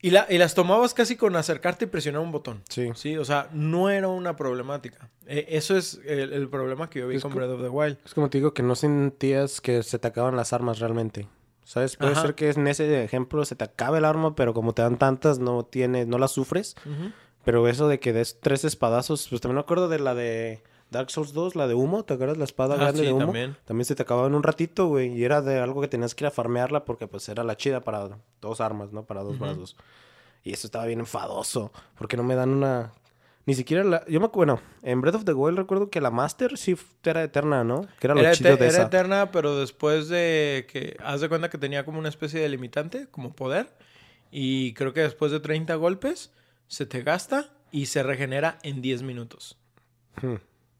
Y, 0.01 0.09
la, 0.11 0.27
y 0.29 0.37
las 0.37 0.53
tomabas 0.55 0.93
casi 0.93 1.15
con 1.15 1.35
acercarte 1.37 1.85
y 1.85 1.87
presionar 1.87 2.21
un 2.21 2.31
botón. 2.33 2.61
Sí. 2.69 2.89
Sí, 2.95 3.15
o 3.17 3.23
sea, 3.23 3.47
no 3.53 3.89
era 3.89 4.07
una 4.09 4.35
problemática. 4.35 5.09
Eh, 5.25 5.45
eso 5.49 5.77
es 5.77 6.01
el, 6.05 6.33
el 6.33 6.49
problema 6.49 6.89
que 6.89 6.99
yo 6.99 7.07
vi 7.07 7.15
Es 7.15 7.21
con 7.21 7.31
co- 7.31 7.37
Breath 7.37 7.51
of 7.51 7.61
the 7.61 7.69
Wild. 7.69 7.97
Es 8.05 8.13
como 8.13 8.29
te 8.29 8.37
digo 8.39 8.53
que 8.53 8.61
no 8.61 8.75
sentías 8.75 9.61
que 9.61 9.83
se 9.83 9.97
te 9.97 10.07
acaban 10.07 10.35
las 10.35 10.51
armas 10.53 10.79
realmente. 10.79 11.27
¿Sabes? 11.65 11.97
Puede 11.97 12.13
Ajá. 12.13 12.21
ser 12.21 12.35
que 12.35 12.49
en 12.51 12.67
ese 12.67 13.03
ejemplo 13.03 13.43
se 13.43 13.55
te 13.57 13.65
acabe 13.65 13.97
el 13.97 14.05
arma, 14.05 14.35
pero 14.35 14.53
como 14.53 14.73
te 14.73 14.81
dan 14.83 14.97
tantas, 14.97 15.39
no 15.39 15.65
tienes, 15.65 16.07
no 16.07 16.17
las 16.17 16.31
sufres. 16.31 16.75
Pero 17.43 17.67
eso 17.67 17.87
de 17.89 17.99
que 17.99 18.13
des 18.13 18.39
tres 18.39 18.63
espadazos, 18.63 19.27
pues 19.29 19.41
también 19.41 19.55
me 19.55 19.61
acuerdo 19.61 19.87
de 19.89 19.99
la 19.99 20.15
de 20.15 20.63
Dark 20.91 21.09
Souls 21.11 21.33
2, 21.33 21.55
la 21.55 21.67
de 21.67 21.73
humo, 21.73 22.03
¿te 22.05 22.13
acuerdas? 22.13 22.37
La 22.37 22.43
espada 22.45 22.75
Ah, 22.75 22.77
grande 22.77 22.99
sí, 23.01 23.05
de 23.07 23.11
humo. 23.13 23.25
también. 23.25 23.57
También 23.65 23.85
se 23.85 23.95
te 23.95 24.03
acababa 24.03 24.27
en 24.27 24.35
un 24.35 24.43
ratito, 24.43 24.87
güey. 24.87 25.11
Y 25.17 25.23
era 25.25 25.41
de 25.41 25.59
algo 25.59 25.81
que 25.81 25.87
tenías 25.87 26.15
que 26.15 26.23
ir 26.23 26.27
a 26.27 26.31
farmearla 26.31 26.85
porque 26.85 27.07
pues 27.07 27.27
era 27.29 27.43
la 27.43 27.57
chida 27.57 27.81
para 27.81 28.09
dos 28.41 28.61
armas, 28.61 28.91
¿no? 28.93 29.03
Para 29.03 29.23
dos 29.23 29.37
brazos. 29.39 29.75
Y 30.43 30.53
eso 30.53 30.67
estaba 30.67 30.85
bien 30.85 30.99
enfadoso. 30.99 31.71
Porque 31.97 32.15
no 32.17 32.23
me 32.23 32.35
dan 32.35 32.49
una... 32.51 32.93
Ni 33.45 33.53
siquiera 33.53 33.83
la... 33.83 34.05
Yo 34.07 34.19
me 34.19 34.25
acuerdo, 34.25 34.55
bueno, 34.55 34.61
en 34.81 35.01
Breath 35.01 35.15
of 35.15 35.25
the 35.25 35.33
Wild 35.33 35.57
recuerdo 35.57 35.89
que 35.91 36.01
la 36.01 36.09
Master 36.09 36.57
sí 36.57 36.75
era 37.03 37.23
eterna, 37.23 37.63
¿no? 37.63 37.81
Que 37.99 38.07
era 38.07 38.15
lo 38.15 38.21
Era, 38.21 38.31
chido 38.33 38.49
de 38.57 38.65
era 38.65 38.67
esa. 38.67 38.83
eterna, 38.83 39.31
pero 39.31 39.57
después 39.59 40.07
de 40.09 40.65
que... 40.71 40.97
Haz 41.03 41.21
de 41.21 41.29
cuenta 41.29 41.49
que 41.49 41.57
tenía 41.59 41.85
como 41.85 41.99
una 41.99 42.09
especie 42.09 42.39
de 42.39 42.49
limitante, 42.49 43.07
como 43.11 43.33
poder. 43.35 43.67
Y 44.31 44.73
creo 44.73 44.93
que 44.93 45.01
después 45.01 45.31
de 45.31 45.39
30 45.39 45.75
golpes 45.75 46.31
se 46.67 46.85
te 46.87 47.03
gasta 47.03 47.51
y 47.71 47.85
se 47.85 48.01
regenera 48.01 48.57
en 48.63 48.81
10 48.81 49.03
minutos. 49.03 49.57
Hmm. 50.21 50.35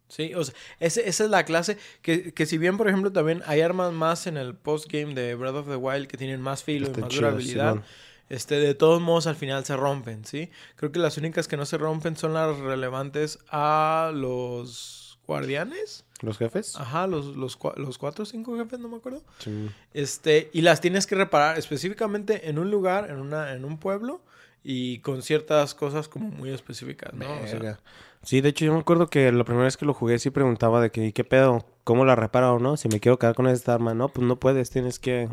Sí, 0.08 0.34
o 0.36 0.44
sea, 0.44 0.54
ese- 0.80 1.08
esa 1.10 1.24
es 1.24 1.30
la 1.30 1.46
clase 1.46 1.78
que, 2.02 2.32
que 2.34 2.46
si 2.46 2.58
bien, 2.60 2.78
por 2.78 2.88
ejemplo, 2.88 3.12
también 3.12 3.42
hay 3.48 3.62
armas 3.62 3.92
más 3.92 4.28
en 4.28 4.38
el 4.38 4.56
postgame 4.56 5.14
de 5.16 5.34
Breath 5.36 5.56
of 5.56 5.68
the 5.68 5.76
Wild 5.76 6.08
que 6.08 6.16
tienen 6.18 6.42
más 6.42 6.64
filo 6.64 6.88
y 6.88 6.90
más 7.02 7.10
chido, 7.10 7.22
durabilidad. 7.24 7.84
Este, 8.30 8.60
de 8.60 8.74
todos 8.76 9.02
modos 9.02 9.28
al 9.28 9.36
final 9.36 9.66
se 9.66 9.76
rompen, 9.76 10.26
¿sí? 10.26 10.50
Creo 10.76 10.92
que 10.92 11.00
las 11.00 11.18
únicas 11.18 11.48
que 11.48 11.58
no 11.58 11.66
se 11.66 11.78
rompen 11.78 12.18
son 12.18 12.34
las 12.34 12.58
relevantes 12.58 13.40
a 13.50 14.12
los 14.14 15.20
guardianes. 15.28 16.06
¿Los 16.22 16.38
jefes? 16.38 16.76
Ajá, 16.78 17.08
los, 17.08 17.36
los, 17.36 17.58
los 17.76 17.98
cuatro 17.98 18.24
o 18.24 18.26
cinco 18.26 18.58
jefes, 18.58 18.80
no 18.80 18.88
me 18.88 18.98
acuerdo. 18.98 19.22
Sí. 19.40 19.70
Este, 19.94 20.50
y 20.54 20.62
las 20.62 20.82
tienes 20.82 21.08
que 21.08 21.16
reparar 21.16 21.58
específicamente 21.58 22.50
en 22.50 22.58
un 22.58 22.72
lugar, 22.72 23.10
en, 23.10 23.18
una, 23.18 23.54
en 23.54 23.66
un 23.66 23.78
pueblo, 23.78 24.22
y 24.64 25.00
con 25.00 25.22
ciertas 25.22 25.76
cosas 25.76 26.08
como 26.08 26.30
muy 26.30 26.50
específicas, 26.50 27.14
¿no? 27.14 27.28
O 27.44 27.48
sea. 27.48 27.80
Sí, 28.24 28.42
de 28.42 28.50
hecho 28.50 28.66
yo 28.66 28.74
me 28.74 28.80
acuerdo 28.80 29.08
que 29.08 29.32
la 29.32 29.44
primera 29.44 29.66
vez 29.66 29.78
que 29.78 29.86
lo 29.86 29.94
jugué 29.94 30.18
sí 30.18 30.32
preguntaba 30.32 30.82
de 30.82 30.90
que, 30.90 31.06
¿y 31.06 31.14
qué 31.14 31.24
pedo? 31.24 31.68
¿Cómo 31.84 32.06
la 32.06 32.16
reparo, 32.16 32.58
no? 32.60 32.76
Si 32.76 32.90
me 32.90 33.00
quiero 33.00 33.20
quedar 33.20 33.36
con 33.36 33.46
esta 33.46 33.76
arma, 33.76 33.94
no, 33.94 34.10
pues 34.10 34.26
no 34.26 34.40
puedes, 34.40 34.72
tienes 34.72 34.98
que 34.98 35.30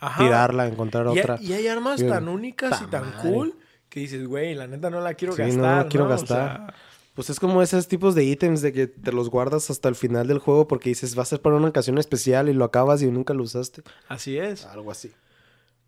ajá. 0.00 0.22
tirarla, 0.24 0.66
encontrar 0.66 1.06
Y, 1.06 1.18
otra. 1.20 1.38
y 1.40 1.52
hay 1.52 1.66
armas 1.68 2.04
tan 2.04 2.28
únicas 2.28 2.80
y 2.80 2.84
"Ta 2.84 2.90
tan 3.02 3.10
madre". 3.10 3.30
cool 3.30 3.54
que 3.88 4.00
dices, 4.00 4.26
güey, 4.26 4.54
la 4.54 4.66
neta 4.66 4.90
no 4.90 5.00
la 5.00 5.14
quiero 5.14 5.34
Sí, 5.34 5.42
no 5.42 5.48
gastar. 5.48 5.84
la 5.84 5.88
quiero 5.88 6.04
¿no? 6.04 6.10
O 6.10 6.12
gastar. 6.16 6.56
sea, 6.66 6.74
Pues 7.14 7.30
es 7.30 7.40
como 7.40 7.62
esos 7.62 7.88
tipos 7.88 8.14
de 8.14 8.24
ítems 8.24 8.60
de 8.60 8.74
que 8.74 8.86
te 8.88 9.10
los 9.10 9.30
guardas 9.30 9.70
hasta 9.70 9.88
el 9.88 9.94
final 9.94 10.26
del 10.26 10.38
juego 10.38 10.68
porque 10.68 10.90
dices, 10.90 11.16
va 11.18 11.22
a 11.22 11.26
ser 11.26 11.40
para 11.40 11.56
una 11.56 11.68
ocasión 11.68 11.96
especial 11.96 12.48
y 12.50 12.52
lo 12.52 12.64
acabas 12.66 13.00
y 13.00 13.10
nunca 13.10 13.32
lo 13.32 13.42
usaste. 13.42 13.82
así 14.08 14.36
es. 14.36 14.66
Algo 14.66 14.90
así. 14.90 15.12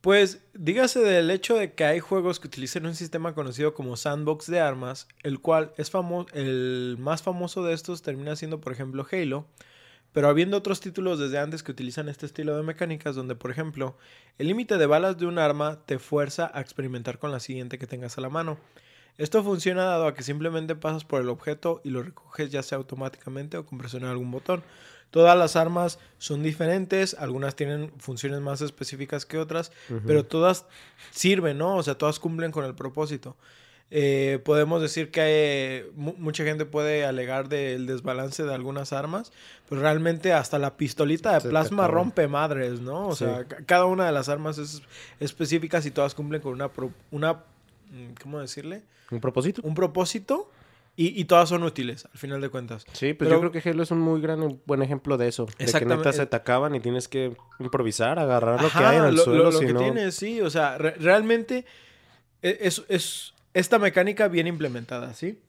Pues 0.01 0.39
dígase 0.55 1.01
del 1.01 1.31
hecho 1.31 1.57
de 1.57 1.75
que 1.75 1.85
hay 1.85 1.99
juegos 2.01 2.39
que 2.41 2.47
utilizan 2.47 2.87
un 2.87 2.95
sistema 2.95 3.35
conocido 3.35 3.75
como 3.75 3.97
sandbox 3.97 4.47
de 4.47 4.61
armas, 4.61 5.09
el 5.25 5.41
cual 5.41 5.73
es 5.77 5.91
famoso, 5.91 6.29
el 6.35 6.97
más 7.01 7.21
famoso 7.23 7.65
de 7.65 7.75
estos 7.75 8.01
termina 8.03 8.37
siendo 8.37 8.61
por 8.61 8.73
ejemplo 8.73 9.05
Halo, 9.11 9.45
pero 10.13 10.29
habiendo 10.29 10.57
otros 10.57 10.81
títulos 10.81 11.19
desde 11.19 11.39
antes 11.39 11.63
que 11.63 11.73
utilizan 11.73 12.09
este 12.09 12.27
estilo 12.27 12.57
de 12.57 12.63
mecánicas 12.63 13.15
donde 13.15 13.35
por 13.35 13.51
ejemplo 13.51 13.97
el 14.39 14.49
límite 14.49 14.79
de 14.79 14.87
balas 14.87 15.19
de 15.19 15.27
un 15.27 15.39
arma 15.39 15.81
te 15.87 15.99
fuerza 15.99 16.51
a 16.55 16.61
experimentar 16.61 17.19
con 17.19 17.31
la 17.33 17.41
siguiente 17.41 17.79
que 17.79 17.87
tengas 17.87 18.19
a 18.19 18.21
la 18.21 18.29
mano. 18.29 18.59
Esto 19.19 19.43
funciona 19.43 19.85
dado 19.85 20.07
a 20.07 20.15
que 20.15 20.23
simplemente 20.23 20.77
pasas 20.77 21.05
por 21.05 21.21
el 21.21 21.29
objeto 21.29 21.81
y 21.83 21.91
lo 21.91 22.03
recoges 22.03 22.51
ya 22.51 22.63
sea 22.63 22.79
automáticamente 22.79 23.57
o 23.57 23.67
con 23.67 23.77
presionar 23.77 24.11
algún 24.11 24.31
botón. 24.31 24.63
Todas 25.11 25.37
las 25.37 25.57
armas 25.57 25.99
son 26.19 26.43
diferentes, 26.43 27.15
algunas 27.15 27.57
tienen 27.57 27.93
funciones 27.99 28.41
más 28.41 28.61
específicas 28.61 29.25
que 29.27 29.39
otras, 29.39 29.73
pero 30.07 30.25
todas 30.25 30.67
sirven, 31.11 31.59
¿no? 31.59 31.77
O 31.77 31.83
sea, 31.83 31.97
todas 31.97 32.21
cumplen 32.21 32.53
con 32.53 32.65
el 32.65 32.75
propósito. 32.75 33.37
Eh, 33.91 34.39
podemos 34.45 34.83
decir 34.83 35.11
que 35.11 35.23
eh, 35.25 35.91
mu- 35.97 36.15
mucha 36.19 36.45
gente 36.45 36.67
puede 36.67 37.07
alegar 37.07 37.49
del 37.49 37.87
desbalance 37.87 38.43
de 38.45 38.53
algunas 38.55 38.93
armas, 38.93 39.33
pero 39.67 39.81
realmente 39.81 40.35
hasta 40.35 40.59
la 40.59 40.77
pistolita 40.77 41.33
de 41.33 41.41
Se 41.41 41.49
plasma 41.49 41.87
rompe 41.89 42.29
madres, 42.29 42.81
¿no? 42.81 43.09
O 43.09 43.13
Sí. 43.17 43.25
sea, 43.25 43.45
ca- 43.47 43.59
cada 43.65 43.87
una 43.87 44.05
de 44.05 44.13
las 44.13 44.29
armas 44.29 44.59
es 44.59 44.83
específicas 45.21 45.87
y 45.87 45.91
todas 45.91 46.15
cumplen 46.15 46.43
con 46.43 46.53
una, 46.53 46.69
pro- 46.69 46.93
una 47.11 47.33
mm, 47.91 48.13
¿cómo 48.23 48.41
decirle? 48.41 48.83
¿Un 49.11 49.21
propósito? 49.21 49.63
Un 49.65 49.75
propósito 49.75 50.51
y, 50.95 51.19
y 51.19 51.25
todas 51.25 51.49
son 51.49 51.63
útiles, 51.63 52.07
al 52.13 52.19
final 52.19 52.43
de 52.43 52.51
cuentas. 52.51 52.85
Sí, 52.93 53.15
pues 53.15 53.29
Pero- 53.31 53.41
yo 53.41 53.51
creo 53.51 53.63
que 53.63 53.71
Halo 53.71 53.83
es 53.85 53.91
un 53.91 54.01
muy 54.01 54.21
gran, 54.21 54.61
buen 54.67 54.83
ejemplo 54.83 55.17
de 55.17 55.29
eso. 55.29 55.47
De 55.59 55.65
que 55.65 55.87
neta 55.87 56.13
se 56.13 56.27
te 56.27 56.37
acaban 56.37 56.75
y 56.75 56.81
tienes 56.81 57.09
que 57.09 57.35
improvisar, 57.59 58.19
agarrar 58.19 58.61
lo 58.61 58.69
que 58.69 58.77
Ajá, 58.77 58.91
hay 58.91 58.97
en 58.99 59.05
el 59.07 59.15
lo, 59.15 59.25
suelo, 59.25 59.45
lo- 59.45 59.51
lo 59.53 59.59
si 59.59 59.65
que 59.67 59.73
no... 59.73 59.81
tiene, 59.81 60.13
sí, 60.13 60.43
o 60.43 60.51
sea, 60.51 60.77
re- 60.77 60.97
realmente 60.99 61.65
e- 62.43 62.59
es, 62.61 62.83
es 62.91 63.33
esta 63.59 63.79
mecánica 63.79 64.29
bien 64.29 64.47
implementada, 64.47 65.15
¿sí? 65.15 65.41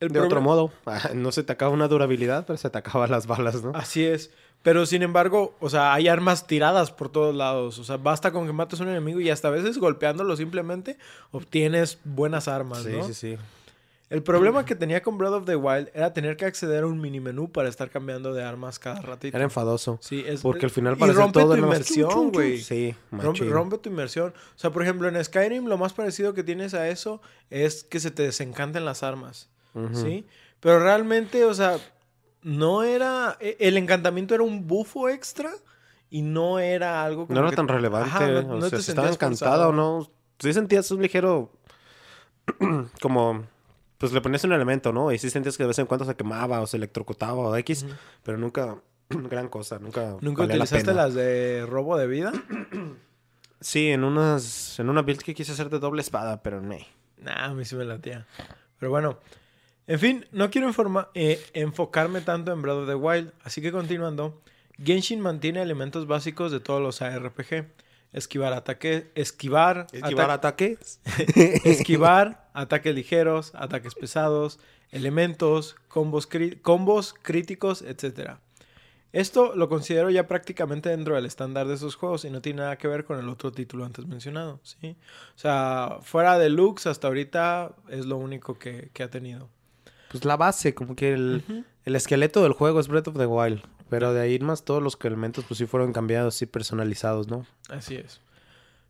El 0.00 0.08
De 0.10 0.20
otro 0.20 0.40
modo, 0.40 0.72
no 1.14 1.32
se 1.32 1.42
te 1.42 1.52
acaba 1.52 1.72
una 1.72 1.88
durabilidad, 1.88 2.46
pero 2.46 2.56
se 2.56 2.70
te 2.70 2.78
acaban 2.78 3.10
las 3.10 3.26
balas, 3.26 3.62
¿no? 3.62 3.72
Así 3.74 4.04
es. 4.04 4.30
Pero 4.62 4.84
sin 4.84 5.02
embargo, 5.02 5.54
o 5.60 5.70
sea, 5.70 5.94
hay 5.94 6.08
armas 6.08 6.46
tiradas 6.46 6.92
por 6.92 7.10
todos 7.10 7.34
lados. 7.34 7.78
O 7.78 7.84
sea, 7.84 7.96
basta 7.96 8.30
con 8.30 8.46
que 8.46 8.52
mates 8.52 8.80
a 8.80 8.82
un 8.82 8.90
enemigo 8.90 9.20
y 9.20 9.30
hasta 9.30 9.48
a 9.48 9.50
veces 9.50 9.78
golpeándolo 9.78 10.36
simplemente 10.36 10.98
obtienes 11.30 11.98
buenas 12.04 12.46
armas, 12.46 12.82
sí, 12.82 12.92
¿no? 12.92 13.06
sí, 13.06 13.14
sí. 13.14 13.36
El 14.10 14.24
problema 14.24 14.64
que 14.64 14.74
tenía 14.74 15.02
con 15.02 15.16
Breath 15.18 15.32
of 15.34 15.44
the 15.46 15.54
Wild 15.54 15.88
era 15.94 16.12
tener 16.12 16.36
que 16.36 16.44
acceder 16.44 16.82
a 16.82 16.86
un 16.88 17.00
mini 17.00 17.20
menú 17.20 17.50
para 17.52 17.68
estar 17.68 17.90
cambiando 17.90 18.34
de 18.34 18.42
armas 18.42 18.80
cada 18.80 19.00
ratito. 19.00 19.36
Era 19.36 19.44
enfadoso. 19.44 19.98
Sí, 20.02 20.24
es 20.26 20.40
Porque 20.42 20.66
al 20.66 20.70
final 20.72 20.94
y 20.94 20.96
parece 20.96 21.16
rompe 21.18 21.40
todo 21.40 21.52
tu 21.54 21.58
inmersión, 21.60 22.32
güey. 22.32 22.58
Sí, 22.58 22.94
Rompe, 23.12 23.44
rompe 23.48 23.78
tu 23.78 23.88
inmersión. 23.88 24.34
O 24.56 24.58
sea, 24.58 24.70
por 24.70 24.82
ejemplo, 24.82 25.06
en 25.08 25.24
Skyrim 25.24 25.66
lo 25.66 25.78
más 25.78 25.92
parecido 25.92 26.34
que 26.34 26.42
tienes 26.42 26.74
a 26.74 26.88
eso 26.88 27.22
es 27.50 27.84
que 27.84 28.00
se 28.00 28.10
te 28.10 28.24
desencanten 28.24 28.84
las 28.84 29.04
armas. 29.04 29.48
¿Sí? 29.92 30.26
Pero 30.58 30.80
realmente, 30.80 31.44
o 31.44 31.54
sea, 31.54 31.78
no 32.42 32.82
era. 32.82 33.36
e- 33.38 33.56
El 33.60 33.76
encantamiento 33.76 34.34
era 34.34 34.42
un 34.42 34.66
bufo 34.66 35.08
extra 35.08 35.52
y 36.10 36.22
no 36.22 36.58
era 36.58 37.04
algo 37.04 37.28
como. 37.28 37.34
No 37.36 37.42
era 37.42 37.50
que- 37.50 37.56
tan 37.56 37.68
relevante. 37.68 38.10
Ajá, 38.10 38.28
no- 38.42 38.56
o 38.56 38.60
sea, 38.62 38.70
te 38.70 38.82
si 38.82 38.90
estaba 38.90 39.06
sentías 39.08 39.14
encantado 39.38 39.68
o 39.68 39.72
no. 39.72 40.10
Sí 40.40 40.52
sentías 40.52 40.90
un 40.90 41.00
ligero. 41.00 41.52
como. 43.00 43.44
Pues 44.00 44.12
le 44.12 44.20
ponías 44.22 44.42
un 44.44 44.52
elemento, 44.54 44.92
¿no? 44.92 45.12
Y 45.12 45.18
sí 45.18 45.28
sentías 45.28 45.56
que 45.58 45.62
de 45.62 45.68
vez 45.68 45.78
en 45.78 45.84
cuando 45.84 46.06
se 46.06 46.16
quemaba 46.16 46.60
o 46.62 46.66
se 46.66 46.78
electrocutaba 46.78 47.34
o 47.34 47.54
X. 47.56 47.82
Ujú. 47.84 47.92
Pero 48.24 48.38
nunca. 48.38 48.76
gran 49.10 49.48
cosa. 49.48 49.78
Nunca. 49.78 50.16
¿Nunca 50.22 50.42
valía 50.42 50.56
la 50.56 50.64
utilizaste 50.64 50.86
pena. 50.86 51.02
las 51.04 51.14
de 51.14 51.66
robo 51.68 51.96
de 51.98 52.06
vida? 52.06 52.32
Sí, 53.62 53.90
en 53.90 54.04
unas. 54.04 54.78
En 54.80 54.88
una 54.88 55.02
build 55.02 55.20
que 55.22 55.34
quise 55.34 55.52
hacer 55.52 55.68
de 55.68 55.78
doble 55.78 56.00
espada, 56.00 56.42
pero 56.42 56.62
no. 56.62 56.76
Nah, 57.18 57.44
a 57.44 57.54
mí 57.54 57.66
sí 57.66 57.76
me 57.76 57.84
latía. 57.84 58.26
Pero 58.78 58.88
bueno. 58.90 59.18
En 59.86 59.98
fin, 59.98 60.24
no 60.32 60.50
quiero 60.50 60.66
informa- 60.66 61.08
eh, 61.14 61.44
enfocarme 61.52 62.22
tanto 62.22 62.52
en 62.52 62.62
Breath 62.62 62.76
of 62.78 62.88
the 62.88 62.94
Wild, 62.94 63.32
así 63.42 63.60
que 63.60 63.70
continuando, 63.70 64.40
Genshin 64.82 65.20
mantiene 65.20 65.60
elementos 65.60 66.06
básicos 66.06 66.52
de 66.52 66.60
todos 66.60 66.80
los 66.80 67.02
ARPG. 67.02 67.66
Esquivar 68.12 68.52
ataque, 68.52 69.10
esquivar, 69.14 69.86
Esquivar 69.92 70.30
ata- 70.30 70.34
ataques. 70.34 71.00
esquivar, 71.64 72.48
ataques 72.54 72.94
ligeros, 72.94 73.52
ataques 73.54 73.94
pesados, 73.94 74.58
elementos, 74.90 75.76
combos, 75.88 76.28
combos 76.62 77.14
críticos, 77.22 77.82
etc. 77.82 78.38
Esto 79.12 79.54
lo 79.56 79.68
considero 79.68 80.10
ya 80.10 80.26
prácticamente 80.28 80.88
dentro 80.88 81.14
del 81.16 81.26
estándar 81.26 81.66
de 81.66 81.74
esos 81.74 81.96
juegos 81.96 82.24
y 82.24 82.30
no 82.30 82.40
tiene 82.40 82.62
nada 82.62 82.78
que 82.78 82.86
ver 82.88 83.04
con 83.04 83.18
el 83.18 83.28
otro 83.28 83.50
título 83.50 83.84
antes 83.84 84.06
mencionado, 84.06 84.60
¿sí? 84.62 84.96
O 85.34 85.38
sea, 85.38 85.98
fuera 86.02 86.38
de 86.38 86.48
Lux 86.48 86.86
hasta 86.86 87.08
ahorita 87.08 87.74
es 87.88 88.06
lo 88.06 88.16
único 88.16 88.58
que, 88.58 88.90
que 88.92 89.02
ha 89.02 89.10
tenido. 89.10 89.48
Pues 90.10 90.24
la 90.24 90.36
base, 90.36 90.74
como 90.74 90.96
que 90.96 91.12
el, 91.12 91.64
el 91.84 91.96
esqueleto 91.96 92.42
del 92.42 92.52
juego 92.52 92.80
es 92.80 92.88
Breath 92.88 93.08
of 93.08 93.16
the 93.16 93.26
Wild. 93.26 93.62
Pero 93.88 94.12
de 94.12 94.20
ahí 94.20 94.38
más 94.38 94.64
todos 94.64 94.82
los 94.82 94.96
elementos 95.02 95.44
pues 95.46 95.58
sí 95.58 95.66
fueron 95.66 95.92
cambiados, 95.92 96.34
sí 96.36 96.46
personalizados, 96.46 97.28
¿no? 97.28 97.46
Así 97.68 97.96
es. 97.96 98.20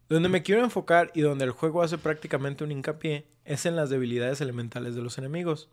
Donde 0.08 0.28
me 0.28 0.42
quiero 0.42 0.62
enfocar 0.62 1.10
y 1.14 1.20
donde 1.22 1.44
el 1.44 1.52
juego 1.52 1.82
hace 1.82 1.96
prácticamente 1.98 2.64
un 2.64 2.72
hincapié 2.72 3.26
es 3.44 3.64
en 3.64 3.76
las 3.76 3.88
debilidades 3.90 4.40
elementales 4.40 4.94
de 4.94 5.02
los 5.02 5.16
enemigos. 5.18 5.68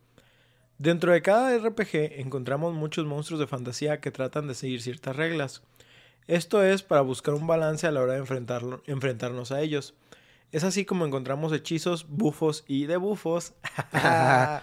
Dentro 0.78 1.12
de 1.12 1.22
cada 1.22 1.58
RPG 1.58 2.20
encontramos 2.20 2.74
muchos 2.74 3.06
monstruos 3.06 3.40
de 3.40 3.48
fantasía 3.48 4.00
que 4.00 4.12
tratan 4.12 4.48
de 4.48 4.54
seguir 4.54 4.82
ciertas 4.82 5.16
reglas. 5.16 5.64
Esto 6.28 6.62
es 6.64 6.84
para 6.84 7.02
buscar 7.02 7.34
un 7.34 7.48
balance 7.48 7.88
a 7.88 7.92
la 7.92 8.02
hora 8.02 8.14
de 8.14 8.24
enfrentarlo- 8.24 8.82
enfrentarnos 8.86 9.52
a 9.52 9.62
ellos. 9.62 9.94
Es 10.52 10.64
así 10.64 10.86
como 10.86 11.06
encontramos 11.06 11.52
hechizos, 11.52 12.06
bufos 12.08 12.64
y 12.68 12.86
debufos. 12.86 13.54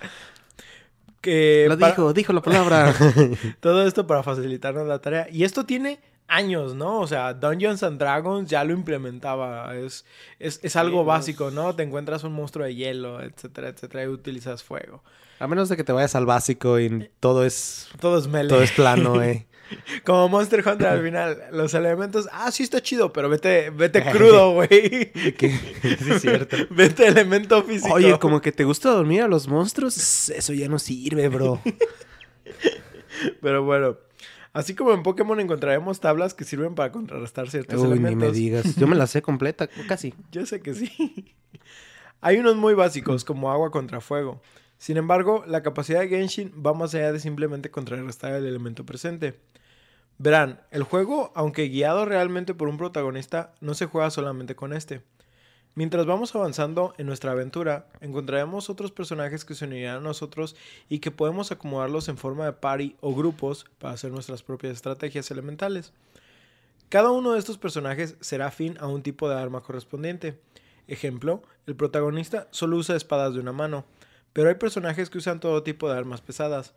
que 1.25 1.67
Lo 1.69 1.79
para- 1.79 1.93
dijo, 1.93 2.13
dijo 2.13 2.33
la 2.35 2.43
palabra. 2.43 2.95
todo 3.61 3.87
esto 3.87 4.07
para 4.07 4.23
facilitarnos 4.23 4.87
la 4.87 4.99
tarea. 5.01 5.27
Y 5.33 5.45
esto 5.45 5.65
tiene 5.65 5.99
años, 6.29 6.75
¿no? 6.75 7.01
O 7.01 7.07
sea, 7.07 7.33
Dungeons 7.35 7.83
and 7.83 7.99
Dragons 7.99 8.49
ya 8.51 8.63
lo 8.65 8.73
implementaba. 8.75 9.75
Es, 9.75 10.05
es, 10.39 10.61
es 10.63 10.77
algo 10.77 11.01
Sí, 11.03 11.07
básico, 11.09 11.51
¿no? 11.51 11.75
Te 11.75 11.83
encuentras 11.83 12.23
un 12.25 12.33
monstruo 12.33 12.65
de 12.67 12.75
hielo, 12.75 13.21
etcétera, 13.23 13.69
etcétera, 13.69 14.05
y 14.05 14.09
utilizas 14.09 14.63
fuego. 14.63 15.03
A 15.41 15.47
menos 15.49 15.69
de 15.69 15.77
que 15.77 15.85
te 15.85 15.93
vayas 15.93 16.15
al 16.15 16.27
básico 16.27 16.79
y 16.79 17.11
todo 17.21 17.45
es, 17.45 17.89
Todo 18.01 18.19
es 18.19 18.29
melee. 18.29 18.49
todo 18.49 18.63
es 18.63 18.73
plano, 18.73 19.21
eh. 19.23 19.47
Como 20.05 20.29
Monster 20.29 20.67
Hunter 20.67 20.87
al 20.87 21.03
final. 21.03 21.43
Los 21.53 21.75
elementos, 21.75 22.29
ah, 22.33 22.51
sí 22.51 22.63
está 22.63 22.81
chido, 22.81 23.13
pero 23.13 23.29
vete, 23.29 23.71
vete 23.71 24.03
crudo, 24.13 24.53
güey. 24.53 25.13
Sí, 25.39 26.11
es 26.11 26.23
cierto. 26.23 26.57
vete 26.71 27.07
elemento 27.07 27.63
físico. 27.63 27.95
Oye, 27.95 28.19
como 28.19 28.41
que 28.41 28.53
te 28.53 28.65
gusta 28.65 28.91
dormir 28.91 29.23
a 29.23 29.29
los 29.29 29.49
monstruos, 29.49 30.29
eso 30.31 30.53
ya 30.53 30.69
no 30.69 30.79
sirve, 30.79 31.29
bro. 31.29 31.61
Pero 33.41 33.63
bueno. 33.65 33.97
Así 34.53 34.77
como 34.77 34.93
en 34.93 35.03
Pokémon 35.03 35.41
encontraremos 35.41 35.99
tablas 35.99 36.33
que 36.33 36.45
sirven 36.45 36.77
para 36.77 36.93
contrarrestar 36.93 37.51
ciertos 37.51 37.81
Uy, 37.81 37.87
ni 37.89 37.93
elementos. 37.95 38.29
me 38.29 38.33
digas. 38.33 38.77
Yo 38.77 38.87
me 38.87 38.95
la 38.95 39.09
sé 39.09 39.21
completa, 39.21 39.69
casi. 39.89 40.15
Yo 40.31 40.47
sé 40.47 40.61
que 40.61 40.75
sí. 40.75 41.35
Hay 42.21 42.37
unos 42.39 42.55
muy 42.55 42.75
básicos 42.75 43.25
como 43.25 43.51
agua 43.51 43.73
contra 43.73 44.01
fuego. 44.01 44.41
Sin 44.79 44.97
embargo, 44.97 45.45
la 45.47 45.63
capacidad 45.63 46.01
de 46.01 46.09
Genshin 46.09 46.53
va 46.65 46.73
más 46.73 46.95
allá 46.95 47.13
de 47.13 47.19
simplemente 47.19 47.71
contrarrestar 47.71 48.33
el 48.35 48.47
elemento 48.47 48.87
presente. 48.87 49.35
Verán, 50.19 50.61
el 50.71 50.85
juego, 50.85 51.33
aunque 51.35 51.69
guiado 51.69 52.05
realmente 52.05 52.55
por 52.55 52.69
un 52.69 52.79
protagonista, 52.79 53.53
no 53.61 53.75
se 53.75 53.87
juega 53.87 54.11
solamente 54.11 54.55
con 54.55 54.73
este. 54.73 55.03
Mientras 55.77 56.07
vamos 56.07 56.33
avanzando 56.37 56.95
en 56.99 57.07
nuestra 57.07 57.33
aventura, 57.33 57.89
encontraremos 58.01 58.71
otros 58.71 58.93
personajes 58.93 59.45
que 59.45 59.57
se 59.57 59.65
unirán 59.65 59.97
a 59.97 60.01
nosotros 60.01 60.55
y 60.89 61.01
que 61.01 61.11
podemos 61.11 61.51
acomodarlos 61.51 62.09
en 62.09 62.17
forma 62.17 62.45
de 62.45 62.53
party 62.53 62.97
o 63.01 63.13
grupos 63.13 63.67
para 63.79 63.95
hacer 63.95 64.13
nuestras 64.13 64.45
propias 64.45 64.75
estrategias 64.75 65.33
elementales. 65.33 65.93
Cada 66.91 67.11
uno 67.11 67.33
de 67.33 67.41
estos 67.41 67.59
personajes 67.59 68.17
será 68.21 68.47
afín 68.47 68.77
a 68.79 68.87
un 68.87 69.03
tipo 69.03 69.29
de 69.29 69.35
arma 69.35 69.63
correspondiente. 69.63 70.39
Ejemplo, 70.87 71.43
el 71.67 71.75
protagonista 71.75 72.47
solo 72.53 72.77
usa 72.77 72.95
espadas 72.95 73.35
de 73.35 73.41
una 73.41 73.53
mano, 73.53 73.85
pero 74.33 74.51
hay 74.51 74.55
personajes 74.55 75.11
que 75.11 75.19
usan 75.19 75.41
todo 75.41 75.65
tipo 75.65 75.89
de 75.91 75.99
armas 75.99 76.21
pesadas. 76.21 76.73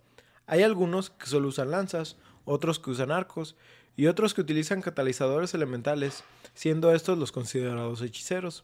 Hay 0.48 0.64
algunos 0.64 1.12
que 1.12 1.28
solo 1.28 1.50
usan 1.50 1.70
lanzas, 1.70 2.16
otros 2.48 2.80
que 2.80 2.89
usan 2.89 3.12
arcos 3.12 3.56
y 3.95 4.08
otros 4.08 4.34
que 4.34 4.41
utilizan 4.41 4.82
catalizadores 4.82 5.54
elementales, 5.54 6.24
siendo 6.54 6.91
estos 6.93 7.18
los 7.18 7.32
considerados 7.32 8.02
hechiceros. 8.02 8.64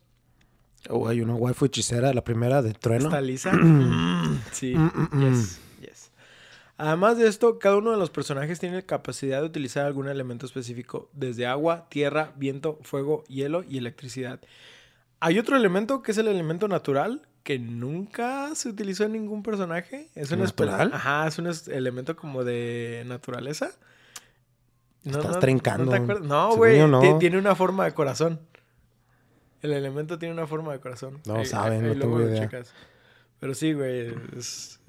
Oh, 0.89 1.07
hay 1.07 1.21
una 1.21 1.35
waifu 1.35 1.65
hechicera, 1.65 2.13
la 2.13 2.23
primera 2.23 2.61
de 2.61 2.73
trueno. 2.73 3.05
¿Está 3.05 3.21
lisa? 3.21 3.51
sí. 4.51 4.75
Mm, 4.75 4.91
mm, 4.93 5.09
mm. 5.11 5.21
Yes, 5.21 5.59
yes. 5.79 6.11
Además 6.77 7.17
de 7.17 7.27
esto, 7.27 7.59
cada 7.59 7.77
uno 7.77 7.91
de 7.91 7.97
los 7.97 8.09
personajes 8.09 8.59
tiene 8.59 8.83
capacidad 8.83 9.41
de 9.41 9.47
utilizar 9.47 9.85
algún 9.85 10.07
elemento 10.07 10.45
específico, 10.45 11.09
desde 11.13 11.45
agua, 11.45 11.87
tierra, 11.89 12.33
viento, 12.35 12.79
fuego, 12.81 13.23
hielo 13.27 13.63
y 13.63 13.77
electricidad. 13.77 14.39
Hay 15.19 15.39
otro 15.39 15.55
elemento 15.55 16.01
que 16.01 16.11
es 16.11 16.17
el 16.17 16.27
elemento 16.27 16.67
natural, 16.67 17.21
que 17.43 17.59
nunca 17.59 18.55
se 18.55 18.69
utilizó 18.69 19.03
en 19.03 19.11
ningún 19.13 19.43
personaje. 19.43 20.09
Es 20.15 20.31
un 20.31 20.39
¿Natural? 20.39 20.91
Ajá, 20.93 21.27
es 21.27 21.37
un 21.37 21.47
es- 21.47 21.67
elemento 21.67 22.15
como 22.15 22.43
de 22.43 23.03
naturaleza. 23.05 23.71
Estás 25.03 25.39
trincando. 25.39 25.91
te 25.91 25.97
acuerdas? 25.97 26.25
No, 26.25 26.55
güey. 26.55 26.77
yo, 26.77 26.87
no. 26.87 27.01
ti- 27.01 27.19
Tiene 27.19 27.37
una 27.37 27.55
forma 27.55 27.83
de 27.85 27.93
corazón. 27.93 28.39
El 29.61 29.73
elemento 29.73 30.17
tiene 30.17 30.33
una 30.33 30.47
forma 30.47 30.71
de 30.73 30.79
corazón. 30.79 31.19
No 31.25 31.43
saben, 31.45 31.81
no 31.81 31.93
luego 31.93 32.17
tengo 32.17 32.21
idea. 32.21 32.43
checas. 32.43 32.73
Pero 33.39 33.53
sí, 33.53 33.73
güey. 33.73 34.13
Es, 34.37 34.79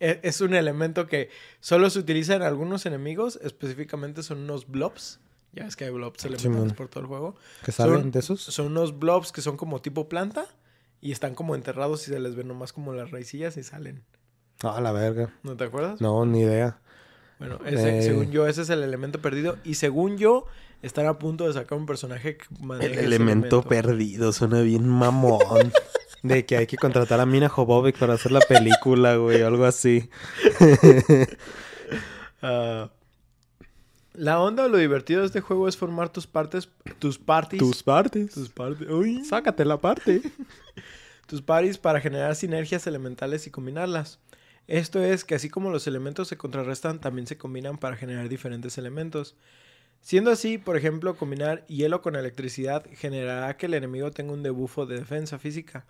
e- 0.00 0.20
es 0.22 0.40
un 0.40 0.54
elemento 0.54 1.06
que 1.06 1.28
solo 1.60 1.90
se 1.90 1.98
utiliza 1.98 2.34
en 2.34 2.42
algunos 2.42 2.86
enemigos. 2.86 3.38
Específicamente 3.42 4.22
son 4.22 4.38
unos 4.38 4.66
blobs. 4.66 5.20
Ya 5.52 5.64
ves 5.64 5.76
que 5.76 5.84
hay 5.84 5.90
blobs 5.90 6.24
elementales 6.24 6.42
Simón. 6.56 6.70
por 6.74 6.88
todo 6.88 7.00
el 7.00 7.06
juego. 7.06 7.36
¿Qué 7.64 7.72
saben 7.72 8.00
Son- 8.00 8.10
de 8.10 8.18
esos? 8.18 8.40
Son 8.42 8.66
unos 8.66 8.98
blobs 8.98 9.32
que 9.32 9.40
son 9.42 9.56
como 9.58 9.80
tipo 9.82 10.08
planta. 10.08 10.46
Y 11.00 11.12
están 11.12 11.34
como 11.34 11.54
enterrados 11.54 12.06
y 12.08 12.10
se 12.12 12.18
les 12.20 12.34
ven 12.34 12.48
nomás 12.48 12.72
como 12.72 12.92
las 12.92 13.10
raicillas 13.10 13.56
y 13.56 13.62
salen. 13.62 14.02
Ah, 14.62 14.80
la 14.80 14.90
verga. 14.92 15.32
¿No 15.44 15.56
te 15.56 15.64
acuerdas? 15.64 16.00
No, 16.00 16.24
ni 16.26 16.40
idea. 16.40 16.78
Bueno, 17.38 17.60
ese- 17.64 17.98
Eh. 17.98 18.02
según 18.02 18.30
yo, 18.32 18.48
ese 18.48 18.62
es 18.62 18.70
el 18.70 18.82
elemento 18.82 19.20
perdido. 19.22 19.56
Y 19.64 19.74
según 19.74 20.18
yo, 20.18 20.46
están 20.82 21.06
a 21.06 21.18
punto 21.20 21.46
de 21.46 21.52
sacar 21.52 21.78
un 21.78 21.86
personaje 21.86 22.36
que 22.38 22.44
maneje 22.60 22.86
El 22.92 22.92
ese 22.98 23.04
elemento 23.04 23.62
perdido 23.62 24.32
suena 24.32 24.60
bien 24.62 24.88
mamón. 24.88 25.72
De 26.24 26.44
que 26.44 26.56
hay 26.56 26.66
que 26.66 26.76
contratar 26.76 27.20
a 27.20 27.26
Mina 27.26 27.48
Jovovic 27.48 27.96
para 27.96 28.14
hacer 28.14 28.32
la 28.32 28.40
película, 28.40 29.14
güey, 29.14 29.42
algo 29.42 29.64
así. 29.66 30.10
Ah, 32.42 32.90
la 34.18 34.40
onda 34.40 34.64
o 34.64 34.68
lo 34.68 34.78
divertido 34.78 35.20
de 35.20 35.26
este 35.26 35.40
juego 35.40 35.68
es 35.68 35.76
formar 35.76 36.08
tus 36.08 36.26
partes, 36.26 36.68
tus 36.98 37.18
parties. 37.18 37.60
Tus 37.60 37.82
partes. 37.82 38.34
tus 38.34 38.48
partes. 38.48 38.88
Uy. 38.90 39.24
Sácate 39.24 39.64
la 39.64 39.78
parte. 39.78 40.20
tus 41.26 41.40
parties 41.40 41.78
para 41.78 42.00
generar 42.00 42.34
sinergias 42.34 42.86
elementales 42.88 43.46
y 43.46 43.50
combinarlas. 43.50 44.18
Esto 44.66 45.02
es 45.02 45.24
que 45.24 45.36
así 45.36 45.48
como 45.48 45.70
los 45.70 45.86
elementos 45.86 46.26
se 46.28 46.36
contrarrestan, 46.36 47.00
también 47.00 47.26
se 47.26 47.38
combinan 47.38 47.78
para 47.78 47.96
generar 47.96 48.28
diferentes 48.28 48.76
elementos. 48.76 49.36
Siendo 50.00 50.32
así, 50.32 50.58
por 50.58 50.76
ejemplo, 50.76 51.16
combinar 51.16 51.64
hielo 51.66 52.02
con 52.02 52.16
electricidad 52.16 52.84
generará 52.94 53.56
que 53.56 53.66
el 53.66 53.74
enemigo 53.74 54.10
tenga 54.10 54.32
un 54.32 54.42
debuffo 54.42 54.84
de 54.84 54.98
defensa 54.98 55.38
física, 55.38 55.86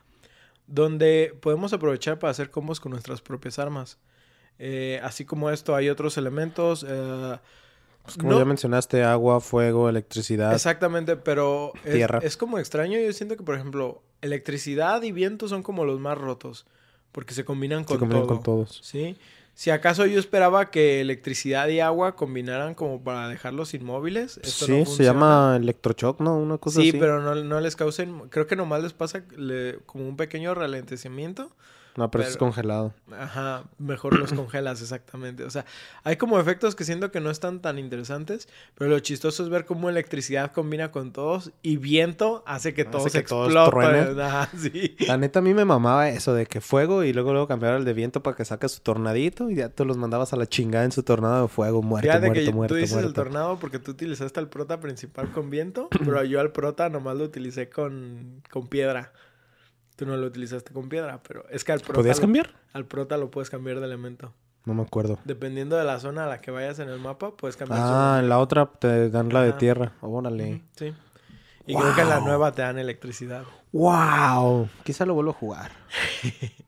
donde 0.66 1.36
podemos 1.40 1.72
aprovechar 1.72 2.18
para 2.18 2.30
hacer 2.30 2.50
combos 2.50 2.78
con 2.78 2.92
nuestras 2.92 3.22
propias 3.22 3.58
armas. 3.58 3.98
Eh, 4.58 5.00
así 5.02 5.24
como 5.24 5.50
esto, 5.50 5.74
hay 5.74 5.88
otros 5.88 6.18
elementos. 6.18 6.84
eh, 6.86 7.38
Pues 8.04 8.16
como 8.16 8.30
no- 8.32 8.38
ya 8.38 8.44
mencionaste, 8.44 9.02
agua, 9.04 9.40
fuego, 9.40 9.88
electricidad. 9.88 10.54
Exactamente, 10.54 11.16
pero 11.16 11.72
es, 11.84 11.94
Tierra. 11.94 12.20
es 12.22 12.36
como 12.36 12.58
extraño. 12.58 12.98
Yo 12.98 13.12
siento 13.12 13.36
que, 13.36 13.42
por 13.42 13.54
ejemplo, 13.54 14.02
electricidad 14.22 15.02
y 15.02 15.12
viento 15.12 15.46
son 15.48 15.62
como 15.62 15.84
los 15.84 16.00
más 16.00 16.16
rotos. 16.16 16.66
Porque 17.12 17.34
se 17.34 17.44
combinan 17.44 17.84
con 17.84 17.96
Se 17.96 18.00
combinan 18.00 18.22
todo. 18.26 18.34
con 18.36 18.42
todos. 18.42 18.80
¿Sí? 18.82 19.16
Si 19.54 19.70
acaso 19.70 20.06
yo 20.06 20.20
esperaba 20.20 20.70
que 20.70 21.00
electricidad 21.00 21.66
y 21.68 21.80
agua 21.80 22.14
combinaran 22.14 22.74
como 22.74 23.02
para 23.02 23.28
dejarlos 23.28 23.74
inmóviles. 23.74 24.38
Esto 24.44 24.66
Sí, 24.66 24.78
no 24.80 24.86
se 24.86 25.02
llama 25.04 25.56
electrochoc, 25.60 26.20
¿no? 26.20 26.36
Una 26.38 26.58
cosa 26.58 26.80
Sí, 26.80 26.90
así. 26.90 26.98
pero 26.98 27.20
no, 27.20 27.34
no 27.34 27.60
les 27.60 27.74
causen. 27.74 28.28
Creo 28.28 28.46
que 28.46 28.54
nomás 28.56 28.82
les 28.84 28.92
pasa 28.92 29.22
le- 29.36 29.78
como 29.86 30.06
un 30.08 30.16
pequeño 30.16 30.54
ralentecimiento. 30.54 31.50
No, 31.98 32.12
pero, 32.12 32.22
eso 32.22 32.30
es 32.30 32.36
pero- 32.36 32.46
congelado. 32.46 32.94
Ajá, 33.18 33.64
mejor 33.78 34.16
los 34.16 34.32
congelas, 34.32 34.80
exactamente. 34.80 35.42
O 35.42 35.50
sea, 35.50 35.64
hay 36.04 36.14
como 36.16 36.38
efectos 36.38 36.76
que 36.76 36.84
siento 36.84 37.10
que 37.10 37.18
no 37.18 37.28
están 37.28 37.60
tan 37.60 37.76
interesantes, 37.76 38.48
pero 38.76 38.88
lo 38.88 39.00
chistoso 39.00 39.42
es 39.42 39.48
ver 39.48 39.64
cómo 39.66 39.88
electricidad 39.88 40.52
combina 40.52 40.92
con 40.92 41.12
todos 41.12 41.50
y 41.60 41.76
viento 41.76 42.44
hace 42.46 42.72
que 42.72 42.82
Hace 42.82 42.90
todos 42.92 43.10
que 43.12 43.18
exploten. 43.18 44.16
sí. 44.56 44.96
La 45.08 45.16
neta, 45.16 45.40
a 45.40 45.42
mí 45.42 45.54
me 45.54 45.64
mamaba 45.64 46.08
eso 46.08 46.34
de 46.34 46.46
que 46.46 46.60
fuego 46.60 47.02
y 47.02 47.12
luego 47.12 47.32
luego 47.32 47.48
cambiar 47.48 47.74
el 47.74 47.84
de 47.84 47.94
viento 47.94 48.22
para 48.22 48.36
que 48.36 48.44
saque 48.44 48.68
su 48.68 48.80
tornadito 48.80 49.50
y 49.50 49.56
ya 49.56 49.68
tú 49.68 49.84
los 49.84 49.96
mandabas 49.96 50.32
a 50.32 50.36
la 50.36 50.46
chingada 50.46 50.84
en 50.84 50.92
su 50.92 51.02
tornado 51.02 51.42
de 51.42 51.48
fuego. 51.48 51.82
Muerto, 51.82 52.06
Fíjate 52.08 52.26
muerto, 52.26 52.44
que 52.44 52.52
muerto, 52.52 52.74
tú 52.76 52.80
dices 52.80 53.02
el 53.02 53.12
tornado 53.12 53.58
porque 53.58 53.80
tú 53.80 53.90
utilizaste 53.90 54.38
al 54.38 54.48
prota 54.48 54.78
principal 54.78 55.32
con 55.32 55.50
viento, 55.50 55.88
pero 56.04 56.22
yo 56.22 56.38
al 56.38 56.52
prota 56.52 56.88
nomás 56.90 57.16
lo 57.16 57.24
utilicé 57.24 57.68
con, 57.68 58.40
con 58.52 58.68
piedra. 58.68 59.12
Tú 59.98 60.06
no 60.06 60.16
lo 60.16 60.28
utilizaste 60.28 60.72
con 60.72 60.88
piedra, 60.88 61.20
pero 61.26 61.44
es 61.50 61.64
que 61.64 61.72
al 61.72 61.80
prota, 61.80 61.94
¿Podías 61.94 62.18
lo, 62.18 62.20
cambiar? 62.20 62.54
al 62.72 62.84
prota 62.84 63.16
lo 63.16 63.32
puedes 63.32 63.50
cambiar 63.50 63.80
de 63.80 63.86
elemento. 63.86 64.32
No 64.64 64.72
me 64.72 64.82
acuerdo. 64.82 65.18
Dependiendo 65.24 65.74
de 65.76 65.82
la 65.84 65.98
zona 65.98 66.24
a 66.24 66.28
la 66.28 66.40
que 66.40 66.52
vayas 66.52 66.78
en 66.78 66.88
el 66.88 67.00
mapa, 67.00 67.32
puedes 67.36 67.56
cambiar 67.56 67.80
Ah, 67.82 68.18
en 68.20 68.28
la 68.28 68.38
otra 68.38 68.66
te 68.66 69.10
dan 69.10 69.30
la 69.32 69.42
de 69.42 69.54
tierra. 69.54 69.94
Órale. 70.00 70.52
Ujú, 70.54 70.62
Sí. 70.76 70.94
Y 71.66 71.74
creo 71.74 71.94
que 71.96 72.00
en 72.02 72.08
la 72.10 72.20
nueva 72.20 72.52
te 72.52 72.62
dan 72.62 72.78
electricidad. 72.78 73.42
¡Wow! 73.72 74.68
Quizá 74.84 75.04
lo 75.04 75.14
vuelvo 75.14 75.32
a 75.32 75.34
jugar. 75.34 75.72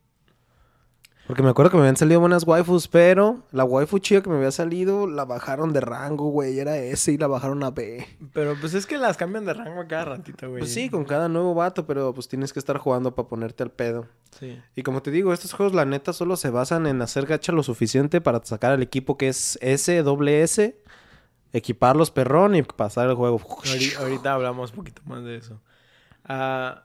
Porque 1.31 1.43
me 1.43 1.49
acuerdo 1.49 1.71
que 1.71 1.77
me 1.77 1.83
habían 1.83 1.95
salido 1.95 2.19
buenas 2.19 2.45
waifus, 2.45 2.89
pero 2.89 3.39
la 3.53 3.63
waifu 3.63 3.99
chida 3.99 4.21
que 4.21 4.29
me 4.29 4.35
había 4.35 4.51
salido 4.51 5.07
la 5.07 5.23
bajaron 5.23 5.71
de 5.71 5.79
rango, 5.79 6.25
güey. 6.29 6.59
Era 6.59 6.75
S 6.77 7.09
y 7.09 7.17
la 7.17 7.27
bajaron 7.27 7.63
a 7.63 7.71
B. 7.71 8.05
Pero 8.33 8.55
pues 8.59 8.73
es 8.73 8.85
que 8.85 8.97
las 8.97 9.15
cambian 9.15 9.45
de 9.45 9.53
rango 9.53 9.81
cada 9.87 10.03
ratito, 10.03 10.49
güey. 10.49 10.59
Pues 10.59 10.73
sí, 10.73 10.89
con 10.89 11.05
cada 11.05 11.29
nuevo 11.29 11.53
vato, 11.55 11.87
pero 11.87 12.13
pues 12.13 12.27
tienes 12.27 12.51
que 12.51 12.59
estar 12.59 12.77
jugando 12.79 13.15
para 13.15 13.29
ponerte 13.29 13.63
al 13.63 13.71
pedo. 13.71 14.07
Sí. 14.37 14.61
Y 14.75 14.83
como 14.83 15.01
te 15.01 15.09
digo, 15.09 15.31
estos 15.31 15.53
juegos 15.53 15.73
la 15.73 15.85
neta 15.85 16.11
solo 16.11 16.35
se 16.35 16.49
basan 16.49 16.85
en 16.85 17.01
hacer 17.01 17.25
gacha 17.25 17.53
lo 17.53 17.63
suficiente 17.63 18.19
para 18.19 18.43
sacar 18.43 18.73
al 18.73 18.81
equipo 18.81 19.17
que 19.17 19.29
es 19.29 19.57
S, 19.61 20.03
doble 20.03 20.41
S, 20.43 20.77
equiparlos 21.53 22.11
perrón 22.11 22.55
y 22.55 22.63
pasar 22.63 23.09
el 23.09 23.15
juego. 23.15 23.39
Ahori- 23.39 23.95
Ahorita 23.97 24.33
hablamos 24.33 24.71
un 24.71 24.75
poquito 24.75 25.01
más 25.05 25.23
de 25.23 25.37
eso. 25.37 25.61
Ah, 26.25 26.83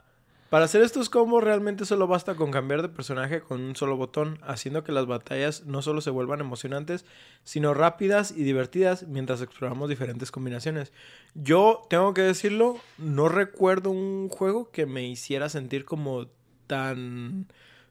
para 0.50 0.66
hacer 0.66 0.82
estos 0.82 1.10
combos 1.10 1.42
realmente 1.42 1.84
solo 1.84 2.06
basta 2.06 2.34
con 2.34 2.50
cambiar 2.50 2.82
de 2.82 2.88
personaje 2.88 3.40
con 3.40 3.60
un 3.60 3.74
solo 3.76 3.96
botón, 3.96 4.38
haciendo 4.42 4.84
que 4.84 4.92
las 4.92 5.06
batallas 5.06 5.64
no 5.66 5.82
solo 5.82 6.00
se 6.00 6.10
vuelvan 6.10 6.40
emocionantes, 6.40 7.04
sino 7.44 7.74
rápidas 7.74 8.30
y 8.30 8.44
divertidas 8.44 9.06
mientras 9.08 9.42
exploramos 9.42 9.88
diferentes 9.88 10.30
combinaciones. 10.30 10.92
Yo 11.34 11.86
tengo 11.90 12.14
que 12.14 12.22
decirlo, 12.22 12.78
no 12.98 13.28
recuerdo 13.28 13.90
un 13.90 14.28
juego 14.28 14.70
que 14.70 14.86
me 14.86 15.06
hiciera 15.06 15.48
sentir 15.48 15.84
como 15.84 16.28
tan, 16.66 17.46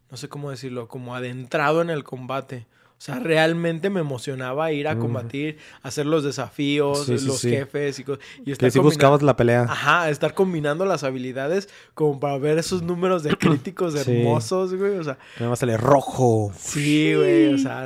no 0.10 0.18
sé 0.18 0.30
cómo 0.30 0.50
decirlo, 0.50 0.88
como 0.88 1.16
adentrado 1.16 1.82
en 1.82 1.90
el 1.90 2.04
combate. 2.04 2.68
O 2.98 3.02
sea, 3.06 3.20
realmente 3.20 3.90
me 3.90 4.00
emocionaba 4.00 4.72
ir 4.72 4.88
a 4.88 4.98
combatir, 4.98 5.58
hacer 5.84 6.06
los 6.06 6.24
desafíos, 6.24 7.06
Sí, 7.06 7.18
sí, 7.20 7.26
los 7.28 7.40
sí. 7.40 7.50
jefes 7.50 8.00
y, 8.00 8.04
co- 8.06 8.18
y 8.40 8.44
Que 8.46 8.52
estar 8.54 8.72
si 8.72 8.80
combina- 8.80 8.84
buscabas 8.96 9.22
la 9.22 9.36
pelea. 9.36 9.64
Ajá, 9.64 10.10
estar 10.10 10.34
combinando 10.34 10.86
las 10.86 11.04
habilidades 11.04 11.68
como 11.94 12.20
para 12.20 12.38
ver 12.38 12.58
esos 12.58 12.82
números 12.84 13.22
de 13.22 13.36
críticos 13.38 13.94
hermosos, 13.96 14.74
güey. 14.74 14.98
O 14.98 15.04
sea, 15.04 15.18
Me 15.40 15.46
va 15.46 15.54
a 15.54 15.58
salir 15.58 15.78
rojo. 15.78 16.52
sí, 16.58 17.14
güey. 17.16 17.54
O 17.54 17.58
sea, 17.58 17.86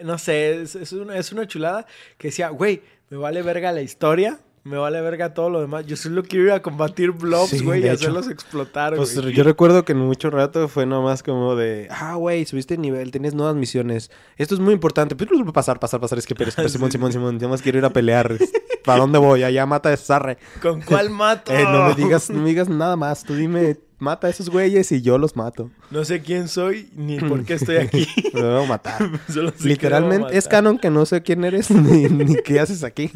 no 0.00 0.18
sé, 0.18 0.62
es, 0.62 0.74
es 0.74 0.92
una, 0.92 1.16
es 1.18 1.30
una 1.30 1.46
chulada 1.46 1.86
que 2.16 2.28
decía, 2.28 2.48
güey, 2.48 2.82
me 3.10 3.18
vale 3.18 3.42
verga 3.42 3.70
la 3.70 3.82
historia, 3.82 4.38
me 4.68 4.76
vale 4.76 5.00
verga 5.00 5.34
todo 5.34 5.50
lo 5.50 5.60
demás. 5.60 5.86
Yo 5.86 5.96
solo 5.96 6.22
quiero 6.22 6.44
ir 6.46 6.52
a 6.52 6.62
combatir 6.62 7.10
blobs, 7.12 7.50
Sí, 7.50 7.64
güey, 7.64 7.80
y 7.80 7.82
de 7.82 7.88
hecho. 7.88 8.02
hacerlos 8.02 8.28
explotar, 8.28 8.94
Pues 8.96 9.20
güey. 9.20 9.34
yo 9.34 9.42
recuerdo 9.42 9.84
que 9.84 9.92
en 9.92 9.98
mucho 9.98 10.30
rato 10.30 10.68
fue 10.68 10.86
nomás 10.86 11.22
como 11.22 11.56
de, 11.56 11.88
ah, 11.90 12.14
güey, 12.14 12.44
subiste 12.44 12.76
nivel, 12.78 13.10
tienes 13.10 13.34
nuevas 13.34 13.56
misiones. 13.56 14.10
Esto 14.36 14.54
es 14.54 14.60
muy 14.60 14.74
importante. 14.74 15.16
Pero 15.16 15.52
pasar, 15.52 15.80
pasar, 15.80 16.00
pasar. 16.00 16.18
Es 16.18 16.26
que, 16.26 16.34
pero, 16.34 16.50
pero, 16.54 16.68
Simón, 16.68 16.92
Simón, 16.92 17.12
Simón, 17.12 17.38
yo 17.40 17.48
más 17.48 17.62
quiero 17.62 17.78
ir 17.78 17.84
a 17.84 17.90
pelear. 17.90 18.36
¿Para 18.84 19.00
dónde 19.00 19.18
voy? 19.18 19.42
Allá 19.42 19.66
mata 19.66 19.92
a 19.92 19.96
Sarre. 19.96 20.38
¿Con 20.62 20.80
cuál 20.82 21.10
mato? 21.10 21.52
Eh, 21.52 21.64
no 21.64 21.88
me 21.88 21.94
digas, 21.94 22.30
no 22.30 22.40
me 22.40 22.48
digas 22.50 22.68
nada 22.68 22.96
más. 22.96 23.24
Tú 23.24 23.34
dime, 23.34 23.76
mata 23.98 24.26
a 24.28 24.30
esos 24.30 24.48
güeyes 24.50 24.90
y 24.92 25.02
yo 25.02 25.18
los 25.18 25.36
mato. 25.36 25.70
No 25.90 26.04
sé 26.04 26.20
quién 26.22 26.48
soy 26.48 26.88
ni 26.94 27.18
por 27.20 27.44
qué 27.44 27.54
estoy 27.54 27.76
aquí. 27.76 28.06
Me 28.32 28.42
debo 28.42 28.66
matar. 28.66 29.10
Debo 29.28 29.52
Literalmente 29.62 30.36
es 30.36 30.46
canon 30.48 30.78
que 30.78 30.90
no 30.90 31.04
sé 31.06 31.22
quién 31.22 31.44
eres 31.44 31.70
ni, 31.70 32.04
ni 32.08 32.36
qué 32.42 32.60
haces 32.60 32.84
aquí. 32.84 33.10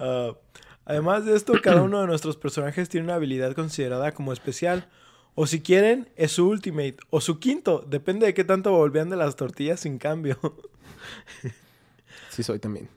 Ah, 0.00 0.32
además 0.84 1.24
de 1.26 1.36
esto, 1.36 1.52
cada 1.62 1.82
uno 1.82 2.00
de 2.00 2.06
nuestros 2.08 2.36
personajes 2.36 2.88
tiene 2.88 3.04
una 3.04 3.14
habilidad 3.14 3.52
considerada 3.54 4.12
como 4.12 4.32
especial. 4.32 4.88
O 5.36 5.46
si 5.46 5.60
quieren, 5.60 6.08
es 6.16 6.32
su 6.32 6.48
ultimate. 6.48 6.96
O 7.10 7.20
su 7.20 7.38
quinto. 7.38 7.84
Depende 7.88 8.26
de 8.26 8.34
qué 8.34 8.42
tanto 8.44 8.72
volvían 8.72 9.10
de 9.10 9.16
las 9.16 9.36
tortillas 9.36 9.80
sin 9.80 9.98
cambio. 9.98 10.38
Sí, 12.30 12.42
soy 12.42 12.58
también. 12.58 12.88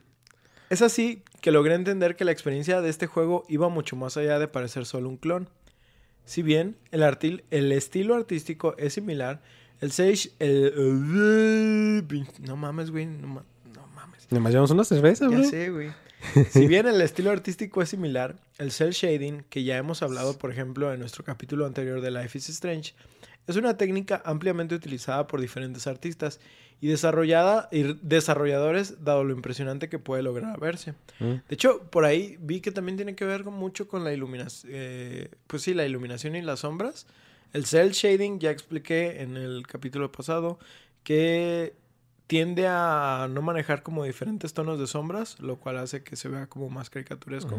Es 0.70 0.82
así 0.82 1.22
que 1.40 1.50
logré 1.52 1.74
entender 1.74 2.16
que 2.16 2.24
la 2.24 2.32
experiencia 2.32 2.80
de 2.80 2.88
este 2.88 3.06
juego 3.06 3.44
iba 3.48 3.68
mucho 3.68 3.96
más 3.96 4.16
allá 4.16 4.38
de 4.38 4.48
parecer 4.48 4.86
solo 4.86 5.08
un 5.08 5.16
clon. 5.16 5.48
Si 6.24 6.42
bien 6.42 6.76
el, 6.90 7.02
artil- 7.02 7.44
el 7.50 7.70
estilo 7.72 8.14
artístico 8.14 8.74
es 8.78 8.94
similar, 8.94 9.42
el 9.80 9.92
Sage... 9.92 10.30
El, 10.38 10.72
no 12.40 12.56
mames, 12.56 12.90
güey. 12.90 13.06
No, 13.06 13.26
no 13.74 13.86
mames. 13.94 14.26
Nomás 14.30 14.52
llevamos 14.52 14.70
una 14.70 14.84
cerveza, 14.84 15.28
Ya 15.30 15.36
bro. 15.38 15.44
sé, 15.48 15.70
güey. 15.70 15.92
Si 16.50 16.66
bien 16.68 16.86
el 16.86 17.00
estilo 17.00 17.30
artístico 17.30 17.82
es 17.82 17.88
similar, 17.88 18.36
el 18.58 18.72
cel 18.72 18.92
shading, 18.92 19.44
que 19.48 19.64
ya 19.64 19.76
hemos 19.76 20.02
hablado, 20.02 20.38
por 20.38 20.50
ejemplo, 20.50 20.92
en 20.92 21.00
nuestro 21.00 21.24
capítulo 21.24 21.66
anterior 21.66 22.00
de 22.00 22.10
Life 22.10 22.38
is 22.38 22.48
Strange, 22.48 22.94
es 23.46 23.56
una 23.56 23.76
técnica 23.76 24.22
ampliamente 24.24 24.74
utilizada 24.74 25.26
por 25.26 25.40
diferentes 25.40 25.86
artistas 25.86 26.40
y 26.80 26.88
desarrollada 26.88 27.68
y 27.70 27.94
desarrolladores, 28.02 29.04
dado 29.04 29.24
lo 29.24 29.32
impresionante 29.34 29.88
que 29.88 29.98
puede 29.98 30.22
lograr 30.22 30.58
verse. 30.58 30.92
Mm. 31.18 31.32
De 31.48 31.54
hecho, 31.54 31.82
por 31.90 32.04
ahí 32.04 32.36
vi 32.40 32.60
que 32.60 32.72
también 32.72 32.96
tiene 32.96 33.14
que 33.14 33.24
ver 33.24 33.44
mucho 33.44 33.88
con 33.88 34.04
la 34.04 34.12
iluminación, 34.12 34.72
pues 35.46 35.62
sí, 35.62 35.74
la 35.74 35.86
iluminación 35.86 36.36
y 36.36 36.42
las 36.42 36.60
sombras. 36.60 37.06
El 37.52 37.66
cel 37.66 37.92
shading, 37.92 38.40
ya 38.40 38.50
expliqué 38.50 39.22
en 39.22 39.36
el 39.36 39.66
capítulo 39.66 40.10
pasado, 40.10 40.58
que 41.04 41.74
tiende 42.26 42.66
a 42.68 43.28
no 43.30 43.42
manejar 43.42 43.82
como 43.82 44.04
diferentes 44.04 44.54
tonos 44.54 44.78
de 44.78 44.86
sombras, 44.86 45.38
lo 45.40 45.56
cual 45.56 45.78
hace 45.78 46.02
que 46.02 46.16
se 46.16 46.28
vea 46.28 46.46
como 46.46 46.70
más 46.70 46.90
caricaturesco. 46.90 47.56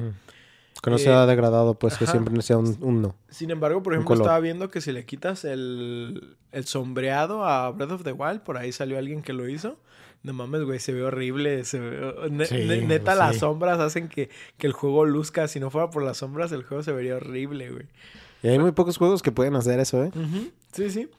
Que 0.84 0.90
no 0.90 0.98
Eh, 0.98 1.00
sea 1.00 1.26
degradado, 1.26 1.76
pues 1.76 1.98
que 1.98 2.06
siempre 2.06 2.42
sea 2.42 2.58
un, 2.58 2.78
un 2.82 3.02
no. 3.02 3.16
Sin 3.30 3.50
embargo, 3.52 3.82
por 3.82 3.94
ejemplo, 3.94 4.16
estaba 4.16 4.40
viendo 4.40 4.70
que 4.70 4.82
si 4.82 4.92
le 4.92 5.06
quitas 5.06 5.46
el, 5.46 6.36
el 6.52 6.66
sombreado 6.66 7.46
a 7.46 7.72
Breath 7.72 7.92
of 7.92 8.04
the 8.04 8.12
Wild, 8.12 8.42
por 8.42 8.58
ahí 8.58 8.72
salió 8.72 8.98
alguien 8.98 9.22
que 9.22 9.32
lo 9.34 9.48
hizo. 9.48 9.78
No 10.24 10.34
mames, 10.34 10.64
güey, 10.64 10.80
se 10.80 10.92
ve 10.92 11.04
horrible. 11.04 11.64
Se 11.66 11.80
ve- 11.80 12.14
ne- 12.32 12.46
Sí, 12.48 12.56
ne- 12.66 12.82
neta, 12.82 13.14
sí. 13.14 13.20
las 13.20 13.38
sombras 13.38 13.80
hacen 13.80 14.10
que, 14.10 14.30
que 14.58 14.66
el 14.68 14.74
juego 14.74 15.06
luzca. 15.06 15.48
Si 15.48 15.60
no 15.60 15.70
fuera 15.70 15.92
por 15.92 16.04
las 16.04 16.18
sombras, 16.18 16.52
el 16.52 16.64
juego 16.64 16.82
se 16.84 16.92
vería 16.92 17.16
horrible, 17.18 17.70
güey. 17.72 17.86
Y 18.44 18.48
hay 18.50 18.60
muy 18.60 18.72
pocos 18.74 18.98
juegos 18.98 19.22
que 19.22 19.32
pueden 19.32 19.56
hacer 19.56 19.80
eso, 19.80 20.04
¿eh? 20.04 20.12
Sí, 20.74 20.90
sí. 20.90 21.10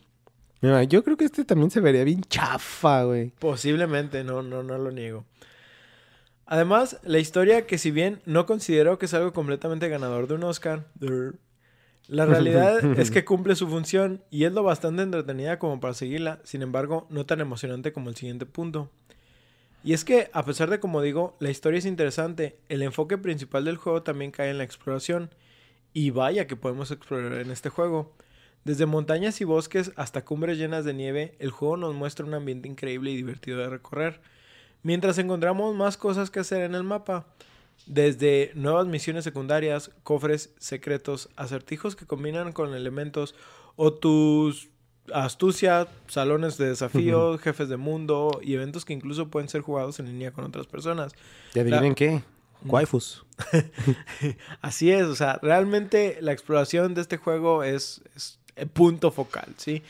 Yo 0.89 1.05
creo 1.05 1.17
que 1.17 1.25
este 1.25 1.45
también 1.45 1.71
se 1.71 1.81
vería 1.81 2.05
bien 2.05 2.23
chafa, 2.23 3.05
güey. 3.05 3.33
Posiblemente, 3.39 4.25
no, 4.25 4.43
no, 4.43 4.63
no 4.63 4.79
lo 4.79 4.91
niego. 4.91 5.25
Además, 6.47 7.01
la 7.03 7.19
historia 7.19 7.67
que 7.67 7.77
si 7.77 7.91
bien 7.91 8.21
no 8.25 8.47
considero 8.47 8.99
que 8.99 9.07
es 9.07 9.15
algo 9.15 9.33
completamente 9.33 9.89
ganador 9.89 10.29
de 10.29 10.35
un 10.35 10.45
Oscar, 10.45 10.87
la 12.07 12.27
realidad 12.27 12.99
es 12.99 13.11
que 13.11 13.25
cumple 13.27 13.57
su 13.57 13.67
función 13.69 14.23
y 14.31 14.45
es 14.45 14.53
lo 14.53 14.63
bastante 14.63 15.03
entretenida 15.03 15.59
como 15.59 15.81
para 15.81 15.95
seguirla, 15.95 16.41
sin 16.45 16.63
embargo, 16.63 17.07
no 17.11 17.27
tan 17.27 17.41
emocionante 17.41 17.93
como 17.93 18.11
el 18.11 18.17
siguiente 18.17 18.47
punto. 18.47 18.91
Y 19.83 19.93
es 19.93 20.05
que, 20.05 20.31
a 20.33 20.45
pesar 20.45 20.71
de 20.71 20.81
como 20.81 21.01
digo, 21.03 21.37
la 21.39 21.51
historia 21.51 21.79
es 21.79 21.87
interesante, 21.87 22.59
el 22.69 22.83
enfoque 22.83 23.19
principal 23.19 23.65
del 23.65 23.77
juego 23.77 24.03
también 24.03 24.31
cae 24.31 24.51
en 24.51 24.59
la 24.59 24.65
exploración. 24.65 25.31
Y 25.93 26.11
vaya 26.11 26.47
que 26.47 26.57
podemos 26.57 26.91
explorar 26.91 27.35
en 27.41 27.51
este 27.51 27.71
juego. 27.71 28.13
Desde 28.67 28.85
montañas 28.85 29.41
y 29.41 29.45
bosques 29.45 29.93
hasta 29.95 30.25
cumbres 30.25 30.59
llenas 30.59 30.85
de 30.85 30.93
nieve, 30.93 31.37
el 31.39 31.53
juego 31.53 31.77
nos 31.77 31.95
muestra 31.95 32.27
un 32.27 32.35
ambiente 32.35 32.69
increíble 32.69 33.13
y 33.13 33.17
divertido 33.17 33.59
de 33.59 33.69
recorrer. 33.69 34.21
Mientras 34.83 35.19
encontramos 35.19 35.77
más 35.77 35.97
cosas 35.97 36.33
que 36.33 36.41
hacer 36.41 36.63
en 36.63 36.75
el 36.75 36.83
mapa. 36.83 37.27
Desde 37.87 38.51
nuevas 38.57 38.89
misiones 38.89 39.23
secundarias, 39.23 39.93
cofres 40.03 40.53
secretos, 40.59 41.29
acertijos 41.37 41.95
que 41.95 42.07
combinan 42.07 42.51
con 42.51 42.75
elementos 42.75 43.37
o 43.77 43.93
tus 43.93 44.69
astucia, 45.15 45.87
salones 46.09 46.59
de 46.59 46.67
desafío, 46.67 47.39
jefes 47.39 47.69
de 47.69 47.77
mundo 47.77 48.41
y 48.43 48.55
eventos 48.55 48.85
que 48.85 48.95
incluso 48.95 49.29
pueden 49.29 49.49
ser 49.49 49.61
jugados 49.61 50.01
en 50.01 50.07
línea 50.07 50.33
con 50.33 50.45
otras 50.45 50.67
personas. 50.67 51.13
¿Y 51.55 51.61
adivinen 51.61 51.95
qué? 51.95 52.25
Waifus. 52.65 53.25
Así 54.61 54.91
es, 54.91 55.05
o 55.05 55.15
sea, 55.15 55.39
realmente 55.41 56.19
la 56.21 56.33
exploración 56.33 56.95
de 56.95 57.03
este 57.03 57.17
juego 57.17 57.63
es, 57.63 58.03
punto 58.73 59.11
focal, 59.11 59.55
¿sí? 59.57 59.83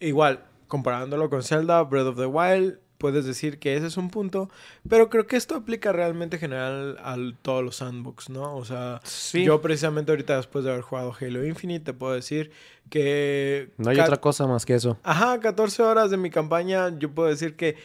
Igual, 0.00 0.40
comparándolo 0.68 1.30
con 1.30 1.42
Zelda, 1.42 1.82
Breath 1.82 2.06
of 2.06 2.16
the 2.16 2.26
Wild, 2.26 2.78
puedes 3.02 3.26
decir 3.26 3.58
que 3.58 3.76
ese 3.76 3.88
es 3.88 3.96
un 3.96 4.10
punto, 4.10 4.48
pero 4.88 5.10
creo 5.10 5.26
que 5.26 5.36
esto 5.36 5.56
aplica 5.56 5.92
realmente 5.92 6.38
general 6.38 6.96
a 7.02 7.16
todos 7.42 7.64
los 7.64 7.76
sandbox, 7.76 8.30
¿no? 8.30 8.56
O 8.56 8.64
sea, 8.64 9.00
yo 9.34 9.60
precisamente 9.60 10.12
ahorita 10.12 10.36
después 10.36 10.64
de 10.64 10.70
haber 10.70 10.82
jugado 10.82 11.12
Halo 11.20 11.44
Infinite 11.44 11.86
te 11.86 11.92
puedo 11.92 12.14
decir 12.14 12.52
que... 12.90 13.72
No 13.76 13.90
hay 13.90 13.98
otra 13.98 14.18
cosa 14.18 14.46
más 14.46 14.64
que 14.64 14.74
eso. 14.74 14.98
Ajá, 15.02 15.40
14 15.40 15.82
horas 15.82 16.10
de 16.12 16.16
mi 16.16 16.30
campaña, 16.30 16.96
yo 16.96 17.10
puedo 17.10 17.28
decir 17.28 17.56
que 17.56 17.76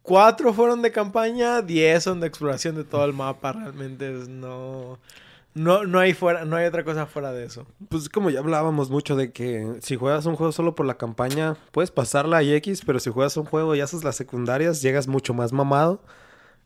4 0.00 0.54
fueron 0.54 0.80
de 0.80 0.92
campaña, 0.92 1.60
10 1.60 2.02
son 2.02 2.20
de 2.20 2.26
exploración 2.26 2.74
de 2.74 2.84
todo 2.84 3.04
el 3.04 3.12
mapa, 3.12 3.52
realmente 3.52 4.10
no... 4.28 4.98
No, 5.54 5.84
no, 5.84 6.00
hay 6.00 6.14
fuera, 6.14 6.44
no 6.44 6.56
hay 6.56 6.66
otra 6.66 6.84
cosa 6.84 7.06
fuera 7.06 7.32
de 7.32 7.44
eso. 7.44 7.64
Pues 7.88 8.08
como 8.08 8.28
ya 8.28 8.40
hablábamos 8.40 8.90
mucho 8.90 9.14
de 9.14 9.32
que 9.32 9.76
si 9.80 9.94
juegas 9.94 10.26
un 10.26 10.34
juego 10.34 10.50
solo 10.50 10.74
por 10.74 10.84
la 10.84 10.96
campaña, 10.96 11.56
puedes 11.70 11.92
pasarla 11.92 12.42
y 12.42 12.52
X, 12.54 12.82
pero 12.84 12.98
si 12.98 13.10
juegas 13.10 13.36
un 13.36 13.44
juego 13.44 13.74
y 13.76 13.80
haces 13.80 14.02
las 14.02 14.16
secundarias, 14.16 14.82
llegas 14.82 15.06
mucho 15.06 15.32
más 15.32 15.52
mamado. 15.52 16.02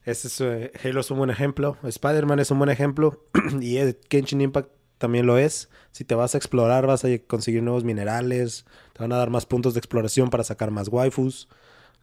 Ese 0.05 0.27
es, 0.27 0.41
eh, 0.41 0.71
Halo 0.83 1.01
es 1.01 1.11
un 1.11 1.19
buen 1.19 1.29
ejemplo, 1.29 1.77
Spider-Man 1.83 2.39
es 2.39 2.49
un 2.49 2.57
buen 2.57 2.71
ejemplo 2.71 3.23
y 3.61 3.77
Kenshin 4.07 4.41
Impact 4.41 4.71
también 4.97 5.27
lo 5.27 5.37
es. 5.37 5.69
Si 5.91 6.03
te 6.03 6.15
vas 6.15 6.33
a 6.33 6.37
explorar, 6.37 6.87
vas 6.87 7.05
a 7.05 7.09
conseguir 7.27 7.61
nuevos 7.61 7.83
minerales, 7.83 8.65
te 8.93 9.01
van 9.01 9.11
a 9.11 9.17
dar 9.17 9.29
más 9.29 9.45
puntos 9.45 9.75
de 9.75 9.79
exploración 9.79 10.31
para 10.31 10.43
sacar 10.43 10.71
más 10.71 10.87
waifus. 10.87 11.47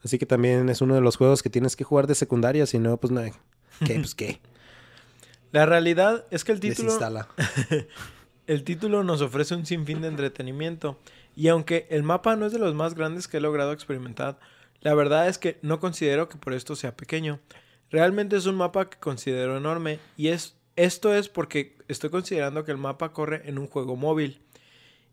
Así 0.04 0.18
que 0.18 0.26
también 0.26 0.68
es 0.68 0.80
uno 0.80 0.94
de 0.94 1.00
los 1.00 1.16
juegos 1.16 1.42
que 1.42 1.50
tienes 1.50 1.74
que 1.74 1.82
jugar 1.82 2.06
de 2.06 2.14
secundaria, 2.14 2.66
si 2.66 2.78
no, 2.78 2.96
pues 2.96 3.12
no, 3.12 3.22
¿qué? 3.84 3.94
Pues 3.94 4.14
qué. 4.14 4.40
La 5.56 5.64
realidad 5.64 6.26
es 6.30 6.44
que 6.44 6.52
el 6.52 6.60
título. 6.60 6.92
el 8.46 8.62
título 8.62 9.04
nos 9.04 9.22
ofrece 9.22 9.54
un 9.54 9.64
sinfín 9.64 10.02
de 10.02 10.08
entretenimiento. 10.08 10.98
Y 11.34 11.48
aunque 11.48 11.86
el 11.88 12.02
mapa 12.02 12.36
no 12.36 12.44
es 12.44 12.52
de 12.52 12.58
los 12.58 12.74
más 12.74 12.94
grandes 12.94 13.26
que 13.26 13.38
he 13.38 13.40
logrado 13.40 13.72
experimentar, 13.72 14.38
la 14.82 14.92
verdad 14.92 15.28
es 15.28 15.38
que 15.38 15.58
no 15.62 15.80
considero 15.80 16.28
que 16.28 16.36
por 16.36 16.52
esto 16.52 16.76
sea 16.76 16.94
pequeño. 16.94 17.40
Realmente 17.90 18.36
es 18.36 18.44
un 18.44 18.56
mapa 18.56 18.90
que 18.90 18.98
considero 18.98 19.56
enorme. 19.56 19.98
Y 20.18 20.28
es, 20.28 20.56
esto 20.76 21.14
es 21.14 21.30
porque 21.30 21.78
estoy 21.88 22.10
considerando 22.10 22.66
que 22.66 22.72
el 22.72 22.76
mapa 22.76 23.14
corre 23.14 23.40
en 23.48 23.56
un 23.56 23.66
juego 23.66 23.96
móvil. 23.96 24.42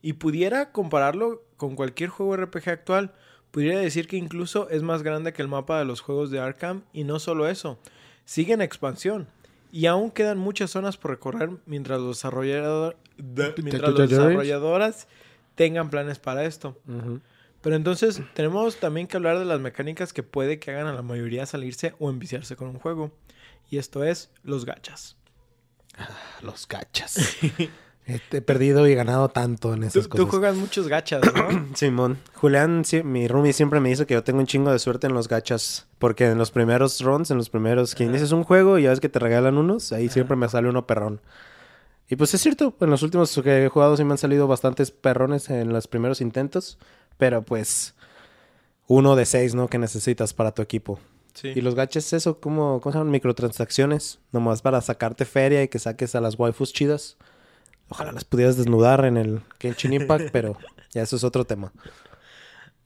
Y 0.02 0.12
pudiera 0.12 0.74
compararlo 0.74 1.42
con 1.56 1.78
cualquier 1.78 2.10
juego 2.10 2.36
RPG 2.36 2.68
actual. 2.68 3.14
Pudiera 3.52 3.80
decir 3.80 4.10
que 4.10 4.18
incluso 4.18 4.70
es 4.70 4.84
más 4.84 5.04
grande 5.04 5.32
que 5.32 5.42
el 5.42 5.48
mapa 5.48 5.80
de 5.80 5.86
los 5.86 6.02
juegos 6.02 6.32
de 6.32 6.42
Arkham. 6.42 6.84
Y 6.92 7.06
no 7.06 7.20
solo 7.20 7.48
eso. 7.48 7.80
Sigue 8.26 8.52
en 8.52 8.62
expansión. 8.62 9.30
Y 9.74 9.88
aún 9.88 10.12
quedan 10.12 10.38
muchas 10.38 10.70
zonas 10.70 10.98
por 10.98 11.10
recorrer 11.10 11.50
mientras 11.66 12.00
los, 12.00 12.22
desarrolladoras 12.22 15.08
tengan 15.56 15.90
planes 15.90 16.20
para 16.20 16.46
esto. 16.46 16.80
Pero 17.62 17.76
entonces 17.76 18.22
tenemos 18.36 18.76
también 18.76 19.08
que 19.08 19.18
hablar 19.18 19.40
de 19.40 19.46
las 19.46 19.60
mecánicas 19.60 20.14
que 20.14 20.22
puede 20.22 20.60
que 20.60 20.70
hagan 20.70 20.86
a 20.86 20.94
la 20.94 21.02
mayoría 21.02 21.48
salirse 21.48 21.96
o 21.98 22.12
enviciarse 22.12 22.56
con 22.56 22.68
un 22.68 22.78
juego. 22.78 23.18
Y 23.68 23.80
esto 23.80 24.04
es 24.04 24.30
los 24.44 24.64
gachas. 24.64 25.18
Ah, 25.98 26.08
los 26.44 26.68
gachas. 26.68 27.36
He 28.06 28.42
perdido 28.42 28.86
y 28.88 28.96
ganado 28.96 29.30
tanto 29.30 29.74
en 29.74 29.84
esas 29.84 30.10
cosas. 30.10 30.26
Tú 30.26 30.30
juegas 30.30 30.58
muchos 30.58 30.90
gachas, 30.90 31.22
¿no? 31.34 31.68
Simón. 31.76 32.18
Julián, 32.34 32.84
mi 33.06 33.30
roomie 33.30 33.54
siempre 33.54 33.80
me 33.80 33.90
dice 33.90 34.06
que 34.06 34.14
yo 34.14 34.24
tengo 34.24 34.40
un 34.40 34.46
chingo 34.46 34.72
de 34.72 34.80
suerte 34.80 35.08
en 35.08 35.14
los 35.14 35.30
gachas. 35.30 35.88
Porque 36.00 36.26
en 36.26 36.38
los 36.38 36.52
primeros 36.52 37.00
runs, 37.00 37.32
en 37.32 37.38
los 37.38 37.50
primeros... 37.50 37.96
Que 37.96 38.04
inicias 38.04 38.34
un 38.34 38.44
juego 38.44 38.78
y 38.78 38.84
ya 38.84 38.90
ves 38.90 39.00
que 39.00 39.08
te 39.08 39.20
regalan 39.20 39.58
unos, 39.58 39.94
ahí 39.94 40.10
siempre 40.10 40.36
me 40.36 40.50
sale 40.50 40.68
uno 40.68 40.86
perrón. 40.86 41.22
Y 42.10 42.18
pues 42.18 42.34
es 42.34 42.42
cierto, 42.42 42.76
en 42.82 42.90
los 42.90 43.04
últimos 43.04 43.40
que 43.42 43.66
he 43.66 43.70
jugado 43.70 43.96
sí 43.96 44.04
me 44.04 44.12
han 44.12 44.18
salido 44.18 44.48
bastantes 44.48 44.92
perrones 44.92 45.50
en 45.50 45.72
los 45.72 45.88
primeros 45.88 46.20
intentos. 46.20 46.78
Pero 47.18 47.42
pues... 47.42 47.96
Uno 48.88 49.16
de 49.16 49.26
seis, 49.26 49.56
¿no? 49.56 49.70
Que 49.70 49.78
necesitas 49.78 50.34
para 50.34 50.52
tu 50.52 50.62
equipo. 50.62 51.00
Sí. 51.36 51.54
Y 51.56 51.62
los 51.62 51.74
gachas, 51.74 52.12
eso, 52.12 52.42
como, 52.42 52.82
¿cómo 52.82 52.92
se 52.92 53.00
llaman? 53.00 53.12
Microtransacciones. 53.12 54.20
Nomás 54.34 54.62
para 54.62 54.82
sacarte 54.82 55.24
feria 55.24 55.64
y 55.64 55.70
que 55.70 55.80
saques 55.80 56.16
a 56.16 56.22
las 56.22 56.38
waifus 56.38 56.74
chidas. 56.74 57.16
Ojalá 57.90 58.12
las 58.12 58.26
pudieras 58.26 58.58
desnudar 58.58 59.06
en 59.06 59.18
el 59.18 59.42
Kenshin 59.60 59.94
Impact, 59.94 60.32
pero 60.32 60.58
ya 60.92 61.02
eso 61.02 61.16
es 61.16 61.24
otro 61.24 61.46
tema. 61.46 61.72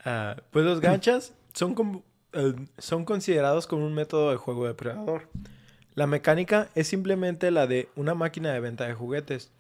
Ah, 0.04 0.38
pues 0.52 0.66
los 0.66 0.80
ganchas 0.80 1.34
son, 1.54 2.04
eh, 2.34 2.56
son 2.78 3.06
considerados 3.06 3.68
como 3.68 3.86
un 3.86 3.94
método 3.94 4.32
de 4.32 4.38
juego 4.38 4.68
depredador. 4.68 5.30
La 5.96 6.08
mecánica 6.08 6.70
es 6.76 6.88
simplemente 6.88 7.50
la 7.52 7.68
de 7.68 7.90
una 7.96 8.14
máquina 8.14 8.54
de 8.54 8.60
venta 8.60 8.86
de 8.86 8.94
juguetes. 8.94 9.52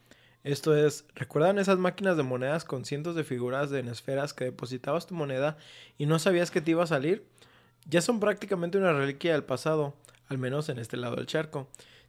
Esto 0.43 0.77
es, 0.77 1.05
¿recuerdan 1.15 1.59
esas 1.59 1.77
máquinas 1.79 2.15
de 2.15 2.23
monedas 2.23 2.63
con 2.63 2.85
cientos 2.85 3.15
de 3.15 3.23
figuras 3.23 3.69
de 3.69 3.79
esferas 3.81 4.33
que 4.33 4.45
depositabas 4.45 5.07
tu 5.07 5.15
moneda 5.15 5.57
y 5.97 6.05
no 6.05 6.19
sabías 6.19 6.51
que 6.51 6.61
te 6.61 6.71
iba 6.71 6.83
a 6.83 6.88
salir? 6.88 7.25
Ya 7.89 8.01
son 8.01 8.19
prácticamente 8.19 8.77
una 8.77 8.93
reliquia 8.93 9.33
del 9.33 9.43
pasado, 9.43 9.95
al 10.29 10.38
menos 10.38 10.69
en 10.69 10.79
este 10.79 10.95
lado 10.95 11.15
del 11.15 11.25
charco. 11.25 11.67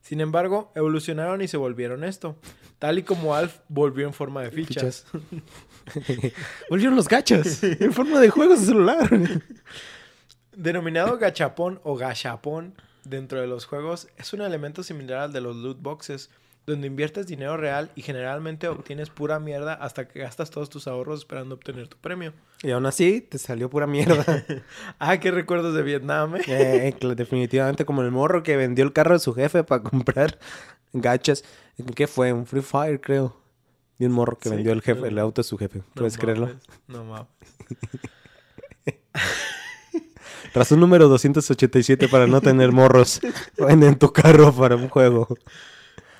Sin 0.09 0.23
embargo, 0.23 0.73
evolucionaron 0.75 1.43
y 1.43 1.49
se 1.49 1.59
volvieron 1.59 2.03
esto, 2.03 2.39
tal 2.79 2.99
y 2.99 3.03
como 3.03 3.35
Alf 3.35 3.59
volvió 3.69 4.07
en 4.07 4.15
forma 4.15 4.41
de 4.41 4.51
fichas. 4.51 5.05
Volvieron 6.71 6.97
los 6.97 7.09
gachas 7.09 7.63
en 7.63 7.93
forma 7.93 8.19
de 8.19 8.31
juegos 8.31 8.61
de 8.61 8.67
celular. 8.69 9.11
Denominado 10.57 11.19
gachapón 11.19 11.79
o 11.85 11.95
gachapón 11.95 12.75
dentro 13.05 13.39
de 13.39 13.49
los 13.49 13.67
juegos, 13.67 14.09
es 14.17 14.33
un 14.33 14.41
elemento 14.41 14.83
similar 14.83 15.19
al 15.19 15.33
de 15.35 15.43
los 15.43 15.57
loot 15.57 15.83
boxes, 15.83 16.31
donde 16.69 16.87
inviertes 16.87 17.27
dinero 17.27 17.57
real 17.57 17.91
y 17.97 18.03
generalmente 18.03 18.69
obtienes 18.69 19.11
pura 19.11 19.41
mierda 19.41 19.75
hasta 19.75 20.07
que 20.07 20.21
gastas 20.21 20.51
todos 20.51 20.69
tus 20.69 20.87
ahorros 20.87 21.21
esperando 21.21 21.55
obtener 21.55 21.89
tu 21.89 21.97
premio. 21.97 22.33
Y 22.63 22.71
aún 22.71 22.87
así, 22.87 23.21
te 23.21 23.39
salió 23.39 23.71
pura 23.71 23.87
mierda. 23.87 24.25
ah, 24.99 25.19
qué 25.19 25.31
recuerdos 25.31 25.75
de 25.75 25.83
Vietnam, 25.83 26.37
¿eh? 26.37 26.43
eh 26.47 26.95
definitivamente 27.17 27.85
como 27.85 28.03
el 28.03 28.11
morro 28.11 28.43
que 28.43 28.57
vendió 28.57 28.85
el 28.85 28.93
carro 28.93 29.15
de 29.15 29.21
su 29.21 29.35
jefe 29.35 29.65
para 29.65 29.83
comprar 29.83 30.39
gachas. 30.93 31.45
¿Qué 31.95 32.07
fue? 32.07 32.33
Un 32.33 32.47
Free 32.47 32.63
Fire, 32.63 33.01
creo. 33.01 33.37
Y 33.99 34.05
un 34.05 34.13
morro 34.13 34.39
que 34.39 34.49
vendió 34.49 34.73
el 34.73 34.83
jefe, 34.83 35.09
el 35.09 35.19
auto 35.19 35.43
de 35.43 35.49
su 35.49 35.59
jefe. 35.59 35.83
¿Puedes 35.95 36.19
creerlo? 36.19 36.51
No 36.87 37.05
mames. 37.05 37.27
Razón 40.55 40.81
número 40.81 41.09
287 41.09 42.09
para 42.09 42.27
no 42.27 42.41
tener 42.41 42.73
morros. 42.73 43.21
Venden 43.59 43.99
tu 43.99 44.13
carro 44.13 44.53
para 44.53 44.77
un 44.77 44.89
juego. 44.89 45.29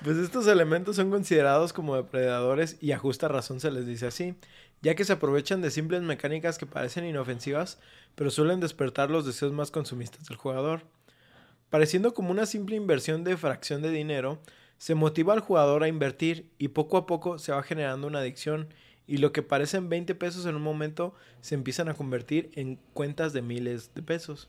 Pues 0.03 0.15
estos 0.15 0.47
elementos 0.47 0.95
son 0.95 1.09
considerados 1.09 1.73
como 1.73 1.97
depredadores 1.97 2.77
y 2.79 2.93
a 2.93 2.97
justa 2.97 3.27
razón 3.27 3.59
se 3.59 3.69
les 3.69 3.85
dice 3.85 4.07
así, 4.07 4.33
ya 4.81 4.95
que 4.95 5.03
se 5.03 5.11
aprovechan 5.11 5.61
de 5.61 5.71
simples 5.71 6.01
mecánicas 6.03 6.57
que 6.57 6.65
parecen 6.65 7.05
inofensivas, 7.05 7.79
pero 8.15 8.31
suelen 8.31 8.61
despertar 8.61 9.11
los 9.11 9.25
deseos 9.25 9.51
más 9.51 9.71
consumistas 9.71 10.25
del 10.27 10.37
jugador. 10.37 10.83
Pareciendo 11.69 12.13
como 12.13 12.31
una 12.31 12.45
simple 12.45 12.77
inversión 12.77 13.25
de 13.25 13.35
fracción 13.35 13.81
de 13.81 13.91
dinero, 13.91 14.39
se 14.77 14.95
motiva 14.95 15.33
al 15.33 15.41
jugador 15.41 15.83
a 15.83 15.89
invertir 15.89 16.49
y 16.57 16.69
poco 16.69 16.95
a 16.95 17.05
poco 17.05 17.37
se 17.37 17.51
va 17.51 17.61
generando 17.61 18.07
una 18.07 18.19
adicción 18.19 18.69
y 19.05 19.17
lo 19.17 19.33
que 19.33 19.43
parecen 19.43 19.89
20 19.89 20.15
pesos 20.15 20.45
en 20.45 20.55
un 20.55 20.61
momento 20.61 21.13
se 21.41 21.55
empiezan 21.55 21.89
a 21.89 21.93
convertir 21.93 22.51
en 22.53 22.79
cuentas 22.93 23.33
de 23.33 23.41
miles 23.41 23.93
de 23.93 24.01
pesos. 24.01 24.47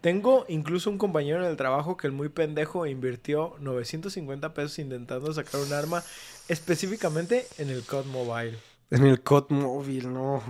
Tengo 0.00 0.44
incluso 0.48 0.90
un 0.90 0.98
compañero 0.98 1.44
en 1.44 1.50
el 1.50 1.56
trabajo 1.56 1.96
que 1.96 2.06
el 2.06 2.12
muy 2.12 2.28
pendejo 2.28 2.86
invirtió 2.86 3.56
950 3.60 4.54
pesos 4.54 4.78
intentando 4.78 5.32
sacar 5.32 5.60
un 5.60 5.72
arma 5.72 6.02
específicamente 6.48 7.46
en 7.58 7.70
el 7.70 7.82
COD 7.82 8.06
Mobile. 8.06 8.58
En 8.90 9.04
el 9.04 9.20
COD 9.22 9.50
Mobile, 9.50 10.08
no. 10.08 10.42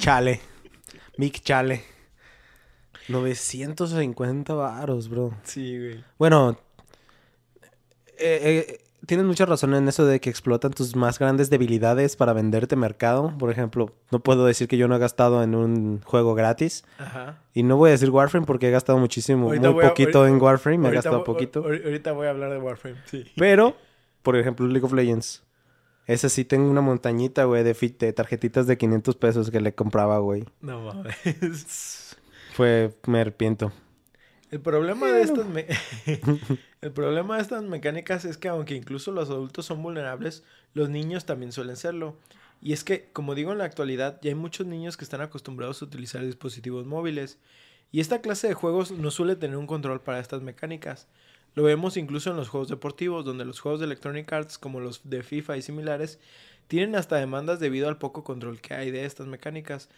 chale. 0.00 0.40
Mick 1.16 1.42
Chale. 1.42 1.84
950 3.08 4.54
varos, 4.54 5.08
bro. 5.08 5.34
Sí, 5.42 5.78
güey. 5.78 6.04
Bueno, 6.18 6.58
eh, 8.18 8.66
eh, 8.68 8.80
tienes 9.06 9.26
mucha 9.26 9.46
razón 9.46 9.74
en 9.74 9.88
eso 9.88 10.06
de 10.06 10.20
que 10.20 10.30
explotan 10.30 10.72
tus 10.72 10.96
más 10.96 11.18
grandes 11.18 11.50
debilidades 11.50 12.16
para 12.16 12.32
venderte 12.32 12.76
mercado. 12.76 13.32
Por 13.38 13.50
ejemplo, 13.50 13.94
no 14.10 14.20
puedo 14.20 14.46
decir 14.46 14.68
que 14.68 14.76
yo 14.76 14.88
no 14.88 14.96
he 14.96 14.98
gastado 14.98 15.42
en 15.42 15.54
un 15.54 16.00
juego 16.02 16.34
gratis. 16.34 16.84
Ajá. 16.98 17.38
Y 17.54 17.62
no 17.62 17.76
voy 17.76 17.88
a 17.88 17.92
decir 17.92 18.10
Warframe 18.10 18.46
porque 18.46 18.68
he 18.68 18.70
gastado 18.70 18.98
muchísimo, 18.98 19.48
muy 19.48 19.58
poquito 19.60 20.26
en 20.26 20.40
Warframe. 20.40 20.78
Me 20.78 20.88
he 20.88 20.92
gastado 20.92 21.24
poquito. 21.24 21.64
Ahorita 21.64 22.12
voy 22.12 22.26
a 22.26 22.30
hablar 22.30 22.50
de 22.50 22.58
Warframe, 22.58 22.98
sí. 23.06 23.24
Pero, 23.36 23.76
por 24.22 24.36
ejemplo, 24.36 24.66
League 24.66 24.84
of 24.84 24.92
Legends. 24.92 25.42
Ese 26.06 26.30
sí 26.30 26.44
tengo 26.44 26.70
una 26.70 26.80
montañita, 26.80 27.44
güey, 27.44 27.62
de, 27.64 27.74
de 27.74 28.12
tarjetitas 28.14 28.66
de 28.66 28.78
500 28.78 29.16
pesos 29.16 29.50
que 29.50 29.60
le 29.60 29.74
compraba, 29.74 30.18
güey. 30.20 30.46
No 30.62 30.80
mames. 30.80 32.16
Fue, 32.54 32.94
me 33.06 33.20
arrepiento. 33.20 33.72
El 34.50 34.60
problema 34.60 35.12
de 35.12 35.22
estas 35.22 35.46
el 36.80 36.92
problema 36.92 37.36
de 37.36 37.42
estas 37.42 37.62
mecánicas 37.64 38.24
es 38.24 38.38
que 38.38 38.48
aunque 38.48 38.74
incluso 38.74 39.12
los 39.12 39.28
adultos 39.28 39.66
son 39.66 39.82
vulnerables, 39.82 40.42
los 40.74 40.88
niños 40.88 41.26
también 41.26 41.52
suelen 41.52 41.76
serlo. 41.76 42.16
Y 42.60 42.72
es 42.72 42.82
que, 42.82 43.08
como 43.12 43.34
digo 43.34 43.52
en 43.52 43.58
la 43.58 43.64
actualidad, 43.64 44.18
ya 44.22 44.30
hay 44.30 44.34
muchos 44.34 44.66
niños 44.66 44.96
que 44.96 45.04
están 45.04 45.20
acostumbrados 45.20 45.80
a 45.80 45.84
utilizar 45.84 46.24
dispositivos 46.24 46.86
móviles. 46.86 47.38
Y 47.92 48.00
esta 48.00 48.20
clase 48.20 48.48
de 48.48 48.54
juegos 48.54 48.90
no 48.90 49.10
suele 49.10 49.36
tener 49.36 49.56
un 49.56 49.66
control 49.66 50.00
para 50.00 50.20
estas 50.20 50.42
mecánicas, 50.42 51.08
Lo 51.54 51.62
vemos 51.64 51.96
incluso 51.96 52.30
en 52.30 52.36
los 52.36 52.48
juegos 52.48 52.68
deportivos, 52.68 53.24
donde 53.24 53.44
los 53.44 53.60
juegos 53.60 53.80
de 53.80 53.86
Electronic 53.86 54.32
Arts, 54.32 54.58
como 54.58 54.80
los 54.80 55.08
de 55.08 55.22
FIFA 55.22 55.56
y 55.56 55.62
similares, 55.62 56.20
tienen 56.68 56.94
hasta 56.94 57.16
demandas 57.16 57.58
debido 57.58 57.88
al 57.88 57.98
poco 57.98 58.22
control 58.22 58.60
que 58.60 58.74
hay 58.74 58.90
de 58.90 59.04
estas 59.04 59.26
mecánicas. 59.26 59.88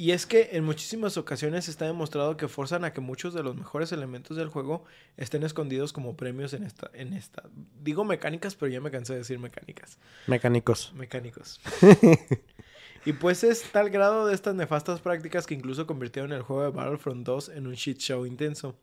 Y 0.00 0.12
es 0.12 0.24
que 0.24 0.48
en 0.52 0.64
muchísimas 0.64 1.18
ocasiones 1.18 1.68
está 1.68 1.84
demostrado 1.84 2.38
que 2.38 2.48
forzan 2.48 2.86
a 2.86 2.92
que 2.94 3.02
muchos 3.02 3.34
de 3.34 3.42
los 3.42 3.54
mejores 3.54 3.92
elementos 3.92 4.34
del 4.34 4.48
juego 4.48 4.82
estén 5.18 5.42
escondidos 5.42 5.92
como 5.92 6.16
premios 6.16 6.54
en 6.54 6.62
esta, 6.62 6.90
en 6.94 7.12
esta. 7.12 7.42
Digo 7.82 8.02
mecánicas, 8.02 8.54
pero 8.54 8.72
ya 8.72 8.80
me 8.80 8.90
cansé 8.90 9.12
de 9.12 9.18
decir 9.18 9.38
mecánicas. 9.38 9.98
Mecánicos. 10.26 10.94
Mecánicos. 10.94 11.60
y 13.04 13.12
pues 13.12 13.44
es 13.44 13.62
tal 13.72 13.90
grado 13.90 14.26
de 14.26 14.34
estas 14.34 14.54
nefastas 14.54 15.02
prácticas 15.02 15.46
que 15.46 15.52
incluso 15.52 15.86
convirtieron 15.86 16.32
el 16.32 16.40
juego 16.40 16.62
de 16.62 16.70
Battlefront 16.70 17.26
2 17.26 17.50
en 17.50 17.66
un 17.66 17.74
shit 17.74 17.98
show 17.98 18.24
intenso. 18.24 18.74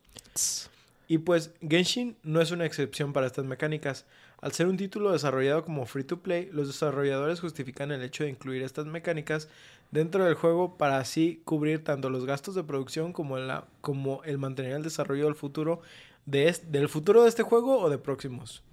Y 1.07 1.17
pues 1.17 1.49
Genshin 1.67 2.15
no 2.21 2.41
es 2.41 2.51
una 2.51 2.67
excepción 2.67 3.11
para 3.11 3.25
estas 3.25 3.45
mecánicas. 3.45 4.05
Al 4.41 4.51
ser 4.51 4.67
un 4.67 4.77
título 4.77 5.11
desarrollado 5.11 5.63
como 5.63 5.85
free 5.85 6.03
to 6.03 6.19
play, 6.19 6.49
los 6.51 6.67
desarrolladores 6.67 7.39
justifican 7.39 7.91
el 7.91 8.03
hecho 8.03 8.23
de 8.23 8.29
incluir 8.29 8.61
estas 8.61 8.85
mecánicas 8.85 9.49
dentro 9.91 10.25
del 10.25 10.35
juego 10.35 10.77
para 10.77 10.99
así 10.99 11.41
cubrir 11.43 11.83
tanto 11.83 12.09
los 12.09 12.25
gastos 12.25 12.53
de 12.55 12.63
producción 12.63 13.13
como, 13.13 13.37
la, 13.37 13.65
como 13.81 14.23
el 14.23 14.37
mantener 14.37 14.73
el 14.73 14.83
desarrollo 14.83 15.25
del 15.25 15.35
futuro 15.35 15.81
de 16.25 16.53
del 16.67 16.89
futuro 16.89 17.23
de 17.23 17.29
este 17.29 17.41
juego 17.41 17.79
o 17.79 17.89
de 17.89 17.97
próximos. 17.97 18.63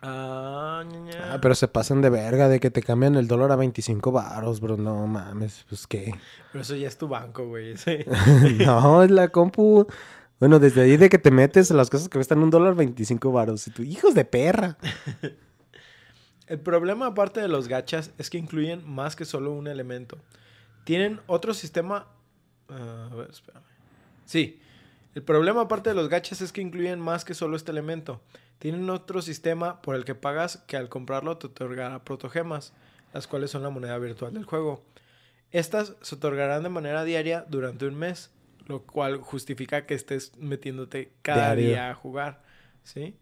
Ah, 0.00 0.84
ah, 1.24 1.38
pero 1.42 1.56
se 1.56 1.66
pasan 1.66 2.00
de 2.02 2.08
verga 2.08 2.48
de 2.48 2.60
que 2.60 2.70
te 2.70 2.82
cambian 2.82 3.16
el 3.16 3.26
dólar 3.26 3.50
a 3.50 3.56
25 3.56 4.12
baros, 4.12 4.60
bro. 4.60 4.76
No 4.76 5.06
mames, 5.08 5.64
pues 5.68 5.88
qué. 5.88 6.14
Pero 6.52 6.62
eso 6.62 6.76
ya 6.76 6.86
es 6.86 6.96
tu 6.96 7.08
banco, 7.08 7.46
güey. 7.48 7.74
no, 8.64 9.02
es 9.02 9.10
la 9.10 9.28
compu. 9.28 9.86
Bueno, 10.38 10.60
desde 10.60 10.82
ahí 10.82 10.96
de 10.96 11.08
que 11.08 11.18
te 11.18 11.30
metes 11.30 11.70
las 11.70 11.90
cosas 11.90 12.08
que 12.08 12.18
cuestan 12.18 12.42
un 12.42 12.50
dólar 12.50 12.74
25 12.74 13.32
baros. 13.32 13.66
Y 13.66 13.70
tú, 13.70 13.82
hijos 13.82 14.14
de 14.14 14.24
perra. 14.24 14.78
El 16.46 16.60
problema 16.60 17.06
aparte 17.06 17.40
de 17.40 17.48
los 17.48 17.68
gachas 17.68 18.12
es 18.18 18.30
que 18.30 18.38
incluyen 18.38 18.88
más 18.88 19.16
que 19.16 19.24
solo 19.24 19.52
un 19.52 19.66
elemento. 19.66 20.18
Tienen 20.84 21.20
otro 21.26 21.52
sistema... 21.52 22.06
Ah, 22.68 23.08
a 23.12 23.14
ver, 23.14 23.30
espérame. 23.30 23.64
Sí. 24.24 24.60
El 25.14 25.22
problema 25.22 25.62
aparte 25.62 25.90
de 25.90 25.96
los 25.96 26.08
gachas 26.08 26.40
es 26.40 26.52
que 26.52 26.60
incluyen 26.60 27.00
más 27.00 27.24
que 27.24 27.34
solo 27.34 27.56
este 27.56 27.72
elemento. 27.72 28.22
Tienen 28.58 28.88
otro 28.90 29.20
sistema 29.20 29.82
por 29.82 29.96
el 29.96 30.04
que 30.04 30.14
pagas 30.14 30.58
que 30.66 30.76
al 30.76 30.88
comprarlo 30.88 31.36
te 31.36 31.48
otorgará 31.48 32.04
protogemas, 32.04 32.72
las 33.12 33.26
cuales 33.26 33.50
son 33.50 33.62
la 33.62 33.70
moneda 33.70 33.98
virtual 33.98 34.32
del 34.32 34.44
juego. 34.44 34.82
Estas 35.50 35.96
se 36.02 36.14
otorgarán 36.14 36.62
de 36.62 36.68
manera 36.68 37.04
diaria 37.04 37.44
durante 37.48 37.86
un 37.86 37.96
mes, 37.96 38.30
lo 38.68 38.82
cual 38.82 39.18
justifica 39.18 39.86
que 39.86 39.94
estés 39.94 40.36
metiéndote 40.36 41.12
cada 41.22 41.54
día 41.56 41.90
a 41.90 41.94
jugar, 41.94 42.42
¿sí? 42.84 43.16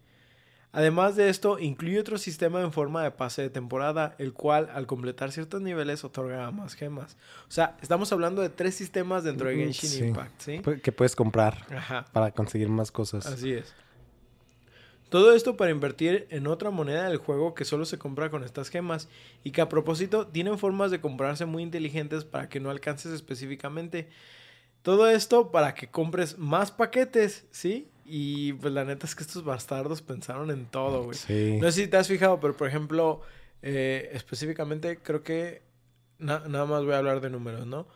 Además 0.72 1.16
de 1.16 1.30
esto, 1.30 1.58
incluye 1.58 1.98
otro 1.98 2.18
sistema 2.18 2.60
en 2.60 2.70
forma 2.70 3.02
de 3.02 3.10
pase 3.10 3.40
de 3.40 3.48
temporada, 3.48 4.14
el 4.18 4.34
cual 4.34 4.68
al 4.74 4.86
completar 4.86 5.32
ciertos 5.32 5.62
niveles 5.62 6.04
otorga 6.04 6.50
más 6.50 6.74
gemas. 6.74 7.16
O 7.48 7.50
sea, 7.50 7.78
estamos 7.80 8.12
hablando 8.12 8.42
de 8.42 8.50
tres 8.50 8.74
sistemas 8.74 9.24
dentro 9.24 9.48
de 9.48 9.56
Genshin 9.56 10.08
Impact, 10.08 10.38
¿sí? 10.38 10.60
Que 10.82 10.92
puedes 10.92 11.16
comprar 11.16 11.64
para 12.12 12.30
conseguir 12.32 12.68
más 12.68 12.92
cosas. 12.92 13.24
Así 13.24 13.52
es. 13.52 13.74
Todo 15.08 15.34
esto 15.34 15.56
para 15.56 15.70
invertir 15.70 16.26
en 16.30 16.46
otra 16.46 16.70
moneda 16.70 17.08
del 17.08 17.18
juego 17.18 17.54
que 17.54 17.64
solo 17.64 17.86
se 17.86 17.96
compra 17.96 18.28
con 18.28 18.44
estas 18.44 18.68
gemas 18.68 19.08
y 19.44 19.52
que 19.52 19.60
a 19.60 19.70
propósito 19.70 20.26
tienen 20.26 20.58
formas 20.58 20.90
de 20.90 21.00
comprarse 21.00 21.46
muy 21.46 21.62
inteligentes 21.62 22.24
para 22.24 22.48
que 22.48 22.60
no 22.60 22.70
alcances 22.70 23.12
específicamente. 23.12 24.08
Todo 24.86 25.10
esto 25.10 25.50
para 25.50 25.74
que 25.74 25.88
compres 25.88 26.38
más 26.38 26.70
paquetes, 26.70 27.44
¿sí? 27.50 27.90
Y 28.04 28.52
pues 28.52 28.72
la 28.72 28.84
neta 28.84 29.04
es 29.04 29.16
que 29.16 29.24
estos 29.24 29.42
bastardos 29.42 30.00
pensaron 30.00 30.48
en 30.52 30.66
todo, 30.66 31.02
güey. 31.02 31.58
No 31.58 31.72
sé 31.72 31.82
si 31.82 31.88
te 31.88 31.96
has 31.96 32.06
fijado, 32.06 32.38
pero 32.38 32.56
por 32.56 32.68
ejemplo, 32.68 33.20
eh, 33.62 34.10
específicamente 34.12 34.98
creo 34.98 35.24
que 35.24 35.62
nada 36.20 36.66
más 36.66 36.84
voy 36.84 36.92
a 36.92 36.98
hablar 36.98 37.20
de 37.20 37.30
números, 37.30 37.66
¿no? 37.66 37.88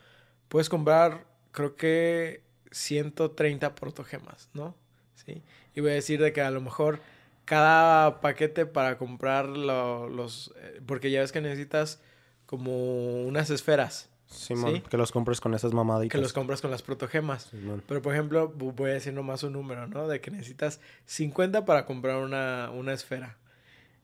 Puedes 0.48 0.68
comprar, 0.68 1.28
creo 1.52 1.76
que 1.76 2.42
130 2.72 3.76
protogemas, 3.76 4.50
¿no? 4.52 4.74
Sí. 5.14 5.44
Y 5.76 5.82
voy 5.82 5.92
a 5.92 5.94
decir 5.94 6.20
de 6.20 6.32
que 6.32 6.40
a 6.40 6.50
lo 6.50 6.60
mejor 6.60 6.98
cada 7.44 8.20
paquete 8.20 8.66
para 8.66 8.98
comprar 8.98 9.46
los... 9.46 10.52
Eh, 10.56 10.80
porque 10.84 11.12
ya 11.12 11.20
ves 11.20 11.30
que 11.30 11.40
necesitas 11.40 12.02
como 12.46 13.22
unas 13.22 13.48
esferas. 13.50 14.10
Simón, 14.30 14.82
que 14.88 14.96
los 14.96 15.10
compres 15.10 15.40
con 15.40 15.54
esas 15.54 15.72
mamaditas. 15.72 16.16
Que 16.16 16.22
los 16.22 16.32
compras 16.32 16.60
con 16.60 16.70
las 16.70 16.82
protogemas. 16.82 17.50
Pero, 17.86 18.00
por 18.00 18.14
ejemplo, 18.14 18.48
voy 18.48 18.90
a 18.90 18.94
decir 18.94 19.12
nomás 19.12 19.42
un 19.42 19.54
número, 19.54 19.88
¿no? 19.88 20.06
De 20.06 20.20
que 20.20 20.30
necesitas 20.30 20.80
50 21.06 21.64
para 21.64 21.84
comprar 21.84 22.22
una, 22.22 22.70
una 22.72 22.92
esfera. 22.92 23.36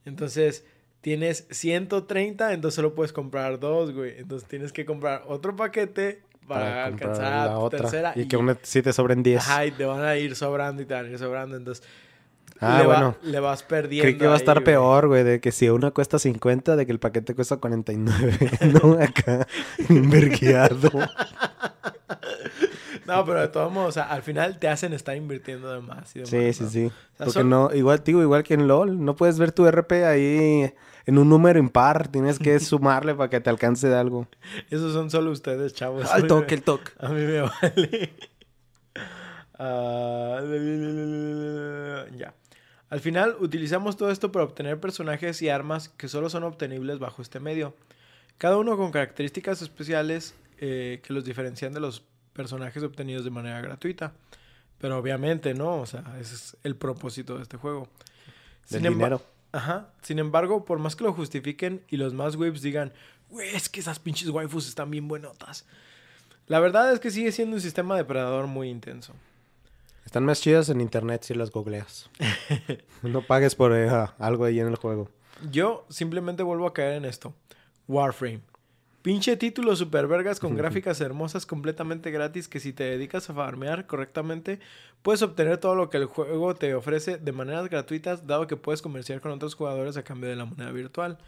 Entonces, 0.05 0.65
tienes 1.01 1.47
130, 1.51 2.53
entonces 2.53 2.75
solo 2.75 2.95
puedes 2.95 3.13
comprar 3.13 3.61
dos, 3.61 3.93
güey. 3.93 4.19
Entonces, 4.19 4.49
tienes 4.49 4.73
que 4.73 4.85
comprar 4.85 5.23
otro 5.29 5.55
paquete 5.55 6.23
para, 6.49 6.87
alcanzar 6.87 7.47
la 7.47 7.59
otra. 7.59 7.81
tercera. 7.83 8.13
Y, 8.17 8.27
que 8.27 8.37
una, 8.37 8.59
si 8.63 8.83
te 8.83 8.93
sobren 8.93 9.23
10. 9.23 9.39
Ajá, 9.39 9.67
y 9.67 9.71
te 9.71 9.85
van 9.85 10.03
a 10.03 10.17
ir 10.17 10.35
sobrando 10.35 10.83
y 10.83 10.87
te 10.87 10.95
van 10.95 11.07
a 11.07 11.09
ir 11.09 11.19
sobrando. 11.19 11.57
Entonces, 11.57 11.87
Ah, 12.61 12.79
le 12.79 12.87
bueno. 12.87 13.17
le 13.23 13.41
vas 13.41 13.63
perdiendo. 13.63 14.09
Creo 14.09 14.19
que 14.19 14.27
va 14.27 14.35
a 14.35 14.39
estar 14.39 14.65
peor, 14.65 15.09
güey, 15.09 15.25
de 15.25 15.41
que 15.41 15.53
si 15.53 15.69
una 15.69 15.91
cuesta 15.91 16.19
50, 16.19 16.77
de 16.77 16.87
que 16.87 16.93
el 16.93 16.99
paquete 16.99 17.35
cuesta 17.35 17.59
49. 17.59 18.39
no, 18.83 18.95
acá, 18.95 19.47
inverguiado. 19.89 20.91
no, 23.07 23.25
pero 23.25 23.41
de 23.41 23.49
todos 23.49 23.73
modos, 23.73 23.91
o 23.91 23.93
sea, 23.93 24.05
al 24.05 24.23
final 24.23 24.59
te 24.59 24.69
hacen 24.69 24.93
estar 24.93 25.17
invirtiendo 25.17 25.73
de 25.73 25.81
más. 25.81 26.11
sí, 26.11 26.53
sí, 26.53 26.67
sí. 26.69 26.93
Porque 27.19 27.45
no, 27.45 27.71
igual, 27.75 28.03
digo, 28.05 28.23
igual 28.23 28.43
que 28.43 28.55
en 28.55 28.69
LOL, 28.69 29.05
no 29.05 29.17
puedes 29.17 29.39
ver 29.39 29.53
tu 29.53 29.71
RP 29.71 30.05
ahí 30.05 30.73
en 31.07 31.19
un 31.19 31.29
número 31.29 31.59
impar. 31.59 32.09
Tienes 32.09 32.39
que 32.39 32.59
sumarle 32.61 33.15
para 33.15 33.31
que 33.31 33.41
te 33.41 33.51
alcance 33.51 33.89
de 33.89 33.97
algo. 33.97 34.29
Esos 34.71 34.93
son 34.93 35.11
solo 35.11 35.31
ustedes, 35.31 35.75
chavos. 35.75 36.11
Al 36.11 36.27
toque, 36.27 36.55
el 36.55 36.63
toque. 36.63 36.93
A 36.99 37.09
mí 37.09 37.23
me 37.23 37.41
vale. 37.41 38.13
Ah, 39.59 40.41
ya. 42.17 42.35
Al 42.89 43.01
final, 43.01 43.37
utilizamos 43.41 43.97
todo 43.97 44.11
esto 44.11 44.31
para 44.31 44.45
obtener 44.45 44.79
personajes 44.79 45.43
y 45.43 45.49
armas 45.49 45.89
que 45.89 46.09
solo 46.09 46.31
son 46.31 46.45
obtenibles 46.45 46.99
bajo 46.99 47.21
este 47.21 47.41
medio. 47.41 47.75
Cada 48.39 48.59
uno 48.59 48.77
con 48.77 48.93
características 48.93 49.63
especiales 49.63 50.35
eh, 50.59 51.01
que 51.03 51.13
los 51.13 51.25
diferencian 51.25 51.73
de 51.73 51.81
los 51.81 52.05
personajes 52.33 52.83
obtenidos 52.83 53.25
de 53.25 53.31
manera 53.31 53.61
gratuita. 53.61 54.13
Pero 54.79 54.99
obviamente, 54.99 55.55
¿no? 55.55 55.81
O 55.81 55.87
sea, 55.87 56.05
ese 56.21 56.35
es 56.35 56.57
el 56.63 56.77
propósito 56.77 57.37
de 57.37 57.43
este 57.43 57.57
juego. 57.57 57.89
Sin 58.65 58.83
dinero. 58.83 59.23
Ajá. 59.53 59.89
Sin 60.03 60.19
embargo, 60.19 60.65
por 60.65 60.79
más 60.79 60.97
que 60.97 61.05
lo 61.05 61.13
justifiquen 61.13 61.83
y 61.89 61.97
los 61.97 62.13
más 62.13 62.37
whips 62.37 62.61
digan, 62.61 62.93
güey, 63.31 63.55
es 63.57 63.69
que 63.69 63.81
esas 63.81 63.99
pinches 63.99 64.29
waifus 64.29 64.69
están 64.69 64.91
bien 64.91 65.09
buenotas. 65.09 65.65
La 66.47 66.61
verdad 66.61 66.93
es 66.93 67.01
que 67.01 67.11
sigue 67.11 67.33
siendo 67.33 67.57
un 67.57 67.63
sistema 67.63 67.97
depredador 67.97 68.47
muy 68.47 68.69
intenso. 68.69 69.15
Están 70.07 70.25
más 70.25 70.41
chidas 70.41 70.69
en 70.69 70.81
internet 70.81 71.25
si 71.25 71.35
las 71.35 71.51
googleas. 71.51 72.09
no 73.03 73.23
pagues 73.23 73.57
por 73.57 73.77
eh, 73.77 73.91
algo 74.19 74.45
ahí 74.45 74.61
en 74.61 74.69
el 74.69 74.77
juego. 74.77 75.11
Yo 75.51 75.85
simplemente 75.91 76.45
vuelvo 76.45 76.69
a 76.69 76.73
caer 76.73 76.95
en 76.95 77.05
esto. 77.05 77.35
Warframe. 77.89 78.41
Pinche 79.03 79.37
título 79.37 79.75
super 79.75 80.07
vergas 80.07 80.39
con 80.39 80.57
gráficas 80.57 81.01
hermosas 81.01 81.45
completamente 81.45 82.13
gratis 82.13 82.47
que 82.47 82.61
si 82.61 82.73
te 82.73 82.85
dedicas 82.85 83.29
a 83.29 83.35
farmear 83.35 83.89
correctamente 83.89 84.61
puedes 85.03 85.23
obtener 85.23 85.59
todo 85.59 85.75
lo 85.75 85.91
que 85.91 85.97
el 85.99 86.07
juego 86.07 86.55
te 86.55 86.75
ofrece 86.75 87.19
de 87.19 87.33
maneras 87.33 87.69
gratuitas 87.69 88.29
dado 88.29 88.47
que 88.47 88.57
puedes 88.57 88.83
comerciar 88.83 89.21
con 89.21 89.33
otros 89.33 89.57
jugadores 89.57 89.97
a 89.97 90.05
cambio 90.05 90.31
de 90.31 90.37
la 90.37 90.45
moneda 90.45 90.71
virtual. 90.71 91.19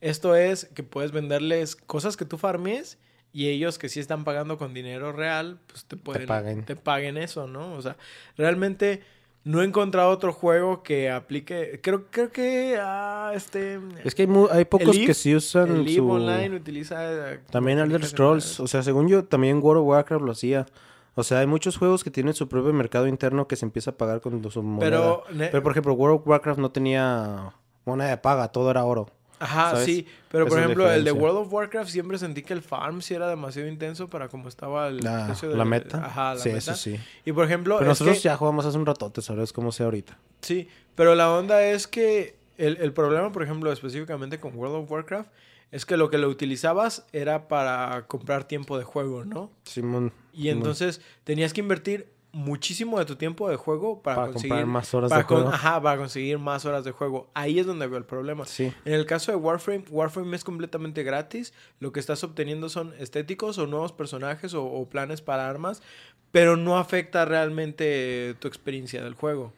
Esto 0.00 0.36
es 0.36 0.66
que 0.66 0.84
puedes 0.84 1.10
venderles 1.10 1.74
cosas 1.74 2.16
que 2.16 2.24
tú 2.24 2.38
farmees 2.38 2.96
y 3.32 3.48
ellos 3.48 3.78
que 3.78 3.88
sí 3.88 4.00
están 4.00 4.24
pagando 4.24 4.58
con 4.58 4.74
dinero 4.74 5.12
real, 5.12 5.58
pues 5.66 5.84
te 5.84 5.96
pueden... 5.96 6.64
Te 6.64 6.76
paguen. 6.76 7.16
eso, 7.16 7.46
¿no? 7.46 7.74
O 7.74 7.82
sea, 7.82 7.96
realmente 8.36 9.02
no 9.44 9.62
he 9.62 9.64
encontrado 9.64 10.10
otro 10.10 10.32
juego 10.32 10.82
que 10.82 11.10
aplique... 11.10 11.80
Creo, 11.82 12.06
creo 12.10 12.32
que... 12.32 12.76
Ah, 12.80 13.32
este... 13.34 13.78
Es 14.04 14.14
que 14.14 14.22
hay, 14.22 14.28
hay 14.50 14.64
pocos 14.64 14.96
que 14.98 15.14
sí 15.14 15.34
usan 15.34 15.76
el 15.76 15.88
su... 15.88 16.10
Online 16.10 16.56
utiliza... 16.56 17.38
También 17.50 17.78
Elder 17.78 18.04
Scrolls. 18.04 18.58
O 18.58 18.66
sea, 18.66 18.82
según 18.82 19.08
yo, 19.08 19.24
también 19.24 19.60
World 19.62 19.82
of 19.82 19.88
Warcraft 19.88 20.24
lo 20.24 20.32
hacía. 20.32 20.66
O 21.14 21.22
sea, 21.22 21.40
hay 21.40 21.46
muchos 21.46 21.76
juegos 21.76 22.02
que 22.02 22.10
tienen 22.10 22.34
su 22.34 22.48
propio 22.48 22.72
mercado 22.72 23.06
interno 23.06 23.46
que 23.46 23.56
se 23.56 23.64
empieza 23.64 23.92
a 23.92 23.96
pagar 23.96 24.20
con 24.20 24.50
su 24.50 24.62
moneda. 24.62 24.90
Pero, 24.90 25.24
Pero 25.36 25.62
por 25.62 25.72
ejemplo, 25.72 25.92
World 25.94 26.20
of 26.20 26.26
Warcraft 26.26 26.58
no 26.58 26.72
tenía 26.72 27.52
moneda 27.84 28.10
de 28.10 28.16
paga, 28.16 28.48
todo 28.48 28.70
era 28.70 28.84
oro. 28.84 29.06
Ajá, 29.40 29.84
sí. 29.84 30.06
Pero 30.30 30.46
por 30.46 30.58
ejemplo, 30.58 30.90
el 30.92 31.02
de 31.02 31.12
World 31.12 31.38
of 31.38 31.52
Warcraft 31.52 31.90
siempre 31.90 32.18
sentí 32.18 32.42
que 32.42 32.52
el 32.52 32.62
farm 32.62 33.00
sí 33.00 33.14
era 33.14 33.26
demasiado 33.28 33.68
intenso 33.68 34.08
para 34.08 34.28
como 34.28 34.48
estaba 34.48 34.88
el 34.88 34.98
la, 34.98 35.34
La 35.42 35.64
meta. 35.64 36.04
Ajá, 36.04 36.34
la 36.34 36.40
sí, 36.40 36.50
meta. 36.50 36.58
Eso 36.58 36.74
sí. 36.74 37.00
Y 37.24 37.32
por 37.32 37.46
ejemplo. 37.46 37.78
Pero 37.78 37.88
nosotros 37.88 38.22
ya 38.22 38.36
jugamos 38.36 38.66
hace 38.66 38.76
un 38.76 38.86
ratote, 38.86 39.22
¿sabes 39.22 39.52
cómo 39.52 39.72
sea 39.72 39.86
ahorita? 39.86 40.18
Sí, 40.42 40.68
pero 40.94 41.14
la 41.14 41.32
onda 41.32 41.64
es 41.64 41.86
que 41.86 42.36
el, 42.58 42.76
el 42.76 42.92
problema, 42.92 43.32
por 43.32 43.42
ejemplo, 43.42 43.72
específicamente 43.72 44.38
con 44.38 44.54
World 44.54 44.76
of 44.76 44.90
Warcraft, 44.90 45.30
es 45.70 45.86
que 45.86 45.96
lo 45.96 46.10
que 46.10 46.18
lo 46.18 46.28
utilizabas 46.28 47.06
era 47.12 47.48
para 47.48 48.06
comprar 48.06 48.44
tiempo 48.44 48.76
de 48.78 48.84
juego, 48.84 49.24
¿no? 49.24 49.50
Simón. 49.64 50.12
Y 50.32 50.48
entonces 50.50 51.00
tenías 51.24 51.52
que 51.52 51.60
invertir 51.60 52.12
muchísimo 52.32 52.98
de 52.98 53.04
tu 53.04 53.16
tiempo 53.16 53.48
de 53.50 53.56
juego 53.56 54.02
para, 54.02 54.16
Para 54.16 54.32
conseguir 54.32 54.66
más 54.66 54.94
horas 54.94 55.10
para 55.10 55.22
de 55.22 55.28
juego. 55.28 55.48
Ajá, 55.48 55.82
para 55.82 55.96
conseguir 55.98 56.38
más 56.38 56.64
horas 56.64 56.84
de 56.84 56.92
juego. 56.92 57.28
Ahí 57.34 57.58
es 57.58 57.66
donde 57.66 57.86
veo 57.86 57.98
el 57.98 58.04
problema. 58.04 58.44
Sí. 58.46 58.72
En 58.84 58.92
el 58.94 59.06
caso 59.06 59.32
de 59.32 59.36
Warframe, 59.36 59.84
Warframe 59.90 60.36
es 60.36 60.44
completamente 60.44 61.02
gratis. 61.02 61.52
Lo 61.80 61.92
que 61.92 62.00
estás 62.00 62.22
obteniendo 62.24 62.68
son 62.68 62.94
estéticos 62.98 63.58
o 63.58 63.66
nuevos 63.66 63.92
personajes 63.92 64.54
o, 64.54 64.64
o 64.64 64.88
planes 64.88 65.22
para 65.22 65.48
armas, 65.48 65.82
pero 66.30 66.56
no 66.56 66.78
afecta 66.78 67.24
realmente 67.24 68.34
tu 68.38 68.48
experiencia 68.48 69.02
del 69.02 69.14
juego. 69.14 69.52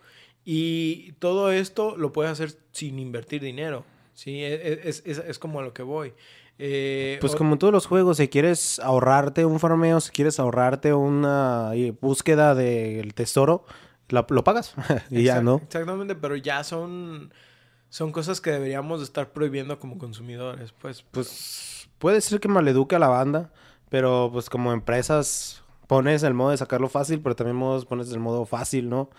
Y 0.44 1.12
todo 1.18 1.52
esto 1.52 1.96
lo 1.96 2.12
puedes 2.12 2.32
hacer 2.32 2.56
sin 2.72 2.98
invertir 2.98 3.42
dinero. 3.42 3.84
Sí, 4.14 4.42
E, 4.42 4.80
es, 4.88 5.02
es- 5.06 5.18
es 5.18 5.38
como 5.38 5.60
a 5.60 5.62
lo 5.62 5.72
que 5.72 5.82
voy. 5.82 6.12
Eh, 6.59 7.18
Pues 7.20 7.34
como 7.34 7.55
en 7.55 7.59
todos 7.59 7.72
los 7.72 7.86
juegos, 7.86 8.18
si 8.18 8.28
quieres 8.28 8.78
ahorrarte 8.78 9.44
un 9.44 9.59
farmeo, 9.59 10.00
si 10.00 10.11
quieres 10.12 10.38
ahorrarte 10.38 10.92
una 10.94 11.70
eh, 11.74 11.92
búsqueda 12.00 12.55
del 12.55 13.14
tesoro, 13.14 13.64
la- 14.09 14.26
lo 14.28 14.44
pagas. 14.44 14.74
y 15.11 15.24
ya, 15.24 15.40
¿no? 15.40 15.57
Exactamente, 15.64 16.14
pero 16.14 16.36
ya 16.36 16.62
son, 16.64 17.32
son 17.88 18.12
cosas 18.12 18.40
que 18.40 18.50
deberíamos 18.53 19.00
de 19.00 19.05
estar 19.05 19.32
prohibiendo 19.32 19.78
como 19.78 19.98
consumidores. 19.98 20.72
Pues, 20.72 21.03
Pues 21.11 21.88
puede 21.98 22.20
ser 22.20 22.38
que 22.40 22.48
maleduque 22.48 22.94
a 22.96 22.98
la 23.00 23.09
banda, 23.09 23.53
pero 23.88 24.30
pues 24.32 24.48
como 24.50 24.72
empresas 24.72 25.62
pones 25.86 26.22
el 26.22 26.34
modo 26.34 26.50
de 26.50 26.57
sacarlo 26.59 26.88
fácil, 26.88 27.20
pero 27.20 27.34
también 27.36 27.57
modos- 27.57 27.86
pones 27.86 28.11
el 28.12 28.20
modo 28.20 28.44
fácil, 28.46 28.88
¿no? 28.88 29.11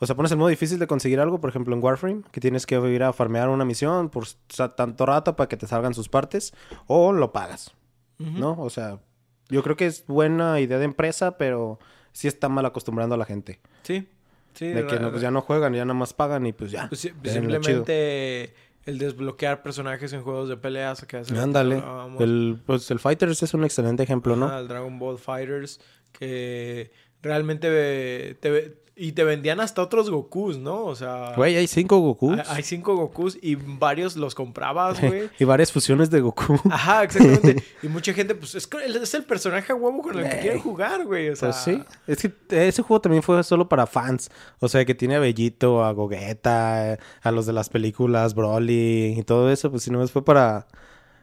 O 0.00 0.06
sea, 0.06 0.16
pones 0.16 0.32
el 0.32 0.38
modo 0.38 0.48
difícil 0.48 0.78
de 0.78 0.86
conseguir 0.86 1.20
algo, 1.20 1.40
por 1.40 1.50
ejemplo 1.50 1.74
en 1.76 1.84
Warframe, 1.84 2.22
que 2.32 2.40
tienes 2.40 2.64
que 2.64 2.76
ir 2.76 3.02
a 3.02 3.12
farmear 3.12 3.50
una 3.50 3.66
misión 3.66 4.08
por 4.08 4.26
tanto 4.74 5.06
rato 5.06 5.36
para 5.36 5.48
que 5.48 5.58
te 5.58 5.66
salgan 5.66 5.92
sus 5.92 6.08
partes, 6.08 6.54
o 6.86 7.12
lo 7.12 7.32
pagas. 7.32 7.74
¿no? 8.18 8.60
O 8.60 8.70
sea, 8.70 9.00
yo 9.48 9.62
creo 9.62 9.76
que 9.76 9.86
es 9.86 10.06
buena 10.06 10.60
idea 10.60 10.78
de 10.78 10.84
empresa, 10.84 11.38
pero 11.38 11.78
sí 12.12 12.28
está 12.28 12.48
mal 12.48 12.66
acostumbrando 12.66 13.14
a 13.14 13.18
la 13.18 13.24
gente. 13.24 13.60
Sí, 13.82 14.08
sí. 14.54 14.68
De 14.68 14.86
que 14.86 14.98
no, 14.98 15.10
pues 15.10 15.22
ya 15.22 15.30
no 15.30 15.42
juegan, 15.42 15.74
ya 15.74 15.84
nada 15.84 15.98
más 15.98 16.12
pagan 16.12 16.46
y 16.46 16.52
pues 16.52 16.70
ya. 16.70 16.88
Pues 16.88 17.00
simplemente 17.00 18.54
el 18.86 18.98
desbloquear 18.98 19.62
personajes 19.62 20.12
en 20.12 20.22
juegos 20.22 20.48
de 20.48 20.56
peleas 20.56 21.04
que 21.04 21.18
hace 21.18 21.32
rato 21.32 21.44
Ándale. 21.44 21.82
El, 22.18 22.60
pues 22.64 22.90
el 22.90 22.98
Fighters 22.98 23.42
es 23.42 23.54
un 23.54 23.64
excelente 23.64 24.02
ejemplo, 24.02 24.36
¿no? 24.36 24.58
El 24.58 24.68
Dragon 24.68 24.98
Ball 24.98 25.18
Fighters 25.18 25.80
que 26.12 26.90
realmente 27.22 28.34
te, 28.40 28.79
y 29.02 29.12
te 29.12 29.24
vendían 29.24 29.60
hasta 29.60 29.80
otros 29.80 30.10
Gokus, 30.10 30.58
¿no? 30.58 30.84
O 30.84 30.94
sea, 30.94 31.32
Güey, 31.34 31.56
hay 31.56 31.66
cinco 31.66 31.98
Gokus. 32.00 32.38
hay, 32.38 32.44
hay 32.56 32.62
cinco 32.62 32.94
Gokus 32.96 33.38
y 33.40 33.54
varios 33.54 34.14
los 34.14 34.34
comprabas, 34.34 35.00
güey. 35.02 35.30
y 35.38 35.44
varias 35.44 35.72
fusiones 35.72 36.10
de 36.10 36.20
Goku. 36.20 36.60
Ajá, 36.70 37.04
exactamente. 37.04 37.64
Y 37.82 37.88
mucha 37.88 38.12
gente, 38.12 38.34
pues, 38.34 38.54
es, 38.54 39.14
el 39.14 39.24
personaje 39.24 39.72
huevo 39.72 40.02
con 40.02 40.18
el 40.18 40.28
que 40.28 40.38
quieren 40.40 40.60
jugar, 40.60 41.06
güey. 41.06 41.30
O 41.30 41.36
sea, 41.36 41.48
Pues 41.48 41.62
sí. 41.62 41.82
Es 42.06 42.18
que 42.20 42.68
ese 42.68 42.82
juego 42.82 43.00
también 43.00 43.22
fue 43.22 43.42
solo 43.42 43.68
para 43.70 43.86
fans. 43.86 44.30
O 44.58 44.68
sea, 44.68 44.84
que 44.84 44.94
tiene 44.94 45.16
a 45.16 45.18
Bellito, 45.18 45.82
a 45.82 45.92
Gogeta, 45.92 46.98
a 47.22 47.30
los 47.30 47.46
de 47.46 47.54
las 47.54 47.70
películas, 47.70 48.34
Broly 48.34 49.14
y 49.18 49.22
todo 49.22 49.50
eso. 49.50 49.70
Pues 49.70 49.82
si 49.84 49.90
no, 49.90 50.06
fue 50.08 50.22
para... 50.22 50.66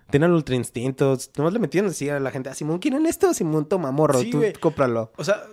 Tienen 0.09 0.31
Ultra 0.31 0.55
Instintos. 0.55 1.29
Nomás 1.37 1.53
le 1.53 1.59
metían 1.59 1.85
así 1.85 2.09
a 2.09 2.19
la 2.19 2.31
gente. 2.31 2.49
Ah, 2.49 2.53
Simón, 2.53 2.79
¿quieren 2.79 3.05
esto? 3.05 3.33
Simón, 3.33 3.67
toma 3.67 3.91
morro. 3.91 4.19
Sí, 4.19 4.31
tú 4.31 4.41
cómpralo. 4.59 5.11
O 5.17 5.23
sea, 5.23 5.43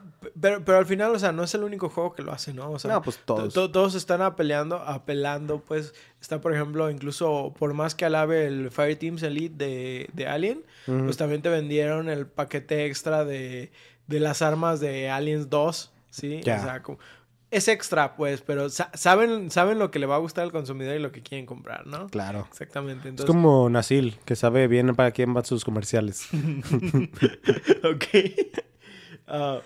pero, 0.40 0.64
pero 0.64 0.78
al 0.78 0.86
final, 0.86 1.14
o 1.14 1.18
sea, 1.18 1.32
no 1.32 1.42
es 1.44 1.54
el 1.54 1.62
único 1.64 1.88
juego 1.88 2.14
que 2.14 2.22
lo 2.22 2.32
hace, 2.32 2.52
¿no? 2.54 2.70
O 2.70 2.78
sea, 2.78 2.92
No, 2.92 3.02
pues 3.02 3.18
todos. 3.24 3.52
to- 3.54 3.62
to- 3.66 3.70
todos 3.70 3.94
están 3.94 4.22
apelando, 4.22 4.76
apelando, 4.76 5.60
pues, 5.60 5.94
está, 6.20 6.40
por 6.40 6.52
ejemplo, 6.54 6.90
incluso, 6.90 7.54
por 7.58 7.74
más 7.74 7.94
que 7.94 8.04
alabe 8.04 8.46
el 8.46 8.70
Fireteams 8.70 9.22
Elite 9.22 9.64
de, 9.64 10.10
de 10.12 10.26
Alien, 10.26 10.62
pues 10.86 11.16
también 11.16 11.42
te 11.42 11.48
vendieron 11.48 12.08
el 12.08 12.26
paquete 12.26 12.86
extra 12.86 13.24
de, 13.24 13.70
de 14.06 14.20
las 14.20 14.42
armas 14.42 14.80
de 14.80 15.10
Aliens 15.10 15.48
2, 15.50 15.92
¿sí? 16.10 16.40
Ya. 16.44 16.58
O 16.60 16.62
sea, 16.64 16.82
como- 16.82 16.98
es 17.50 17.68
extra, 17.68 18.16
pues, 18.16 18.40
pero 18.40 18.68
sa- 18.68 18.90
saben, 18.94 19.48
saben 19.48 19.78
lo 19.78 19.92
que 19.92 20.00
le 20.00 20.06
va 20.06 20.16
a 20.16 20.18
gustar 20.18 20.42
al 20.42 20.50
consumidor 20.50 20.96
y 20.96 20.98
lo 20.98 21.12
que 21.12 21.22
quieren 21.22 21.46
comprar, 21.46 21.86
¿no? 21.86 22.08
Claro. 22.08 22.48
Exactamente. 22.50 23.10
Es 23.16 23.24
como 23.24 23.70
Nasil, 23.70 24.18
que 24.24 24.34
sabe 24.34 24.66
bien 24.66 24.96
para 24.96 25.12
quién 25.12 25.32
van 25.32 25.44
sus 25.44 25.64
comerciales. 25.64 26.26
ok. 27.84 28.04
Ah, 29.26 29.60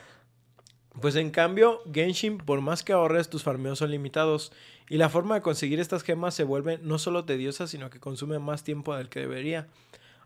pues 1.00 1.16
en 1.16 1.30
cambio, 1.30 1.80
Genshin, 1.92 2.38
por 2.38 2.60
más 2.60 2.82
que 2.82 2.92
ahorres, 2.92 3.28
tus 3.28 3.42
farmeos 3.42 3.78
son 3.78 3.90
limitados. 3.90 4.52
Y 4.88 4.96
la 4.96 5.08
forma 5.08 5.34
de 5.34 5.42
conseguir 5.42 5.80
estas 5.80 6.02
gemas 6.02 6.34
se 6.34 6.44
vuelve 6.44 6.78
no 6.78 6.98
solo 6.98 7.24
tediosa, 7.24 7.66
sino 7.66 7.90
que 7.90 8.00
consume 8.00 8.38
más 8.38 8.64
tiempo 8.64 8.96
del 8.96 9.08
que 9.08 9.20
debería. 9.20 9.68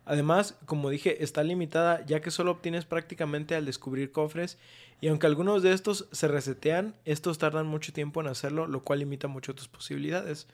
Además, 0.04 0.56
como 0.66 0.90
dije, 0.90 1.22
está 1.22 1.44
limitada 1.44 2.04
ya 2.06 2.20
que 2.20 2.30
solo 2.30 2.50
obtienes 2.50 2.84
prácticamente 2.84 3.54
al 3.54 3.64
descubrir 3.64 4.10
cofres 4.10 4.58
y 5.00 5.08
aunque 5.08 5.26
algunos 5.26 5.62
de 5.62 5.72
estos 5.72 6.08
se 6.12 6.28
resetean, 6.28 6.94
estos 7.04 7.38
tardan 7.38 7.66
mucho 7.66 7.92
tiempo 7.92 8.20
en 8.20 8.26
hacerlo, 8.26 8.66
lo 8.66 8.82
cual 8.82 9.00
limita 9.00 9.28
mucho 9.28 9.54
tus 9.54 9.68
posibilidades. 9.68 10.46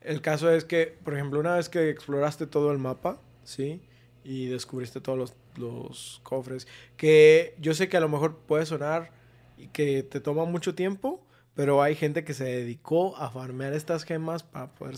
El 0.00 0.20
caso 0.20 0.50
es 0.50 0.64
que, 0.64 0.96
por 1.04 1.14
ejemplo, 1.14 1.40
una 1.40 1.56
vez 1.56 1.68
que 1.68 1.88
exploraste 1.88 2.46
todo 2.46 2.72
el 2.72 2.78
mapa, 2.78 3.20
¿sí? 3.44 3.80
Y 4.22 4.46
descubriste 4.46 5.00
todos 5.00 5.18
los, 5.18 5.34
los 5.56 6.20
cofres, 6.22 6.66
que 6.96 7.54
yo 7.58 7.74
sé 7.74 7.88
que 7.88 7.96
a 7.96 8.00
lo 8.00 8.08
mejor 8.08 8.36
puede 8.38 8.66
sonar 8.66 9.10
y 9.58 9.68
que 9.68 10.02
te 10.02 10.20
toma 10.20 10.44
mucho 10.44 10.74
tiempo, 10.74 11.24
pero 11.54 11.82
hay 11.82 11.94
gente 11.94 12.24
que 12.24 12.34
se 12.34 12.44
dedicó 12.44 13.16
a 13.16 13.30
farmear 13.30 13.72
estas 13.72 14.04
gemas 14.04 14.42
para 14.42 14.68
poder 14.74 14.96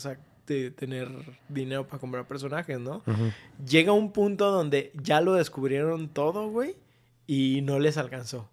tener 0.76 1.08
dinero 1.48 1.86
para 1.86 1.98
comprar 1.98 2.26
personajes, 2.28 2.78
¿no? 2.78 3.02
Ujú. 3.06 3.32
Llega 3.68 3.92
un 3.92 4.12
punto 4.12 4.50
donde 4.50 4.92
ya 5.02 5.20
lo 5.20 5.34
descubrieron 5.34 6.08
todo, 6.08 6.48
güey, 6.50 6.76
y 7.26 7.60
no 7.62 7.78
les 7.78 7.96
alcanzó. 7.96 8.48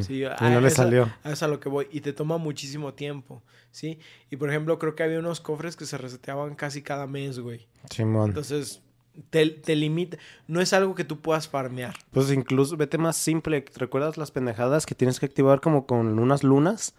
Sí, 0.00 0.22
y 0.22 0.44
no 0.50 0.60
le 0.60 0.68
eso- 0.68 0.76
salió. 0.76 1.12
a 1.24 1.32
eso 1.32 1.44
a 1.46 1.48
lo 1.48 1.58
que 1.58 1.68
voy. 1.68 1.88
Y 1.90 2.00
te 2.00 2.12
toma 2.12 2.38
muchísimo 2.38 2.94
tiempo, 2.94 3.42
¿sí? 3.72 3.98
Y 4.30 4.36
por 4.36 4.48
ejemplo, 4.48 4.78
creo 4.78 4.94
que 4.94 5.02
había 5.02 5.18
unos 5.18 5.40
cofres 5.40 5.74
que 5.74 5.84
se 5.84 5.98
reseteaban 5.98 6.54
casi 6.54 6.80
cada 6.82 7.06
mes, 7.08 7.40
güey. 7.40 7.66
Simón. 7.90 8.28
Entonces, 8.28 8.82
te, 9.30 9.46
te 9.46 9.76
limita. 9.76 10.18
No 10.46 10.60
es 10.60 10.72
algo 10.72 10.94
que 10.94 11.04
tú 11.04 11.20
puedas 11.20 11.48
farmear. 11.48 11.94
Pues 12.10 12.30
incluso, 12.30 12.76
vete 12.76 12.98
más 12.98 13.16
simple. 13.16 13.64
¿Recuerdas 13.76 14.16
las 14.16 14.30
pendejadas 14.30 14.86
que 14.86 14.94
tienes 14.94 15.20
que 15.20 15.26
activar 15.26 15.60
como 15.60 15.86
con 15.86 16.18
unas 16.18 16.42
lunas? 16.42 16.94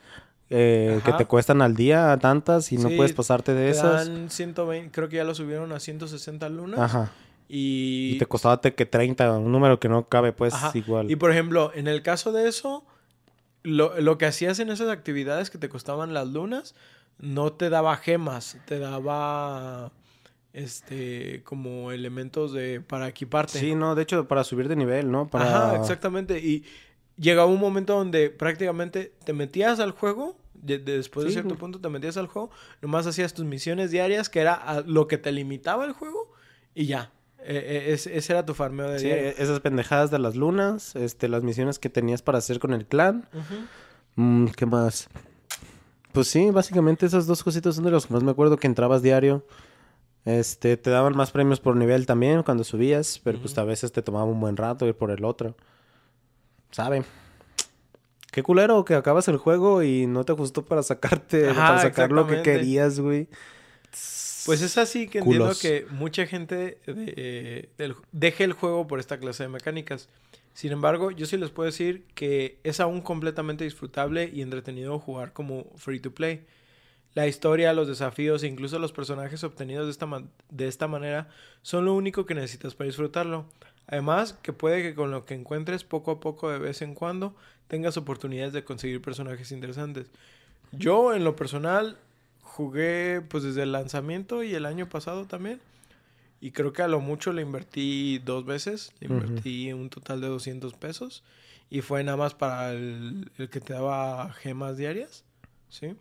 eh, 0.49 1.01
que 1.03 1.11
te 1.13 1.25
cuestan 1.25 1.61
al 1.61 1.75
día 1.75 2.17
tantas 2.21 2.71
y 2.71 2.77
no 2.77 2.89
puedes 2.89 3.13
pasarte 3.13 3.53
de 3.53 3.69
esas. 3.69 4.07
dan 4.07 4.29
120, 4.29 4.91
creo 4.91 5.09
que 5.09 5.17
ya 5.17 5.23
lo 5.23 5.33
subieron 5.33 5.71
a 5.71 5.79
160 5.79 6.49
lunas. 6.49 6.79
Ajá. 6.79 7.11
Y, 7.47 8.13
Y 8.13 8.17
te 8.17 8.25
costaba 8.25 8.59
que 8.61 8.85
30, 8.85 9.37
un 9.37 9.51
número 9.51 9.79
que 9.79 9.89
no 9.89 10.07
cabe, 10.07 10.33
pues 10.33 10.53
Ajá. 10.53 10.71
igual. 10.75 11.09
Y 11.09 11.15
por 11.15 11.31
ejemplo, 11.31 11.71
en 11.73 11.87
el 11.87 12.01
caso 12.01 12.31
de 12.31 12.47
eso, 12.47 12.83
lo, 13.63 13.99
lo 13.99 14.17
que 14.17 14.25
hacías 14.25 14.59
en 14.59 14.69
esas 14.69 14.89
actividades 14.89 15.49
que 15.49 15.57
te 15.57 15.69
costaban 15.69 16.13
las 16.13 16.27
lunas, 16.27 16.75
no 17.19 17.53
te 17.53 17.69
daba 17.69 17.97
gemas, 17.97 18.57
te 18.65 18.79
daba 18.79 19.91
este 20.55 21.41
como 21.43 21.91
elementos 21.91 22.53
de 22.53 22.81
para 22.81 23.07
equiparte. 23.07 23.59
Sí, 23.59 23.75
no, 23.75 23.93
de 23.95 24.03
hecho, 24.03 24.27
para 24.27 24.43
subir 24.43 24.67
de 24.67 24.75
nivel, 24.75 25.11
¿no? 25.11 25.27
Para... 25.27 25.45
Ajá, 25.69 25.75
exactamente. 25.75 26.39
Y 26.39 26.63
llegaba 27.17 27.47
un 27.47 27.59
momento 27.59 27.93
donde 27.95 28.29
prácticamente 28.29 29.13
te 29.23 29.33
metías 29.33 29.79
al 29.79 29.91
juego, 29.91 30.37
de- 30.53 30.79
de- 30.79 30.97
después 30.97 31.25
de 31.25 31.31
cierto 31.33 31.55
punto 31.55 31.79
te 31.79 31.89
metías 31.89 32.17
al 32.17 32.27
juego, 32.27 32.49
nomás 32.81 33.05
hacías 33.05 33.33
tus 33.33 33.45
misiones 33.45 33.91
diarias, 33.91 34.29
que 34.29 34.39
era 34.39 34.83
lo 34.87 35.07
que 35.07 35.17
te 35.17 35.31
limitaba 35.31 35.85
el 35.85 35.91
juego, 35.91 36.31
y 36.73 36.85
ya. 36.87 37.11
Eh, 37.47 37.85
eh, 37.89 37.93
ese, 37.93 38.17
ese 38.17 38.33
era 38.33 38.43
tu 38.43 38.55
farmeo 38.55 38.89
de 38.89 38.97
Sí, 38.97 39.05
diario. 39.05 39.27
esas 39.37 39.59
pendejadas 39.59 40.09
de 40.09 40.17
las 40.17 40.35
lunas, 40.35 40.95
este, 40.95 41.27
las 41.27 41.43
misiones 41.43 41.77
que 41.77 41.89
tenías 41.89 42.23
para 42.23 42.39
hacer 42.39 42.57
con 42.59 42.73
el 42.73 42.87
clan. 42.87 43.27
Mm, 44.15 44.47
¿Qué 44.47 44.65
más? 44.65 45.07
Pues 46.11 46.27
sí, 46.27 46.49
básicamente 46.49 47.05
esas 47.05 47.27
dos 47.27 47.43
cositas 47.43 47.75
son 47.75 47.83
de 47.83 47.91
los 47.91 48.07
que 48.07 48.13
más 48.13 48.23
me 48.23 48.31
acuerdo 48.31 48.57
que 48.57 48.65
entrabas 48.67 49.01
diario. 49.03 49.45
Este, 50.25 50.75
te 50.75 50.89
daban 50.89 51.15
más 51.15 51.29
premios 51.31 51.59
por 51.59 51.75
nivel 51.75 52.05
también 52.07 52.41
cuando 52.43 52.63
subías, 52.63 53.19
pero 53.23 53.39
pues 53.39 53.55
a 53.57 53.63
veces 53.63 53.91
te 53.91 54.01
tomaba 54.01 54.25
un 54.25 54.39
buen 54.39 54.57
rato 54.57 54.87
ir 54.87 54.95
por 54.95 55.11
el 55.11 55.23
otro. 55.23 55.55
¿Sabe? 56.71 57.03
Qué 58.31 58.43
culero 58.43 58.83
que 58.83 58.95
acabas 58.95 59.27
el 59.27 59.37
juego 59.37 59.83
y 59.83 60.07
no 60.07 60.25
te 60.25 60.33
ajustó 60.33 60.65
para 60.65 60.83
sacarte, 60.83 61.49
Ajá, 61.49 61.67
para 61.67 61.81
sacar 61.81 62.11
lo 62.11 62.27
que 62.27 62.41
querías, 62.41 62.99
güey. 62.99 63.27
Pues 64.45 64.61
es 64.61 64.77
así 64.77 65.07
que 65.07 65.19
entiendo 65.19 65.53
que 65.61 65.85
mucha 65.91 66.25
gente 66.27 66.79
de- 66.85 67.69
del- 67.77 67.95
deje 68.11 68.43
el 68.43 68.53
juego 68.53 68.87
por 68.87 68.99
esta 68.99 69.19
clase 69.19 69.43
de 69.43 69.49
mecánicas. 69.49 70.09
Sin 70.53 70.71
embargo, 70.71 71.11
yo 71.11 71.25
sí 71.25 71.37
les 71.37 71.49
puedo 71.49 71.65
decir 71.67 72.05
que 72.13 72.57
es 72.63 72.79
aún 72.79 73.01
completamente 73.01 73.63
disfrutable 73.63 74.29
y 74.31 74.41
entretenido 74.41 74.99
jugar 74.99 75.33
como 75.33 75.65
free 75.77 75.99
to 75.99 76.11
play. 76.13 76.45
La 77.15 77.27
historia, 77.27 77.73
los 77.73 77.87
desafíos 77.87 78.43
e 78.43 78.47
incluso 78.47 78.77
los 78.77 78.91
personajes 78.91 79.43
obtenidos 79.45 79.85
de 79.85 79.91
esta, 79.91 80.23
de 80.49 80.67
esta 80.67 80.87
manera 80.87 81.29
son 81.61 81.85
lo 81.85 81.93
único 81.93 82.25
que 82.25 82.35
necesitas 82.35 82.75
para 82.75 82.87
disfrutarlo. 82.87 83.45
Además, 83.87 84.33
que 84.33 84.51
puede 84.51 84.83
que 84.83 84.95
con 84.95 85.11
lo 85.11 85.25
que 85.25 85.33
encuentres 85.33 85.85
poco 85.85 86.11
a 86.11 86.19
poco 86.19 86.49
de 86.49 86.59
vez 86.59 86.81
en 86.81 86.93
cuando 86.93 87.33
tengas 87.69 87.95
oportunidades 87.95 88.51
de 88.51 88.65
conseguir 88.65 89.01
personajes 89.01 89.53
interesantes. 89.53 90.07
Yo, 90.73 91.13
en 91.13 91.23
lo 91.23 91.37
personal, 91.37 91.97
jugué 92.41 93.21
pues 93.21 93.43
desde 93.43 93.63
el 93.63 93.71
lanzamiento 93.71 94.43
y 94.43 94.53
el 94.53 94.65
año 94.65 94.89
pasado 94.89 95.25
también. 95.25 95.61
Y 96.41 96.51
creo 96.51 96.73
que 96.73 96.81
a 96.81 96.89
lo 96.89 96.99
mucho 96.99 97.31
le 97.31 97.43
invertí 97.43 98.19
dos 98.19 98.45
veces. 98.45 98.91
Le 98.99 99.07
invertí 99.07 99.71
un 99.71 99.89
total 99.89 100.19
de 100.19 100.27
200 100.27 100.73
pesos. 100.73 101.23
Y 101.69 101.79
fue 101.79 102.03
nada 102.03 102.17
más 102.17 102.33
para 102.33 102.73
el, 102.73 103.31
el 103.37 103.49
que 103.49 103.61
te 103.61 103.71
daba 103.71 104.33
gemas 104.33 104.75
diarias. 104.75 105.23
¿Sí? 105.69 105.95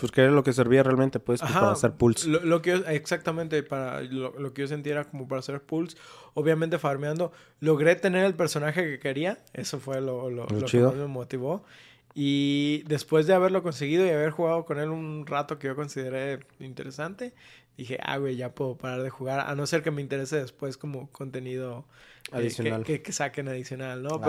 Pues 0.00 0.12
que 0.12 0.22
era 0.22 0.30
lo 0.30 0.42
que 0.42 0.52
servía 0.52 0.82
realmente, 0.82 1.20
pues, 1.20 1.40
pues 1.40 1.52
para 1.52 1.72
hacer 1.72 1.92
pulls. 1.92 2.26
Lo, 2.26 2.62
que 2.62 2.82
exactamente, 2.88 3.62
para 3.62 4.00
lo, 4.00 4.52
que 4.54 4.62
yo 4.62 4.68
sentía 4.68 4.92
era 4.92 5.04
como 5.04 5.28
para 5.28 5.40
hacer 5.40 5.60
pulls. 5.60 5.96
Obviamente 6.34 6.78
farmeando. 6.78 7.32
Logré 7.60 7.96
tener 7.96 8.24
el 8.24 8.34
personaje 8.34 8.84
que 8.84 8.98
quería. 8.98 9.38
Eso 9.52 9.78
fue 9.78 10.00
lo, 10.00 10.30
lo, 10.30 10.46
lo 10.46 10.66
que 10.66 10.80
más 10.80 10.94
me 10.94 11.06
motivó. 11.06 11.64
Y 12.14 12.82
después 12.86 13.26
de 13.26 13.34
haberlo 13.34 13.62
conseguido 13.62 14.04
y 14.04 14.10
haber 14.10 14.30
jugado 14.30 14.64
con 14.64 14.80
él 14.80 14.88
un 14.88 15.26
rato 15.26 15.58
que 15.58 15.68
yo 15.68 15.76
consideré 15.76 16.40
interesante, 16.58 17.32
dije, 17.80 17.98
ah, 18.02 18.18
güey, 18.18 18.36
ya 18.36 18.54
puedo 18.54 18.76
parar 18.76 19.02
de 19.02 19.10
jugar. 19.10 19.40
A 19.40 19.54
no 19.54 19.66
ser 19.66 19.82
que 19.82 19.90
me 19.90 20.02
interese 20.02 20.36
después 20.36 20.76
como 20.76 21.10
contenido 21.10 21.86
adicional. 22.30 22.84
Que, 22.84 23.00
saquen 23.10 23.48
adicional, 23.48 24.02
¿no? 24.02 24.20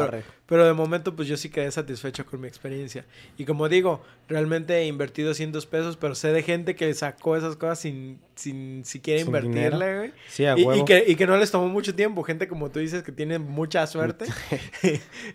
Pero, 0.46 0.66
de 0.66 0.74
momento, 0.74 1.16
pues 1.16 1.28
yo 1.28 1.36
sí 1.36 1.50
quedé 1.50 1.70
satisfecho 1.70 2.26
con 2.26 2.40
mi 2.40 2.48
experiencia. 2.48 3.06
Y 3.38 3.44
como 3.44 3.68
digo, 3.68 4.02
realmente 4.30 4.78
he 4.78 4.88
invertido 4.88 5.28
200 5.30 5.66
pesos, 5.66 5.98
pero 5.98 6.16
sé 6.16 6.32
de 6.32 6.44
gente 6.44 6.76
que 6.76 6.94
sacó 6.94 7.36
esas 7.36 7.58
cosas 7.58 7.80
sin, 7.80 8.20
sin 8.36 8.86
siquiera 8.86 9.20
invertirle, 9.20 9.98
güey. 9.98 10.14
Sí, 10.30 10.46
a 10.46 10.58
y, 10.58 10.62
y, 10.62 10.86
que, 10.86 11.04
y 11.06 11.16
que 11.16 11.28
no 11.28 11.36
les 11.38 11.52
tomó 11.52 11.68
mucho 11.68 11.94
tiempo. 11.94 12.24
Gente 12.24 12.48
como 12.48 12.72
tú 12.72 12.80
dices 12.80 13.04
que 13.04 13.12
tiene 13.12 13.38
mucha 13.38 13.86
suerte. 13.86 14.26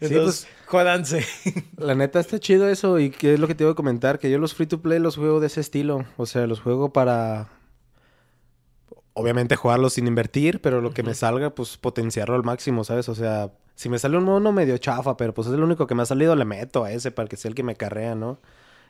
Entonces, 0.00 0.46
pues, 0.46 0.48
jódanse. 0.64 1.24
La 1.76 1.94
neta 1.94 2.18
está 2.18 2.38
chido 2.38 2.66
eso. 2.66 2.98
Y 2.98 3.10
que 3.10 3.34
es 3.34 3.40
lo 3.40 3.46
que 3.46 3.54
te 3.54 3.64
iba 3.64 3.72
a 3.72 3.76
comentar, 3.76 4.18
que 4.18 4.30
yo 4.30 4.38
los 4.38 4.54
free 4.54 4.66
to 4.66 4.80
play 4.80 4.98
los 5.00 5.16
juego 5.16 5.38
de 5.38 5.48
ese 5.48 5.60
estilo. 5.60 6.06
O 6.16 6.24
sea, 6.24 6.46
los 6.46 6.60
juego 6.60 6.94
para 6.94 7.50
obviamente 9.16 9.56
jugarlo 9.56 9.88
sin 9.88 10.06
invertir, 10.06 10.60
pero 10.60 10.82
lo 10.82 10.92
que 10.92 11.02
me 11.02 11.14
salga, 11.14 11.50
pues 11.50 11.78
potenciarlo 11.78 12.34
al 12.34 12.44
máximo, 12.44 12.84
¿sabes? 12.84 13.08
O 13.08 13.14
sea, 13.14 13.50
si 13.74 13.88
me 13.88 13.98
sale 13.98 14.18
un 14.18 14.24
mono 14.24 14.52
medio 14.52 14.76
chafa, 14.76 15.16
pero 15.16 15.32
pues 15.32 15.48
es 15.48 15.54
el 15.54 15.62
único 15.62 15.86
que 15.86 15.94
me 15.94 16.02
ha 16.02 16.06
salido, 16.06 16.36
le 16.36 16.44
meto 16.44 16.84
a 16.84 16.92
ese 16.92 17.10
para 17.10 17.26
que 17.26 17.36
sea 17.36 17.48
el 17.48 17.54
que 17.54 17.62
me 17.62 17.76
carrea, 17.76 18.14
¿no? 18.14 18.38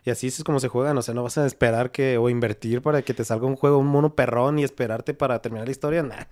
Y 0.05 0.11
así 0.11 0.27
es 0.27 0.43
como 0.43 0.59
se 0.59 0.67
juegan, 0.67 0.99
o 0.99 1.03
sea, 1.03 1.15
no 1.15 1.23
vas 1.23 1.39
a 1.39 1.47
esperar 1.47 1.93
que, 1.93 2.19
o 2.19 2.29
invertir 2.29 2.83
para 2.83 3.03
que 3.03 3.15
te 3.15 3.25
salga 3.25 3.47
un 3.47 3.55
juego, 3.55 3.79
un 3.79 3.87
mono 3.87 4.17
perrón 4.17 4.59
y 4.59 4.65
esperarte 4.65 5.15
para 5.15 5.41
terminar 5.41 5.69
la 5.69 5.73
historia, 5.73 6.03
nah. 6.03 6.25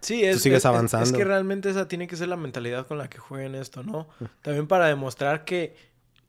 Sí, 0.00 0.24
es, 0.24 0.36
Tú 0.36 0.40
sigues 0.40 0.64
avanzando. 0.64 1.06
Es, 1.06 1.12
que 1.12 1.24
realmente 1.24 1.68
esa 1.68 1.86
tiene 1.86 2.06
que 2.06 2.16
ser 2.16 2.28
la 2.28 2.36
mentalidad 2.36 2.86
con 2.86 2.96
la 2.96 3.08
que 3.08 3.18
jueguen 3.18 3.54
esto, 3.54 3.82
¿no? 3.82 4.08
También 4.42 4.66
para 4.66 4.86
demostrar 4.86 5.44
que 5.44 5.76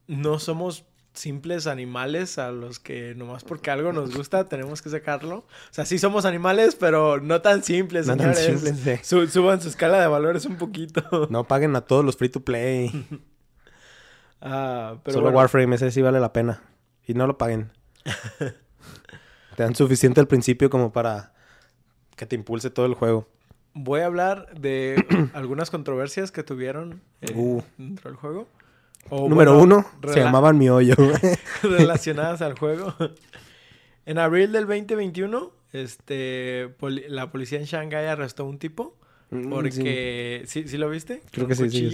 no 0.07 0.37
somos 0.39 0.85
simples 1.15 1.67
animales 1.67 2.37
a 2.37 2.51
los 2.51 2.79
que 2.79 3.15
nomás 3.15 3.43
porque 3.43 3.71
algo 3.71 3.93
nos 3.93 4.15
gusta 4.15 4.45
tenemos 4.49 4.81
que 4.81 4.89
sacarlo. 4.89 5.37
O 5.37 5.45
sea, 5.71 5.85
sí 5.85 5.97
somos 5.97 6.25
animales, 6.25 6.75
pero 6.75 7.19
no 7.19 7.41
tan 7.41 7.63
simples, 7.63 8.07
no 8.07 8.17
Tan 8.17 8.35
simples, 8.35 9.07
suban 9.07 9.61
su 9.61 9.69
escala 9.69 9.99
de 9.99 10.07
valores 10.07 10.45
un 10.45 10.57
poquito. 10.57 11.03
No 11.29 11.45
paguen 11.45 11.75
a 11.75 11.81
todos 11.81 12.05
los 12.05 12.17
free 12.17 12.29
to 12.29 12.41
play. 12.41 12.91
ah, 14.41 14.97
pero 15.03 15.17
Solo 15.17 15.31
Warframe, 15.31 15.75
ese 15.75 15.91
sí 15.91 16.01
vale 16.01 16.19
la 16.19 16.33
pena. 16.33 16.61
Y 17.05 17.13
no 17.13 17.27
lo 17.27 17.37
paguen. 17.37 17.71
te 19.55 19.63
dan 19.63 19.75
suficiente 19.75 20.19
al 20.19 20.27
principio 20.27 20.69
como 20.69 20.91
para 20.91 21.33
que 22.15 22.25
te 22.25 22.35
impulse 22.35 22.69
todo 22.69 22.85
el 22.85 22.93
juego. 22.93 23.27
Voy 23.73 24.01
a 24.01 24.05
hablar 24.05 24.53
de 24.57 25.05
algunas 25.33 25.69
controversias 25.69 26.31
que 26.31 26.43
tuvieron 26.43 27.01
eh, 27.21 27.33
uh. 27.35 27.61
dentro 27.77 28.09
del 28.09 28.17
juego. 28.17 28.47
Número 29.11 29.57
uno, 29.59 29.85
se 30.07 30.19
llamaban 30.19 30.57
mi 30.57 30.69
hoyo. 30.69 30.95
relacionadas 31.63 32.41
al 32.41 32.57
juego. 32.57 32.93
En 34.05 34.17
abril 34.19 34.51
del 34.51 34.67
2021, 34.67 35.51
este, 35.73 36.73
la 37.07 37.31
policía 37.31 37.59
en 37.59 37.65
Shanghái 37.65 38.07
arrestó 38.07 38.43
a 38.43 38.45
un 38.45 38.59
tipo. 38.59 38.95
Mm, 39.31 39.49
porque, 39.49 40.43
sí. 40.45 40.67
¿sí, 40.67 40.77
lo 40.77 40.89
viste? 40.89 41.21
Creo 41.31 41.47
que 41.47 41.55
sí, 41.55 41.69
sí, 41.69 41.91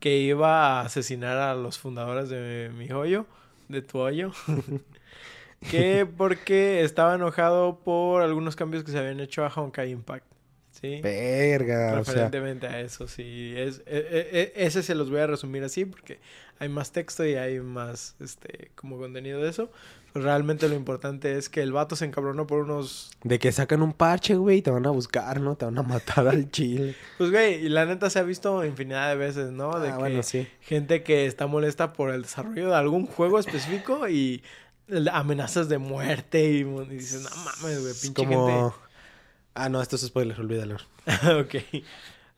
Que 0.00 0.18
iba 0.18 0.80
a 0.80 0.80
asesinar 0.82 1.38
a 1.38 1.54
los 1.54 1.78
fundadores 1.78 2.28
de 2.28 2.70
mi 2.76 2.90
hoyo, 2.90 3.26
de 3.68 3.82
tu 3.82 3.98
hoyo. 3.98 4.32
que 5.70 6.06
porque 6.06 6.82
estaba 6.82 7.14
enojado 7.14 7.78
por 7.80 8.22
algunos 8.22 8.56
cambios 8.56 8.84
que 8.84 8.90
se 8.90 8.98
habían 8.98 9.20
hecho 9.20 9.44
a 9.44 9.48
Honkai 9.48 9.90
Impact. 9.90 10.31
Sí. 10.82 11.00
Verga. 11.00 11.94
Referentemente 11.94 12.66
a 12.66 12.80
eso, 12.80 13.06
sí. 13.06 13.54
Es, 13.56 13.82
e, 13.86 13.98
e, 13.98 14.40
e, 14.40 14.66
ese 14.66 14.82
se 14.82 14.96
los 14.96 15.10
voy 15.10 15.20
a 15.20 15.28
resumir 15.28 15.62
así 15.62 15.84
porque 15.84 16.18
hay 16.58 16.68
más 16.68 16.90
texto 16.90 17.24
y 17.24 17.36
hay 17.36 17.60
más, 17.60 18.16
este, 18.18 18.72
como 18.74 18.98
contenido 18.98 19.40
de 19.40 19.48
eso. 19.48 19.70
Pues 20.12 20.24
realmente 20.24 20.68
lo 20.68 20.74
importante 20.74 21.38
es 21.38 21.48
que 21.48 21.62
el 21.62 21.72
vato 21.72 21.94
se 21.94 22.04
encabronó 22.04 22.48
por 22.48 22.64
unos... 22.64 23.12
De 23.22 23.38
que 23.38 23.52
sacan 23.52 23.80
un 23.80 23.92
parche, 23.92 24.34
güey, 24.34 24.58
y 24.58 24.62
te 24.62 24.72
van 24.72 24.84
a 24.84 24.90
buscar, 24.90 25.40
¿no? 25.40 25.56
Te 25.56 25.66
van 25.66 25.78
a 25.78 25.82
matar 25.82 26.26
al 26.26 26.50
chile. 26.50 26.96
Pues, 27.16 27.30
güey, 27.30 27.64
y 27.64 27.68
la 27.68 27.86
neta 27.86 28.10
se 28.10 28.18
ha 28.18 28.22
visto 28.24 28.64
infinidad 28.64 29.08
de 29.08 29.16
veces, 29.16 29.52
¿no? 29.52 29.78
De 29.78 29.90
ah, 29.90 29.98
que 30.08 30.22
sí. 30.24 30.48
gente 30.60 31.04
que 31.04 31.26
está 31.26 31.46
molesta 31.46 31.92
por 31.92 32.10
el 32.10 32.22
desarrollo 32.22 32.70
de 32.70 32.74
algún 32.74 33.06
juego 33.06 33.38
específico 33.38 34.08
y 34.08 34.42
amenazas 35.12 35.68
de 35.68 35.78
muerte 35.78 36.44
y, 36.44 36.64
dices, 36.90 37.22
no 37.22 37.30
mames, 37.44 37.80
güey, 37.80 37.94
pinche 38.02 38.26
gente 38.26 38.72
Ah, 39.54 39.68
no, 39.68 39.82
esto 39.82 39.96
es 39.96 40.02
spoiler, 40.02 40.38
olvídalo. 40.40 40.76
ok. 41.40 41.82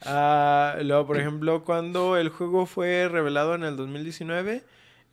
Ah, 0.03 0.77
luego, 0.83 1.07
por 1.07 1.19
ejemplo, 1.19 1.65
cuando 1.65 2.17
el 2.17 2.29
juego 2.29 2.67
fue 2.67 3.09
revelado 3.09 3.55
en 3.55 3.63
el 3.63 3.77
2019, 3.77 4.65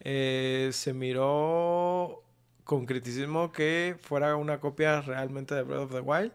eh, 0.01 0.69
se 0.73 0.93
miró 0.93 2.23
con 2.63 2.85
criticismo 2.85 3.51
que 3.51 3.95
fuera 4.01 4.35
una 4.35 4.59
copia 4.59 5.01
realmente 5.01 5.55
de 5.55 5.63
Breath 5.63 5.81
of 5.81 5.91
the 5.91 5.99
Wild. 5.99 6.31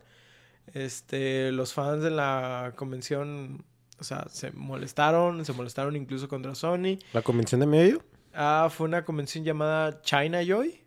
Este, 0.72 1.52
los 1.52 1.72
fans 1.74 2.02
de 2.02 2.10
la 2.10 2.72
convención, 2.76 3.64
o 3.98 4.04
sea, 4.04 4.26
se 4.30 4.50
molestaron, 4.52 5.44
se 5.44 5.52
molestaron 5.52 5.96
incluso 5.96 6.28
contra 6.28 6.54
Sony. 6.54 6.98
¿La 7.12 7.22
convención 7.22 7.60
de 7.60 7.66
medio? 7.66 8.02
Ah, 8.34 8.68
fue 8.70 8.86
una 8.86 9.04
convención 9.04 9.44
llamada 9.44 10.00
China 10.02 10.42
Joy. 10.42 10.82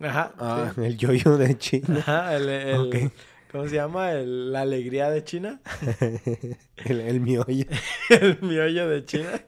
Ajá. 0.00 0.32
Ah, 0.38 0.72
el 0.76 0.96
yoyo 0.96 1.36
de 1.36 1.58
China. 1.58 1.98
Ajá, 1.98 2.36
el, 2.36 3.12
¿Cómo 3.50 3.68
se 3.68 3.74
llama? 3.74 4.12
la 4.12 4.60
alegría 4.60 5.10
de 5.10 5.24
China. 5.24 5.60
el, 6.84 7.00
el 7.00 7.20
miollo. 7.20 7.64
el 8.10 8.38
miollo 8.42 8.88
de 8.88 9.04
China. 9.04 9.42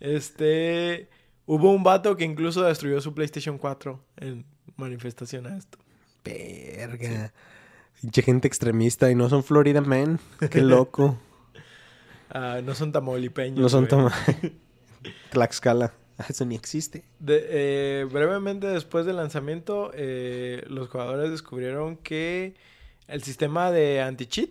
Este. 0.00 1.08
Hubo 1.46 1.70
un 1.70 1.84
vato 1.84 2.16
que 2.16 2.24
incluso 2.24 2.62
destruyó 2.62 3.00
su 3.00 3.14
PlayStation 3.14 3.58
4 3.58 4.04
en 4.16 4.44
manifestación 4.76 5.46
a 5.46 5.56
esto. 5.56 5.78
Verga. 6.24 7.32
Pinche 8.00 8.22
gente 8.22 8.48
extremista 8.48 9.10
y 9.10 9.14
no 9.14 9.28
son 9.28 9.44
Florida 9.44 9.80
Men. 9.80 10.18
Qué 10.50 10.60
loco. 10.62 11.16
Ah, 12.30 12.60
no 12.64 12.74
son 12.74 12.90
tamaulipeños. 12.90 13.60
No 13.60 13.68
son 13.68 13.86
tamaulipeños. 13.86 14.52
Tlaxcala. 15.30 15.94
Eso 16.28 16.44
ni 16.44 16.56
existe. 16.56 17.04
Eh, 17.26 18.06
brevemente 18.10 18.66
después 18.66 19.06
del 19.06 19.16
lanzamiento, 19.16 19.92
eh, 19.94 20.64
los 20.66 20.88
jugadores 20.88 21.30
descubrieron 21.30 21.96
que 21.96 22.54
el 23.08 23.22
sistema 23.22 23.70
de 23.70 24.00
anti-cheat 24.00 24.50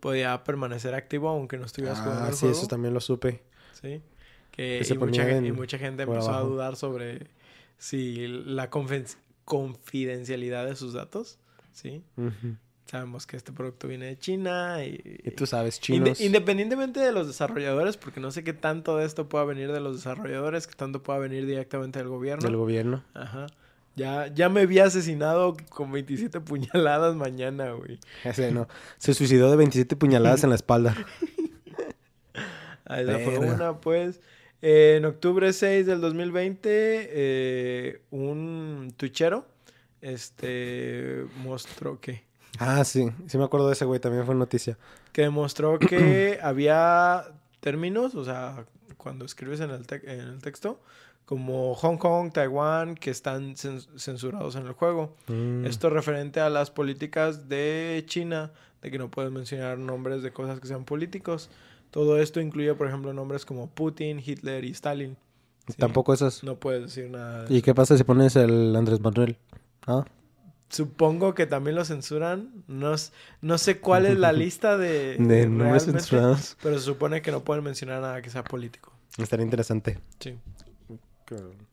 podía 0.00 0.44
permanecer 0.44 0.94
activo 0.94 1.28
aunque 1.28 1.58
no 1.58 1.64
estuvieras 1.64 1.98
jugando 2.00 2.24
ah, 2.24 2.32
sí, 2.32 2.46
eso 2.46 2.66
también 2.66 2.94
lo 2.94 3.00
supe. 3.00 3.42
Sí. 3.80 4.00
Que, 4.52 4.84
y, 4.88 4.94
mucha, 5.52 5.78
gente 5.78 6.02
empezó 6.02 6.32
a 6.32 6.40
dudar 6.40 6.76
sobre 6.76 7.28
si 7.76 8.26
la 8.26 8.70
confidencialidad 8.70 10.66
de 10.66 10.74
sus 10.74 10.92
datos, 10.94 11.38
¿sí? 11.72 12.02
Sabemos 12.86 13.26
que 13.26 13.36
este 13.36 13.52
producto 13.52 13.86
viene 13.86 14.06
de 14.06 14.18
China 14.18 14.84
y... 14.84 15.20
Y 15.22 15.30
tú 15.32 15.46
sabes, 15.46 15.78
chinos. 15.78 16.20
independientemente 16.20 16.98
de 16.98 17.12
los 17.12 17.26
desarrolladores, 17.26 17.96
porque 17.96 18.18
no 18.18 18.30
sé 18.30 18.42
qué 18.42 18.52
tanto 18.52 18.96
de 18.96 19.04
esto 19.04 19.28
pueda 19.28 19.44
venir 19.44 19.70
de 19.70 19.80
los 19.80 19.96
desarrolladores, 19.96 20.66
qué 20.66 20.74
tanto 20.74 21.02
pueda 21.02 21.18
venir 21.18 21.46
directamente 21.46 21.98
del 21.98 22.08
gobierno. 22.08 22.44
Del 22.44 22.56
gobierno. 22.56 23.04
Ajá. 23.14 23.46
Ya, 23.98 24.28
ya 24.28 24.48
me 24.48 24.62
había 24.62 24.84
asesinado 24.84 25.56
con 25.68 25.92
27 25.92 26.40
puñaladas 26.40 27.16
mañana, 27.16 27.72
güey. 27.72 27.98
Ese 28.24 28.52
no. 28.52 28.68
Se 28.96 29.12
suicidó 29.12 29.50
de 29.50 29.56
27 29.56 29.96
puñaladas 29.96 30.44
en 30.44 30.50
la 30.50 30.56
espalda. 30.56 30.94
Ah, 32.90 33.02
esa 33.02 33.18
fue 33.18 33.38
una, 33.38 33.82
pues. 33.82 34.18
en 34.62 35.04
octubre 35.04 35.52
6 35.52 35.84
del 35.84 36.00
2020, 36.00 36.60
eh, 36.64 38.00
un 38.10 38.94
tuchero 38.96 39.44
este, 40.00 41.26
mostró 41.38 42.00
que... 42.00 42.22
Ah, 42.58 42.84
sí. 42.84 43.10
Sí 43.26 43.38
me 43.38 43.44
acuerdo 43.44 43.66
de 43.68 43.74
ese 43.74 43.84
güey. 43.84 44.00
También 44.00 44.26
fue 44.26 44.34
noticia. 44.34 44.78
Que 45.12 45.22
demostró 45.22 45.78
que 45.78 46.38
había 46.42 47.24
términos, 47.60 48.14
o 48.14 48.24
sea, 48.24 48.64
cuando 48.96 49.24
escribes 49.24 49.60
en 49.60 49.70
el, 49.70 49.84
en 50.04 50.20
el 50.20 50.42
texto, 50.42 50.80
como 51.28 51.74
Hong 51.74 51.98
Kong, 51.98 52.32
Taiwán, 52.32 52.94
que 52.94 53.10
están 53.10 53.54
censurados 53.54 54.56
en 54.56 54.66
el 54.66 54.72
juego. 54.72 55.14
Mm. 55.26 55.66
Esto 55.66 55.90
referente 55.90 56.40
a 56.40 56.48
las 56.48 56.70
políticas 56.70 57.50
de 57.50 58.02
China, 58.06 58.50
de 58.80 58.90
que 58.90 58.96
no 58.96 59.10
puedes 59.10 59.30
mencionar 59.30 59.76
nombres 59.76 60.22
de 60.22 60.32
cosas 60.32 60.58
que 60.58 60.66
sean 60.66 60.86
políticos. 60.86 61.50
Todo 61.90 62.16
esto 62.16 62.40
incluye, 62.40 62.72
por 62.72 62.88
ejemplo, 62.88 63.12
nombres 63.12 63.44
como 63.44 63.68
Putin, 63.68 64.22
Hitler 64.24 64.64
y 64.64 64.70
Stalin. 64.70 65.18
Tampoco 65.76 66.14
esas. 66.14 66.42
No 66.42 66.56
puedes 66.56 66.80
decir 66.84 67.10
nada. 67.10 67.44
¿Y 67.50 67.60
qué 67.60 67.74
pasa 67.74 67.98
si 67.98 68.04
pones 68.04 68.34
el 68.34 68.74
Andrés 68.74 69.00
Manuel? 69.00 69.36
¿Ah? 69.86 70.06
supongo 70.70 71.34
que 71.34 71.46
también 71.46 71.76
lo 71.76 71.84
censuran. 71.84 72.64
No, 72.68 72.96
sé 73.58 73.80
cuál 73.80 74.06
es 74.06 74.18
la 74.18 74.32
lista 74.32 74.78
de... 74.78 75.16
De 75.18 75.46
nombres 75.46 75.84
censurados. 75.84 76.56
Pero 76.62 76.78
se 76.78 76.86
supone 76.86 77.20
que 77.20 77.32
no 77.32 77.44
pueden 77.44 77.64
mencionar 77.64 78.00
nada 78.00 78.22
que 78.22 78.30
sea 78.30 78.44
político. 78.44 78.94
Estaría 79.18 79.44
interesante. 79.44 79.98
Sí. 80.20 80.38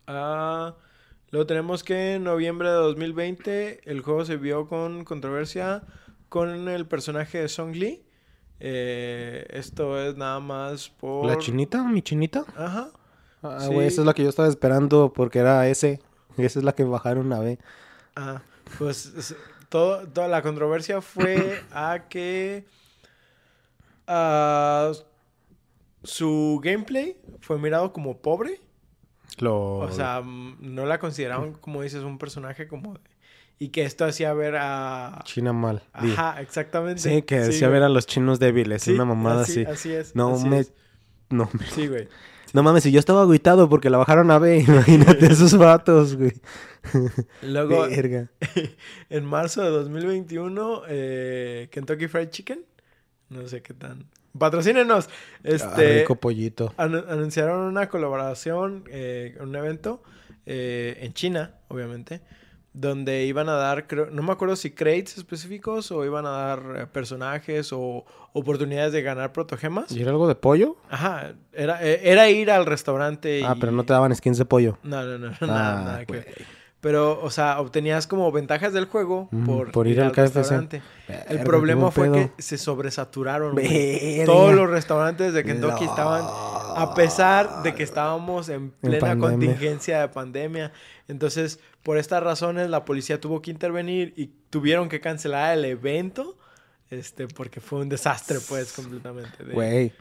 Ah, 0.08 0.76
luego 1.32 1.46
tenemos 1.48 1.84
que 1.84 2.16
en 2.16 2.24
noviembre 2.24 2.70
de 2.70 2.76
2020 2.76 3.90
el 3.90 4.02
juego 4.02 4.26
se 4.26 4.38
vio 4.38 4.68
con 4.68 5.04
controversia 5.04 5.84
con 6.30 6.68
el 6.68 6.86
personaje 6.88 7.40
de 7.40 7.48
Song 7.50 7.76
Lee. 7.76 8.04
Eh, 8.60 9.46
esto 9.50 10.00
es 10.00 10.16
nada 10.18 10.40
más 10.40 10.90
por... 10.90 11.26
¿La 11.26 11.38
chinita? 11.38 11.84
¿Mi 11.84 12.02
chinita? 12.02 12.46
Ajá. 12.56 12.90
Ah, 13.44 13.60
Sí. 13.62 13.74
güey, 13.74 13.88
esa 13.88 14.02
es 14.02 14.08
la 14.08 14.14
que 14.14 14.24
yo 14.24 14.30
estaba 14.30 14.48
esperando 14.48 15.14
porque 15.14 15.40
era 15.40 15.68
S. 15.68 16.00
Esa 16.38 16.60
es 16.60 16.66
la 16.66 16.74
que 16.74 16.84
bajaron 16.84 17.32
a 17.32 17.40
B. 17.40 17.60
Ah, 18.16 18.42
pues 18.78 19.06
es- 19.16 19.36
todo, 19.70 20.06
toda 20.08 20.28
la 20.28 20.42
controversia 20.42 21.02
fue 21.02 21.62
a 21.72 22.08
que 22.10 22.66
ah, 24.08 24.92
su 26.04 26.60
gameplay 26.64 27.18
fue 27.42 27.58
mirado 27.58 27.92
como 27.94 28.18
pobre. 28.18 28.60
Lo... 29.40 29.78
O 29.80 29.92
sea, 29.92 30.22
mm, 30.22 30.58
no 30.62 30.86
la 30.86 31.00
consideraban, 31.00 31.54
como 31.54 31.82
dices, 31.82 32.04
un 32.04 32.18
personaje 32.18 32.68
como... 32.68 32.94
de- 32.94 33.00
Y 33.60 33.70
que 33.70 33.84
esto 33.84 34.06
hacía 34.06 34.34
ver 34.34 34.56
a... 34.58 35.22
China 35.26 35.54
mal. 35.54 35.84
Ajá, 35.94 36.42
exactamente. 36.42 37.02
Sí, 37.02 37.22
que 37.22 37.46
güey. 37.46 37.60
ver 37.72 37.84
a 37.84 37.90
los 37.90 38.06
chinos 38.06 38.40
débiles. 38.40 38.84
Sí, 38.84 38.94
una 38.94 39.06
mamada 39.06 39.42
así. 39.44 39.64
Así 39.66 39.92
es. 39.94 40.16
No 40.16 40.36
así 40.36 40.48
me... 40.48 40.60
es. 40.60 40.74
No, 41.30 41.50
me- 41.54 41.66
Sí, 41.68 41.88
güey. 41.88 42.08
no 42.54 42.64
mames, 42.64 42.84
si 42.84 42.92
yo 42.92 43.00
estaba 43.00 43.22
agüitado 43.24 43.68
porque 43.70 43.90
la 43.90 43.98
bajaron 43.98 44.30
a 44.32 44.40
B. 44.40 44.60
Imagínate 44.68 45.26
esos 45.28 45.58
vatos, 45.58 46.16
güey. 46.16 46.34
Luego, 47.42 47.88
Verga. 47.88 48.30
en 49.10 49.26
marzo 49.26 49.64
de 49.64 49.70
2021, 49.70 50.82
eh, 50.88 51.68
Kentucky 51.72 52.08
Fried 52.08 52.30
Chicken. 52.30 52.64
No 53.30 53.48
sé 53.48 53.62
qué 53.62 53.74
tan... 53.74 54.06
Patrocínenos. 54.38 55.08
Ah, 55.08 55.40
Este... 55.44 56.00
rico 56.00 56.16
pollito. 56.16 56.74
anu- 56.78 57.06
anunciaron 57.10 57.62
una 57.62 57.88
colaboración, 57.90 58.84
eh, 58.90 59.38
un 59.42 59.56
evento 59.56 60.02
eh, 60.46 60.98
en 61.02 61.14
China, 61.14 61.56
obviamente, 61.70 62.22
donde 62.74 63.24
iban 63.26 63.48
a 63.48 63.54
dar, 63.54 63.88
creo, 63.88 64.08
no 64.12 64.22
me 64.22 64.34
acuerdo 64.34 64.58
si 64.58 64.72
crates 64.72 65.18
específicos 65.18 65.92
o 65.92 66.04
iban 66.04 66.26
a 66.26 66.30
dar 66.32 66.64
eh, 66.76 66.88
personajes 66.88 67.72
o 67.72 68.04
oportunidades 68.34 68.92
de 68.92 69.02
ganar 69.02 69.32
protogemas. 69.32 69.90
¿Y 69.94 70.02
era 70.02 70.12
algo 70.12 70.28
de 70.28 70.36
pollo? 70.36 70.76
Ajá, 70.90 71.36
era, 71.54 71.82
eh, 71.82 72.02
era 72.04 72.30
ir 72.30 72.52
al 72.52 72.66
restaurante 72.66 73.42
Ah, 73.46 73.54
y- 73.56 73.60
pero 73.62 73.72
no 73.72 73.86
te 73.86 73.94
daban 73.94 74.14
skins 74.14 74.38
de 74.38 74.44
pollo. 74.46 74.78
No, 74.84 75.04
no, 75.04 75.18
no, 75.18 75.28
Ah, 75.42 75.46
nada, 75.48 75.84
nada 75.86 76.06
que 76.06 76.12
ver. 76.12 76.24
güey. 76.36 76.48
Pero, 76.86 77.20
o 77.24 77.32
sea, 77.32 77.60
obtenías 77.62 78.06
como 78.06 78.32
ventajas 78.32 78.72
del 78.72 78.86
juego 78.86 79.28
Mm, 79.32 79.46
por, 79.48 79.72
por 79.72 79.88
ir 79.88 80.00
al 80.02 80.12
KFC. 80.12 80.36
restaurante. 80.38 80.82
El 81.28 81.40
problema 81.40 81.90
fue 81.90 82.12
que 82.12 82.32
se 82.38 82.60
sobresaturaron. 82.60 83.56
Todos 84.28 84.54
los 84.54 84.70
restaurantes 84.70 85.34
de 85.34 85.44
Kentucky 85.44 85.86
No. 85.86 85.90
estaban, 85.90 86.24
a 86.24 86.94
pesar 86.96 87.64
de 87.64 87.74
que 87.74 87.82
estábamos 87.82 88.50
en 88.50 88.70
plena 88.70 89.18
contingencia 89.18 90.00
de 90.02 90.10
pandemia. 90.10 90.72
Entonces, 91.08 91.60
por 91.82 91.98
estas 91.98 92.22
razones, 92.22 92.70
la 92.70 92.86
policía 92.86 93.20
tuvo 93.20 93.42
que 93.42 93.50
intervenir 93.50 94.14
y 94.16 94.28
tuvieron 94.52 94.88
que 94.88 95.02
cancelar 95.02 95.58
el 95.58 95.66
evento. 95.66 96.38
Este, 96.92 97.28
porque 97.28 97.62
fue 97.62 97.80
un 97.82 97.90
desastre, 97.90 98.38
pues, 98.48 98.74
completamente. 98.74 99.44
de- 99.44 99.54
Güey. 99.56 99.92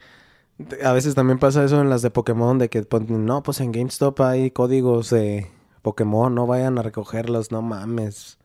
A 0.83 0.91
veces 0.93 1.15
también 1.15 1.39
pasa 1.39 1.63
eso 1.65 1.81
en 1.81 1.89
las 1.89 2.03
de 2.03 2.11
Pokémon, 2.11 2.59
de 2.59 2.69
que 2.69 2.85
no, 3.09 3.41
pues 3.41 3.59
en 3.59 3.71
GameStop 3.71 4.21
hay 4.21 4.51
códigos 4.51 5.09
de 5.09 5.47
Pokémon, 5.85 6.33
no 6.33 6.47
vayan 6.47 6.79
a 6.79 6.81
recogerlos, 6.81 7.51
no 7.51 7.61
mames. 7.61 8.39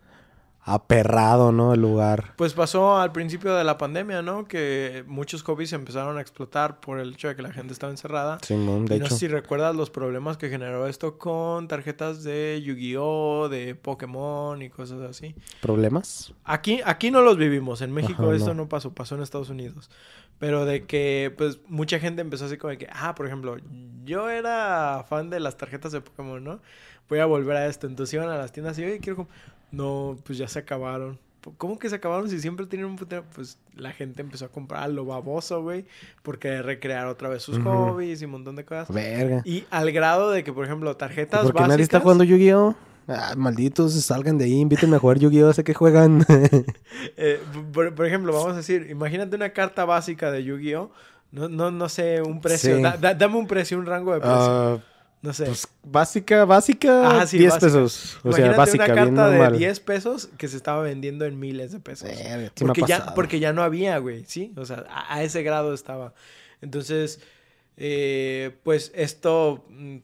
Aperrado, 0.63 1.53
¿no? 1.53 1.73
El 1.73 1.81
lugar. 1.81 2.35
Pues 2.37 2.53
pasó 2.53 2.99
al 2.99 3.13
principio 3.13 3.55
de 3.55 3.65
la 3.65 3.79
pandemia, 3.79 4.21
¿no? 4.21 4.45
Que 4.45 5.05
muchos 5.07 5.43
hobbies 5.43 5.73
empezaron 5.73 6.19
a 6.19 6.21
explotar 6.21 6.81
por 6.81 7.01
el 7.01 7.15
hecho 7.15 7.29
de 7.29 7.37
que 7.37 7.41
la 7.41 7.51
gente 7.51 7.73
estaba 7.73 7.91
encerrada. 7.91 8.39
Simón, 8.43 8.85
de 8.85 8.97
y 8.97 8.99
no 8.99 9.07
hecho. 9.07 9.15
sé 9.15 9.21
si 9.21 9.29
recuerdas 9.29 9.75
los 9.75 9.89
problemas 9.89 10.37
que 10.37 10.51
generó 10.51 10.87
esto 10.87 11.17
con 11.17 11.67
tarjetas 11.67 12.23
de 12.25 12.61
Yu-Gi-Oh, 12.63 13.49
de 13.49 13.75
Pokémon 13.75 14.61
y 14.61 14.69
cosas 14.69 15.01
así. 15.01 15.35
¿Problemas? 15.63 16.35
Aquí, 16.45 16.83
aquí 16.85 17.11
no 17.11 17.23
los 17.23 17.39
vivimos. 17.39 17.81
En 17.81 17.91
México 17.93 18.25
Ajá, 18.25 18.37
esto 18.37 18.49
no. 18.53 18.65
no. 18.65 18.69
pasó, 18.69 18.93
pasó 18.93 19.15
en 19.15 19.23
Estados 19.23 19.49
Unidos. 19.49 19.89
Pero 20.41 20.65
de 20.65 20.85
que, 20.85 21.33
pues, 21.39 21.61
mucha 21.69 22.01
gente 22.01 22.23
empezó 22.23 22.47
así 22.47 22.57
como 22.57 22.71
de 22.71 22.79
que, 22.79 22.89
ah, 22.93 23.15
por 23.15 23.27
ejemplo, 23.27 23.59
yo 24.05 24.29
era 24.29 25.05
fan 25.09 25.31
de 25.31 25.39
las 25.39 25.57
tarjetas 25.57 25.93
de 25.93 26.01
Pokémon, 26.01 26.43
¿no? 26.43 26.61
Voy 27.09 27.21
a 27.21 27.27
volver 27.27 27.57
a 27.57 27.67
esto. 27.67 27.87
Entonces 27.87 28.15
iban 28.15 28.29
a 28.31 28.37
las 28.37 28.51
tiendas 28.51 28.77
y, 28.79 28.85
oye, 28.85 28.99
quiero... 28.99 29.17
com-". 29.19 29.27
No, 29.71 30.17
pues 30.25 30.39
ya 30.39 30.49
se 30.49 30.59
acabaron. 30.59 31.19
¿Cómo 31.57 31.79
que 31.79 31.89
se 31.89 31.97
acabaron 31.97 32.29
si 32.29 32.41
siempre 32.41 32.67
tienen 32.67 32.87
un 32.87 32.97
putero? 32.97 33.25
Pues 33.35 33.59
la 33.75 33.93
gente 33.93 34.21
empezó 34.21 34.47
a 34.47 34.49
comprar 34.49 34.91
lo 34.91 35.05
baboso, 35.07 35.63
güey, 35.63 35.87
porque 36.23 36.61
recrear 36.61 37.07
otra 37.07 37.29
vez 37.29 37.43
sus 37.43 37.59
Ujú. 37.59 37.69
hobbies 37.69 38.21
y 38.21 38.25
un 38.25 38.33
montón 38.33 38.57
de 38.57 38.65
cosas. 38.65 38.93
Verga. 38.95 39.43
Y 39.45 39.65
al 39.71 39.91
grado 39.93 40.31
de 40.31 40.43
que, 40.45 40.53
por 40.53 40.67
ejemplo, 40.67 40.97
tarjetas 40.97 41.43
¿Por 41.43 41.53
qué 41.53 41.61
básicas... 41.61 41.69
nadie 41.69 41.83
está 41.85 42.01
jugando 42.01 42.25
Yu-Gi-Oh? 42.25 42.75
Ah, 43.13 43.35
malditos, 43.37 43.93
salgan 44.05 44.39
de 44.39 44.45
ahí, 44.45 44.61
invítenme 44.61 44.95
a 44.97 44.99
jugar 45.01 45.19
Yu-Gi-Oh, 45.19 45.53
sé 45.53 45.65
que 45.65 45.75
juegan. 45.75 46.25
Eh, 47.17 47.41
por, 47.73 47.95
por 47.95 48.07
ejemplo, 48.07 48.33
vamos 48.33 48.53
a 48.53 48.57
decir, 48.59 48.87
imagínate 48.91 49.35
una 49.37 49.51
carta 49.51 49.85
básica 49.85 50.31
de 50.31 50.45
Yu-Gi-Oh! 50.45 50.91
No, 51.33 51.49
no, 51.49 51.71
no 51.71 51.89
sé, 51.89 52.23
un 52.23 52.41
precio. 52.41 52.77
Sí. 52.77 52.83
Da- 52.83 52.97
da- 52.97 53.15
dame 53.15 53.37
un 53.37 53.47
precio, 53.47 53.79
un 53.79 53.87
rango 53.87 54.13
de 54.15 54.21
precio. 54.21 54.37
Ah, 54.39 54.79
no 55.23 55.33
sé. 55.33 55.45
pues 55.47 55.69
básica, 55.83 56.45
básica, 56.45 57.09
Ajá, 57.11 57.27
sí, 57.27 57.39
10 57.39 57.51
básica. 57.53 57.67
pesos. 57.67 58.17
O 58.23 58.33
sea, 58.33 58.47
imagínate 58.47 58.57
básica, 58.59 58.85
una 58.85 58.95
bien 58.95 59.07
carta 59.17 59.29
de 59.31 59.39
normal. 59.39 59.59
10 59.59 59.81
pesos 59.81 60.29
que 60.39 60.49
se 60.49 60.57
estaba 60.57 60.83
vendiendo 60.83 61.25
en 61.27 61.39
miles 61.39 61.73
de 61.73 61.81
pesos. 61.81 62.09
Sí 62.55 62.65
porque, 62.65 62.83
ya, 62.87 63.15
porque 63.15 63.39
ya 63.41 63.53
no 63.53 63.63
había, 63.63 63.99
güey, 63.99 64.25
¿sí? 64.27 64.53
O 64.57 64.65
sea, 64.65 64.85
a, 64.89 65.15
a 65.17 65.23
ese 65.23 65.43
grado 65.43 65.75
estaba. 65.75 66.15
Entonces, 66.63 67.21
eh, 67.77 68.57
pues 68.63 68.93
esto, 68.95 69.65
mm, 69.69 69.97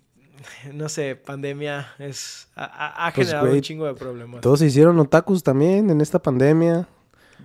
no 0.72 0.88
sé, 0.88 1.16
pandemia 1.16 1.88
es, 1.98 2.48
ha, 2.56 3.10
Pues, 3.14 3.28
generado 3.28 3.52
un 3.52 3.60
chingo 3.60 3.86
de 3.86 3.94
problemas. 3.94 4.40
Todos 4.40 4.58
se 4.60 4.66
hicieron 4.66 4.98
otakus 4.98 5.42
también 5.42 5.90
en 5.90 6.00
esta 6.00 6.18
pandemia. 6.20 6.88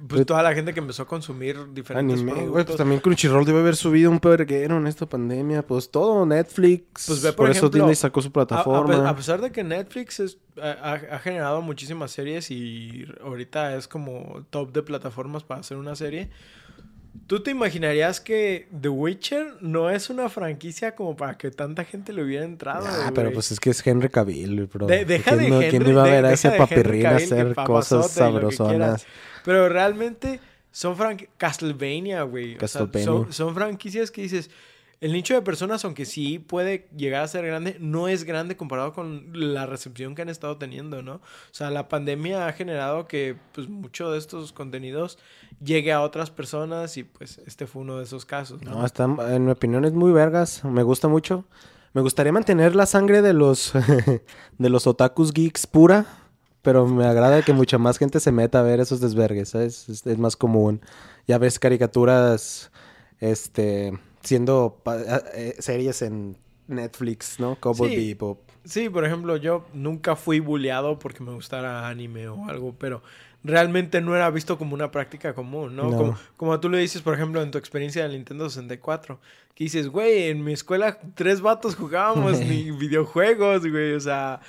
Pues 0.07 0.26
toda 0.26 0.41
la 0.41 0.53
gente 0.53 0.73
que 0.73 0.80
empezó 0.80 1.03
a 1.03 1.05
consumir 1.07 1.57
diferentes 1.73 2.15
Anime, 2.22 2.31
productos. 2.31 2.65
pues 2.65 2.77
también 2.77 3.01
Crunchyroll 3.01 3.45
debe 3.45 3.59
haber 3.59 3.76
subido 3.76 4.09
un 4.09 4.19
perguero 4.19 4.77
en 4.77 4.88
esta 4.88 5.05
pandemia. 5.05 5.61
Pues 5.68 5.91
todo, 5.91 6.26
Netflix. 6.26 7.05
Pues 7.07 7.22
ve, 7.22 7.30
por, 7.34 7.35
por 7.45 7.49
eso 7.51 7.59
ejemplo, 7.68 7.80
Disney 7.81 7.95
sacó 7.95 8.22
su 8.22 8.30
A- 8.30 8.30
A, 8.30 8.34
plataforma. 8.34 9.07
a 9.09 9.15
pesar 9.15 9.41
de 9.41 9.51
que 9.51 9.63
Netflix 9.63 10.19
es- 10.22 10.38
ha 10.61 11.19
generado 11.19 11.61
muchísimas 11.61 12.11
series 12.11 12.49
y 12.51 13.05
ahorita 13.23 13.76
es 13.76 13.88
como 13.88 14.43
top 14.49 14.72
de 14.72 14.81
plataformas 14.81 15.43
para 15.43 15.59
hacer 15.59 15.77
una 15.77 15.95
serie, 15.95 16.30
¿tú 17.28 17.42
te 17.44 17.52
imaginarías 17.52 18.20
que 18.22 18.68
The 18.80 18.90
Witcher 18.90 19.56
no 19.62 19.90
es 19.90 20.10
una 20.10 20.30
franquicia 20.30 20.96
como 20.96 21.16
para 21.16 21.38
que 21.38 21.52
tanta 21.52 21.84
gente 21.86 22.14
le 22.14 22.24
hubiera 22.24 22.46
entrado? 22.46 22.86
Ah, 22.88 23.12
pero 23.14 23.32
pues 23.32 23.52
es 23.52 23.60
que 23.60 23.70
es 23.72 23.86
Henry 23.86 24.10
Cavill, 24.10 24.66
bro. 24.68 24.88
De- 24.88 25.06
deja 25.06 25.36
de 25.36 25.48
¿Quién, 25.48 25.50
no- 25.54 25.60
quién 25.60 25.82
Henry- 25.84 25.90
iba 25.92 26.04
a 26.04 26.06
de- 26.06 26.12
ver 26.12 26.26
a 26.26 26.34
ese 26.34 26.52
papirrín 26.52 27.06
hacer 27.08 27.54
cosas 27.56 28.12
sabrosonas? 28.12 29.06
Pero 29.46 29.70
realmente 29.70 30.40
son. 30.72 30.96
Castlevania, 31.38 32.24
güey. 32.24 32.56
O 32.56 32.68
sea, 32.68 32.82
Castlevania. 32.88 33.06
son, 33.06 33.34
son 33.34 33.56
franquicias 33.56 34.12
que 34.12 34.22
dices... 34.22 34.50
El 35.02 35.14
nicho 35.14 35.34
de 35.34 35.41
personas, 35.41 35.84
aunque 35.84 36.06
sí 36.06 36.38
puede 36.38 36.88
llegar 36.95 37.23
a 37.23 37.28
ser 37.28 37.44
grande, 37.44 37.76
no 37.80 38.07
es 38.07 38.23
grande 38.23 38.56
comparado 38.56 38.94
con 38.94 39.32
la 39.34 39.65
recepción 39.65 40.14
que 40.14 40.22
han 40.22 40.30
estado 40.30 40.57
teniendo, 40.57 41.02
¿no? 41.02 41.15
O 41.15 41.22
sea, 41.53 41.72
la 41.72 41.90
pandemia 41.90 42.45
ha 42.45 42.53
generado 42.53 43.07
que 43.07 43.36
pues 43.52 43.68
mucho 43.68 44.11
de 44.11 44.19
estos 44.19 44.53
contenidos 44.53 45.18
llegue 45.60 45.91
a 45.91 46.02
otras 46.02 46.30
personas 46.30 46.98
y 46.98 47.03
pues 47.03 47.40
este 47.48 47.65
fue 47.65 47.82
uno 47.82 47.98
de 47.98 48.03
esos 48.03 48.26
casos, 48.26 48.61
¿no? 48.61 48.80
No, 48.80 49.28
en 49.28 49.45
mi 49.45 49.52
opinión 49.52 49.86
es 49.86 49.94
muy 49.94 50.11
vergas. 50.11 50.64
Me 50.64 50.84
gusta 50.84 51.07
mucho. 51.07 51.45
Me 51.94 52.02
gustaría 52.02 52.32
mantener 52.32 52.76
la 52.76 52.86
sangre 52.86 53.23
de 53.23 53.34
los 53.34 53.73
de 54.60 54.69
los 54.69 54.86
otakus 54.86 55.34
geeks 55.34 55.65
pura, 55.65 56.06
pero 56.61 56.86
me 56.86 57.07
agrada 57.07 57.41
que 57.41 57.53
mucha 57.53 57.80
más 57.80 57.98
gente 57.98 58.19
se 58.19 58.32
meta 58.32 58.60
a 58.60 58.61
ver 58.61 58.80
esos 58.80 59.02
desvergues, 59.02 59.49
¿sabes? 59.49 59.90
Es, 59.90 60.06
es 60.06 60.18
más 60.19 60.36
común. 60.36 60.80
Ya 61.28 61.40
ves 61.40 61.57
caricaturas 61.57 62.72
este 63.19 63.94
siendo 64.23 64.80
pa- 64.84 65.02
eh, 65.34 65.56
series 65.60 66.02
en 66.02 66.38
Netflix, 66.68 67.39
¿no? 67.39 67.56
Cowboy 67.60 67.89
Sí. 67.89 67.95
Bebop. 68.14 68.39
Sí, 68.64 68.89
por 68.89 69.06
ejemplo, 69.06 69.38
yo 69.38 69.65
nunca 69.73 70.15
fui 70.15 70.39
bulleado 70.39 70.99
porque 70.99 71.23
me 71.23 71.34
gustara 71.34 71.88
anime 71.88 72.27
o 72.27 72.45
algo, 72.48 72.76
pero 72.77 73.02
realmente 73.43 74.02
no 74.02 74.15
era 74.15 74.30
visto 74.30 74.57
como 74.60 74.76
una 74.76 74.91
práctica 74.91 75.34
común, 75.34 75.76
¿no? 75.76 75.89
No. 75.89 75.98
Como, 75.98 76.18
como 76.38 76.60
tú 76.60 76.69
le 76.69 76.77
dices, 76.77 77.02
por 77.02 77.15
ejemplo, 77.15 77.41
en 77.41 77.49
tu 77.52 77.57
experiencia 77.57 78.03
del 78.03 78.11
Nintendo 78.14 78.48
64, 78.49 79.19
que 79.56 79.64
dices, 79.64 79.88
güey, 79.89 80.30
en 80.30 80.43
mi 80.43 80.53
escuela 80.53 80.99
tres 81.15 81.41
vatos 81.41 81.76
jugábamos 81.76 82.39
ni 82.39 82.69
videojuegos, 82.72 83.65
güey, 83.68 83.93
o 83.93 83.99
sea... 83.99 84.39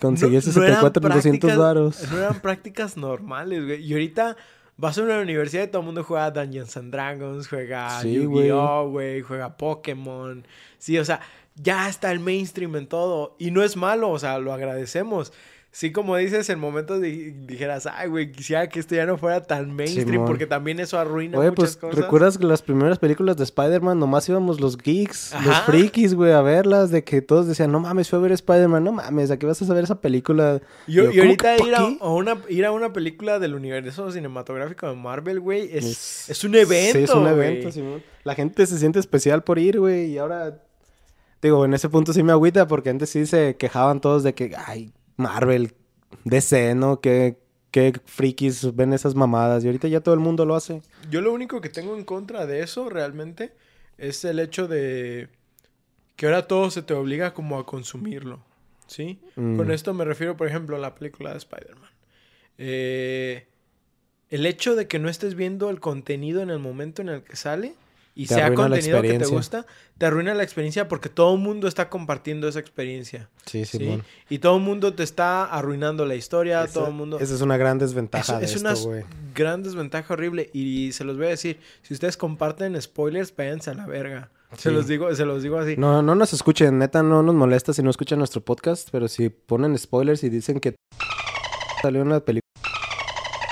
Conseguí 0.00 0.36
no- 0.36 0.42
no 0.54 0.62
eran 0.62 0.74
64 0.92 1.08
en 1.08 1.14
200 1.14 1.50
prácticas- 1.50 1.58
varos. 1.58 2.10
No 2.12 2.18
eran 2.18 2.40
prácticas 2.40 2.96
normales, 2.96 3.64
güey. 3.64 3.82
Y 3.82 3.92
ahorita 3.94 4.36
vas 4.76 4.98
a 4.98 5.02
una 5.02 5.18
universidad 5.18 5.64
y 5.64 5.68
todo 5.68 5.80
el 5.80 5.86
mundo 5.86 6.04
juega 6.04 6.30
Dungeons 6.30 6.76
and 6.76 6.92
Dragons, 6.92 7.48
juega 7.48 8.00
Sí, 8.00 8.14
Yu-Gi-Oh, 8.14 8.90
güey, 8.90 9.22
juega 9.22 9.56
Pokémon. 9.56 10.46
Sí, 10.78 10.98
o 10.98 11.04
sea, 11.04 11.20
ya 11.54 11.88
está 11.88 12.12
el 12.12 12.20
mainstream 12.20 12.76
en 12.76 12.86
todo. 12.86 13.36
Y 13.38 13.50
no 13.50 13.62
es 13.62 13.76
malo, 13.76 14.10
o 14.10 14.18
sea, 14.18 14.38
lo 14.38 14.52
agradecemos. 14.52 15.32
Sí, 15.78 15.92
como 15.92 16.16
dices, 16.16 16.48
en 16.48 16.58
momentos 16.58 17.02
di- 17.02 17.32
dijeras, 17.32 17.86
ay, 17.86 18.08
güey, 18.08 18.32
quisiera 18.32 18.66
que 18.66 18.80
esto 18.80 18.94
ya 18.94 19.04
no 19.04 19.18
fuera 19.18 19.42
tan 19.42 19.74
mainstream, 19.76 20.08
Simón. 20.08 20.26
porque 20.26 20.46
también 20.46 20.80
eso 20.80 20.98
arruina 20.98 21.38
Oye, 21.38 21.50
muchas 21.50 21.76
pues, 21.76 21.76
cosas. 21.76 22.02
¿recuerdas 22.02 22.38
que 22.38 22.44
las 22.46 22.62
primeras 22.62 22.98
películas 22.98 23.36
de 23.36 23.44
Spider-Man 23.44 23.98
nomás 23.98 24.26
íbamos 24.30 24.58
los 24.58 24.78
geeks, 24.78 25.34
los 25.44 25.56
frikis, 25.66 26.14
güey, 26.14 26.32
a 26.32 26.40
verlas? 26.40 26.90
De 26.90 27.04
que 27.04 27.20
todos 27.20 27.46
decían, 27.46 27.70
no 27.72 27.80
mames, 27.80 28.08
fui 28.08 28.18
a 28.18 28.22
ver 28.22 28.32
Spider-Man, 28.32 28.82
no 28.84 28.92
mames, 28.92 29.30
¿a 29.30 29.38
qué 29.38 29.44
vas 29.44 29.60
a 29.60 29.74
ver 29.74 29.84
esa 29.84 30.00
película? 30.00 30.62
Y, 30.86 30.94
Yo, 30.94 31.02
y 31.04 31.06
¿cómo 31.08 31.20
ahorita 31.22 31.56
ir 31.58 31.74
a, 31.74 32.08
una, 32.08 32.38
ir 32.48 32.64
a 32.64 32.72
una 32.72 32.94
película 32.94 33.38
del 33.38 33.54
universo 33.54 34.10
cinematográfico 34.10 34.88
de 34.88 34.96
Marvel, 34.96 35.40
güey, 35.40 35.68
es, 35.76 35.84
Es- 35.84 36.30
es 36.30 36.44
un 36.44 36.54
evento. 36.54 36.96
Sí, 36.98 37.04
es 37.04 37.10
un 37.10 37.20
güey. 37.24 37.34
evento, 37.34 37.70
Simón. 37.70 38.02
La 38.24 38.34
gente 38.34 38.66
se 38.66 38.78
siente 38.78 38.98
especial 38.98 39.44
por 39.44 39.58
ir, 39.58 39.78
güey, 39.78 40.06
y 40.12 40.16
ahora... 40.18 40.62
Digo, 41.42 41.66
en 41.66 41.74
ese 41.74 41.90
punto 41.90 42.14
sí 42.14 42.22
me 42.22 42.32
agüita 42.32 42.66
porque 42.66 42.88
antes 42.88 43.10
sí 43.10 43.26
se 43.26 43.56
quejaban 43.56 44.00
todos 44.00 44.22
de 44.22 44.34
que, 44.34 44.54
ay, 44.66 44.90
Marvel, 45.16 45.74
DC, 46.24 46.74
¿no? 46.74 47.00
Que... 47.00 47.44
Qué 47.72 47.92
frikis 48.06 48.74
ven 48.74 48.94
esas 48.94 49.14
mamadas 49.14 49.62
y 49.62 49.66
ahorita 49.66 49.86
ya 49.88 50.00
todo 50.00 50.14
el 50.14 50.20
mundo 50.20 50.46
lo 50.46 50.54
hace. 50.54 50.80
Yo 51.10 51.20
lo 51.20 51.30
único 51.30 51.60
que 51.60 51.68
tengo 51.68 51.94
en 51.94 52.04
contra 52.04 52.46
de 52.46 52.62
eso 52.62 52.88
realmente 52.88 53.52
es 53.98 54.24
el 54.24 54.38
hecho 54.38 54.66
de 54.66 55.28
que 56.16 56.26
ahora 56.26 56.46
todo 56.46 56.70
se 56.70 56.82
te 56.82 56.94
obliga 56.94 57.34
como 57.34 57.58
a 57.58 57.66
consumirlo, 57.66 58.40
¿sí? 58.86 59.18
Mm. 59.36 59.56
Con 59.58 59.70
esto 59.70 59.92
me 59.92 60.04
refiero, 60.04 60.36
por 60.36 60.48
ejemplo, 60.48 60.76
a 60.76 60.78
la 60.78 60.94
película 60.94 61.32
de 61.32 61.38
Spider-Man. 61.38 61.90
Eh, 62.58 63.46
el 64.30 64.46
hecho 64.46 64.74
de 64.74 64.88
que 64.88 64.98
no 64.98 65.08
estés 65.08 65.34
viendo 65.34 65.70
el 65.70 65.78
contenido 65.78 66.40
en 66.40 66.50
el 66.50 66.58
momento 66.58 67.02
en 67.02 67.10
el 67.10 67.22
que 67.22 67.36
sale 67.36 67.74
y 68.18 68.26
Te 68.26 68.34
sea 68.34 68.54
contenido 68.54 69.00
que 69.02 69.18
te 69.18 69.26
gusta, 69.26 69.66
te 69.98 70.06
arruina 70.06 70.32
la 70.34 70.42
experiencia 70.42 70.88
porque 70.88 71.08
todo 71.10 71.34
el 71.34 71.40
mundo 71.40 71.68
está 71.68 71.88
compartiendo 71.90 72.48
esa 72.48 72.58
experiencia. 72.58 73.28
Sí, 73.44 73.64
¿sí? 73.66 73.76
Simón. 73.78 74.02
Y 74.30 74.38
todo 74.38 74.56
el 74.56 74.62
mundo 74.62 74.94
te 74.94 75.02
está 75.02 75.44
arruinando 75.44 76.06
la 76.06 76.14
historia, 76.16 76.64
Esa- 76.64 76.72
todo 76.72 76.86
el 76.88 76.94
mundo... 76.94 77.18
Esa 77.20 77.34
es 77.34 77.40
una 77.42 77.56
gran 77.58 77.78
desventaja 77.78 78.32
Eso 78.32 78.38
de 78.40 78.44
es 78.46 78.54
esto, 78.56 78.88
una 78.88 79.04
gran 79.34 79.62
desventaja 79.62 80.14
horrible 80.14 80.50
y 80.54 80.92
se 80.92 81.04
los 81.04 81.16
voy 81.18 81.26
a 81.26 81.30
decir, 81.30 81.60
si 81.82 81.92
ustedes 81.94 82.16
comparten 82.16 82.80
spoilers, 82.80 83.36
váyanse 83.36 83.70
a 83.70 83.74
la 83.74 83.86
verga. 83.86 84.30
Se 84.56 84.70
Sí. 84.70 84.74
los 84.74 84.86
digo, 84.86 85.14
se 85.14 85.26
los 85.26 85.42
digo 85.42 85.58
así. 85.58 85.76
No, 85.76 86.00
no 86.02 86.14
nos 86.14 86.32
escuchen, 86.32 86.78
neta, 86.78 87.02
no 87.02 87.22
nos 87.22 87.34
molesta 87.34 87.72
si 87.74 87.82
no 87.82 87.90
escuchan 87.90 88.18
nuestro 88.18 88.40
podcast, 88.40 88.88
pero 88.90 89.08
si 89.08 89.28
ponen 89.28 89.76
spoilers 89.76 90.24
y 90.24 90.30
dicen 90.30 90.58
que 90.60 90.74
salió 91.82 92.00
una 92.02 92.20
película. 92.20 92.40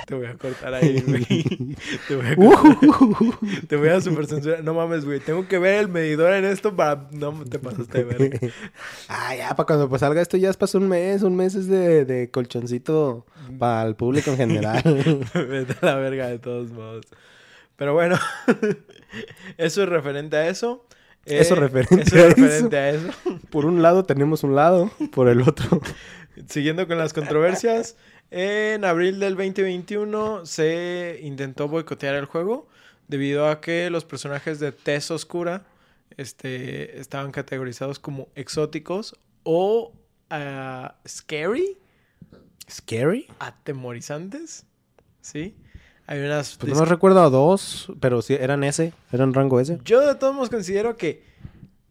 Te 0.07 0.15
voy 0.15 0.27
a 0.27 0.35
cortar 0.35 0.75
ahí, 0.75 1.01
güey. 1.07 1.77
Te 2.09 2.17
voy 2.17 2.27
a 2.27 2.35
Uh. 2.37 2.53
cortar. 2.91 3.39
Te 3.69 3.77
voy 3.77 3.89
a 3.89 4.01
super 4.01 4.27
censurar. 4.27 4.63
No 4.63 4.75
mames, 4.75 5.05
güey. 5.05 5.21
Tengo 5.21 5.47
que 5.49 5.59
ver 5.59 5.81
el 5.81 5.89
medidor 5.89 6.33
en 6.35 6.45
esto 6.45 6.75
para. 6.77 7.09
No 7.13 7.33
te 7.45 7.59
pasaste 7.59 8.05
de 8.05 8.05
verga. 8.05 8.39
ah, 9.09 9.35
ya, 9.37 9.49
para 9.57 9.67
cuando 9.67 9.89
pues 9.89 10.01
salga 10.01 10.21
esto 10.21 10.37
ya 10.37 10.53
pasó 10.53 10.79
un 10.79 10.89
mes, 10.89 11.23
un 11.23 11.35
mes 11.37 11.55
es 11.55 11.69
de, 11.69 12.05
de 12.05 12.31
colchoncito 12.31 13.27
para 13.59 13.87
el 13.89 13.95
público 13.97 14.31
en 14.31 14.37
general. 14.37 14.83
Vete 15.35 15.75
a 15.81 15.87
la 15.87 15.95
verga 15.97 16.29
de 16.29 16.39
todos 16.39 16.71
modos. 16.71 17.07
Pero 17.77 17.93
bueno, 17.95 18.17
eso 19.59 19.83
es 19.83 19.89
referente 19.89 20.37
a 20.37 20.49
eso. 20.49 20.87
Eh, 21.27 21.39
Eso 21.41 21.55
referente 21.55 22.03
eso 22.03 22.17
a 22.17 22.19
es 22.19 22.25
eso. 22.27 22.37
referente 22.45 22.77
a 22.77 22.91
eso. 22.91 23.09
por 23.51 23.65
un 23.65 23.81
lado 23.81 24.05
tenemos 24.05 24.45
un 24.45 24.55
lado, 24.55 24.91
por 25.13 25.29
el 25.29 25.41
otro. 25.41 25.81
Siguiendo 26.49 26.87
con 26.87 26.99
las 26.99 27.13
controversias, 27.15 27.97
en 28.31 28.85
abril 28.85 29.21
del 29.21 29.37
2021 29.37 30.47
se 30.47 31.21
intentó 31.23 31.69
boicotear 31.69 32.15
el 32.15 32.25
juego 32.25 32.69
debido 33.09 33.49
a 33.49 33.61
que 33.61 33.91
los 33.91 34.05
personajes 34.05 34.59
de 34.61 34.73
tez 34.73 35.11
oscura 35.11 35.65
este, 36.17 36.99
estaban 36.99 37.33
categorizados 37.33 37.99
como 37.99 38.29
exóticos 38.35 39.17
o 39.43 39.93
ah, 40.31 40.97
scary, 41.07 41.79
¿Scary? 42.71 43.27
atemorizantes. 43.39 44.65
¿Sí? 45.21 45.57
Hay 46.07 46.21
unas... 46.21 46.57
Pues 46.57 46.75
no 46.75 46.85
recuerdo 46.85 47.23
a 47.23 47.31
dos, 47.31 47.91
pero 48.01 48.21
sí, 48.21 48.35
eran 48.35 48.63
ese, 48.65 48.93
eran 49.11 49.33
rango 49.33 49.61
ese. 49.61 49.79
Yo 49.85 50.01
de 50.01 50.15
todos 50.15 50.35
modos 50.35 50.51
considero 50.51 50.97
que, 50.97 51.25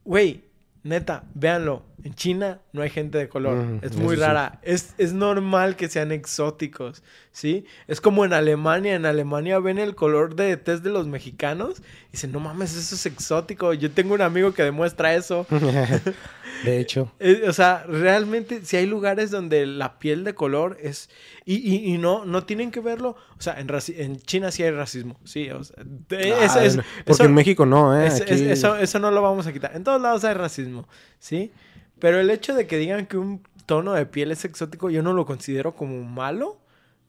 güey, 0.04 0.44
neta, 0.84 1.24
véanlo. 1.34 1.84
En 2.04 2.14
China 2.16 2.60
no 2.74 2.82
hay 2.82 2.90
gente 2.90 3.18
de 3.18 3.30
color. 3.30 3.56
Mm, 3.56 3.80
es 3.82 3.96
muy 3.96 4.16
sí. 4.16 4.22
rara. 4.22 4.60
Es, 4.62 4.94
es 4.98 5.14
normal 5.14 5.78
que 5.78 5.88
sean 5.88 6.12
exóticos, 6.12 7.02
¿sí? 7.32 7.64
Es 7.88 8.02
como 8.02 8.26
en 8.26 8.34
Alemania. 8.34 8.96
En 8.96 9.06
Alemania 9.06 9.58
ven 9.60 9.80
el 9.80 9.96
color 9.96 10.36
de 10.36 10.58
test 10.58 10.84
de 10.84 10.90
los 10.90 11.08
mexicanos 11.08 11.80
y 12.10 12.12
dicen, 12.14 12.34
no 12.34 12.42
mames, 12.42 12.76
eso 12.76 12.96
es 12.96 13.06
exótico. 13.06 13.74
Yo 13.74 13.90
tengo 13.92 14.16
un 14.16 14.22
amigo 14.22 14.54
que 14.54 14.64
demuestra 14.64 15.16
eso. 15.16 15.48
de 16.66 16.80
hecho. 16.80 17.12
Eh, 17.20 17.44
o 17.48 17.54
sea, 17.54 17.86
realmente, 17.88 18.66
si 18.66 18.76
hay 18.76 18.86
lugares 18.86 19.32
donde 19.32 19.66
la 19.66 19.98
piel 20.00 20.24
de 20.26 20.34
color 20.36 20.78
es. 20.82 21.10
Y, 21.46 21.56
y- 21.56 21.94
y 21.94 21.98
no, 21.98 22.26
no 22.26 22.44
tienen 22.46 22.70
que 22.72 22.80
verlo. 22.82 23.16
O 23.38 23.42
sea, 23.42 23.60
en, 23.60 23.68
en 23.98 24.18
China 24.22 24.52
sí 24.52 24.64
hay 24.64 24.72
racismo. 24.72 25.18
Sí, 25.24 25.50
o 25.52 25.64
sea, 25.64 25.78
de- 25.86 26.34
Ah, 26.34 26.64
es- 26.66 26.76
porque 26.76 27.12
eso- 27.12 27.24
en 27.26 27.34
México 27.34 27.66
no, 27.66 27.98
¿eh? 27.98 28.08
es- 28.08 28.16
es- 28.16 28.22
Aquí- 28.24 28.50
eso, 28.50 28.76
eso 28.78 29.00
no 29.00 29.12
lo 29.12 29.22
vamos 29.22 29.48
a 29.48 29.54
quitar. 29.54 29.74
En 29.76 29.84
todos 29.86 30.02
lados 30.02 30.24
hay 30.26 30.34
racismo, 30.34 30.73
¿sí? 31.20 31.52
Pero 32.00 32.20
el 32.20 32.30
hecho 32.30 32.54
de 32.56 32.68
que 32.68 32.78
digan 32.78 33.06
que 33.06 33.18
un 33.18 33.42
tono 33.66 33.94
de 33.94 34.06
piel 34.06 34.32
es 34.32 34.44
exótico, 34.46 34.90
yo 34.90 35.02
no 35.04 35.14
lo 35.14 35.26
considero 35.26 35.74
como 35.76 36.04
malo. 36.04 36.58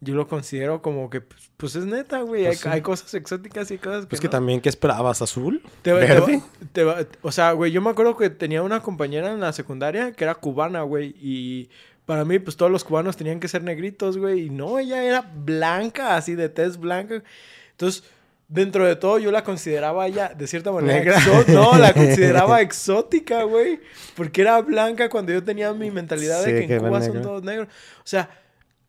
Yo 0.00 0.14
lo 0.14 0.28
considero 0.28 0.82
como 0.82 1.08
que, 1.08 1.22
pues, 1.22 1.50
pues 1.56 1.76
es 1.76 1.86
neta, 1.86 2.20
güey. 2.20 2.44
Pues 2.44 2.58
hay, 2.58 2.62
sí. 2.62 2.68
hay 2.68 2.80
cosas 2.82 3.14
exóticas 3.14 3.70
y 3.70 3.78
cosas 3.78 4.02
que 4.02 4.08
Pues 4.08 4.20
que 4.20 4.26
no. 4.26 4.32
también, 4.32 4.60
¿qué 4.60 4.68
esperabas? 4.68 5.22
¿Azul? 5.22 5.62
Te 5.80 5.90
te 5.90 5.92
¿Verde? 5.94 6.42
te 6.72 6.84
va- 6.84 7.06
o 7.22 7.32
sea, 7.32 7.52
güey, 7.52 7.72
yo 7.72 7.80
me 7.80 7.88
acuerdo 7.90 8.14
que 8.16 8.28
tenía 8.28 8.62
una 8.62 8.80
compañera 8.82 9.32
en 9.32 9.40
la 9.40 9.52
secundaria 9.54 10.12
que 10.12 10.24
era 10.24 10.34
cubana, 10.34 10.82
güey. 10.82 11.14
Y 11.22 11.70
para 12.04 12.26
mí, 12.26 12.38
pues 12.38 12.54
todos 12.58 12.70
los 12.70 12.84
cubanos 12.84 13.16
tenían 13.16 13.40
que 13.40 13.48
ser 13.48 13.62
negritos, 13.62 14.18
güey. 14.18 14.42
Y 14.46 14.50
no, 14.50 14.78
ella 14.78 15.02
era 15.04 15.22
blanca, 15.22 16.16
así 16.16 16.34
de 16.34 16.50
tez 16.50 16.76
blanca. 16.76 17.22
Entonces, 17.70 18.04
dentro 18.48 18.86
de 18.86 18.96
todo, 18.96 19.18
yo 19.18 19.30
la 19.30 19.42
consideraba 19.44 20.06
ella, 20.06 20.28
de 20.36 20.46
cierta 20.46 20.70
manera, 20.72 21.16
No, 21.48 21.76
la 21.78 21.92
consideraba 21.94 22.60
exótica, 22.60 23.42
güey. 23.44 23.80
Porque 24.16 24.42
era 24.42 24.60
blanca 24.60 25.08
cuando 25.08 25.32
yo 25.32 25.42
tenía 25.42 25.72
mi 25.72 25.90
mentalidad 25.90 26.42
Sí, 26.44 26.52
de 26.52 26.60
que 26.62 26.66
que 26.68 26.74
en 26.76 26.80
Cuba 26.86 27.02
son 27.02 27.22
todos 27.22 27.42
negros. 27.42 27.68
O 27.98 28.02
sea, 28.06 28.30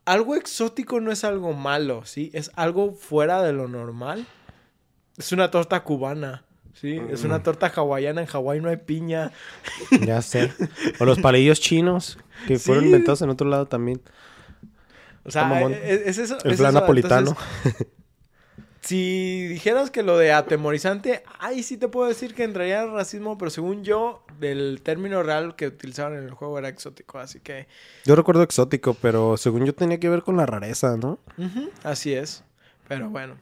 algo 0.05 0.35
exótico 0.35 0.99
no 0.99 1.11
es 1.11 1.23
algo 1.23 1.53
malo, 1.53 2.05
¿sí? 2.05 2.29
Es 2.33 2.51
algo 2.55 2.93
fuera 2.93 3.41
de 3.41 3.53
lo 3.53 3.67
normal. 3.67 4.25
Es 5.17 5.31
una 5.31 5.49
torta 5.49 5.83
cubana, 5.83 6.43
¿sí? 6.73 7.01
Es 7.09 7.23
Mm. 7.23 7.27
una 7.27 7.41
torta 7.41 7.71
hawaiana. 7.75 8.21
En 8.21 8.27
Hawái 8.27 8.59
no 8.61 8.69
hay 8.69 8.77
piña. 8.77 9.31
Ya 10.05 10.21
sé. 10.21 10.51
O 10.99 11.05
los 11.05 11.19
palillos 11.19 11.59
chinos, 11.59 12.17
que 12.47 12.59
fueron 12.59 12.85
inventados 12.85 13.21
en 13.21 13.29
otro 13.29 13.47
lado 13.49 13.65
también. 13.65 14.01
O 15.23 15.31
sea, 15.31 15.45
mamón. 15.45 15.73
es, 15.73 16.01
es 16.05 16.17
eso. 16.19 16.37
El 16.43 16.51
es 16.51 16.57
plan 16.57 16.71
eso. 16.71 16.81
napolitano. 16.81 17.35
Entonces, 17.63 17.87
si 18.85 19.47
dijeras 19.47 19.89
que 19.89 20.03
lo 20.03 20.17
de 20.17 20.31
atemorizante, 20.31 21.23
ahí 21.39 21.63
sí 21.63 21.75
te 21.77 21.87
puedo 21.87 22.07
decir 22.07 22.35
que 22.35 22.43
entraría 22.43 22.83
el 22.83 22.91
racismo, 22.91 23.35
pero 23.37 23.49
según 23.49 23.83
yo, 23.83 24.23
el 24.41 24.81
término 24.83 25.23
real 25.23 25.55
que 25.55 25.67
utilizaban 25.67 26.13
en 26.15 26.23
el 26.23 26.31
juego 26.31 26.59
era 26.59 26.69
exótico, 26.69 27.17
así 27.17 27.39
que... 27.39 27.67
Yo 28.05 28.15
recuerdo 28.15 28.43
exótico, 28.43 28.93
pero 28.93 29.37
según 29.37 29.65
yo 29.65 29.73
tenía 29.73 29.99
que 29.99 30.07
ver 30.07 30.21
con 30.21 30.37
la 30.37 30.45
rareza, 30.45 30.97
¿no? 30.97 31.17
así 31.83 32.13
es. 32.13 32.43
Pero 32.87 33.09
bueno. 33.09 33.37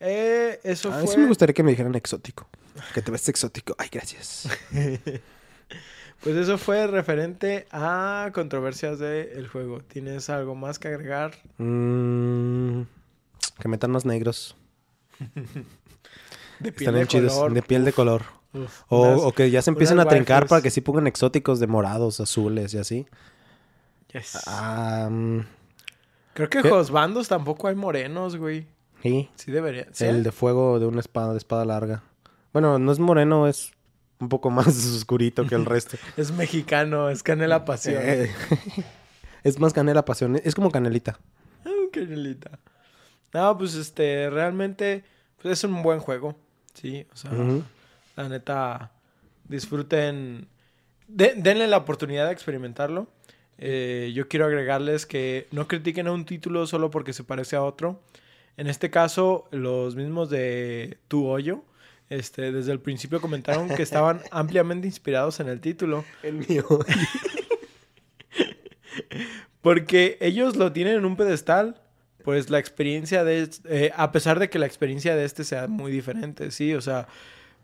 Eh, 0.00 0.58
eso 0.64 0.92
A 0.92 0.98
mí 0.98 1.06
fue... 1.06 1.14
sí 1.14 1.20
me 1.20 1.28
gustaría 1.28 1.54
que 1.54 1.62
me 1.62 1.70
dijeran 1.70 1.94
exótico. 1.94 2.48
Que 2.92 3.00
te 3.00 3.12
ves 3.12 3.28
exótico. 3.28 3.76
Ay, 3.78 3.88
gracias. 3.92 4.48
Pues 6.22 6.36
eso 6.36 6.58
fue 6.58 6.86
referente 6.86 7.66
a 7.70 8.30
controversias 8.34 8.98
del 8.98 9.48
juego. 9.48 9.80
¿Tienes 9.80 10.28
algo 10.28 10.54
más 10.54 10.78
que 10.78 10.88
agregar? 10.88 11.32
Mm, 11.56 12.82
que 13.58 13.68
metan 13.68 13.90
más 13.90 14.04
negros. 14.04 14.54
De 16.60 16.68
Están 16.70 16.94
bien 16.94 17.06
chidos. 17.06 17.32
color. 17.34 17.54
De 17.54 17.62
piel 17.62 17.84
de 17.84 17.92
color. 17.92 18.22
Uf, 18.52 18.82
O, 18.88 19.02
unas- 19.02 19.20
o 19.22 19.32
que 19.32 19.50
ya 19.50 19.62
se 19.62 19.70
empiecen 19.70 19.98
a 20.00 20.04
trincar 20.06 20.46
para 20.46 20.60
que 20.60 20.70
sí 20.70 20.80
pongan 20.80 21.06
exóticos 21.06 21.58
de 21.60 21.66
morados, 21.66 22.20
azules 22.20 22.74
y 22.74 22.78
así. 22.78 23.06
yes. 24.12 24.38
Creo 26.34 26.48
que 26.48 26.62
¿qué? 26.62 26.68
Josbandos 26.68 27.28
tampoco 27.28 27.68
hay 27.68 27.74
morenos, 27.74 28.36
güey. 28.36 28.66
sí. 29.02 29.28
Sí 29.36 29.50
debería. 29.52 29.86
¿Sí? 29.92 30.04
El 30.04 30.22
de 30.22 30.32
fuego 30.32 30.78
de 30.78 30.86
una 30.86 31.00
espada, 31.00 31.32
de 31.32 31.38
espada 31.38 31.64
larga. 31.64 32.02
Bueno, 32.52 32.78
no 32.78 32.92
es 32.92 32.98
moreno, 32.98 33.46
es 33.46 33.72
un 34.18 34.28
poco 34.28 34.50
más 34.50 34.66
oscurito 34.68 35.46
que 35.46 35.54
el 35.54 35.64
resto. 35.64 35.96
Es 36.16 36.30
mexicano, 36.32 37.08
es 37.10 37.22
canela 37.22 37.64
pasión. 37.64 38.02
Eh, 38.04 38.30
es 39.44 39.58
más 39.58 39.72
canela 39.72 40.04
pasión. 40.04 40.40
Es 40.44 40.54
como 40.54 40.70
canelita. 40.70 41.18
Ah, 41.64 41.70
canelita. 41.92 42.58
No, 43.32 43.56
pues 43.58 43.74
este, 43.74 44.28
realmente 44.30 45.04
pues, 45.40 45.58
es 45.58 45.64
un 45.64 45.82
buen 45.82 46.00
juego. 46.00 46.36
Sí, 46.74 47.06
o 47.12 47.16
sea, 47.16 47.30
la 48.16 48.28
neta, 48.28 48.90
disfruten. 49.48 50.46
de- 51.08 51.34
denle 51.36 51.66
la 51.68 51.78
oportunidad 51.78 52.26
de 52.26 52.32
experimentarlo. 52.32 53.08
Eh, 53.58 54.12
yo 54.14 54.26
quiero 54.28 54.46
agregarles 54.46 55.04
que 55.06 55.46
no 55.52 55.68
critiquen 55.68 56.06
a 56.06 56.12
un 56.12 56.24
título 56.24 56.66
solo 56.66 56.90
porque 56.90 57.12
se 57.12 57.24
parece 57.24 57.56
a 57.56 57.62
otro. 57.62 58.00
En 58.56 58.66
este 58.66 58.90
caso, 58.90 59.46
los 59.50 59.96
mismos 59.96 60.30
de 60.30 60.98
Tu 61.08 61.26
Hoyo, 61.26 61.62
este, 62.08 62.52
desde 62.52 62.72
el 62.72 62.80
principio 62.80 63.20
comentaron 63.20 63.68
que 63.68 63.82
estaban 63.82 64.20
ampliamente 64.30 64.86
inspirados 64.86 65.40
en 65.40 65.48
el 65.48 65.60
título. 65.60 66.04
El 66.22 66.34
mío. 66.48 66.64
Porque 69.60 70.16
ellos 70.20 70.56
lo 70.56 70.72
tienen 70.72 70.96
en 70.96 71.04
un 71.04 71.16
pedestal, 71.16 71.80
pues 72.24 72.50
la 72.50 72.58
experiencia 72.58 73.24
de... 73.24 73.48
eh, 73.68 73.92
a 73.94 74.12
pesar 74.12 74.38
de 74.38 74.48
que 74.50 74.58
la 74.58 74.66
experiencia 74.66 75.14
de 75.16 75.24
este 75.24 75.44
sea 75.44 75.66
muy 75.66 75.92
diferente, 75.92 76.50
sí, 76.50 76.74
o 76.74 76.80
sea, 76.80 77.08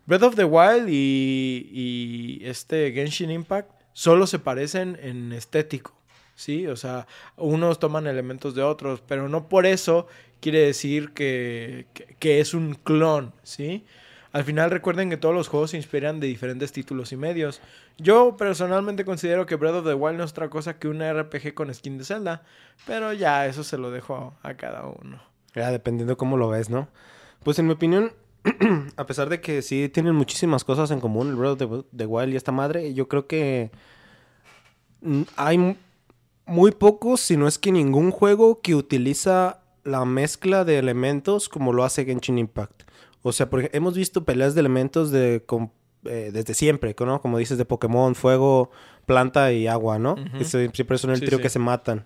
Breath 0.05 0.23
of 0.23 0.35
the 0.35 0.45
Wild 0.45 0.89
y, 0.89 1.69
y 1.71 2.45
este 2.45 2.91
Genshin 2.91 3.31
Impact 3.31 3.69
solo 3.93 4.27
se 4.27 4.39
parecen 4.39 4.97
en 5.01 5.33
estético, 5.33 5.99
sí, 6.35 6.67
o 6.67 6.75
sea, 6.75 7.07
unos 7.35 7.79
toman 7.79 8.07
elementos 8.07 8.55
de 8.55 8.63
otros, 8.63 9.01
pero 9.07 9.27
no 9.29 9.49
por 9.49 9.65
eso 9.65 10.07
quiere 10.39 10.59
decir 10.59 11.11
que, 11.13 11.87
que, 11.93 12.15
que 12.19 12.39
es 12.39 12.53
un 12.53 12.75
clon, 12.75 13.33
sí. 13.43 13.85
Al 14.31 14.43
final 14.43 14.71
recuerden 14.71 15.09
que 15.09 15.17
todos 15.17 15.33
los 15.33 15.47
juegos 15.47 15.71
se 15.71 15.77
inspiran 15.77 16.19
de 16.19 16.27
diferentes 16.27 16.71
títulos 16.71 17.11
y 17.11 17.17
medios. 17.17 17.61
Yo 17.97 18.35
personalmente 18.37 19.05
considero 19.05 19.45
que 19.45 19.55
Breath 19.55 19.75
of 19.75 19.85
the 19.85 19.93
Wild 19.93 20.17
no 20.17 20.23
es 20.23 20.31
otra 20.31 20.49
cosa 20.49 20.77
que 20.77 20.87
un 20.87 21.01
RPG 21.01 21.53
con 21.53 21.73
skin 21.73 21.97
de 21.97 22.03
Zelda, 22.03 22.43
pero 22.85 23.13
ya 23.13 23.45
eso 23.45 23.63
se 23.63 23.77
lo 23.77 23.91
dejo 23.91 24.35
a 24.43 24.55
cada 24.55 24.85
uno. 24.85 25.21
Ya, 25.55 25.71
dependiendo 25.71 26.17
cómo 26.17 26.37
lo 26.37 26.49
ves, 26.49 26.69
¿no? 26.69 26.87
Pues 27.43 27.57
en 27.59 27.67
mi 27.67 27.73
opinión, 27.73 28.11
a 28.97 29.05
pesar 29.05 29.29
de 29.29 29.41
que 29.41 29.61
sí 29.61 29.89
tienen 29.89 30.15
muchísimas 30.15 30.63
cosas 30.63 30.91
en 30.91 30.99
común, 30.99 31.29
el 31.29 31.35
Breath 31.35 31.61
of 31.61 31.85
the 31.95 32.05
Wild 32.05 32.33
y 32.33 32.35
esta 32.35 32.51
madre, 32.51 32.93
yo 32.93 33.07
creo 33.07 33.27
que 33.27 33.71
hay 35.35 35.77
muy 36.45 36.71
pocos, 36.71 37.21
si 37.21 37.37
no 37.37 37.47
es 37.47 37.57
que 37.57 37.71
ningún 37.71 38.11
juego 38.11 38.61
que 38.61 38.75
utiliza 38.75 39.61
la 39.83 40.05
mezcla 40.05 40.65
de 40.65 40.79
elementos 40.79 41.49
como 41.49 41.73
lo 41.73 41.83
hace 41.83 42.05
Genshin 42.05 42.37
Impact. 42.37 42.83
O 43.27 43.33
sea, 43.33 43.49
porque 43.49 43.69
hemos 43.73 43.95
visto 43.95 44.23
peleas 44.23 44.53
de 44.55 44.59
elementos 44.61 45.11
de, 45.11 45.43
eh, 46.05 46.29
desde 46.33 46.53
siempre, 46.53 46.95
¿no? 46.99 47.21
Como 47.21 47.37
dices, 47.37 47.57
de 47.57 47.65
Pokémon, 47.65 48.15
fuego, 48.15 48.71
planta 49.05 49.51
y 49.51 49.67
agua, 49.67 49.99
¿no? 49.99 50.15
Eso 50.39 50.59
siempre 50.73 50.97
son 50.97 51.11
el 51.11 51.17
Sí, 51.19 51.25
trío 51.25 51.37
sí. 51.37 51.41
que 51.43 51.49
se 51.49 51.59
matan. 51.59 52.05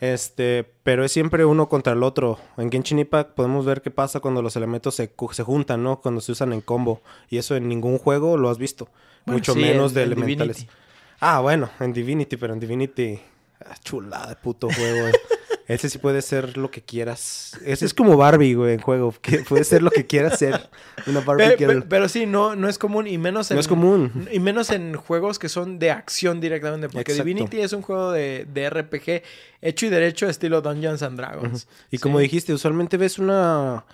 Este, 0.00 0.64
pero 0.82 1.04
es 1.04 1.12
siempre 1.12 1.44
uno 1.44 1.68
contra 1.68 1.92
el 1.92 2.02
otro. 2.02 2.38
En 2.56 2.70
Genshin 2.70 2.98
Impact 2.98 3.32
podemos 3.34 3.64
ver 3.64 3.80
qué 3.80 3.90
pasa 3.90 4.20
cuando 4.20 4.42
los 4.42 4.56
elementos 4.56 4.94
se, 4.96 5.12
juntan, 5.44 5.82
¿no? 5.82 6.00
Cuando 6.00 6.20
se 6.20 6.32
usan 6.32 6.52
en 6.52 6.60
combo. 6.60 7.00
Y 7.30 7.38
eso 7.38 7.54
en 7.56 7.68
ningún 7.68 7.98
juego 7.98 8.36
lo 8.36 8.50
has 8.50 8.58
visto. 8.58 8.88
Bueno, 9.24 9.38
Mucho 9.38 9.54
sí, 9.54 9.60
menos 9.60 9.92
en- 9.92 9.94
de 9.94 10.02
en 10.02 10.12
elementales. 10.12 10.56
Divinity. 10.56 10.78
Ah, 11.20 11.40
bueno, 11.40 11.70
en 11.80 11.92
Divinity, 11.92 12.36
pero 12.36 12.52
en 12.54 12.60
Divinity. 12.60 13.20
ah, 13.64 13.74
chulada 13.82 14.28
de 14.28 14.36
puto 14.36 14.68
juego. 14.70 15.08
Ese 15.66 15.88
sí 15.88 15.96
puede 15.98 16.20
ser 16.20 16.58
lo 16.58 16.70
que 16.70 16.82
quieras. 16.82 17.58
Ese 17.64 17.86
es 17.86 17.94
como 17.94 18.16
Barbie, 18.18 18.52
güey, 18.54 18.74
en 18.74 18.80
juego. 18.80 19.14
Que 19.22 19.38
puede 19.38 19.64
ser 19.64 19.82
lo 19.82 19.90
que 19.90 20.06
quieras 20.06 20.38
ser. 20.38 20.68
Una 21.06 21.20
Barbie 21.20 21.48
Pe- 21.50 21.56
girl. 21.56 21.82
pe- 21.82 21.88
pero 21.88 22.08
sí, 22.08 22.26
no, 22.26 22.54
no 22.54 22.68
es 22.68 22.76
común 22.78 23.06
y 23.06 23.16
menos 23.16 23.50
en... 23.50 23.54
No 23.56 23.60
es 23.62 23.68
común. 23.68 24.28
Y 24.30 24.40
menos 24.40 24.68
en 24.70 24.94
juegos 24.94 25.38
que 25.38 25.48
son 25.48 25.78
de 25.78 25.90
acción 25.90 26.40
directamente. 26.40 26.88
Porque 26.90 27.12
Exacto. 27.12 27.24
Divinity 27.24 27.60
es 27.60 27.72
un 27.72 27.80
juego 27.82 28.12
de, 28.12 28.46
de 28.52 28.68
RPG 28.68 29.22
hecho 29.62 29.86
y 29.86 29.88
derecho 29.88 30.28
estilo 30.28 30.60
Dungeons 30.60 31.02
and 31.02 31.16
Dragons. 31.16 31.66
Y 31.90 31.96
como 31.98 32.18
Sí. 32.18 32.24
dijiste, 32.24 32.52
usualmente 32.52 32.98
ves 32.98 33.18
una 33.18 33.84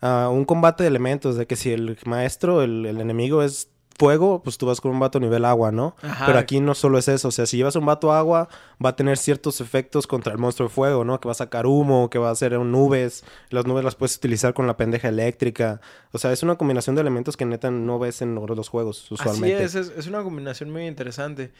ah, 0.00 0.28
un 0.32 0.44
combate 0.44 0.82
de 0.82 0.88
elementos, 0.88 1.36
de 1.36 1.46
que 1.46 1.54
si 1.54 1.70
el 1.72 1.96
maestro, 2.04 2.62
el, 2.62 2.84
el 2.84 3.00
enemigo 3.00 3.44
es 3.44 3.68
fuego, 3.98 4.42
pues 4.42 4.58
tú 4.58 4.66
vas 4.66 4.80
con 4.80 4.90
un 4.90 5.00
vato 5.00 5.20
nivel 5.20 5.44
agua, 5.44 5.72
¿no? 5.72 5.96
Ajá. 6.02 6.26
Pero 6.26 6.38
aquí 6.38 6.60
no 6.60 6.74
solo 6.74 6.98
es 6.98 7.08
eso, 7.08 7.28
o 7.28 7.30
sea, 7.30 7.46
si 7.46 7.56
llevas 7.56 7.76
un 7.76 7.86
vato 7.86 8.12
agua, 8.12 8.48
va 8.84 8.90
a 8.90 8.96
tener 8.96 9.16
ciertos 9.16 9.60
efectos 9.60 10.06
contra 10.06 10.32
el 10.32 10.38
monstruo 10.38 10.68
de 10.68 10.74
fuego, 10.74 11.04
¿no? 11.04 11.20
Que 11.20 11.28
va 11.28 11.32
a 11.32 11.36
sacar 11.36 11.66
humo, 11.66 12.10
que 12.10 12.18
va 12.18 12.28
a 12.28 12.32
hacer 12.32 12.52
nubes, 12.58 13.24
las 13.50 13.66
nubes 13.66 13.84
las 13.84 13.94
puedes 13.94 14.16
utilizar 14.16 14.54
con 14.54 14.66
la 14.66 14.76
pendeja 14.76 15.08
eléctrica, 15.08 15.80
o 16.12 16.18
sea, 16.18 16.32
es 16.32 16.42
una 16.42 16.56
combinación 16.56 16.96
de 16.96 17.02
elementos 17.02 17.36
que 17.36 17.44
neta 17.44 17.70
no 17.70 17.98
ves 17.98 18.22
en 18.22 18.34
los 18.34 18.68
juegos 18.68 19.10
usualmente. 19.10 19.64
Así 19.64 19.78
es, 19.78 19.88
es, 19.88 19.98
es 19.98 20.06
una 20.06 20.22
combinación 20.22 20.70
muy 20.70 20.86
interesante. 20.86 21.52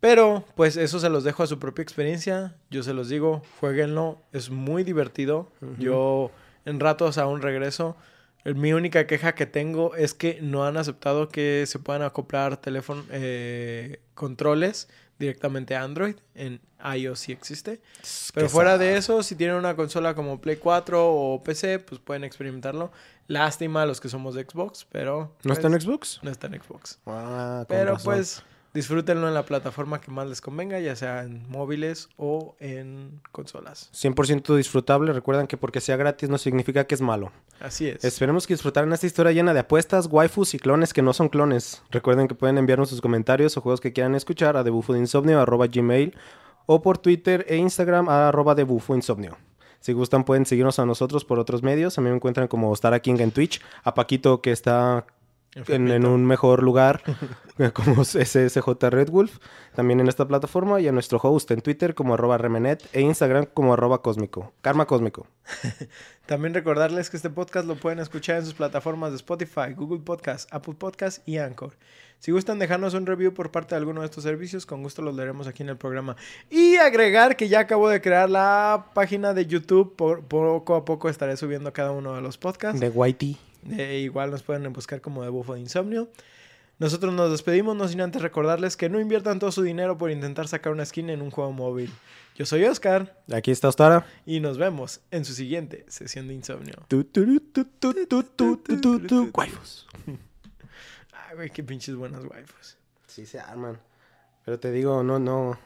Pero, 0.00 0.44
pues 0.54 0.76
eso 0.76 1.00
se 1.00 1.08
los 1.08 1.24
dejo 1.24 1.42
a 1.42 1.46
su 1.46 1.58
propia 1.58 1.82
experiencia. 1.82 2.54
Yo 2.70 2.82
se 2.82 2.94
los 2.94 3.08
digo, 3.08 3.42
jueguenlo, 3.58 4.22
es 4.32 4.50
muy 4.50 4.84
divertido. 4.84 5.50
Yo 5.78 6.30
en 6.64 6.78
ratos 6.78 7.18
aún 7.18 7.42
regreso. 7.42 7.96
Mi 8.44 8.72
única 8.72 9.06
queja 9.06 9.34
que 9.34 9.46
tengo 9.46 9.94
es 9.94 10.14
que 10.14 10.38
no 10.40 10.64
han 10.64 10.76
aceptado 10.76 11.28
que 11.28 11.64
se 11.66 11.78
puedan 11.78 12.02
acoplar 12.02 12.56
teléfono, 12.56 13.04
eh, 13.10 14.00
controles 14.14 14.88
directamente 15.18 15.74
a 15.74 15.82
Android. 15.82 16.16
En 16.34 16.60
iOS 16.96 17.18
sí 17.18 17.32
existe. 17.32 17.80
Pero 18.34 18.48
fuera 18.48 18.78
de 18.78 18.96
eso, 18.96 19.22
si 19.22 19.34
tienen 19.34 19.56
una 19.56 19.74
consola 19.76 20.14
como 20.14 20.40
Play 20.40 20.56
4 20.56 21.12
o 21.12 21.42
PC, 21.42 21.80
pues 21.80 22.00
pueden 22.00 22.24
experimentarlo. 22.24 22.92
Lástima 23.26 23.82
a 23.82 23.86
los 23.86 24.00
que 24.00 24.08
somos 24.08 24.34
de 24.34 24.44
Xbox, 24.44 24.86
pero... 24.90 25.36
¿No 25.42 25.52
está 25.52 25.66
en 25.66 25.74
pues, 25.74 25.84
Xbox? 25.84 26.20
No 26.22 26.30
está 26.30 26.46
en 26.46 26.62
Xbox. 26.62 26.98
Ah, 27.06 27.66
Pero 27.68 27.92
razón. 27.92 28.14
pues 28.14 28.42
disfrútenlo 28.74 29.28
en 29.28 29.34
la 29.34 29.44
plataforma 29.44 30.00
que 30.00 30.10
más 30.10 30.28
les 30.28 30.40
convenga, 30.40 30.78
ya 30.80 30.94
sea 30.96 31.24
en 31.24 31.48
móviles 31.48 32.08
o 32.16 32.54
en 32.60 33.20
consolas. 33.32 33.90
100% 33.92 34.56
disfrutable. 34.56 35.12
Recuerden 35.12 35.46
que 35.46 35.56
porque 35.56 35.80
sea 35.80 35.96
gratis 35.96 36.28
no 36.28 36.38
significa 36.38 36.84
que 36.86 36.94
es 36.94 37.00
malo. 37.00 37.32
Así 37.60 37.88
es. 37.88 38.04
Esperemos 38.04 38.46
que 38.46 38.54
disfrutaran 38.54 38.92
esta 38.92 39.06
historia 39.06 39.32
llena 39.32 39.54
de 39.54 39.60
apuestas, 39.60 40.06
waifus 40.10 40.54
y 40.54 40.58
clones 40.58 40.92
que 40.92 41.02
no 41.02 41.12
son 41.12 41.28
clones. 41.28 41.82
Recuerden 41.90 42.28
que 42.28 42.34
pueden 42.34 42.58
enviarnos 42.58 42.90
sus 42.90 43.00
comentarios 43.00 43.56
o 43.56 43.60
juegos 43.60 43.80
que 43.80 43.92
quieran 43.92 44.14
escuchar 44.14 44.56
a 44.56 44.62
debufoinsomnio.gmail 44.62 46.16
o 46.66 46.82
por 46.82 46.98
Twitter 46.98 47.46
e 47.48 47.56
Instagram 47.56 48.08
a 48.08 48.28
arroba 48.28 48.54
debufoinsomnio. 48.54 49.36
Si 49.80 49.92
gustan 49.92 50.24
pueden 50.24 50.44
seguirnos 50.44 50.78
a 50.78 50.86
nosotros 50.86 51.24
por 51.24 51.38
otros 51.38 51.62
medios. 51.62 51.96
A 51.98 52.00
mí 52.00 52.10
me 52.10 52.16
encuentran 52.16 52.48
como 52.48 52.74
Stara 52.74 53.00
King 53.00 53.16
en 53.20 53.30
Twitch. 53.30 53.60
A 53.84 53.94
Paquito 53.94 54.42
que 54.42 54.50
está 54.50 55.06
en, 55.54 56.06
un 56.06 56.26
mejor 56.26 56.62
lugar 56.62 57.02
como 57.72 58.04
SSJ 58.04 58.66
Red 58.90 59.10
Wolf. 59.10 59.38
También 59.74 60.00
en 60.00 60.08
esta 60.08 60.26
plataforma. 60.26 60.80
Y 60.80 60.88
a 60.88 60.92
nuestro 60.92 61.18
host 61.18 61.50
en 61.50 61.60
Twitter 61.60 61.94
como 61.94 62.14
arroba 62.14 62.38
remenet 62.38 62.88
e 62.92 63.00
Instagram 63.00 63.46
como 63.52 63.72
arroba 63.72 64.02
cósmico. 64.02 64.52
Karma 64.60 64.86
cósmico. 64.86 65.26
También 66.26 66.54
recordarles 66.54 67.10
que 67.10 67.16
este 67.16 67.30
podcast 67.30 67.66
lo 67.66 67.76
pueden 67.76 67.98
escuchar 67.98 68.36
en 68.36 68.44
sus 68.44 68.54
plataformas 68.54 69.10
de 69.10 69.16
Spotify, 69.16 69.72
Google 69.74 70.00
Podcast, 70.00 70.52
Apple 70.52 70.74
Podcast 70.74 71.26
y 71.26 71.38
Anchor. 71.38 71.72
Si 72.18 72.32
gustan 72.32 72.58
dejarnos 72.58 72.94
un 72.94 73.06
review 73.06 73.32
por 73.32 73.52
parte 73.52 73.74
de 73.74 73.78
alguno 73.78 74.00
de 74.00 74.06
estos 74.06 74.24
servicios, 74.24 74.66
con 74.66 74.82
gusto 74.82 75.02
los 75.02 75.14
leeremos 75.14 75.46
aquí 75.46 75.62
en 75.62 75.68
el 75.68 75.76
programa. 75.76 76.16
Y 76.50 76.76
agregar 76.76 77.36
que 77.36 77.48
ya 77.48 77.60
acabo 77.60 77.88
de 77.88 78.00
crear 78.00 78.28
la 78.28 78.86
página 78.92 79.34
de 79.34 79.46
YouTube. 79.46 79.94
Por, 79.94 80.24
poco 80.24 80.74
a 80.74 80.84
poco 80.84 81.08
estaré 81.08 81.36
subiendo 81.36 81.72
cada 81.72 81.92
uno 81.92 82.14
de 82.14 82.20
los 82.20 82.36
podcasts. 82.36 82.80
De 82.80 82.88
Whitey. 82.88 83.38
Eh, 83.70 84.00
igual 84.04 84.30
nos 84.30 84.42
pueden 84.42 84.72
buscar 84.72 85.00
como 85.00 85.22
de 85.22 85.28
bufo 85.28 85.54
de 85.54 85.60
insomnio. 85.60 86.08
Nosotros 86.78 87.12
nos 87.12 87.30
despedimos, 87.32 87.74
no 87.74 87.88
sin 87.88 88.00
antes 88.00 88.22
recordarles 88.22 88.76
que 88.76 88.88
no 88.88 89.00
inviertan 89.00 89.40
todo 89.40 89.50
su 89.50 89.62
dinero 89.62 89.98
por 89.98 90.12
intentar 90.12 90.46
sacar 90.46 90.72
una 90.72 90.84
skin 90.84 91.10
en 91.10 91.22
un 91.22 91.32
juego 91.32 91.50
móvil. 91.52 91.90
Yo 92.36 92.46
soy 92.46 92.64
Oscar. 92.64 93.20
Aquí 93.32 93.50
está 93.50 93.66
Ostara. 93.66 94.06
Y 94.24 94.38
nos 94.38 94.58
vemos 94.58 95.00
en 95.10 95.24
su 95.24 95.34
siguiente 95.34 95.84
sesión 95.88 96.28
de 96.28 96.34
insomnio. 96.34 96.74
Waifus. 99.34 99.88
Ay, 100.06 101.34
güey, 101.34 101.50
qué 101.50 101.64
pinches 101.64 101.96
buenas 101.96 102.24
waifus. 102.24 102.76
Sí 103.08 103.26
se 103.26 103.40
arman. 103.40 103.80
Pero 104.44 104.60
te 104.60 104.70
digo, 104.70 105.02
no, 105.02 105.18
no. 105.18 105.58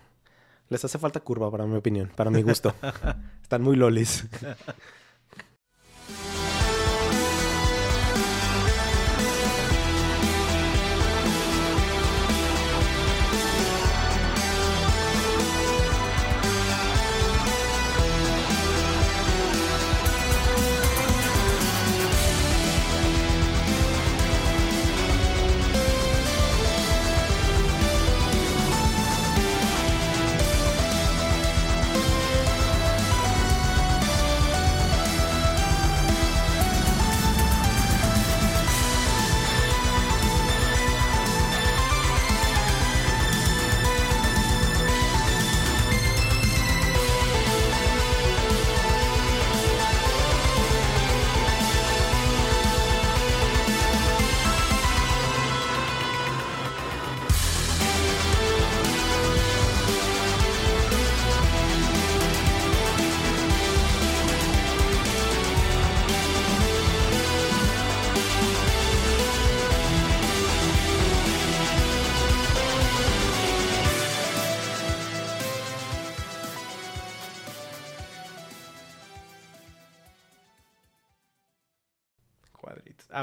Les 0.70 0.82
hace 0.82 0.98
falta 0.98 1.20
curva, 1.20 1.50
para 1.50 1.66
mi 1.66 1.76
opinión, 1.76 2.10
para 2.16 2.30
mi 2.30 2.42
gusto. 2.42 2.74
Están 3.42 3.60
muy 3.60 3.76
lolis. 3.76 4.24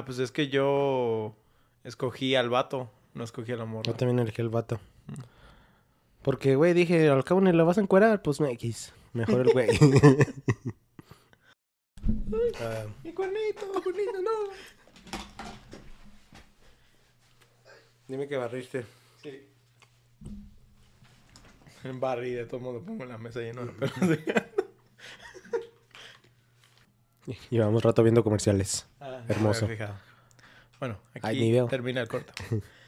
pues 0.10 0.18
es 0.18 0.32
que 0.32 0.48
yo 0.48 1.36
escogí 1.84 2.34
al 2.34 2.50
vato, 2.50 2.90
no 3.14 3.24
escogí 3.24 3.52
a 3.52 3.58
la 3.58 3.66
morra. 3.66 3.84
Yo 3.86 3.94
también 3.94 4.18
elegí 4.18 4.42
el 4.42 4.50
vato. 4.50 4.80
Porque, 6.24 6.56
güey, 6.56 6.74
dije, 6.74 7.10
al 7.10 7.24
cabo 7.24 7.42
ni 7.42 7.52
la 7.52 7.64
vas 7.64 7.78
a 7.78 7.82
encuerar, 7.82 8.24
pues 8.24 8.42
me 8.42 8.52
X. 8.54 8.92
Mejor 9.14 9.42
el 9.42 9.54
güey. 9.54 9.70
Ah, 12.60 12.86
Mi 13.04 13.14
cuernito, 13.14 13.68
mi 13.76 13.82
cuernito, 13.84 14.22
no. 14.24 14.32
dime 18.08 18.28
que 18.28 18.36
barriste. 18.36 18.86
Sí. 19.22 19.48
En 21.84 22.00
Barry, 22.00 22.32
de 22.32 22.46
todo 22.48 22.60
modo 22.62 22.82
pongo 22.82 23.06
la 23.06 23.20
mesa 23.20 23.42
lleno 23.42 23.64
de 23.64 23.74
pelos. 23.74 24.20
Llevamos 27.50 27.84
rato 27.84 28.04
viendo 28.04 28.24
comerciales. 28.24 28.88
Ah, 29.00 29.22
Hermoso. 29.28 29.68
Bueno, 30.80 30.98
aquí 31.22 31.54
termina 31.70 32.02
el 32.02 32.08
corto. 32.08 32.34